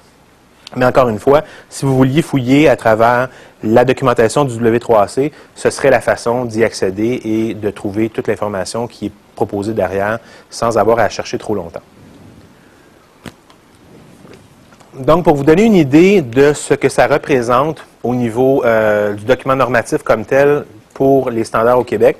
Mais 0.75 0.85
encore 0.85 1.07
une 1.07 1.19
fois, 1.19 1.43
si 1.69 1.85
vous 1.85 1.95
vouliez 1.95 2.21
fouiller 2.21 2.67
à 2.67 2.75
travers 2.75 3.29
la 3.63 3.85
documentation 3.85 4.43
du 4.43 4.57
W3C, 4.59 5.31
ce 5.55 5.69
serait 5.69 5.91
la 5.91 6.01
façon 6.01 6.43
d'y 6.43 6.63
accéder 6.63 7.21
et 7.23 7.53
de 7.53 7.69
trouver 7.69 8.09
toute 8.09 8.27
l'information 8.27 8.87
qui 8.87 9.07
est 9.07 9.11
proposée 9.35 9.73
derrière 9.73 10.19
sans 10.49 10.77
avoir 10.77 10.99
à 10.99 11.07
chercher 11.07 11.37
trop 11.37 11.55
longtemps. 11.55 11.81
Donc, 14.99 15.25
pour 15.25 15.35
vous 15.35 15.43
donner 15.43 15.63
une 15.63 15.75
idée 15.75 16.21
de 16.21 16.53
ce 16.53 16.73
que 16.73 16.87
ça 16.87 17.05
représente 17.07 17.85
au 18.01 18.15
niveau 18.15 18.63
euh, 18.63 19.13
du 19.13 19.25
document 19.25 19.55
normatif 19.55 20.03
comme 20.03 20.23
tel 20.23 20.63
pour 20.93 21.29
les 21.29 21.43
standards 21.43 21.79
au 21.79 21.83
Québec, 21.83 22.15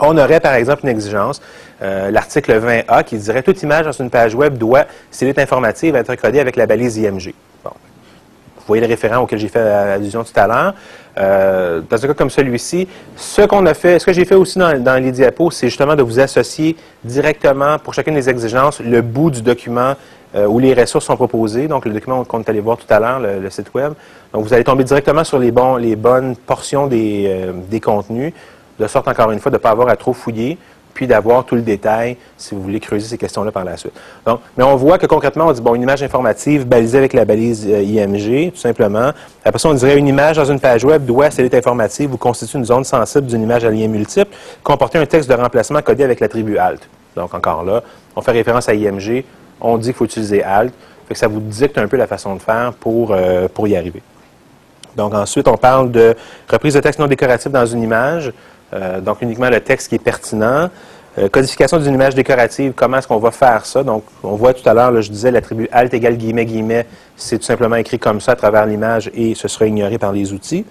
on 0.00 0.16
aurait 0.16 0.40
par 0.40 0.54
exemple 0.54 0.82
une 0.84 0.88
exigence, 0.88 1.42
euh, 1.82 2.10
l'article 2.10 2.58
20A, 2.60 3.04
qui 3.04 3.18
dirait 3.18 3.42
toute 3.42 3.62
image 3.62 3.84
dans 3.84 3.92
une 3.92 4.08
page 4.08 4.34
web 4.34 4.56
doit, 4.56 4.86
si 5.10 5.24
elle 5.24 5.30
est 5.30 5.38
informative, 5.38 5.96
être 5.96 6.14
codée 6.14 6.40
avec 6.40 6.56
la 6.56 6.66
balise 6.66 6.96
IMG. 6.96 7.34
Vous 7.64 8.74
voyez 8.74 8.82
le 8.82 8.88
référent 8.88 9.22
auquel 9.22 9.38
j'ai 9.38 9.48
fait 9.48 9.60
allusion 9.60 10.24
tout 10.24 10.32
à 10.38 10.46
l'heure. 10.46 10.74
Euh, 11.16 11.80
dans 11.88 12.04
un 12.04 12.08
cas 12.08 12.14
comme 12.14 12.30
celui-ci, 12.30 12.86
ce 13.16 13.42
qu'on 13.42 13.64
a 13.66 13.72
fait, 13.74 13.98
ce 13.98 14.06
que 14.06 14.12
j'ai 14.12 14.26
fait 14.26 14.34
aussi 14.34 14.58
dans, 14.58 14.78
dans 14.78 15.02
les 15.02 15.10
diapos, 15.10 15.50
c'est 15.50 15.68
justement 15.68 15.96
de 15.96 16.02
vous 16.02 16.20
associer 16.20 16.76
directement 17.02 17.78
pour 17.78 17.94
chacune 17.94 18.14
des 18.14 18.28
exigences 18.28 18.80
le 18.80 19.00
bout 19.00 19.30
du 19.30 19.40
document 19.40 19.94
euh, 20.34 20.46
où 20.46 20.58
les 20.58 20.74
ressources 20.74 21.06
sont 21.06 21.16
proposées, 21.16 21.68
donc 21.68 21.84
le 21.84 21.92
document 21.92 22.24
qu'on 22.24 22.40
est 22.40 22.48
allé 22.48 22.60
voir 22.60 22.76
tout 22.76 22.92
à 22.92 23.00
l'heure, 23.00 23.20
le, 23.20 23.50
site 23.50 23.72
web. 23.74 23.92
Donc, 24.32 24.44
vous 24.44 24.52
allez 24.52 24.64
tomber 24.64 24.84
directement 24.84 25.24
sur 25.24 25.38
les, 25.38 25.50
bonnes 25.50 26.36
portions 26.36 26.86
des, 26.86 27.24
euh, 27.26 27.52
des 27.70 27.80
contenus, 27.80 28.32
de 28.78 28.86
sorte, 28.86 29.08
encore 29.08 29.30
une 29.30 29.40
fois, 29.40 29.50
de 29.50 29.56
ne 29.56 29.62
pas 29.62 29.70
avoir 29.70 29.88
à 29.88 29.96
trop 29.96 30.12
fouiller, 30.12 30.58
puis 30.98 31.06
d'avoir 31.06 31.44
tout 31.44 31.54
le 31.54 31.62
détail 31.62 32.16
si 32.36 32.56
vous 32.56 32.60
voulez 32.60 32.80
creuser 32.80 33.06
ces 33.06 33.18
questions-là 33.18 33.52
par 33.52 33.62
la 33.62 33.76
suite. 33.76 33.92
Donc, 34.26 34.40
mais 34.56 34.64
on 34.64 34.74
voit 34.74 34.98
que 34.98 35.06
concrètement, 35.06 35.46
on 35.46 35.52
dit, 35.52 35.60
bon, 35.60 35.76
une 35.76 35.82
image 35.82 36.02
informative 36.02 36.66
balisée 36.66 36.98
avec 36.98 37.12
la 37.12 37.24
balise 37.24 37.64
euh, 37.68 37.80
IMG, 37.82 38.50
tout 38.50 38.58
simplement. 38.58 39.12
Après 39.44 39.60
ça, 39.60 39.68
on 39.68 39.74
dirait 39.74 39.96
une 39.96 40.08
image 40.08 40.38
dans 40.38 40.44
une 40.46 40.58
page 40.58 40.84
web 40.84 41.04
doit, 41.04 41.30
si 41.30 41.40
elle 41.40 41.46
est 41.46 41.54
informative, 41.54 42.10
vous 42.10 42.18
constitue 42.18 42.56
une 42.56 42.64
zone 42.64 42.82
sensible 42.82 43.28
d'une 43.28 43.42
image 43.42 43.64
à 43.64 43.70
lien 43.70 43.86
multiple, 43.86 44.34
comporter 44.64 44.98
un 44.98 45.06
texte 45.06 45.30
de 45.30 45.34
remplacement 45.34 45.80
codé 45.82 46.02
avec 46.02 46.18
l'attribut 46.18 46.58
alt. 46.58 46.80
Donc, 47.14 47.32
encore 47.32 47.62
là, 47.62 47.84
on 48.16 48.20
fait 48.20 48.32
référence 48.32 48.68
à 48.68 48.74
IMG, 48.74 49.24
on 49.60 49.78
dit 49.78 49.88
qu'il 49.88 49.94
faut 49.94 50.04
utiliser 50.04 50.42
Alt. 50.42 50.72
Fait 51.06 51.14
que 51.14 51.20
ça 51.20 51.28
vous 51.28 51.40
dicte 51.40 51.78
un 51.78 51.88
peu 51.88 51.96
la 51.96 52.06
façon 52.06 52.34
de 52.34 52.40
faire 52.40 52.72
pour, 52.78 53.12
euh, 53.12 53.48
y 53.64 53.76
arriver. 53.76 54.02
Donc 54.96 55.14
ensuite, 55.14 55.48
on 55.48 55.56
parle 55.56 55.90
de 55.90 56.14
reprise 56.50 56.74
de 56.74 56.80
texte 56.80 56.98
non 56.98 57.06
décoratif 57.06 57.50
dans 57.50 57.66
une 57.66 57.82
image. 57.82 58.32
Euh, 58.74 59.00
donc 59.00 59.22
uniquement 59.22 59.48
le 59.48 59.60
texte 59.60 59.88
qui 59.88 59.94
est 59.94 60.00
pertinent. 60.00 60.68
Euh, 61.18 61.28
codification 61.28 61.78
d'une 61.78 61.94
image 61.94 62.14
décorative, 62.14 62.72
comment 62.76 62.98
est-ce 62.98 63.08
qu'on 63.08 63.18
va 63.18 63.30
faire 63.30 63.64
ça? 63.66 63.82
Donc, 63.82 64.04
on 64.22 64.36
voit 64.36 64.54
tout 64.54 64.68
à 64.68 64.74
l'heure, 64.74 65.00
je 65.00 65.10
disais, 65.10 65.30
l'attribut 65.30 65.68
alt 65.72 65.92
égale 65.92 66.16
guillemets, 66.16 66.44
guillemets, 66.44 66.86
c'est 67.16 67.38
tout 67.38 67.44
simplement 67.44 67.76
écrit 67.76 67.98
comme 67.98 68.20
ça 68.20 68.32
à 68.32 68.36
travers 68.36 68.66
l'image 68.66 69.10
et 69.14 69.34
ce 69.34 69.48
sera 69.48 69.66
ignoré 69.66 69.98
par 69.98 70.12
les 70.12 70.32
outils. 70.32 70.64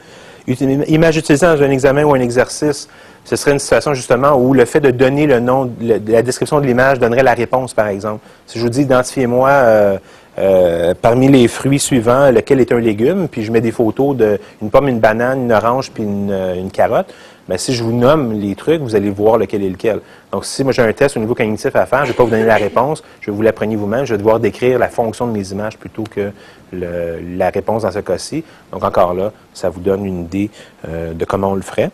Image 0.47 1.17
utilisée 1.17 1.45
dans 1.45 1.61
un 1.61 1.69
examen 1.69 2.03
ou 2.05 2.13
un 2.13 2.21
exercice, 2.21 2.87
ce 3.27 3.35
serait 3.35 3.51
une 3.51 3.59
situation 3.59 3.93
justement 3.93 4.37
où 4.37 4.53
le 4.53 4.63
fait 4.63 4.79
de 4.79 4.89
donner 4.89 5.27
le 5.27 5.41
nom, 5.41 5.69
la 5.81 6.21
description 6.21 6.61
de 6.61 6.65
l'image 6.65 6.97
donnerait 6.97 7.23
la 7.23 7.33
réponse, 7.33 7.73
par 7.73 7.87
exemple. 7.87 8.25
Si 8.45 8.57
je 8.57 8.63
vous 8.63 8.69
dis 8.69 8.83
identifiez-moi 8.83 9.49
euh, 9.49 9.97
euh, 10.39 10.93
parmi 11.01 11.27
les 11.27 11.49
fruits 11.49 11.77
suivants 11.79 12.31
lequel 12.31 12.61
est 12.61 12.71
un 12.71 12.79
légume, 12.79 13.27
puis 13.27 13.43
je 13.43 13.51
mets 13.51 13.59
des 13.59 13.73
photos 13.73 14.15
d'une 14.15 14.69
pomme, 14.69 14.87
une 14.87 15.01
banane, 15.01 15.41
une 15.41 15.51
orange, 15.51 15.91
puis 15.91 16.03
une, 16.03 16.31
euh, 16.31 16.69
carotte, 16.71 17.13
bien, 17.49 17.57
si 17.57 17.73
je 17.73 17.83
vous 17.83 17.91
nomme 17.91 18.31
les 18.31 18.55
trucs, 18.55 18.79
vous 18.81 18.95
allez 18.95 19.09
voir 19.09 19.37
lequel 19.37 19.61
est 19.61 19.69
lequel. 19.71 19.99
Donc, 20.31 20.45
si 20.45 20.63
moi 20.63 20.71
j'ai 20.71 20.83
un 20.83 20.93
test 20.93 21.17
au 21.17 21.19
niveau 21.19 21.35
cognitif 21.35 21.75
à 21.75 21.85
faire, 21.85 22.05
je 22.05 22.11
ne 22.11 22.13
vais 22.13 22.17
pas 22.17 22.23
vous 22.23 22.31
donner 22.31 22.45
la 22.45 22.55
réponse, 22.55 23.03
je 23.19 23.29
vais 23.29 23.35
vous 23.35 23.43
la 23.43 23.51
prendre 23.51 23.75
vous-même, 23.75 24.05
je 24.05 24.13
vais 24.13 24.19
devoir 24.19 24.39
décrire 24.39 24.79
la 24.79 24.87
fonction 24.87 25.27
de 25.27 25.33
mes 25.33 25.51
images 25.51 25.77
plutôt 25.77 26.05
que 26.05 26.31
la 26.71 27.49
réponse 27.49 27.81
dans 27.81 27.91
ce 27.91 27.99
cas-ci. 27.99 28.45
Donc, 28.71 28.85
encore 28.85 29.13
là, 29.13 29.33
ça 29.53 29.67
vous 29.69 29.81
donne 29.81 30.05
une 30.05 30.21
idée 30.21 30.49
de 30.87 31.25
comment 31.25 31.51
on 31.51 31.55
le 31.55 31.61
ferait. 31.61 31.91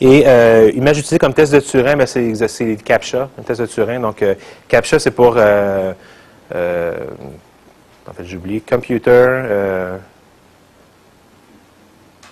Et 0.00 0.24
euh, 0.26 0.70
image 0.74 0.98
utilisée 0.98 1.18
comme 1.18 1.34
test 1.34 1.52
de 1.52 1.60
Turing, 1.60 1.96
ben 1.96 2.06
c'est, 2.06 2.76
CAPTCHA, 2.82 3.28
un 3.38 3.42
test 3.42 3.60
de 3.60 3.66
Turing. 3.66 4.00
Donc, 4.00 4.22
euh, 4.22 4.34
CAPTCHA, 4.66 4.98
c'est 4.98 5.10
pour, 5.10 5.34
euh, 5.36 5.92
euh, 6.54 6.94
en 8.08 8.12
fait, 8.14 8.24
j'oublie, 8.24 8.62
Computer, 8.62 9.42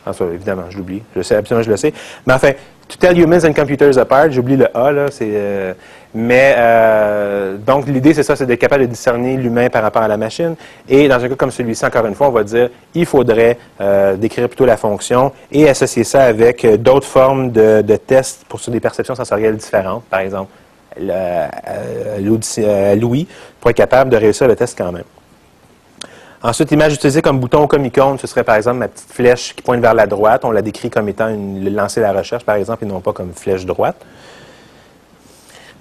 ah, 0.07 0.13
ça, 0.15 0.25
évidemment, 0.33 0.65
je 0.71 0.79
l'oublie. 0.79 1.03
Je 1.15 1.21
sais, 1.21 1.35
absolument, 1.35 1.63
je 1.63 1.71
le 1.71 1.77
sais. 1.77 1.93
Mais 2.27 2.33
enfin, 2.33 2.53
To 2.89 2.97
tell 2.97 3.19
humans 3.19 3.45
and 3.45 3.53
computers 3.53 3.99
apart, 3.99 4.31
j'oublie 4.31 4.57
le 4.57 4.75
A, 4.75 4.91
là, 4.91 5.11
c'est 5.11 5.77
Mais 6.15 6.55
euh, 6.57 7.59
donc 7.59 7.87
l'idée, 7.87 8.15
c'est 8.15 8.23
ça, 8.23 8.35
c'est 8.35 8.47
d'être 8.47 8.61
capable 8.61 8.83
de 8.83 8.89
discerner 8.89 9.37
l'humain 9.37 9.69
par 9.69 9.83
rapport 9.83 10.03
à 10.03 10.09
la 10.09 10.17
machine. 10.17 10.55
Et 10.89 11.07
dans 11.07 11.23
un 11.23 11.29
cas 11.29 11.35
comme 11.35 11.51
celui-ci, 11.51 11.85
encore 11.85 12.07
une 12.07 12.15
fois, 12.15 12.29
on 12.29 12.33
va 12.33 12.45
dire 12.45 12.71
il 12.95 13.05
faudrait 13.05 13.59
euh, 13.81 14.17
décrire 14.17 14.49
plutôt 14.49 14.65
la 14.65 14.79
fonction 14.79 15.33
et 15.53 15.69
associer 15.69 16.05
ça 16.05 16.23
avec 16.23 16.65
euh, 16.65 16.79
d'autres 16.79 17.07
formes 17.07 17.51
de, 17.51 17.83
tests 17.97 18.45
pour 18.49 18.61
sur 18.61 18.73
des 18.73 18.81
perceptions 18.81 19.15
sensorielles 19.15 19.57
différentes, 19.57 20.05
par 20.05 20.21
exemple. 20.21 20.51
Louis 20.99 23.29
pour 23.61 23.71
être 23.71 23.77
capable 23.77 24.11
de 24.11 24.17
réussir 24.17 24.49
le 24.49 24.57
test 24.57 24.77
quand 24.77 24.91
même. 24.91 25.05
Ensuite, 26.43 26.71
l'image 26.71 26.95
utilisée 26.95 27.21
comme 27.21 27.41
bouton 27.41 27.65
ou 27.65 27.67
comme 27.67 27.85
icône, 27.85 28.19
ce 28.19 28.29
serait 28.29 28.45
par 28.45 28.55
exemple 28.55 28.79
ma 28.79 28.89
petite 28.89 29.13
flèche 29.13 29.55
qui 29.57 29.63
pointe 29.63 29.81
vers 29.81 29.95
la 29.95 30.07
droite. 30.07 30.45
On 30.45 30.53
la 30.53 30.63
décrit 30.63 30.89
comme 30.89 31.09
étant 31.09 31.29
une, 31.29 31.75
lancer 31.75 32.01
la 32.01 32.13
recherche, 32.13 32.45
par 32.45 32.55
exemple, 32.55 32.85
et 32.85 32.87
non 32.87 33.01
pas 33.01 33.13
comme 33.13 33.33
flèche 33.33 33.67
droite. 33.67 33.97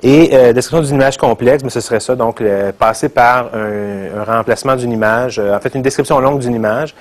Et 0.03 0.29
euh, 0.33 0.53
description 0.53 0.87
d'une 0.87 0.95
image 0.95 1.17
complexe, 1.17 1.63
mais 1.63 1.69
ce 1.69 1.81
serait 1.81 1.99
ça, 1.99 2.15
donc 2.15 2.41
passer 2.77 3.09
par 3.09 3.49
un, 3.53 4.23
remplacement 4.23 4.75
d'une 4.75 4.91
image, 4.91 5.39
euh, 5.39 5.55
en 5.55 5.59
fait 5.59 5.73
une 5.73 5.81
description 5.81 6.19
longue 6.19 6.39
d'une 6.39 6.53
image. 6.53 6.93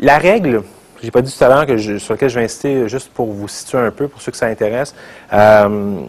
La 0.00 0.18
règle, 0.18 0.62
je 1.00 1.04
n'ai 1.04 1.10
pas 1.10 1.22
dit 1.22 1.36
tout 1.36 1.44
à 1.44 1.48
l'heure 1.48 1.78
sur 2.00 2.14
laquelle 2.14 2.28
je 2.28 2.38
vais 2.38 2.44
insister 2.44 2.88
juste 2.88 3.10
pour 3.12 3.26
vous 3.32 3.46
situer 3.46 3.78
un 3.78 3.90
peu, 3.90 4.08
pour 4.08 4.20
ceux 4.20 4.32
que 4.32 4.38
ça 4.38 4.46
intéresse. 4.46 4.94
Euh, 5.32 6.00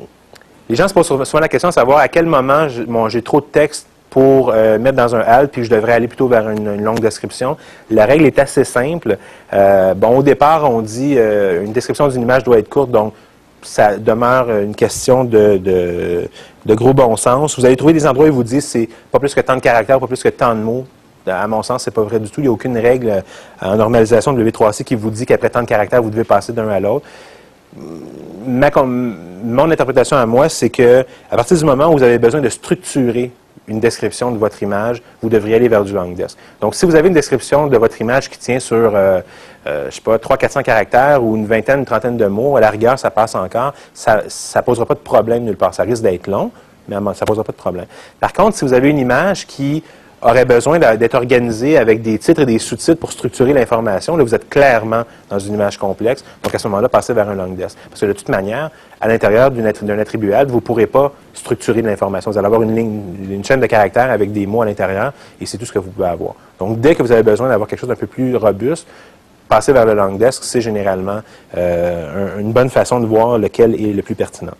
les 0.69 0.75
gens 0.75 0.87
se 0.87 0.93
posent 0.93 1.07
souvent 1.07 1.39
la 1.39 1.49
question 1.49 1.69
de 1.69 1.73
savoir 1.73 1.99
à 1.99 2.07
quel 2.07 2.25
moment 2.25 2.67
j'ai 3.09 3.21
trop 3.21 3.41
de 3.41 3.45
texte 3.45 3.87
pour 4.13 4.51
euh, 4.53 4.77
mettre 4.77 4.95
dans 4.95 5.15
un 5.15 5.21
halt, 5.21 5.51
puis 5.51 5.63
je 5.63 5.71
devrais 5.71 5.93
aller 5.93 6.07
plutôt 6.07 6.27
vers 6.27 6.47
une, 6.51 6.83
longue 6.83 6.99
description. 6.99 7.57
La 7.89 8.05
règle 8.05 8.27
est 8.27 8.37
assez 8.37 8.63
simple. 8.63 9.17
Euh, 9.51 9.95
bon, 9.95 10.19
au 10.19 10.21
départ, 10.21 10.69
on 10.69 10.81
dit 10.81 11.15
euh, 11.17 11.65
une 11.65 11.73
description 11.73 12.07
d'une 12.09 12.21
image 12.21 12.43
doit 12.43 12.59
être 12.59 12.69
courte, 12.69 12.91
donc 12.91 13.15
ça 13.63 13.97
demeure 13.97 14.49
une 14.49 14.75
question 14.75 15.23
de, 15.23 15.57
de, 15.57 16.75
gros 16.75 16.93
bon 16.93 17.15
sens. 17.15 17.57
Vous 17.57 17.65
allez 17.65 17.75
trouver 17.75 17.93
des 17.93 18.05
endroits 18.05 18.27
où 18.27 18.33
vous 18.33 18.43
disent 18.43 18.65
c'est 18.65 18.89
pas 19.11 19.19
plus 19.19 19.33
que 19.33 19.41
tant 19.41 19.55
de 19.55 19.61
caractères, 19.61 19.99
pas 19.99 20.07
plus 20.07 20.21
que 20.21 20.29
tant 20.29 20.55
de 20.55 20.61
mots. 20.61 20.85
À 21.25 21.47
mon 21.47 21.63
sens, 21.63 21.83
c'est 21.83 21.91
pas 21.91 22.01
vrai 22.01 22.19
du 22.19 22.29
tout. 22.29 22.41
Il 22.41 22.43
n'y 22.43 22.49
a 22.49 22.51
aucune 22.51 22.77
règle 22.77 23.23
en 23.61 23.75
normalisation 23.77 24.33
de 24.33 24.43
W3C 24.43 24.83
qui 24.83 24.95
vous 24.95 25.09
dit 25.09 25.25
qu'après 25.25 25.49
tant 25.49 25.61
de 25.61 25.67
caractères, 25.67 26.01
vous 26.01 26.09
devez 26.09 26.25
passer 26.25 26.51
d'un 26.51 26.67
à 26.67 26.79
l'autre. 26.79 27.05
mon 28.45 29.71
interprétation 29.71 30.17
à 30.17 30.25
moi, 30.25 30.49
c'est 30.49 30.69
que 30.69 31.05
à 31.31 31.35
partir 31.35 31.57
du 31.57 31.63
moment 31.63 31.87
où 31.87 31.93
vous 31.93 32.03
avez 32.03 32.19
besoin 32.19 32.41
de 32.41 32.49
structurer 32.49 33.31
une 33.67 33.79
description 33.79 34.31
de 34.31 34.37
votre 34.37 34.61
image, 34.61 35.01
vous 35.21 35.29
devriez 35.29 35.55
aller 35.55 35.67
vers 35.67 35.83
du 35.83 35.93
long 35.93 36.11
desk. 36.11 36.37
Donc, 36.59 36.75
si 36.75 36.85
vous 36.85 36.95
avez 36.95 37.07
une 37.07 37.13
description 37.13 37.67
de 37.67 37.77
votre 37.77 37.99
image 38.01 38.29
qui 38.29 38.37
tient 38.37 38.59
sur, 38.59 38.75
euh, 38.95 39.21
euh, 39.67 39.89
je 39.89 39.95
sais 39.95 40.01
pas, 40.01 40.17
300-400 40.17 40.63
caractères 40.63 41.23
ou 41.23 41.35
une 41.35 41.45
vingtaine, 41.45 41.79
une 41.79 41.85
trentaine 41.85 42.17
de 42.17 42.25
mots, 42.25 42.57
à 42.57 42.61
la 42.61 42.69
rigueur, 42.69 42.99
ça 42.99 43.09
passe 43.09 43.35
encore, 43.35 43.73
ça 43.93 44.23
ne 44.55 44.61
posera 44.61 44.85
pas 44.85 44.95
de 44.95 44.99
problème 44.99 45.43
nulle 45.43 45.55
part. 45.55 45.73
Ça 45.73 45.83
risque 45.83 46.03
d'être 46.03 46.27
long, 46.27 46.51
mais 46.87 46.95
ça 46.95 47.21
ne 47.21 47.25
posera 47.25 47.43
pas 47.43 47.53
de 47.53 47.57
problème. 47.57 47.85
Par 48.19 48.33
contre, 48.33 48.57
si 48.57 48.65
vous 48.65 48.73
avez 48.73 48.89
une 48.89 48.99
image 48.99 49.47
qui 49.47 49.83
aurait 50.23 50.45
besoin 50.45 50.79
d'être 50.79 51.15
organisé 51.15 51.77
avec 51.77 52.01
des 52.01 52.17
titres 52.17 52.41
et 52.41 52.45
des 52.45 52.59
sous-titres 52.59 52.99
pour 52.99 53.11
structurer 53.11 53.53
l'information. 53.53 54.15
Là, 54.15 54.23
vous 54.23 54.33
êtes 54.35 54.49
clairement 54.49 55.03
dans 55.29 55.39
une 55.39 55.53
image 55.53 55.77
complexe. 55.77 56.23
Donc, 56.41 56.55
à 56.55 56.59
ce 56.59 56.67
moment-là, 56.67 56.89
passez 56.89 57.13
vers 57.13 57.29
un 57.29 57.35
long 57.35 57.49
desk. 57.49 57.77
Parce 57.89 58.01
que 58.01 58.05
de 58.05 58.13
toute 58.13 58.29
manière, 58.29 58.71
à 59.01 59.07
l'intérieur 59.07 59.51
d'un 59.51 59.99
attribuable, 59.99 60.49
vous 60.49 60.57
ne 60.57 60.61
pourrez 60.61 60.87
pas 60.87 61.11
structurer 61.33 61.81
l'information. 61.81 62.31
Vous 62.31 62.37
allez 62.37 62.47
avoir 62.47 62.61
une, 62.61 62.75
ligne, 62.75 63.01
une 63.29 63.43
chaîne 63.43 63.59
de 63.59 63.65
caractères 63.65 64.09
avec 64.09 64.31
des 64.31 64.45
mots 64.45 64.61
à 64.61 64.65
l'intérieur 64.65 65.13
et 65.41 65.45
c'est 65.45 65.57
tout 65.57 65.65
ce 65.65 65.73
que 65.73 65.79
vous 65.79 65.91
pouvez 65.91 66.07
avoir. 66.07 66.35
Donc, 66.59 66.79
dès 66.79 66.95
que 66.95 67.03
vous 67.03 67.11
avez 67.11 67.23
besoin 67.23 67.49
d'avoir 67.49 67.67
quelque 67.67 67.79
chose 67.79 67.89
d'un 67.89 67.95
peu 67.95 68.07
plus 68.07 68.35
robuste, 68.35 68.87
passer 69.49 69.73
vers 69.73 69.85
le 69.85 69.93
long 69.93 70.15
desk, 70.15 70.43
c'est 70.43 70.61
généralement 70.61 71.19
euh, 71.57 72.39
une 72.39 72.53
bonne 72.53 72.69
façon 72.69 72.99
de 72.99 73.05
voir 73.05 73.37
lequel 73.37 73.75
est 73.75 73.93
le 73.93 74.01
plus 74.01 74.15
pertinent. 74.15 74.53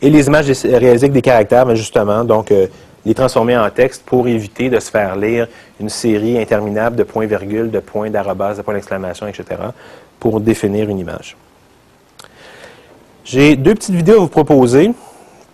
Et 0.00 0.10
les 0.10 0.26
images 0.26 0.46
réalisées 0.64 1.06
avec 1.06 1.12
des 1.12 1.22
caractères, 1.22 1.66
mais 1.66 1.76
justement, 1.76 2.24
donc, 2.24 2.50
euh, 2.50 2.66
les 3.04 3.14
transformer 3.14 3.56
en 3.56 3.68
texte 3.70 4.02
pour 4.04 4.28
éviter 4.28 4.70
de 4.70 4.78
se 4.78 4.90
faire 4.90 5.16
lire 5.16 5.48
une 5.80 5.88
série 5.88 6.38
interminable 6.38 6.96
de 6.96 7.02
points-virgules, 7.02 7.70
de 7.70 7.80
points 7.80 8.10
d'arrobas, 8.10 8.54
de 8.54 8.62
points 8.62 8.74
d'exclamation, 8.74 9.26
etc., 9.26 9.44
pour 10.20 10.40
définir 10.40 10.88
une 10.88 10.98
image. 10.98 11.36
J'ai 13.24 13.56
deux 13.56 13.74
petites 13.74 13.94
vidéos 13.94 14.16
à 14.16 14.20
vous 14.20 14.28
proposer 14.28 14.92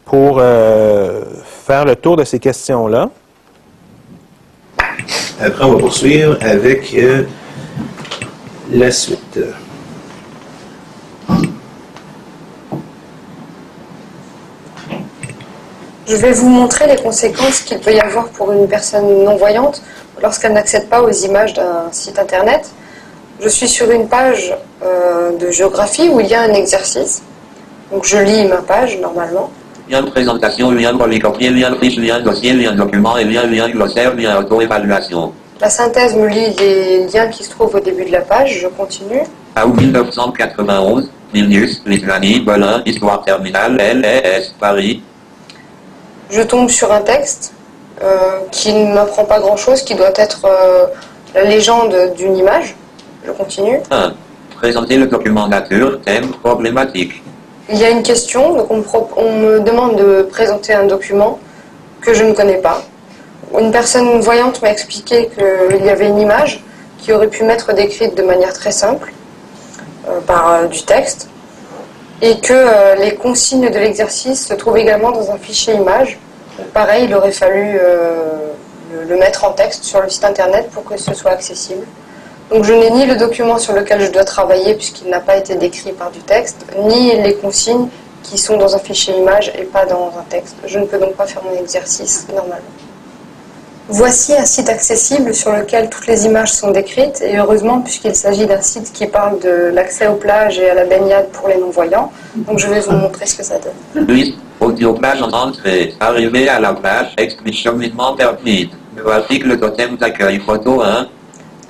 pour 0.05 0.39
euh, 0.39 1.23
faire 1.45 1.85
le 1.85 1.97
tour 1.97 2.17
de 2.17 2.25
ces 2.25 2.39
questions-là. 2.39 3.11
Après, 5.41 5.65
on 5.65 5.73
va 5.73 5.79
poursuivre 5.79 6.37
avec 6.41 6.95
euh, 6.95 7.25
la 8.73 8.91
suite. 8.91 9.39
Je 16.09 16.17
vais 16.17 16.33
vous 16.33 16.49
montrer 16.49 16.87
les 16.87 16.97
conséquences 16.97 17.61
qu'il 17.61 17.81
peut 17.81 17.93
y 17.93 18.01
avoir 18.01 18.29
pour 18.29 18.51
une 18.51 18.67
personne 18.67 19.25
non-voyante 19.25 19.83
lorsqu'elle 20.23 20.55
n'accède 20.55 20.89
pas 20.89 21.03
aux 21.03 21.11
images 21.11 21.53
d'un 21.53 21.93
site 21.93 22.19
internet. 22.19 22.71
Je 23.43 23.49
suis 23.51 23.69
sur 23.69 23.91
une 23.91 24.09
page 24.09 24.57
euh, 24.83 25.37
de 25.37 25.51
géographie 25.51 26.09
où 26.09 26.19
il 26.19 26.27
y 26.27 26.35
a 26.35 26.41
un 26.41 26.55
exercice. 26.55 27.23
Donc 27.93 28.07
je 28.07 28.17
lis 28.17 28.47
ma 28.47 28.63
page 28.63 28.99
normalement. 28.99 29.51
Lien 29.91 30.01
de 30.01 30.09
présentation, 30.09 30.71
lien 30.71 30.95
de 30.95 30.99
polycopier, 30.99 31.51
lien 31.51 31.73
de 31.73 31.77
fiche, 31.77 31.99
lien 31.99 32.21
de 32.21 32.25
dossier, 32.25 32.55
lien 32.55 32.73
de 32.73 32.79
document 32.79 33.19
et 33.19 33.25
lien, 33.25 33.45
lien 33.45 33.69
glossaire, 33.69 34.15
lien 34.15 34.39
auto-évaluation. 34.39 35.35
La 35.61 35.69
synthèse 35.69 36.17
me 36.17 36.27
lit 36.27 36.55
les 36.59 37.07
liens 37.09 37.29
qui 37.29 37.45
se 37.45 37.51
trouvent 37.51 37.75
au 37.75 37.81
début 37.81 38.07
de 38.07 38.13
la 38.13 38.23
page. 38.23 38.61
Je 38.63 38.69
continue. 38.69 39.25
À 39.55 39.67
1991, 39.67 41.11
Vilnius, 41.35 41.83
Lituanie, 41.85 42.41
Berlin, 42.41 42.81
Histoire 42.87 43.23
terminale, 43.25 43.77
LS, 43.77 44.55
Paris, 44.59 45.03
je 46.31 46.43
tombe 46.43 46.69
sur 46.69 46.93
un 46.93 47.01
texte 47.01 47.53
euh, 48.03 48.41
qui 48.51 48.73
ne 48.73 48.95
m'apprend 48.95 49.25
pas 49.25 49.41
grand-chose, 49.41 49.83
qui 49.83 49.95
doit 49.95 50.13
être 50.15 50.45
euh, 50.45 50.87
la 51.35 51.45
légende 51.45 52.13
d'une 52.17 52.37
image. 52.37 52.77
Je 53.25 53.33
continue. 53.33 53.81
1. 53.91 54.13
Présenter 54.57 54.97
le 54.97 55.07
document 55.07 55.49
nature, 55.49 56.01
thème, 56.03 56.31
problématique. 56.31 57.23
Il 57.71 57.79
y 57.79 57.85
a 57.85 57.91
une 57.91 58.03
question, 58.03 58.55
donc 58.55 58.69
on 58.71 59.33
me, 59.33 59.61
demande 59.61 59.97
de 59.97 60.23
présenter 60.23 60.73
un 60.73 60.87
document 60.87 61.39
que 62.01 62.15
je 62.15 62.25
ne 62.25 62.33
connais 62.33 62.57
pas. 62.57 62.83
Une 63.59 63.71
personne 63.71 64.21
voyante 64.21 64.63
m'a 64.63 64.71
expliqué 64.71 65.29
qu'il 65.35 65.85
y 65.85 65.91
avait 65.91 66.09
une 66.09 66.19
image 66.19 66.63
qui 66.99 67.13
aurait 67.13 67.29
pu 67.29 67.45
m'être 67.45 67.73
décrite 67.73 68.17
de 68.17 68.23
manière 68.23 68.53
très 68.53 68.71
simple 68.71 69.13
euh, 70.09 70.21
par 70.27 70.69
du 70.69 70.83
texte 70.83 71.29
et 72.21 72.39
que 72.41 72.53
euh, 72.53 72.95
les 72.97 73.15
consignes 73.15 73.71
de 73.71 73.79
l'exercice 73.79 74.47
se 74.47 74.55
trouvent 74.55 74.79
également 74.79 75.13
dans 75.13 75.31
un 75.31 75.39
fichier 75.39 75.75
image. 75.75 76.19
pareil, 76.75 77.05
il 77.05 77.15
aurait 77.15 77.33
fallu 77.33 77.79
euh, 77.81 78.53
le, 79.07 79.17
mettre 79.17 79.45
en 79.45 79.53
texte 79.53 79.85
sur 79.85 80.01
le 80.01 80.09
site 80.09 80.25
internet 80.25 80.71
pour 80.71 80.85
que 80.85 80.97
ce 80.97 81.15
soit 81.15 81.31
accessible. 81.31 81.87
Donc 82.51 82.65
je 82.65 82.73
n'ai 82.73 82.91
ni 82.91 83.07
le 83.07 83.17
document 83.17 83.59
sur 83.59 83.75
lequel 83.75 84.01
je 84.01 84.11
dois 84.11 84.25
travailler 84.25 84.75
puisqu'il 84.75 85.09
n'a 85.09 85.21
pas 85.21 85.37
été 85.37 85.55
décrit 85.55 85.93
par 85.93 86.11
du 86.11 86.21
texte, 86.21 86.65
ni 86.79 87.15
les 87.23 87.35
consignes 87.35 87.89
qui 88.23 88.39
sont 88.39 88.57
dans 88.57 88.75
un 88.75 88.79
fichier 88.79 89.17
image 89.17 89.53
et 89.57 89.65
pas 89.65 89.87
dans 89.87 90.13
un 90.19 90.25
texte. 90.29 90.57
Je 90.65 90.79
ne 90.79 90.87
peux 90.87 90.99
donc 90.99 91.15
pas 91.15 91.27
faire 91.27 91.43
mon 91.45 91.59
exercice 91.61 92.27
normalement. 92.35 92.88
Voici 93.91 94.35
un 94.35 94.45
site 94.45 94.69
accessible 94.69 95.33
sur 95.33 95.51
lequel 95.51 95.89
toutes 95.89 96.07
les 96.07 96.27
images 96.27 96.53
sont 96.53 96.71
décrites 96.71 97.23
et 97.23 97.39
heureusement 97.39 97.81
puisqu'il 97.81 98.15
s'agit 98.15 98.47
d'un 98.47 98.61
site 98.61 98.93
qui 98.93 99.07
parle 99.07 99.41
de 99.41 99.71
l'accès 99.73 100.07
aux 100.07 100.17
plages 100.17 100.59
et 100.59 100.69
à 100.69 100.75
la 100.75 100.85
baignade 100.85 101.29
pour 101.31 101.49
les 101.49 101.57
non-voyants. 101.57 102.13
Donc 102.37 102.59
je 102.59 102.69
vais 102.69 102.81
vous 102.81 102.93
montrer 102.93 103.25
ce 103.25 103.39
que 103.39 103.43
ça 103.43 103.55
donne. 103.59 104.07
Oui, 104.07 104.37
audio 104.61 104.93
plage 104.93 105.23
en 105.23 105.31
entrée. 105.31 105.95
Arrivé 106.01 106.51
à 106.51 106.61
la 106.61 106.75
plage, 106.75 107.17
cheminement 107.51 108.15
permis. 108.15 108.71
Voici 109.03 109.39
le 109.39 109.59
totem 109.59 109.97
d'accueil 109.97 110.39
photo 110.39 110.83
1. 110.83 111.09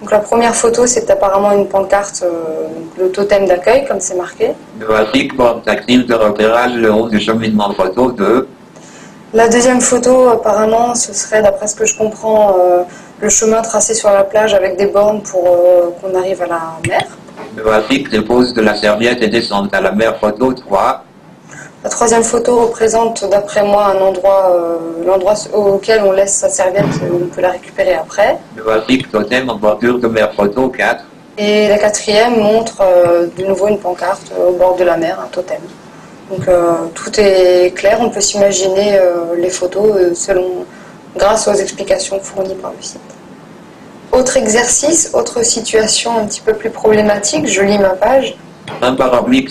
Donc 0.01 0.11
la 0.11 0.19
première 0.19 0.57
photo 0.57 0.87
c'est 0.89 1.09
apparemment 1.11 1.53
une 1.53 1.69
pancarte, 1.69 2.25
euh, 2.25 2.67
le 2.99 3.13
totem 3.13 3.47
d'accueil 3.47 3.87
comme 3.87 4.01
c'est 4.01 4.17
marqué. 4.17 4.55
Voici 4.85 5.25
porte 5.29 5.65
tactile 5.65 6.05
de 6.05 6.15
repérage 6.15 6.75
le 6.75 6.93
haut 6.93 7.09
du 7.09 7.21
cheminement 7.21 7.73
photo 7.75 8.11
2. 8.11 8.49
La 9.35 9.47
deuxième 9.47 9.83
photo, 9.83 10.31
apparemment, 10.31 10.95
ce 10.95 11.13
serait, 11.13 11.43
d'après 11.43 11.67
ce 11.67 11.75
que 11.75 11.85
je 11.85 11.99
comprends, 11.99 12.57
euh, 12.59 12.83
le 13.21 13.29
chemin 13.29 13.61
tracé 13.61 13.93
sur 13.93 14.09
la 14.09 14.25
plage 14.25 14.55
avec 14.55 14.79
des 14.79 14.87
bornes 14.87 15.21
pour 15.21 15.47
euh, 15.47 15.91
qu'on 16.01 16.19
arrive 16.19 16.41
à 16.41 16.47
la 16.47 16.61
mer. 16.89 17.07
Voici 17.63 18.05
dépose 18.05 18.55
de 18.55 18.63
la 18.63 18.75
serviette 18.75 19.21
et 19.21 19.29
descente 19.29 19.75
à 19.75 19.83
la 19.83 19.93
mer, 19.93 20.19
photo 20.19 20.55
3. 20.55 21.05
La 21.85 21.91
troisième 21.91 22.25
photo 22.25 22.63
représente, 22.69 23.29
d'après 23.29 23.63
moi, 23.63 23.95
un 23.95 24.01
endroit, 24.01 24.51
euh, 24.51 24.77
l'endroit 25.05 25.35
auquel 25.53 26.01
on 26.05 26.13
laisse 26.13 26.33
sa 26.33 26.49
serviette 26.49 26.87
et 26.87 27.13
on 27.13 27.27
peut 27.27 27.43
la 27.43 27.51
récupérer 27.51 27.97
après. 27.97 28.39
Voici 28.65 29.05
totem 29.13 29.51
en 29.51 29.57
bordure 29.57 29.99
de 29.99 30.09
mer, 30.09 30.33
photo 30.33 30.71
4. 30.71 31.05
Et 31.37 31.69
la 31.69 31.77
quatrième 31.77 32.41
montre 32.41 32.83
de 33.37 33.45
nouveau 33.45 33.69
une 33.69 33.79
pancarte 33.79 34.33
au 34.49 34.53
bord 34.53 34.77
de 34.77 34.85
la 34.85 34.97
mer, 34.97 35.21
un 35.23 35.29
totem. 35.29 35.61
Donc 36.31 36.47
euh, 36.47 36.73
tout 36.95 37.11
est 37.19 37.75
clair, 37.75 37.99
on 38.01 38.11
peut 38.11 38.21
s'imaginer 38.21 38.99
euh, 38.99 39.35
les 39.39 39.49
photos 39.49 39.93
euh, 39.97 40.15
selon, 40.15 40.67
grâce 41.17 41.49
aux 41.49 41.55
explications 41.55 42.21
fournies 42.21 42.55
par 42.55 42.73
le 42.77 42.83
site. 42.83 43.01
Autre 44.13 44.37
exercice, 44.37 45.11
autre 45.15 45.43
situation 45.43 46.19
un 46.19 46.27
petit 46.27 46.43
peu 46.43 46.53
plus 46.53 46.71
problématique, 46.71 47.47
je 47.47 47.63
lis 47.63 47.79
ma 47.79 47.91
page. 47.91 48.37
Un 48.83 48.95
parapluie 48.95 49.47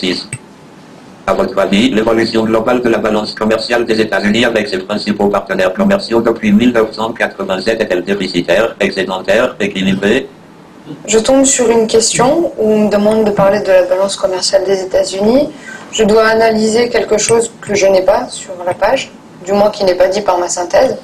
À 1.26 1.34
votre 1.34 1.58
avis, 1.58 1.90
l'évolution 1.90 2.44
globale 2.44 2.82
de 2.84 2.90
la 2.90 3.00
balance 3.00 3.34
commerciale 3.34 3.86
des 3.86 4.00
États-Unis 4.00 4.46
avec 4.46 4.68
ses 4.68 4.78
principaux 4.78 5.30
partenaires 5.30 5.74
commerciaux 5.74 6.22
depuis 6.22 6.52
1987 6.52 7.82
est-elle 7.82 8.04
déficitaire, 8.04 8.76
excédentaire, 8.80 9.56
équilibrée? 9.60 10.28
Je 11.06 11.18
tombe 11.20 11.44
sur 11.44 11.70
une 11.70 11.88
question 11.88 12.52
où 12.58 12.72
on 12.72 12.86
me 12.86 12.90
demande 12.90 13.26
de 13.26 13.32
parler 13.32 13.62
de 13.62 13.68
la 13.68 13.84
balance 13.84 14.16
commerciale 14.16 14.64
des 14.64 14.82
États-Unis. 14.82 15.50
Je 15.92 16.04
dois 16.04 16.28
analyser 16.28 16.90
quelque 16.90 17.18
chose 17.18 17.52
que 17.62 17.74
je 17.74 17.88
n'ai 17.88 18.02
pas 18.02 18.28
sur 18.30 18.54
la 18.66 18.74
page, 18.74 19.12
du 19.46 19.54
moins 19.54 19.72
qui 19.72 19.84
n'est 19.84 19.96
pas 19.96 20.08
dit 20.08 20.22
par 20.22 20.38
ma 20.38 20.50
synthèse. 20.50 20.98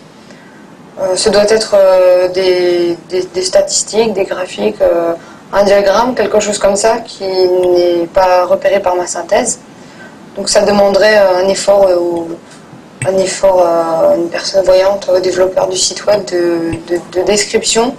Euh, 1.01 1.15
ce 1.15 1.29
doit 1.29 1.49
être 1.49 1.75
euh, 1.75 2.27
des, 2.29 3.41
statistiques, 3.41 4.13
des 4.13 4.25
graphiques, 4.25 4.81
euh, 4.81 5.13
un 5.51 5.63
diagramme, 5.63 6.13
quelque 6.13 6.39
chose 6.39 6.59
comme 6.59 6.75
ça 6.75 6.97
qui 6.97 7.23
n'est 7.25 8.07
pas 8.13 8.45
repéré 8.45 8.79
par 8.79 8.95
ma 8.95 9.07
synthèse. 9.07 9.59
Donc 10.35 10.49
ça 10.49 10.61
demanderait 10.61 11.17
un 11.17 11.47
effort, 11.47 11.87
un 13.07 13.17
effort 13.17 13.65
à 13.65 14.15
une 14.15 14.29
personne 14.29 14.63
voyante, 14.65 15.09
au 15.15 15.19
développeur 15.19 15.67
du 15.67 15.77
site 15.77 16.05
web 16.05 16.23
de 16.25 17.21
description. 17.21 17.95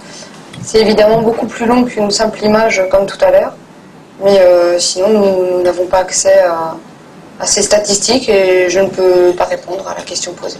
C'est 0.61 0.79
évidemment 0.79 1.21
beaucoup 1.21 1.45
plus 1.45 1.65
long 1.65 1.83
qu'une 1.83 2.11
simple 2.11 2.43
image 2.43 2.83
comme 2.91 3.05
tout 3.05 3.23
à 3.23 3.31
l'heure, 3.31 3.53
mais 4.23 4.39
euh, 4.39 4.79
sinon 4.79 5.09
nous 5.09 5.63
n'avons 5.63 5.85
pas 5.85 5.99
accès 5.99 6.39
à, 6.39 6.77
ces 7.45 7.61
statistiques 7.61 8.29
et 8.29 8.69
je 8.69 8.79
ne 8.79 8.87
peux 8.87 9.33
pas 9.37 9.43
répondre 9.43 9.85
à 9.87 9.93
la 9.93 10.01
question 10.01 10.31
posée. 10.33 10.59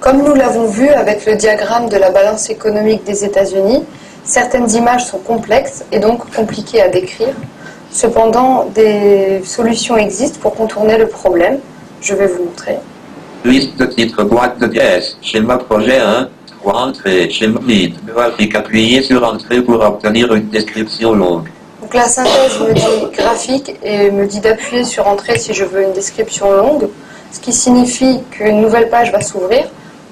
Comme 0.00 0.24
nous 0.24 0.34
l'avons 0.34 0.66
vu 0.66 0.88
avec 0.88 1.26
le 1.26 1.36
diagramme 1.36 1.88
de 1.88 1.96
la 1.96 2.10
balance 2.10 2.50
économique 2.50 3.04
des 3.04 3.24
États-Unis, 3.24 3.84
certaines 4.24 4.70
images 4.72 5.06
sont 5.06 5.18
complexes 5.18 5.84
et 5.92 6.00
donc 6.00 6.34
compliquées 6.34 6.82
à 6.82 6.88
décrire. 6.88 7.34
Cependant, 7.90 8.66
des 8.74 9.42
solutions 9.44 9.96
existent 9.96 10.38
pour 10.40 10.54
contourner 10.54 10.98
le 10.98 11.06
problème. 11.06 11.58
Je 12.00 12.14
vais 12.14 12.26
vous 12.26 12.44
montrer. 12.44 12.78
Liste 13.44 13.76
de 13.76 13.86
titres 13.86 14.24
boîte 14.24 14.58
de 14.58 14.66
pièces. 14.66 15.16
Schéma 15.22 15.58
projet 15.58 15.98
1. 15.98 16.28
3 16.60 16.74
entrées. 16.74 17.30
Schéma 17.30 17.60
vide. 17.64 17.94
Appuyé 18.54 19.02
sur 19.02 19.22
entrée 19.24 19.62
pour 19.62 19.80
obtenir 19.80 20.34
une 20.34 20.48
description 20.48 21.14
longue. 21.14 21.48
Donc 21.88 22.02
la 22.02 22.08
synthèse 22.08 22.60
me 22.60 22.74
dit 22.74 23.16
graphique 23.16 23.74
et 23.82 24.10
me 24.10 24.26
dit 24.26 24.40
d'appuyer 24.40 24.84
sur 24.84 25.08
entrée 25.08 25.38
si 25.38 25.54
je 25.54 25.64
veux 25.64 25.84
une 25.84 25.94
description 25.94 26.52
longue, 26.52 26.90
ce 27.32 27.40
qui 27.40 27.50
signifie 27.50 28.20
qu'une 28.30 28.60
nouvelle 28.60 28.90
page 28.90 29.10
va 29.10 29.22
s'ouvrir 29.22 29.64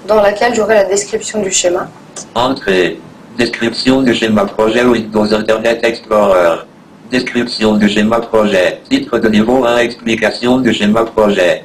dans 0.09 0.23
laquelle 0.23 0.55
j'aurai 0.55 0.77
la 0.77 0.85
description 0.85 1.43
du 1.43 1.51
schéma. 1.51 1.91
Entrée. 2.35 2.99
Description 3.37 4.01
du 4.01 4.15
schéma 4.15 4.47
projet 4.47 4.85
Windows 4.87 5.31
Internet 5.35 5.85
Explorer. 5.85 6.61
Description 7.11 7.75
du 7.75 7.91
schéma 7.91 8.21
projet. 8.21 8.81
Titre 8.89 9.19
de 9.19 9.29
niveau 9.29 9.67
1. 9.67 9.77
Explication 9.77 10.57
du 10.61 10.73
schéma 10.73 11.05
projet. 11.05 11.63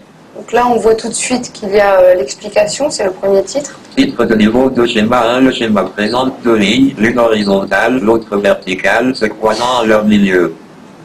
Donc 0.51 0.59
là, 0.59 0.67
on 0.67 0.75
voit 0.75 0.95
tout 0.95 1.07
de 1.07 1.13
suite 1.13 1.53
qu'il 1.53 1.69
y 1.69 1.79
a 1.79 2.01
euh, 2.01 2.15
l'explication, 2.15 2.89
c'est 2.89 3.05
le 3.05 3.11
premier 3.11 3.41
titre. 3.41 3.79
Titre 3.95 4.25
de 4.25 4.35
niveau 4.35 4.69
2 4.69 4.85
schéma 4.85 5.21
1. 5.37 5.41
Le 5.41 5.51
schéma 5.53 5.83
présente 5.83 6.33
deux 6.43 6.57
lignes, 6.57 6.93
l'une 6.97 7.17
horizontale, 7.19 8.01
l'autre 8.01 8.35
verticale, 8.35 9.15
se 9.15 9.27
croisant 9.27 9.79
en 9.79 9.85
leur 9.85 10.03
milieu. 10.03 10.53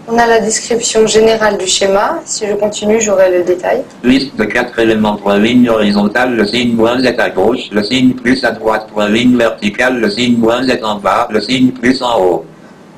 On 0.09 0.19
a 0.19 0.27
la 0.27 0.41
description 0.41 1.07
générale 1.07 1.59
du 1.59 1.67
schéma. 1.69 2.19
Si 2.25 2.45
je 2.45 2.55
continue, 2.55 3.01
j'aurai 3.01 3.31
le 3.31 3.45
détail. 3.45 3.85
Liste 4.03 4.35
de 4.35 4.43
quatre 4.47 4.77
éléments 4.81 5.15
point 5.17 5.39
ligne 5.39 5.71
horizontale, 5.71 6.35
le 6.35 6.45
signe 6.45 6.75
moins 6.75 7.01
est 7.01 7.21
à 7.21 7.31
gauche, 7.31 7.71
le 7.71 7.85
signe 7.85 8.15
plus 8.15 8.43
à 8.43 8.51
droite 8.51 8.89
point 8.93 9.09
ligne 9.09 9.37
verticale, 9.37 10.01
le 10.01 10.11
signe 10.11 10.39
moins 10.39 10.67
est 10.67 10.83
en 10.83 10.97
bas, 10.97 11.29
le 11.31 11.41
signe 11.41 11.71
plus 11.71 12.03
en 12.03 12.21
haut. 12.21 12.45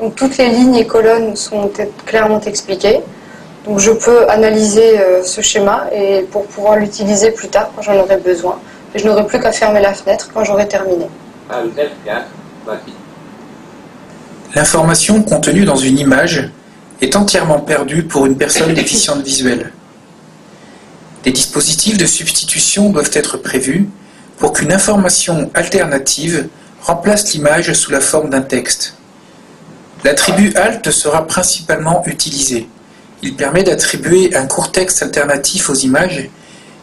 Donc 0.01 0.15
toutes 0.15 0.39
les 0.39 0.49
lignes 0.49 0.77
et 0.77 0.87
colonnes 0.87 1.37
sont 1.37 1.71
clairement 2.07 2.41
expliquées. 2.41 3.01
Je 3.77 3.91
peux 3.91 4.29
analyser 4.31 4.99
euh, 4.99 5.23
ce 5.23 5.43
schéma 5.43 5.87
et 5.93 6.23
pour 6.23 6.47
pouvoir 6.47 6.77
l'utiliser 6.77 7.31
plus 7.33 7.49
tard 7.49 7.71
quand 7.75 7.83
j'en 7.83 7.97
aurai 7.97 8.17
besoin. 8.17 8.59
Je 8.95 9.05
n'aurai 9.05 9.27
plus 9.27 9.39
qu'à 9.41 9.53
fermer 9.53 9.81
la 9.81 9.93
fenêtre 9.93 10.31
quand 10.33 10.43
j'aurai 10.43 10.67
terminé. 10.67 11.07
Alt 11.51 11.77
F4, 11.77 12.23
voici. 12.65 12.95
L'information 14.55 15.23
contenue 15.23 15.65
dans 15.65 15.77
une 15.77 15.99
image 15.99 16.51
est 17.03 17.15
entièrement 17.15 17.61
perdue 17.61 18.05
pour 18.05 18.25
une 18.25 18.37
personne 18.37 18.73
déficiente 18.73 19.23
visuelle. 19.23 19.73
Des 21.25 21.33
dispositifs 21.33 21.99
de 21.99 22.07
substitution 22.07 22.89
doivent 22.89 23.11
être 23.13 23.37
prévus 23.37 23.89
pour 24.39 24.53
qu'une 24.55 24.73
information 24.73 25.51
alternative 25.53 26.49
remplace 26.81 27.35
l'image 27.35 27.73
sous 27.75 27.91
la 27.91 28.01
forme 28.01 28.31
d'un 28.31 28.41
texte. 28.41 28.95
L'attribut 30.05 30.55
Alt 30.57 30.91
sera 30.91 31.27
principalement 31.27 32.03
utilisé. 32.07 32.69
Il 33.23 33.35
permet 33.35 33.65
d'attribuer 33.65 34.37
un 34.37 34.47
court 34.47 34.71
texte 34.71 35.03
alternatif 35.03 35.71
aux 35.71 35.75
images, 35.75 36.29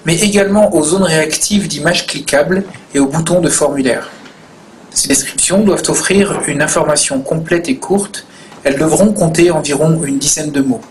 mais 0.06 0.20
également 0.20 0.76
aux 0.76 0.84
zones 0.84 1.04
réactives 1.04 1.68
d'images 1.68 2.06
cliquables 2.08 2.64
et 2.94 3.00
aux 3.00 3.08
boutons 3.08 3.40
de 3.40 3.50
formulaire. 3.50 4.10
Ces 4.92 5.08
descriptions 5.08 5.64
doivent 5.64 5.84
offrir 5.88 6.42
une 6.48 6.62
information 6.62 7.22
complète 7.22 7.70
et 7.70 7.78
courte. 7.78 8.26
Elles 8.64 8.78
devront 8.78 9.14
compter 9.14 9.52
environ 9.52 10.04
une 10.04 10.18
dizaine 10.18 10.52
de 10.52 10.62
mots. 10.62 10.82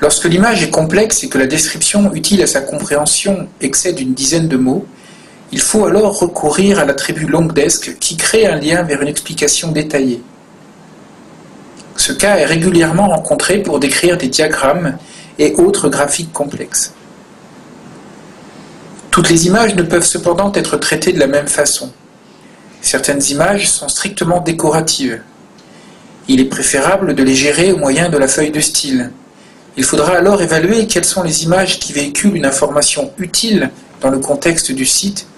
Lorsque 0.00 0.24
l'image 0.24 0.62
est 0.62 0.70
complexe 0.70 1.22
et 1.22 1.28
que 1.28 1.38
la 1.38 1.46
description 1.46 2.12
utile 2.14 2.42
à 2.42 2.46
sa 2.46 2.60
compréhension 2.60 3.48
excède 3.60 4.00
une 4.00 4.14
dizaine 4.14 4.48
de 4.48 4.56
mots, 4.56 4.86
il 5.52 5.60
faut 5.60 5.84
alors 5.84 6.18
recourir 6.18 6.78
à 6.78 6.84
l'attribut 6.84 7.26
longdesk 7.26 7.98
qui 7.98 8.16
crée 8.16 8.46
un 8.46 8.56
lien 8.56 8.82
vers 8.82 9.02
une 9.02 9.08
explication 9.08 9.70
détaillée. 9.70 10.22
Ce 12.02 12.12
cas 12.12 12.36
est 12.36 12.46
régulièrement 12.46 13.06
rencontré 13.06 13.58
pour 13.58 13.78
décrire 13.78 14.18
des 14.18 14.26
diagrammes 14.26 14.98
et 15.38 15.54
autres 15.54 15.88
graphiques 15.88 16.32
complexes. 16.32 16.94
Toutes 19.12 19.30
les 19.30 19.46
images 19.46 19.76
ne 19.76 19.84
peuvent 19.84 20.04
cependant 20.04 20.50
être 20.52 20.76
traitées 20.78 21.12
de 21.12 21.20
la 21.20 21.28
même 21.28 21.46
façon. 21.46 21.92
Certaines 22.80 23.22
images 23.30 23.70
sont 23.70 23.86
strictement 23.86 24.40
décoratives. 24.40 25.22
Il 26.26 26.40
est 26.40 26.46
préférable 26.46 27.14
de 27.14 27.22
les 27.22 27.36
gérer 27.36 27.70
au 27.70 27.76
moyen 27.76 28.08
de 28.08 28.18
la 28.18 28.26
feuille 28.26 28.50
de 28.50 28.58
style. 28.58 29.12
Il 29.76 29.84
faudra 29.84 30.16
alors 30.16 30.42
évaluer 30.42 30.88
quelles 30.88 31.04
sont 31.04 31.22
les 31.22 31.44
images 31.44 31.78
qui 31.78 31.92
véhiculent 31.92 32.34
une 32.34 32.46
information 32.46 33.12
utile 33.16 33.70
dans 34.00 34.10
le 34.10 34.18
contexte 34.18 34.72
du 34.72 34.86
site 34.86 35.28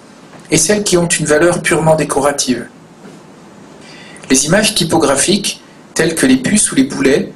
et 0.49 0.57
celles 0.57 0.83
qui 0.83 0.97
ont 0.97 1.07
une 1.07 1.27
valeur 1.27 1.61
purement 1.61 1.95
décorative. 1.95 2.65
Les 4.31 4.47
images 4.47 4.73
typographiques, 4.73 5.61
telles 5.95 6.13
que 6.13 6.27
les 6.27 6.37
puces 6.37 6.71
ou 6.71 6.75
les 6.75 6.83
boulets, 6.83 7.31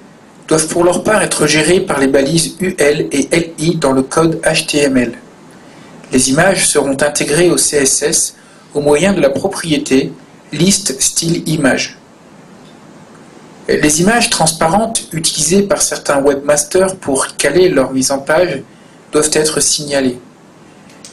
doivent 0.48 0.68
pour 0.68 0.84
leur 0.84 1.04
part 1.04 1.24
être 1.24 1.48
gérées 1.48 1.80
par 1.80 2.00
les 2.00 2.08
balises 2.08 2.56
UL 2.60 3.08
et 3.12 3.54
LI 3.58 3.78
dans 3.78 3.94
le 3.94 4.04
code 4.04 4.42
HTML. 4.42 5.14
Les 6.12 6.30
images 6.30 6.68
seront 6.68 6.98
intégrées 7.02 7.50
au 7.50 7.56
CSS 7.56 8.36
au 8.74 8.82
moyen 8.82 9.14
de 9.14 9.22
la 9.22 9.30
propriété 9.30 10.12
liste 10.52 11.00
style 11.02 11.48
image. 11.48 11.98
Les 13.68 14.02
images 14.02 14.32
transparentes 14.32 15.04
utilisées 15.14 15.62
par 15.62 15.82
certains 15.82 16.22
webmasters 16.22 16.96
pour 16.96 17.38
caler 17.38 17.70
leur 17.70 17.92
mise 17.92 18.10
en 18.10 18.18
page 18.18 18.64
doivent 19.12 19.30
être 19.34 19.60
signalées. 19.60 20.20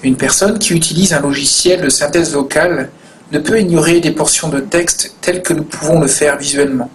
Une 0.02 0.16
personne 0.16 0.58
qui 0.58 0.72
utilise 0.72 1.12
un 1.12 1.20
logiciel 1.20 1.82
de 1.82 1.90
synthèse 1.90 2.32
vocale 2.32 2.90
ne 3.32 3.38
peut 3.38 3.60
ignorer 3.60 4.00
des 4.00 4.12
portions 4.12 4.48
de 4.48 4.60
texte 4.60 5.16
telles 5.20 5.42
que 5.42 5.52
nous 5.52 5.64
pouvons 5.64 6.00
le 6.00 6.06
faire 6.06 6.38
visuellement. 6.38 6.90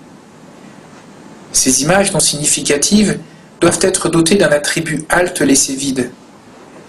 Ces 1.54 1.84
images 1.84 2.14
non 2.14 2.20
significatives 2.20 3.20
doivent 3.60 3.80
être 3.82 4.10
dotées 4.10 4.36
d'un 4.36 4.50
attribut 4.50 5.04
alt 5.10 5.40
laissé 5.42 5.76
vide. 5.76 6.12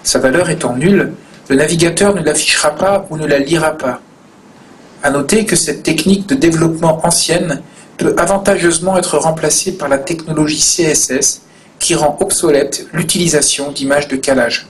Sa 0.03 0.19
valeur 0.19 0.51
étant 0.51 0.75
nulle, 0.77 1.13
le 1.49 1.57
navigateur 1.57 2.15
ne 2.15 2.23
l'affichera 2.23 2.75
pas 2.75 3.07
ou 3.11 3.17
ne 3.17 3.27
la 3.27 3.39
lira 3.39 3.73
pas. 3.73 4.01
À 5.03 5.11
noter 5.11 5.45
que 5.45 5.57
cette 5.57 5.83
technique 5.83 6.29
de 6.29 6.35
développement 6.35 7.05
ancienne 7.05 7.63
peut 7.99 8.15
avantageusement 8.17 8.97
être 8.97 9.19
remplacée 9.19 9.73
par 9.73 9.89
la 9.89 9.99
technologie 9.99 10.61
CSS 10.61 11.43
qui 11.79 11.95
rend 11.95 12.17
obsolète 12.21 12.87
l'utilisation 12.93 13.73
d'images 13.73 14.09
de 14.09 14.17
calage. 14.17 14.67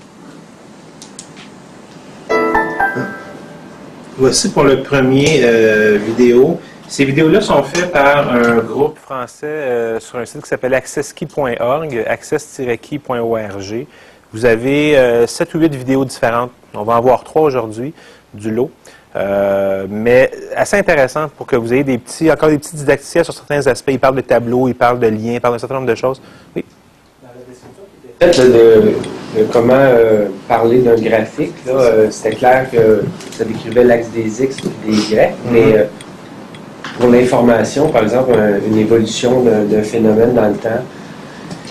Voici 4.17 4.51
pour 4.51 4.65
le 4.65 4.83
premier 4.83 5.43
euh, 5.45 5.99
vidéo. 5.99 6.59
Ces 6.93 7.07
vidéos-là 7.07 7.41
sont 7.41 7.63
faites 7.63 7.91
par 7.91 8.35
un 8.35 8.59
groupe 8.59 8.99
français 8.99 9.47
euh, 9.47 9.99
sur 9.99 10.19
un 10.19 10.27
site 10.27 10.43
qui 10.43 10.49
s'appelle 10.51 10.75
accesskey.org, 10.75 12.05
access-key.org. 12.07 13.87
Vous 14.31 14.45
avez 14.45 14.99
euh, 14.99 15.27
7 15.27 15.55
ou 15.55 15.61
8 15.61 15.75
vidéos 15.75 16.05
différentes. 16.05 16.51
On 16.75 16.83
va 16.83 16.99
en 16.99 17.01
voir 17.01 17.25
3 17.25 17.41
aujourd'hui 17.41 17.95
du 18.35 18.51
lot. 18.51 18.71
Euh, 19.17 19.87
mais 19.89 20.31
assez 20.55 20.77
intéressant 20.77 21.31
pour 21.31 21.47
que 21.47 21.57
vous 21.57 21.73
ayez 21.73 21.83
des 21.83 21.97
petits, 21.97 22.31
encore 22.31 22.51
des 22.51 22.59
petits 22.59 22.77
didacticiels 22.77 23.25
sur 23.25 23.33
certains 23.33 23.67
aspects. 23.67 23.91
Ils 23.91 23.99
parlent 23.99 24.17
de 24.17 24.21
tableaux, 24.21 24.69
ils 24.69 24.75
parlent 24.75 25.01
de 25.01 25.07
liens, 25.07 25.33
ils 25.33 25.41
parlent 25.41 25.55
d'un 25.55 25.61
certain 25.61 25.77
nombre 25.77 25.87
de 25.87 25.95
choses. 25.95 26.21
Oui? 26.55 26.63
Fait, 28.21 28.37
là, 28.37 28.45
de, 28.45 28.93
de 29.39 29.45
comment 29.51 29.73
euh, 29.73 30.27
parler 30.47 30.81
d'un 30.81 30.97
graphique, 30.97 31.55
là, 31.67 31.73
euh, 31.73 32.11
c'était 32.11 32.37
clair 32.37 32.71
que 32.71 33.03
ça 33.31 33.45
décrivait 33.45 33.83
l'axe 33.83 34.09
des 34.11 34.43
X 34.43 34.59
et 34.59 34.91
des 34.91 35.13
Y, 35.15 35.35
mais 35.51 35.79
euh, 35.79 35.85
pour 36.99 37.09
l'information, 37.11 37.89
par 37.89 38.03
exemple, 38.03 38.33
un- 38.35 38.59
une 38.67 38.79
évolution 38.79 39.43
d'un 39.43 39.83
phénomène 39.83 40.35
dans 40.35 40.49
le 40.49 40.55
temps, 40.57 40.83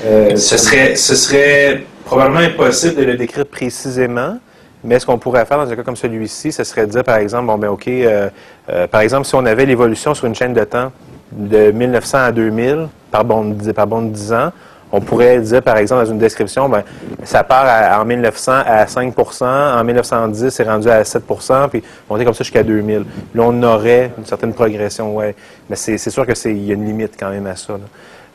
Euh, 0.03 0.35
Ce 0.35 0.57
serait, 0.57 0.95
ce 0.95 1.13
serait 1.13 1.83
probablement 2.05 2.39
impossible 2.39 2.95
de 2.95 3.03
le 3.03 3.13
décrire 3.17 3.45
précisément, 3.45 4.37
mais 4.83 4.97
ce 4.97 5.05
qu'on 5.05 5.19
pourrait 5.19 5.45
faire 5.45 5.59
dans 5.63 5.71
un 5.71 5.75
cas 5.75 5.83
comme 5.83 5.95
celui-ci, 5.95 6.51
ce 6.51 6.63
serait 6.63 6.87
de 6.87 6.91
dire, 6.91 7.03
par 7.03 7.17
exemple, 7.17 7.45
bon, 7.45 7.57
ben, 7.59 7.67
OK, 7.67 7.87
euh, 7.87 8.27
euh, 8.71 8.87
par 8.87 9.01
exemple, 9.01 9.27
si 9.27 9.35
on 9.35 9.45
avait 9.45 9.63
l'évolution 9.63 10.15
sur 10.15 10.25
une 10.25 10.33
chaîne 10.33 10.53
de 10.55 10.63
temps 10.63 10.91
de 11.31 11.69
1900 11.69 12.17
à 12.17 12.31
2000, 12.31 12.87
par 13.11 13.23
bond 13.23 13.43
de, 13.45 13.71
par 13.73 13.85
bond 13.85 14.01
de 14.01 14.09
10 14.09 14.33
ans, 14.33 14.51
on 14.91 14.99
pourrait 14.99 15.39
dire, 15.39 15.61
par 15.61 15.77
exemple, 15.77 16.05
dans 16.05 16.11
une 16.11 16.17
description, 16.17 16.67
ben, 16.67 16.83
ça 17.23 17.43
part 17.43 17.99
en 17.99 18.05
1900 18.05 18.51
à 18.65 18.85
5% 18.85 19.45
en 19.45 19.83
1910, 19.83 20.49
c'est 20.49 20.63
rendu 20.63 20.89
à 20.89 21.03
7% 21.03 21.69
puis 21.69 21.81
monter 22.09 22.25
comme 22.25 22.33
ça 22.33 22.43
jusqu'à 22.43 22.63
2000. 22.63 23.05
Là, 23.35 23.43
on 23.43 23.63
aurait 23.63 24.11
une 24.17 24.25
certaine 24.25 24.53
progression, 24.53 25.15
ouais. 25.15 25.35
Mais 25.69 25.75
c'est 25.75 25.97
sûr 25.97 26.25
qu'il 26.25 26.65
y 26.65 26.71
a 26.71 26.73
une 26.73 26.85
limite 26.85 27.13
quand 27.17 27.29
même 27.29 27.47
à 27.47 27.55
ça. 27.55 27.77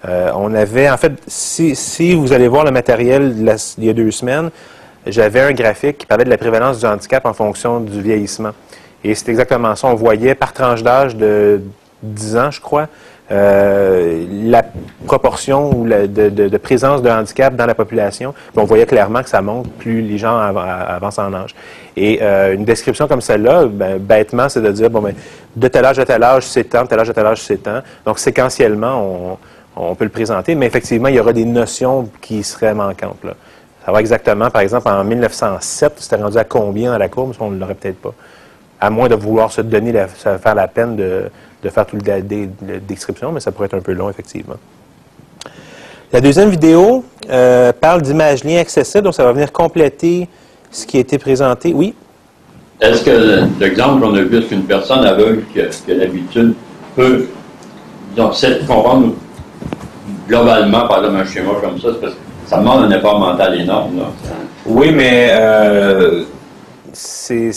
Euh, 0.06 0.30
on 0.34 0.54
avait, 0.54 0.88
en 0.88 0.96
fait, 0.96 1.12
si, 1.26 1.74
si 1.74 2.14
vous 2.14 2.32
allez 2.32 2.48
voir 2.48 2.64
le 2.64 2.70
matériel 2.70 3.34
il 3.78 3.84
y 3.84 3.90
a 3.90 3.92
deux 3.92 4.10
semaines, 4.10 4.50
j'avais 5.06 5.40
un 5.40 5.52
graphique 5.52 5.98
qui 5.98 6.06
parlait 6.06 6.24
de 6.24 6.30
la 6.30 6.38
prévalence 6.38 6.80
du 6.80 6.86
handicap 6.86 7.26
en 7.26 7.32
fonction 7.32 7.80
du 7.80 8.00
vieillissement. 8.00 8.52
Et 9.04 9.14
c'est 9.14 9.28
exactement 9.28 9.74
ça. 9.76 9.88
On 9.88 9.94
voyait 9.94 10.34
par 10.34 10.52
tranche 10.52 10.82
d'âge 10.82 11.16
de 11.16 11.60
10 12.02 12.36
ans, 12.36 12.50
je 12.50 12.60
crois, 12.60 12.88
euh, 13.32 14.24
la 14.44 14.64
proportion 15.04 15.76
ou 15.76 15.84
la- 15.84 16.06
de, 16.06 16.56
présence 16.58 17.02
de 17.02 17.10
handicap 17.10 17.56
dans 17.56 17.66
la 17.66 17.74
population. 17.74 18.32
Puis 18.32 18.62
on 18.62 18.64
voyait 18.64 18.86
clairement 18.86 19.22
que 19.22 19.28
ça 19.28 19.42
monte 19.42 19.68
plus 19.72 20.00
les 20.00 20.16
gens 20.16 20.38
av- 20.38 20.56
avancent 20.56 21.18
en 21.18 21.34
âge. 21.34 21.54
Et 21.96 22.20
euh, 22.22 22.54
une 22.54 22.64
description 22.64 23.08
comme 23.08 23.20
celle-là, 23.20 23.64
ben, 23.66 23.98
bêtement, 23.98 24.48
c'est 24.48 24.60
de 24.60 24.70
dire, 24.70 24.90
bon, 24.90 25.00
ben, 25.00 25.14
de 25.56 25.68
tel 25.68 25.84
âge 25.84 25.98
à 25.98 26.04
tel 26.04 26.22
âge, 26.22 26.44
c'est 26.44 26.64
tant, 26.64 26.84
de 26.84 26.88
tel 26.88 27.00
âge 27.00 27.10
à 27.10 27.14
tel 27.14 27.26
âge, 27.26 27.42
c'est 27.42 27.62
tant. 27.62 27.80
Donc, 28.04 28.18
séquentiellement, 28.18 29.38
on, 29.76 29.94
peut 29.94 30.04
le 30.04 30.10
présenter, 30.10 30.54
mais 30.54 30.66
effectivement, 30.66 31.08
il 31.08 31.16
y 31.16 31.20
aura 31.20 31.32
des 31.32 31.44
notions 31.44 32.08
qui 32.20 32.42
seraient 32.44 32.74
manquantes. 32.74 33.24
Là. 33.24 33.32
Savoir 33.84 34.00
exactement, 34.00 34.50
par 34.50 34.62
exemple, 34.62 34.88
en 34.88 35.02
1907, 35.04 35.94
c'était 35.96 36.16
rendu 36.16 36.38
à 36.38 36.44
combien 36.44 36.92
dans 36.92 36.98
la 36.98 37.08
courbe, 37.08 37.34
on 37.40 37.50
ne 37.50 37.58
l'aurait 37.58 37.74
peut-être 37.74 38.00
pas. 38.00 38.14
À 38.80 38.90
moins 38.90 39.08
de 39.08 39.14
vouloir 39.14 39.50
se 39.50 39.62
donner, 39.62 39.92
la, 39.92 40.06
faire 40.06 40.54
la 40.54 40.68
peine 40.68 40.96
de, 40.96 41.30
de 41.62 41.68
faire 41.68 41.86
toute 41.86 42.06
la, 42.06 42.16
la 42.18 42.78
description, 42.86 43.32
mais 43.32 43.40
ça 43.40 43.52
pourrait 43.52 43.66
être 43.66 43.74
un 43.74 43.80
peu 43.80 43.92
long, 43.92 44.08
effectivement. 44.10 44.56
La 46.12 46.20
deuxième 46.20 46.50
vidéo 46.50 47.04
euh, 47.28 47.72
parle 47.72 48.02
d'images-liens 48.02 48.60
accessibles, 48.60 49.04
donc 49.04 49.14
ça 49.14 49.24
va 49.24 49.32
venir 49.32 49.50
compléter 49.52 50.28
ce 50.70 50.86
qui 50.86 50.98
a 50.98 51.00
été 51.00 51.18
présenté. 51.18 51.72
Oui? 51.74 51.94
Est-ce 52.80 53.02
que 53.02 53.44
l'exemple 53.58 54.02
qu'on 54.02 54.14
a 54.14 54.22
vu, 54.22 54.38
est-ce 54.38 54.46
qu'une 54.46 54.64
personne 54.64 55.04
aveugle 55.04 55.42
qui 55.52 55.60
a, 55.60 55.94
l'habitude 55.94 56.54
peut 56.94 57.26
donc, 58.14 58.34
c'est- 58.34 58.66
comprendre 58.66 59.14
globalement, 60.28 60.86
par 60.86 60.98
exemple, 61.04 61.16
un 61.20 61.24
schéma 61.24 61.50
comme 61.60 61.78
ça, 61.80 61.88
parce 62.00 62.14
que 62.14 62.18
ça 62.46 62.58
demande 62.58 62.84
un 62.90 62.96
effort 62.96 63.18
mental 63.18 63.60
énorme. 63.60 63.98
Là. 63.98 64.04
Oui, 64.64 64.90
mais 64.92 65.28
euh, 65.32 66.22
c'est, 66.92 67.50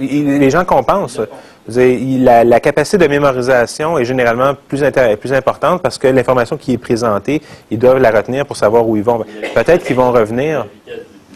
les 0.00 0.50
gens 0.50 0.64
compensent. 0.64 1.20
La, 1.68 2.60
capacité 2.60 2.98
de 2.98 3.06
mémorisation 3.06 3.98
est 3.98 4.04
généralement 4.04 4.54
plus, 4.68 4.82
plus 5.20 5.32
importante 5.32 5.82
parce 5.82 5.98
que 5.98 6.08
l'information 6.08 6.56
qui 6.56 6.72
est 6.72 6.78
présentée, 6.78 7.42
ils 7.70 7.78
doivent 7.78 7.98
la 7.98 8.10
retenir 8.10 8.46
pour 8.46 8.56
savoir 8.56 8.88
où 8.88 8.96
ils 8.96 9.02
vont. 9.02 9.24
Peut-être 9.54 9.84
qu'ils 9.84 9.96
vont 9.96 10.10
revenir. 10.10 10.66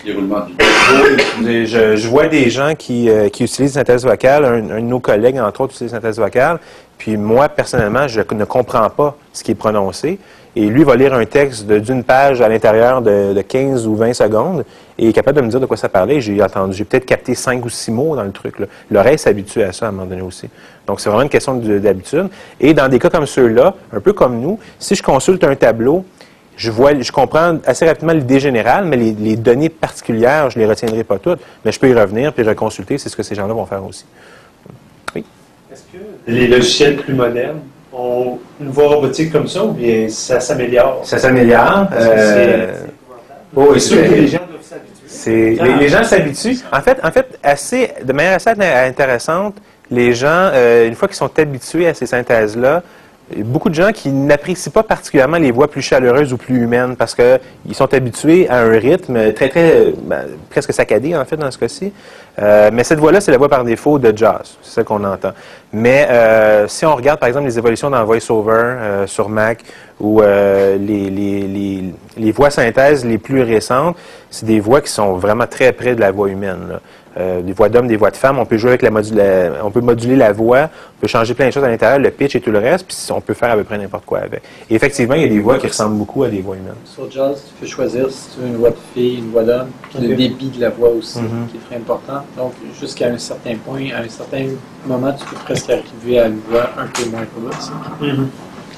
Je, 0.04 2.08
vois 2.08 2.26
des 2.26 2.50
gens 2.50 2.74
qui, 2.74 3.08
euh, 3.08 3.28
qui 3.28 3.44
utilisent 3.44 3.76
la 3.76 3.82
synthèse 3.82 4.04
vocale. 4.04 4.44
Un, 4.44 4.70
un 4.70 4.80
de 4.80 4.86
nos 4.86 5.00
collègues, 5.00 5.38
entre 5.38 5.60
autres, 5.60 5.74
utilise 5.74 5.92
la 5.92 6.00
synthèse 6.00 6.18
vocale. 6.18 6.58
Puis 6.98 7.16
moi, 7.16 7.48
personnellement, 7.48 8.08
je 8.08 8.20
ne 8.20 8.44
comprends 8.44 8.88
pas 8.88 9.16
ce 9.32 9.44
qui 9.44 9.50
est 9.50 9.56
prononcé. 9.56 10.18
Et 10.54 10.66
lui 10.66 10.84
va 10.84 10.96
lire 10.96 11.14
un 11.14 11.24
texte 11.24 11.66
d'une 11.66 12.04
page 12.04 12.42
à 12.42 12.48
l'intérieur 12.48 13.00
de, 13.00 13.32
de 13.32 13.40
15 13.40 13.86
ou 13.86 13.96
20 13.96 14.12
secondes 14.12 14.64
et 14.98 15.08
est 15.08 15.12
capable 15.14 15.38
de 15.38 15.42
me 15.46 15.48
dire 15.50 15.60
de 15.60 15.64
quoi 15.66 15.78
ça 15.78 15.88
parlait. 15.88 16.20
J'ai 16.20 16.42
entendu, 16.42 16.74
j'ai 16.74 16.84
peut-être 16.84 17.06
capté 17.06 17.34
5 17.34 17.64
ou 17.64 17.70
6 17.70 17.90
mots 17.90 18.14
dans 18.16 18.22
le 18.22 18.32
truc. 18.32 18.56
L'oreille 18.90 19.18
s'habitue 19.18 19.62
à 19.62 19.72
ça 19.72 19.86
à 19.86 19.88
un 19.88 19.92
moment 19.92 20.06
donné 20.06 20.20
aussi. 20.20 20.50
Donc, 20.86 21.00
c'est 21.00 21.08
vraiment 21.08 21.22
une 21.22 21.30
question 21.30 21.54
de- 21.56 21.78
d'habitude. 21.78 22.28
Et 22.60 22.74
dans 22.74 22.88
des 22.90 22.98
cas 22.98 23.08
comme 23.08 23.24
ceux-là, 23.24 23.74
un 23.94 24.00
peu 24.00 24.12
comme 24.12 24.40
nous, 24.40 24.58
si 24.78 24.94
je 24.94 25.02
consulte 25.02 25.42
un 25.44 25.54
tableau, 25.54 26.04
je 26.54 26.70
vois, 26.70 27.00
je 27.00 27.10
comprends 27.12 27.56
assez 27.64 27.86
rapidement 27.86 28.12
l'idée 28.12 28.38
générale, 28.38 28.84
mais 28.84 28.98
les, 28.98 29.12
les 29.12 29.36
données 29.36 29.70
particulières, 29.70 30.50
je 30.50 30.58
ne 30.58 30.64
les 30.64 30.68
retiendrai 30.68 31.02
pas 31.02 31.18
toutes. 31.18 31.40
Mais 31.64 31.72
je 31.72 31.80
peux 31.80 31.88
y 31.88 31.94
revenir 31.94 32.30
puis 32.34 32.42
reconsulter. 32.44 32.98
C'est 32.98 33.08
ce 33.08 33.16
que 33.16 33.22
ces 33.22 33.34
gens-là 33.34 33.54
vont 33.54 33.64
faire 33.64 33.82
aussi. 33.86 34.04
Est-ce 35.16 35.82
que 35.84 35.98
les 36.26 36.46
logiciels 36.48 36.96
plus 36.96 37.14
modernes 37.14 37.60
ont 37.92 38.38
une 38.60 38.70
voix 38.70 38.88
robotique 38.88 39.32
comme 39.32 39.46
ça 39.48 39.64
ou 39.64 39.72
bien 39.72 40.08
ça 40.08 40.40
s'améliore? 40.40 41.00
Ça 41.04 41.18
s'améliore. 41.18 41.88
Euh, 41.92 42.72
sûr 43.78 44.02
que 44.02 44.14
les 44.14 44.28
gens 44.28 44.38
doivent 44.48 44.62
s'habituer. 44.62 45.58
Ah. 45.60 45.64
les, 45.64 45.74
les 45.76 45.88
gens 45.88 46.02
s'habituent. 46.04 46.58
En 46.72 46.80
fait, 46.80 46.98
en 47.02 47.10
fait 47.10 47.38
assez, 47.42 47.92
de 48.02 48.12
manière 48.12 48.36
assez 48.36 48.50
int- 48.50 48.86
intéressante, 48.88 49.56
les 49.90 50.14
gens, 50.14 50.50
euh, 50.54 50.88
une 50.88 50.94
fois 50.94 51.06
qu'ils 51.08 51.16
sont 51.18 51.38
habitués 51.38 51.86
à 51.86 51.94
ces 51.94 52.06
synthèses-là, 52.06 52.82
beaucoup 53.38 53.68
de 53.68 53.74
gens 53.74 53.92
qui 53.92 54.10
n'apprécient 54.10 54.72
pas 54.72 54.82
particulièrement 54.82 55.38
les 55.38 55.50
voix 55.50 55.68
plus 55.68 55.82
chaleureuses 55.82 56.32
ou 56.32 56.36
plus 56.36 56.62
humaines 56.62 56.96
parce 56.96 57.14
qu'ils 57.14 57.74
sont 57.74 57.92
habitués 57.94 58.48
à 58.48 58.60
un 58.60 58.78
rythme 58.78 59.32
très, 59.32 59.48
très, 59.48 59.92
ben, 60.04 60.24
presque 60.50 60.72
saccadé, 60.72 61.16
en 61.16 61.24
fait, 61.24 61.36
dans 61.36 61.50
ce 61.50 61.58
cas-ci. 61.58 61.92
Euh, 62.38 62.70
mais 62.72 62.84
cette 62.84 62.98
voix-là, 62.98 63.20
c'est 63.20 63.30
la 63.30 63.38
voix 63.38 63.48
par 63.48 63.64
défaut 63.64 63.98
de 63.98 64.16
jazz. 64.16 64.56
C'est 64.62 64.74
ça 64.74 64.84
qu'on 64.84 65.04
entend. 65.04 65.32
Mais 65.72 66.06
euh, 66.10 66.68
si 66.68 66.84
on 66.84 66.94
regarde, 66.94 67.18
par 67.18 67.28
exemple, 67.28 67.46
les 67.46 67.56
évolutions 67.58 67.88
dans 67.88 68.04
VoiceOver 68.04 68.52
euh, 68.52 69.06
sur 69.06 69.28
Mac 69.28 69.64
ou 70.00 70.20
euh, 70.20 70.76
les, 70.76 71.08
les, 71.08 71.92
les, 72.16 72.32
voix 72.32 72.50
synthèses 72.50 73.04
les 73.04 73.18
plus 73.18 73.42
récentes, 73.42 73.96
c'est 74.30 74.44
des 74.44 74.60
voix 74.60 74.80
qui 74.80 74.90
sont 74.90 75.14
vraiment 75.14 75.46
très 75.46 75.72
près 75.72 75.94
de 75.94 76.00
la 76.00 76.10
voix 76.10 76.28
humaine. 76.28 76.78
Euh, 77.18 77.42
des 77.42 77.52
voix 77.52 77.68
d'hommes, 77.68 77.88
des 77.88 77.98
voix 77.98 78.10
de 78.10 78.16
femmes, 78.16 78.38
on 78.38 78.46
peut 78.46 78.56
jouer 78.56 78.70
avec 78.70 78.80
la, 78.80 78.90
modu- 78.90 79.14
la- 79.14 79.62
on 79.64 79.70
peut 79.70 79.82
moduler 79.82 80.16
la 80.16 80.32
voix, 80.32 80.70
on 80.96 81.00
peut 81.02 81.08
changer 81.08 81.34
plein 81.34 81.46
de 81.48 81.50
choses 81.50 81.62
à 81.62 81.68
l'intérieur, 81.68 81.98
le 81.98 82.10
pitch 82.10 82.36
et 82.36 82.40
tout 82.40 82.50
le 82.50 82.58
reste, 82.58 82.86
puis 82.86 82.96
on 83.10 83.20
peut 83.20 83.34
faire 83.34 83.50
à 83.50 83.56
peu 83.56 83.64
près 83.64 83.76
n'importe 83.76 84.06
quoi 84.06 84.20
avec. 84.20 84.42
Et 84.70 84.74
effectivement, 84.74 85.14
il 85.14 85.22
y 85.22 85.24
a 85.26 85.28
des 85.28 85.38
voix 85.40 85.58
qui 85.58 85.66
ressemblent 85.66 85.96
beaucoup 85.98 86.22
à 86.24 86.30
des 86.30 86.40
voix 86.40 86.56
humaines. 86.56 86.72
Sur 86.86 87.10
Jazz, 87.10 87.42
tu 87.48 87.60
peux 87.60 87.66
choisir 87.66 88.10
si 88.10 88.30
tu 88.34 88.40
veux 88.40 88.46
une 88.46 88.56
voix 88.56 88.70
de 88.70 88.76
fille, 88.94 89.18
une 89.18 89.30
voix 89.30 89.42
d'homme, 89.44 89.68
puis 89.90 90.08
le 90.08 90.14
débit 90.16 90.48
de 90.48 90.60
la 90.62 90.70
voix 90.70 90.88
aussi, 90.88 91.18
Mhm. 91.20 91.48
qui 91.50 91.58
est 91.58 91.60
très 91.68 91.76
important. 91.76 92.24
Donc, 92.34 92.52
jusqu'à 92.80 93.08
un 93.08 93.18
certain 93.18 93.56
point, 93.56 93.82
à 93.94 94.00
un 94.04 94.08
certain 94.08 94.46
moment, 94.86 95.12
tu 95.12 95.26
peux 95.26 95.36
presque 95.44 95.68
arriver 95.68 96.18
à 96.18 96.28
une 96.28 96.38
voix 96.48 96.70
un 96.78 96.86
peu 96.86 97.10
moins 97.10 97.26
robotique. 97.34 97.72
Mhm. 98.00 98.28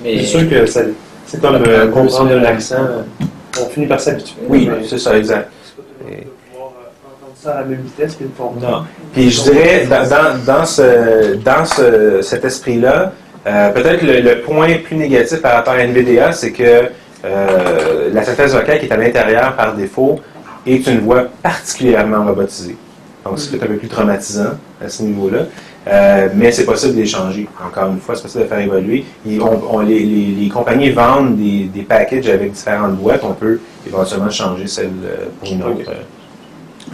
Mais 0.02 0.18
C'est 0.18 0.24
sûr 0.38 0.50
que 0.50 0.66
ça- 0.66 0.80
c'est 1.26 1.40
comme 1.40 1.54
euh, 1.54 1.86
comprendre 1.86 2.30
ça. 2.30 2.34
un 2.36 2.44
accent. 2.44 2.74
euh, 2.80 3.02
On 3.62 3.66
finit 3.66 3.86
par 3.86 4.00
s'habituer. 4.00 4.34
Oui, 4.48 4.68
c'est 4.88 4.98
ça, 4.98 5.16
exact. 5.16 5.48
À 7.46 7.54
la 7.60 7.64
même 7.64 7.80
vitesse 7.82 8.14
qu'ils 8.16 8.26
le 8.26 8.32
font. 8.36 8.52
Non. 8.60 8.84
Puis 9.12 9.30
je 9.30 9.42
dirais, 9.42 9.86
dans, 9.88 10.08
dans, 10.08 10.44
dans 10.44 10.64
ce, 10.64 11.34
dans 11.36 11.64
ce, 11.64 12.20
cet 12.22 12.44
esprit-là, 12.44 13.12
euh, 13.46 13.70
peut-être 13.70 14.02
le, 14.02 14.20
le 14.20 14.40
point 14.40 14.68
plus 14.84 14.96
négatif 14.96 15.40
par 15.42 15.54
rapport 15.54 15.74
à 15.74 15.84
NVDA, 15.84 16.32
c'est 16.32 16.52
que 16.52 16.88
euh, 17.24 18.10
la 18.12 18.22
synthèse 18.24 18.54
vocale 18.54 18.78
qui 18.80 18.86
est 18.86 18.92
à 18.92 18.96
l'intérieur 18.96 19.54
par 19.56 19.74
défaut 19.74 20.20
est 20.66 20.86
une 20.86 21.00
voix 21.00 21.24
particulièrement 21.42 22.24
robotisée. 22.24 22.76
Donc, 23.24 23.38
c'est 23.38 23.50
peut-être 23.50 23.64
un 23.64 23.72
peu 23.74 23.76
plus 23.78 23.88
traumatisant 23.88 24.50
à 24.84 24.88
ce 24.88 25.02
niveau-là. 25.02 25.40
Euh, 25.86 26.28
mais 26.34 26.50
c'est 26.50 26.64
possible 26.64 26.94
d'échanger. 26.94 27.46
Encore 27.62 27.90
une 27.90 28.00
fois, 28.00 28.14
c'est 28.16 28.22
possible 28.22 28.44
de 28.44 28.48
faire 28.48 28.58
évoluer. 28.58 29.04
Et 29.28 29.38
on- 29.40 29.74
on- 29.76 29.80
les, 29.80 29.98
les- 30.00 30.34
les 30.40 30.48
compagnies 30.48 30.90
vendent 30.90 31.36
des, 31.36 31.64
des 31.64 31.82
packages 31.82 32.26
avec 32.28 32.52
différentes 32.52 32.96
boîtes. 32.96 33.20
On 33.22 33.34
peut 33.34 33.60
éventuellement 33.86 34.30
changer 34.30 34.66
celle 34.66 34.90
pour 35.40 35.52
une 35.52 35.62
autre, 35.62 35.90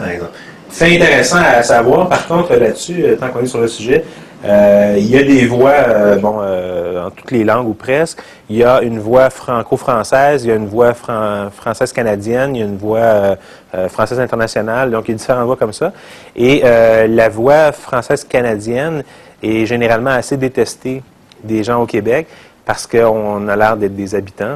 par 0.01 0.11
exemple. 0.11 0.33
C'est 0.69 0.97
intéressant 0.97 1.39
à 1.45 1.63
savoir, 1.63 2.09
par 2.09 2.27
contre, 2.29 2.55
là-dessus, 2.55 3.03
euh, 3.05 3.17
tant 3.17 3.29
qu'on 3.29 3.41
est 3.41 3.47
sur 3.47 3.61
le 3.61 3.67
sujet, 3.67 4.05
euh, 4.45 4.95
il 4.97 5.11
y 5.11 5.19
a 5.19 5.23
des 5.25 5.45
voix, 5.45 5.73
euh, 5.73 6.17
bon, 6.17 6.39
en 6.39 7.11
toutes 7.11 7.33
les 7.33 7.45
langues 7.45 7.69
ou 7.69 7.75
presque. 7.75 8.21
Il 8.49 8.57
y 8.57 8.65
a 8.65 8.81
une 8.81 8.99
voix 9.01 9.31
franco-française, 9.31 10.45
il 10.45 10.49
y 10.49 10.53
a 10.53 10.55
une 10.55 10.69
voix 10.69 10.95
fran- 10.95 11.51
française-canadienne, 11.51 12.55
il 12.55 12.59
y 12.61 12.63
a 12.63 12.67
une 12.67 12.79
voix 12.79 13.37
française 13.89 14.21
internationale. 14.21 14.91
Donc, 14.91 15.09
il 15.09 15.13
y 15.13 15.15
a 15.15 15.19
différentes 15.19 15.47
voix 15.47 15.57
comme 15.57 15.73
ça. 15.73 15.93
Et 16.37 16.63
la 16.63 17.29
voix 17.29 17.73
française-canadienne 17.73 19.03
est 19.43 19.67
généralement 19.67 20.11
assez 20.11 20.37
détestée 20.37 21.03
des 21.43 21.63
gens 21.65 21.83
au 21.83 21.87
Québec 21.87 22.27
parce 22.65 22.87
qu'on 22.87 23.49
a 23.49 23.57
l'air 23.57 23.77
d'être 23.77 23.95
des 23.97 24.15
habitants, 24.15 24.55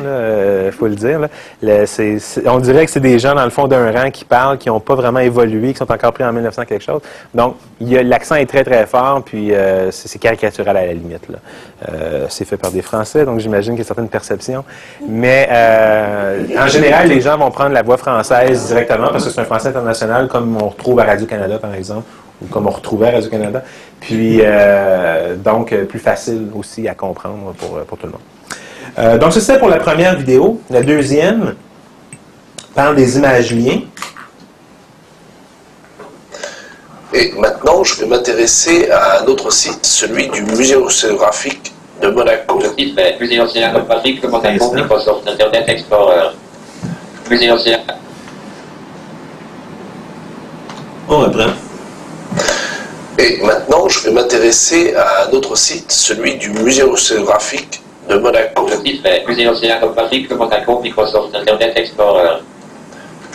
il 0.66 0.72
faut 0.72 0.86
le 0.86 0.94
dire. 0.94 1.20
là. 1.20 1.28
Le- 1.62 2.48
on 2.48 2.58
dirait 2.58 2.84
que 2.84 2.90
c'est 2.90 3.00
des 3.00 3.18
gens, 3.18 3.34
dans 3.34 3.44
le 3.44 3.50
fond, 3.50 3.66
d'un 3.66 3.90
rang 3.90 4.10
qui 4.10 4.24
parlent, 4.24 4.58
qui 4.58 4.68
n'ont 4.68 4.80
pas 4.80 4.94
vraiment 4.94 5.20
évolué, 5.20 5.72
qui 5.72 5.78
sont 5.78 5.90
encore 5.90 6.12
pris 6.12 6.24
en 6.24 6.32
1900 6.32 6.64
quelque 6.64 6.84
chose. 6.84 7.00
Donc, 7.34 7.56
l'accent 7.80 8.36
est 8.36 8.46
très, 8.46 8.64
très 8.64 8.86
fort, 8.86 9.22
puis 9.24 9.52
euh, 9.54 9.90
c'est 9.90 10.18
caricatural 10.18 10.76
à 10.76 10.86
la 10.86 10.92
limite. 10.92 11.22
Euh, 11.88 12.26
c'est 12.28 12.44
fait 12.44 12.56
par 12.56 12.70
des 12.70 12.82
Français, 12.82 13.24
donc 13.24 13.40
j'imagine 13.40 13.72
qu'il 13.74 13.82
y 13.82 13.84
a 13.84 13.86
certaines 13.86 14.08
perceptions. 14.08 14.64
Mais 15.08 15.48
euh, 15.50 16.46
en 16.58 16.66
général, 16.68 17.08
les 17.08 17.20
gens 17.20 17.36
vont 17.36 17.50
prendre 17.50 17.72
la 17.72 17.82
voix 17.82 17.96
française 17.96 18.68
directement 18.68 19.08
parce 19.08 19.24
que 19.24 19.30
c'est 19.30 19.40
un 19.40 19.44
français 19.44 19.68
international, 19.68 20.28
comme 20.28 20.56
on 20.60 20.68
retrouve 20.68 21.00
à 21.00 21.04
Radio-Canada, 21.04 21.58
par 21.58 21.74
exemple, 21.74 22.04
comme 22.50 22.66
on 22.66 22.70
retrouvait 22.70 23.08
à 23.08 23.12
Radio-Canada. 23.12 23.62
Puis, 24.00 24.40
euh, 24.42 25.36
donc, 25.36 25.72
euh, 25.72 25.84
plus 25.84 25.98
facile 25.98 26.48
aussi 26.54 26.86
à 26.88 26.94
comprendre 26.94 27.54
pour, 27.58 27.78
pour 27.80 27.98
tout 27.98 28.06
le 28.06 28.12
monde. 28.12 28.20
Euh, 28.98 29.18
donc, 29.18 29.32
ça, 29.32 29.40
c'était 29.40 29.58
pour 29.58 29.68
la 29.68 29.78
première 29.78 30.16
vidéo. 30.16 30.60
La 30.70 30.82
deuxième 30.82 31.54
parle 32.74 32.96
des 32.96 33.16
images 33.16 33.52
liens. 33.54 33.80
Et 37.12 37.32
maintenant, 37.38 37.82
je 37.84 38.00
vais 38.00 38.06
m'intéresser 38.06 38.90
à 38.90 39.22
un 39.22 39.24
autre 39.26 39.50
site, 39.52 39.86
celui 39.86 40.28
du 40.28 40.42
Musée 40.42 40.76
océanographique 40.76 41.72
de 42.02 42.08
Monaco. 42.08 42.60
Le 42.60 42.74
titre 42.74 42.98
est 42.98 43.18
Musée 43.20 43.40
océanographique 43.40 44.20
de 44.20 44.26
Monaco, 44.26 44.72
Microsoft 44.74 45.28
Internet 45.28 45.68
Explorer. 45.68 46.30
Musée. 47.30 47.50
On 51.08 51.18
reprend. 51.18 51.63
Et 53.16 53.40
maintenant, 53.42 53.88
je 53.88 54.00
vais 54.00 54.10
m'intéresser 54.10 54.92
à 54.94 55.26
un 55.26 55.30
autre 55.30 55.56
site, 55.56 55.92
celui 55.92 56.34
du 56.36 56.50
Musée 56.50 56.82
océanographique 56.82 57.80
de 58.08 58.16
Monaco. 58.18 58.66
Le 58.68 58.82
titre 58.82 59.06
est 59.06 59.24
Musée 59.28 59.46
océanographique 59.46 60.28
de 60.28 60.34
Monaco, 60.34 60.80
Microsoft 60.80 61.34
Internet 61.34 61.72
Explorer. 61.76 62.40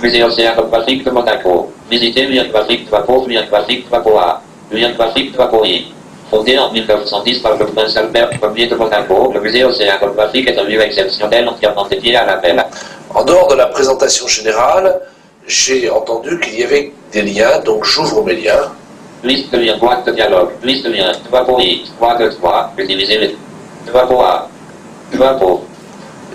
Musée 0.02 0.24
océanographique 0.24 1.06
de 1.06 1.12
Monaco. 1.12 1.72
Visiter 1.90 2.26
lien 2.26 2.46
graphique 2.50 2.86
de 2.86 2.92
Vapo, 2.92 3.26
lien 3.26 3.46
graphique 3.50 3.86
de 3.86 3.90
Vapoa. 3.90 4.42
Lien 4.70 4.92
graphique 4.92 5.32
de 5.32 5.38
Vapoi. 5.38 5.68
Fondé 6.30 6.58
en 6.60 6.72
1910 6.72 7.40
par 7.40 7.58
le 7.58 7.66
prince 7.66 7.96
Albert 7.96 8.30
Ier 8.56 8.68
de 8.68 8.76
Monaco, 8.76 9.32
le 9.34 9.40
musée 9.40 9.64
océanographique 9.64 10.48
est 10.48 10.60
un 10.60 10.64
lieu 10.64 10.82
exceptionnel 10.82 11.48
entièrement 11.48 11.88
dédié 11.88 12.18
à 12.18 12.26
la 12.26 12.42
mer. 12.42 12.66
En 13.16 13.24
dehors 13.24 13.48
de 13.48 13.56
la 13.56 13.66
présentation 13.68 14.28
générale, 14.28 15.00
j'ai 15.48 15.90
entendu 15.90 16.40
qu'il 16.40 16.60
y 16.60 16.64
avait 16.64 16.92
des 17.12 17.24
liens, 17.24 17.60
donc 17.66 17.86
j'ouvre 17.86 18.24
mes 18.24 18.36
liens. 18.36 18.72
Liste 19.24 19.52
de 19.52 19.58
liens, 19.58 19.78
boîte 19.78 20.06
de 20.06 20.12
dialogue, 20.12 20.52
liste 20.64 20.86
de 20.86 20.92
liens, 20.92 21.12
Vapoi, 21.30 21.62
3 21.98 22.18
de 22.18 22.30
3, 22.30 22.74
utiliser 22.78 23.18
les 23.18 23.38
Vapoa. 23.92 24.50
Vapo. 25.14 25.66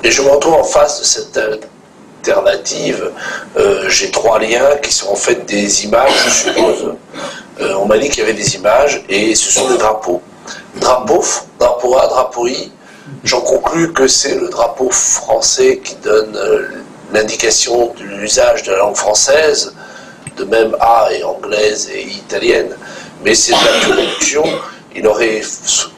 Et 0.03 0.11
je 0.11 0.23
me 0.23 0.29
retrouve 0.29 0.55
en 0.55 0.65
face 0.65 1.01
de 1.01 1.05
cette 1.05 1.41
alternative. 2.19 3.13
Euh, 3.57 3.89
j'ai 3.89 4.11
trois 4.11 4.39
liens 4.39 4.77
qui 4.83 4.93
sont 4.93 5.11
en 5.11 5.17
fait 5.17 5.47
des 5.47 5.85
images, 5.85 6.13
je 6.25 6.31
suppose. 6.31 6.95
Euh, 7.61 7.75
on 7.81 7.87
m'a 7.87 7.99
dit 7.99 8.09
qu'il 8.09 8.21
y 8.21 8.23
avait 8.23 8.35
des 8.35 8.57
images 8.57 9.05
et 9.09 9.35
ce 9.35 9.51
sont 9.51 9.69
des 9.69 9.79
drapeaux. 9.79 10.21
Drapeau, 10.77 11.23
drapeau 11.59 11.97
A, 11.99 12.07
drapeau 12.09 12.47
I. 12.49 12.73
J'en 13.23 13.41
conclus 13.41 13.93
que 13.93 14.09
c'est 14.09 14.35
le 14.35 14.49
drapeau 14.49 14.91
français 14.91 15.81
qui 15.85 15.95
donne 15.97 16.37
euh, 16.37 16.69
l'indication 17.13 17.95
de 17.99 18.03
l'usage 18.03 18.65
de 18.65 18.73
la 18.73 18.79
langue 18.79 18.97
française, 18.97 19.75
de 20.37 20.45
même 20.45 20.77
A 20.81 21.09
est 21.13 21.23
anglaise 21.23 21.91
et 21.93 22.03
italienne. 22.03 22.77
Mais 23.25 23.35
c'est 23.35 23.53
de 23.53 23.65
la 23.65 23.95
traduction. 23.95 24.45
Il 24.95 25.07
aurait 25.07 25.43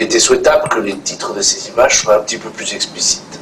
été 0.00 0.18
souhaitable 0.18 0.68
que 0.68 0.78
les 0.78 0.96
titres 0.98 1.34
de 1.34 1.42
ces 1.42 1.68
images 1.68 2.02
soient 2.02 2.16
un 2.16 2.20
petit 2.20 2.38
peu 2.38 2.50
plus 2.50 2.72
explicites. 2.74 3.40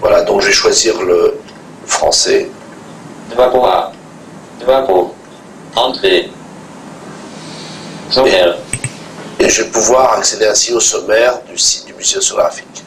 Voilà, 0.00 0.22
donc 0.22 0.42
je 0.42 0.48
vais 0.48 0.52
choisir 0.52 1.00
le 1.02 1.38
français. 1.86 2.50
Drapeau 3.34 3.64
A. 3.64 3.92
Drapeau. 4.60 5.14
Entrée. 5.74 6.30
Sommaire. 8.10 8.56
Et 9.38 9.48
je 9.48 9.62
vais 9.62 9.68
pouvoir 9.68 10.14
accéder 10.14 10.46
ainsi 10.46 10.72
au 10.72 10.80
sommaire 10.80 11.40
du 11.48 11.58
site 11.58 11.86
du 11.86 11.94
musée 11.94 12.18
océanographique. 12.18 12.84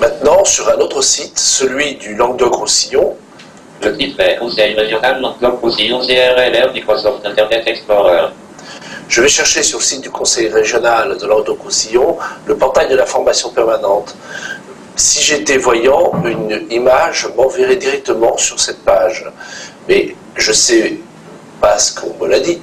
Maintenant, 0.00 0.44
sur 0.44 0.68
un 0.68 0.78
autre 0.80 1.02
site, 1.02 1.38
celui 1.38 1.94
du 1.96 2.14
Languedoc-Roussillon, 2.14 3.16
Le 3.84 3.96
titre 3.96 4.20
est 4.20 4.36
Conseil 4.36 4.74
régional 4.74 5.20
Languedoc-Roussillon 5.20 5.98
CRLR 6.06 6.72
Microsoft 6.72 7.26
Internet 7.26 7.64
Explorer. 7.66 8.28
je 9.08 9.20
vais 9.20 9.28
chercher 9.28 9.64
sur 9.64 9.78
le 9.78 9.84
site 9.84 10.02
du 10.02 10.10
conseil 10.10 10.48
régional 10.48 11.18
de 11.18 11.26
Languedoc-Roussillon 11.26 12.16
le 12.46 12.56
portail 12.56 12.88
de 12.88 12.94
la 12.94 13.06
formation 13.06 13.50
permanente. 13.50 14.14
Si 14.94 15.20
j'étais 15.20 15.56
voyant, 15.56 16.12
une 16.24 16.64
image 16.70 17.28
m'enverrait 17.36 17.74
directement 17.74 18.36
sur 18.36 18.60
cette 18.60 18.84
page. 18.84 19.26
Mais 19.88 20.14
je 20.36 20.52
sais, 20.52 20.98
parce 21.60 21.90
qu'on 21.90 22.14
me 22.22 22.28
l'a 22.28 22.38
dit, 22.38 22.60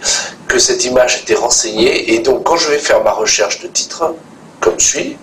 que 0.47 0.57
cette 0.57 0.85
image 0.85 1.19
était 1.23 1.35
renseignée, 1.35 2.13
et 2.13 2.19
donc 2.19 2.43
quand 2.43 2.55
je 2.55 2.69
vais 2.69 2.77
faire 2.77 3.03
ma 3.03 3.11
recherche 3.11 3.59
de 3.61 3.67
titre, 3.67 4.15
comme 4.61 4.79
suit, 4.79 5.17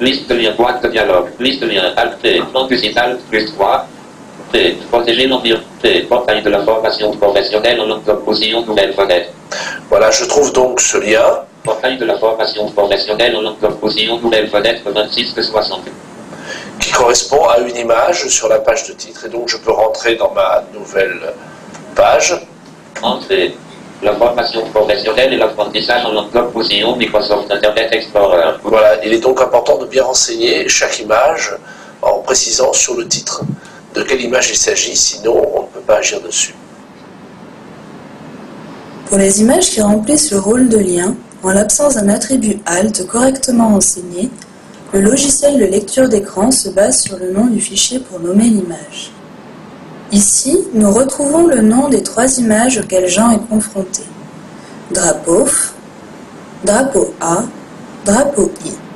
Liste 0.00 0.28
de 0.28 0.36
liens, 0.36 0.54
boîte 0.56 0.80
de 0.84 0.88
dialogue, 0.88 1.30
liste 1.40 1.60
de 1.60 1.66
liens, 1.66 1.92
Alt 1.96 2.24
digitale, 2.68 3.18
plus 3.28 3.46
3. 3.52 3.88
Protéger 4.90 5.26
l'environnement, 5.26 5.66
portail 6.08 6.42
de 6.42 6.48
la 6.48 6.64
formation 6.64 7.10
professionnelle 7.12 7.80
en 7.80 7.86
Languedoc-Roussillon, 7.86 8.64
nouvelle 8.64 8.94
fenêtre. 8.94 9.28
voilà, 9.90 10.10
je 10.10 10.24
trouve 10.24 10.52
donc 10.52 10.80
ce 10.80 10.96
lien, 10.96 11.44
Portail 11.62 11.98
de 11.98 12.06
la 12.06 12.16
formation 12.18 12.70
professionnelle 12.70 13.36
en 13.36 13.42
Languedoc-Roussillon, 13.42 14.18
nouvelle 14.20 14.48
fenêtre 14.48 14.90
26 14.90 15.34
de 15.34 15.42
60. 15.42 15.80
qui 16.80 16.90
correspond 16.92 17.44
à 17.46 17.58
une 17.58 17.76
image 17.76 18.26
sur 18.28 18.48
la 18.48 18.60
page 18.60 18.88
de 18.88 18.94
titre, 18.94 19.26
et 19.26 19.28
donc 19.28 19.48
je 19.48 19.58
peux 19.58 19.72
rentrer 19.72 20.14
dans 20.14 20.32
ma 20.32 20.64
nouvelle 20.72 21.20
page. 21.94 22.34
Entrée. 23.02 23.54
La 24.00 24.14
formation 24.14 24.64
professionnelle 24.70 25.34
et 25.34 25.36
l'apprentissage 25.36 26.04
en 26.06 26.12
Languedoc-Roussillon, 26.12 26.96
Microsoft 26.96 27.50
Internet 27.50 27.92
Explorer. 27.92 28.52
Voilà, 28.62 29.04
il 29.04 29.12
est 29.12 29.18
donc 29.18 29.40
important 29.42 29.76
de 29.76 29.86
bien 29.86 30.04
renseigner 30.04 30.68
chaque 30.68 31.00
image 31.00 31.52
en 32.00 32.20
précisant 32.20 32.72
sur 32.72 32.94
le 32.94 33.06
titre 33.08 33.42
de 33.98 34.04
quelle 34.04 34.20
image 34.20 34.50
il 34.50 34.56
s'agit, 34.56 34.96
sinon 34.96 35.42
on 35.54 35.62
ne 35.62 35.66
peut 35.66 35.80
pas 35.80 35.96
agir 35.96 36.20
dessus. 36.20 36.54
Pour 39.06 39.18
les 39.18 39.40
images 39.40 39.70
qui 39.70 39.80
remplissent 39.80 40.30
le 40.30 40.38
rôle 40.38 40.68
de 40.68 40.78
lien, 40.78 41.16
en 41.42 41.50
l'absence 41.50 41.94
d'un 41.94 42.08
attribut 42.08 42.58
alt 42.66 43.06
correctement 43.06 43.68
renseigné, 43.68 44.30
le 44.92 45.00
logiciel 45.00 45.58
de 45.58 45.64
lecture 45.64 46.08
d'écran 46.08 46.50
se 46.50 46.68
base 46.68 47.02
sur 47.02 47.18
le 47.18 47.32
nom 47.32 47.46
du 47.46 47.60
fichier 47.60 47.98
pour 47.98 48.20
nommer 48.20 48.44
l'image. 48.44 49.10
Ici, 50.12 50.56
nous 50.72 50.90
retrouvons 50.90 51.46
le 51.46 51.60
nom 51.60 51.88
des 51.88 52.02
trois 52.02 52.38
images 52.38 52.78
auxquelles 52.78 53.08
Jean 53.08 53.32
est 53.32 53.46
confronté. 53.50 54.02
Drapeau, 54.92 55.46
drapeau 56.64 57.12
A, 57.20 57.44
drapeau 58.04 58.50
I. 58.64 58.87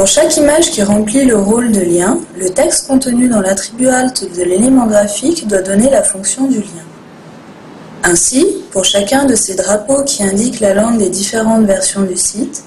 Pour 0.00 0.06
chaque 0.06 0.38
image 0.38 0.70
qui 0.70 0.82
remplit 0.82 1.26
le 1.26 1.36
rôle 1.36 1.72
de 1.72 1.80
lien, 1.82 2.18
le 2.38 2.48
texte 2.48 2.86
contenu 2.86 3.28
dans 3.28 3.42
l'attribut 3.42 3.88
alt 3.88 4.34
de 4.34 4.42
l'élément 4.44 4.86
graphique 4.86 5.46
doit 5.46 5.60
donner 5.60 5.90
la 5.90 6.02
fonction 6.02 6.48
du 6.48 6.60
lien. 6.60 6.86
Ainsi, 8.02 8.46
pour 8.70 8.86
chacun 8.86 9.26
de 9.26 9.34
ces 9.34 9.56
drapeaux 9.56 10.02
qui 10.04 10.22
indiquent 10.22 10.60
la 10.60 10.72
langue 10.72 10.96
des 10.96 11.10
différentes 11.10 11.66
versions 11.66 12.00
du 12.00 12.16
site, 12.16 12.64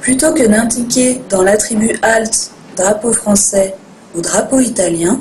plutôt 0.00 0.32
que 0.32 0.46
d'indiquer 0.46 1.20
dans 1.28 1.42
l'attribut 1.42 1.98
alt 2.00 2.50
drapeau 2.78 3.12
français 3.12 3.74
ou 4.16 4.22
drapeau 4.22 4.58
italien, 4.58 5.20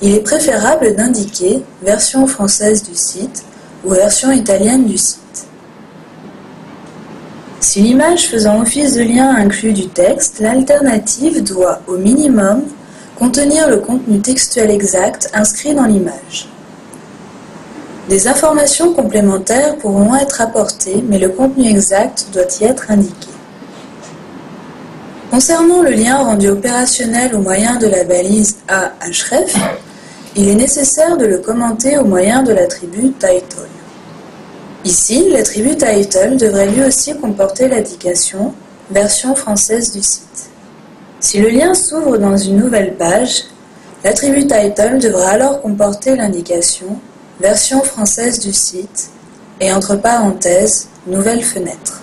il 0.00 0.14
est 0.14 0.20
préférable 0.20 0.96
d'indiquer 0.96 1.62
version 1.82 2.26
française 2.26 2.82
du 2.84 2.94
site 2.94 3.44
ou 3.84 3.90
version 3.90 4.32
italienne 4.32 4.86
du 4.86 4.96
site. 4.96 5.49
Si 7.60 7.82
l'image 7.82 8.28
faisant 8.28 8.62
office 8.62 8.94
de 8.94 9.02
lien 9.02 9.36
inclut 9.36 9.74
du 9.74 9.86
texte, 9.88 10.40
l'alternative 10.40 11.44
doit, 11.44 11.80
au 11.86 11.98
minimum, 11.98 12.62
contenir 13.18 13.68
le 13.68 13.76
contenu 13.76 14.18
textuel 14.20 14.70
exact 14.70 15.30
inscrit 15.34 15.74
dans 15.74 15.84
l'image. 15.84 16.48
Des 18.08 18.26
informations 18.26 18.94
complémentaires 18.94 19.76
pourront 19.76 20.16
être 20.16 20.40
apportées, 20.40 21.04
mais 21.06 21.18
le 21.18 21.28
contenu 21.28 21.68
exact 21.68 22.28
doit 22.32 22.48
y 22.60 22.64
être 22.64 22.90
indiqué. 22.90 23.28
Concernant 25.30 25.82
le 25.82 25.90
lien 25.90 26.16
rendu 26.16 26.48
opérationnel 26.48 27.34
au 27.36 27.40
moyen 27.40 27.76
de 27.76 27.86
la 27.86 28.04
balise 28.04 28.56
AHREF, 28.68 29.54
il 30.34 30.48
est 30.48 30.54
nécessaire 30.54 31.18
de 31.18 31.26
le 31.26 31.38
commenter 31.38 31.98
au 31.98 32.04
moyen 32.04 32.42
de 32.42 32.52
l'attribut 32.52 33.12
title. 33.18 33.68
Ici, 34.84 35.28
l'attribut 35.30 35.76
title 35.76 36.38
devrait 36.38 36.70
lui 36.70 36.82
aussi 36.82 37.14
comporter 37.14 37.68
l'indication 37.68 38.54
version 38.90 39.34
française 39.34 39.92
du 39.92 40.02
site. 40.02 40.50
Si 41.20 41.38
le 41.38 41.50
lien 41.50 41.74
s'ouvre 41.74 42.16
dans 42.16 42.36
une 42.36 42.56
nouvelle 42.56 42.94
page, 42.94 43.44
l'attribut 44.02 44.46
title 44.46 44.98
devra 44.98 45.28
alors 45.30 45.60
comporter 45.60 46.16
l'indication 46.16 46.98
version 47.40 47.82
française 47.82 48.38
du 48.40 48.54
site 48.54 49.10
et 49.60 49.70
entre 49.70 49.96
parenthèses 49.96 50.88
nouvelle 51.06 51.42
fenêtre. 51.42 52.00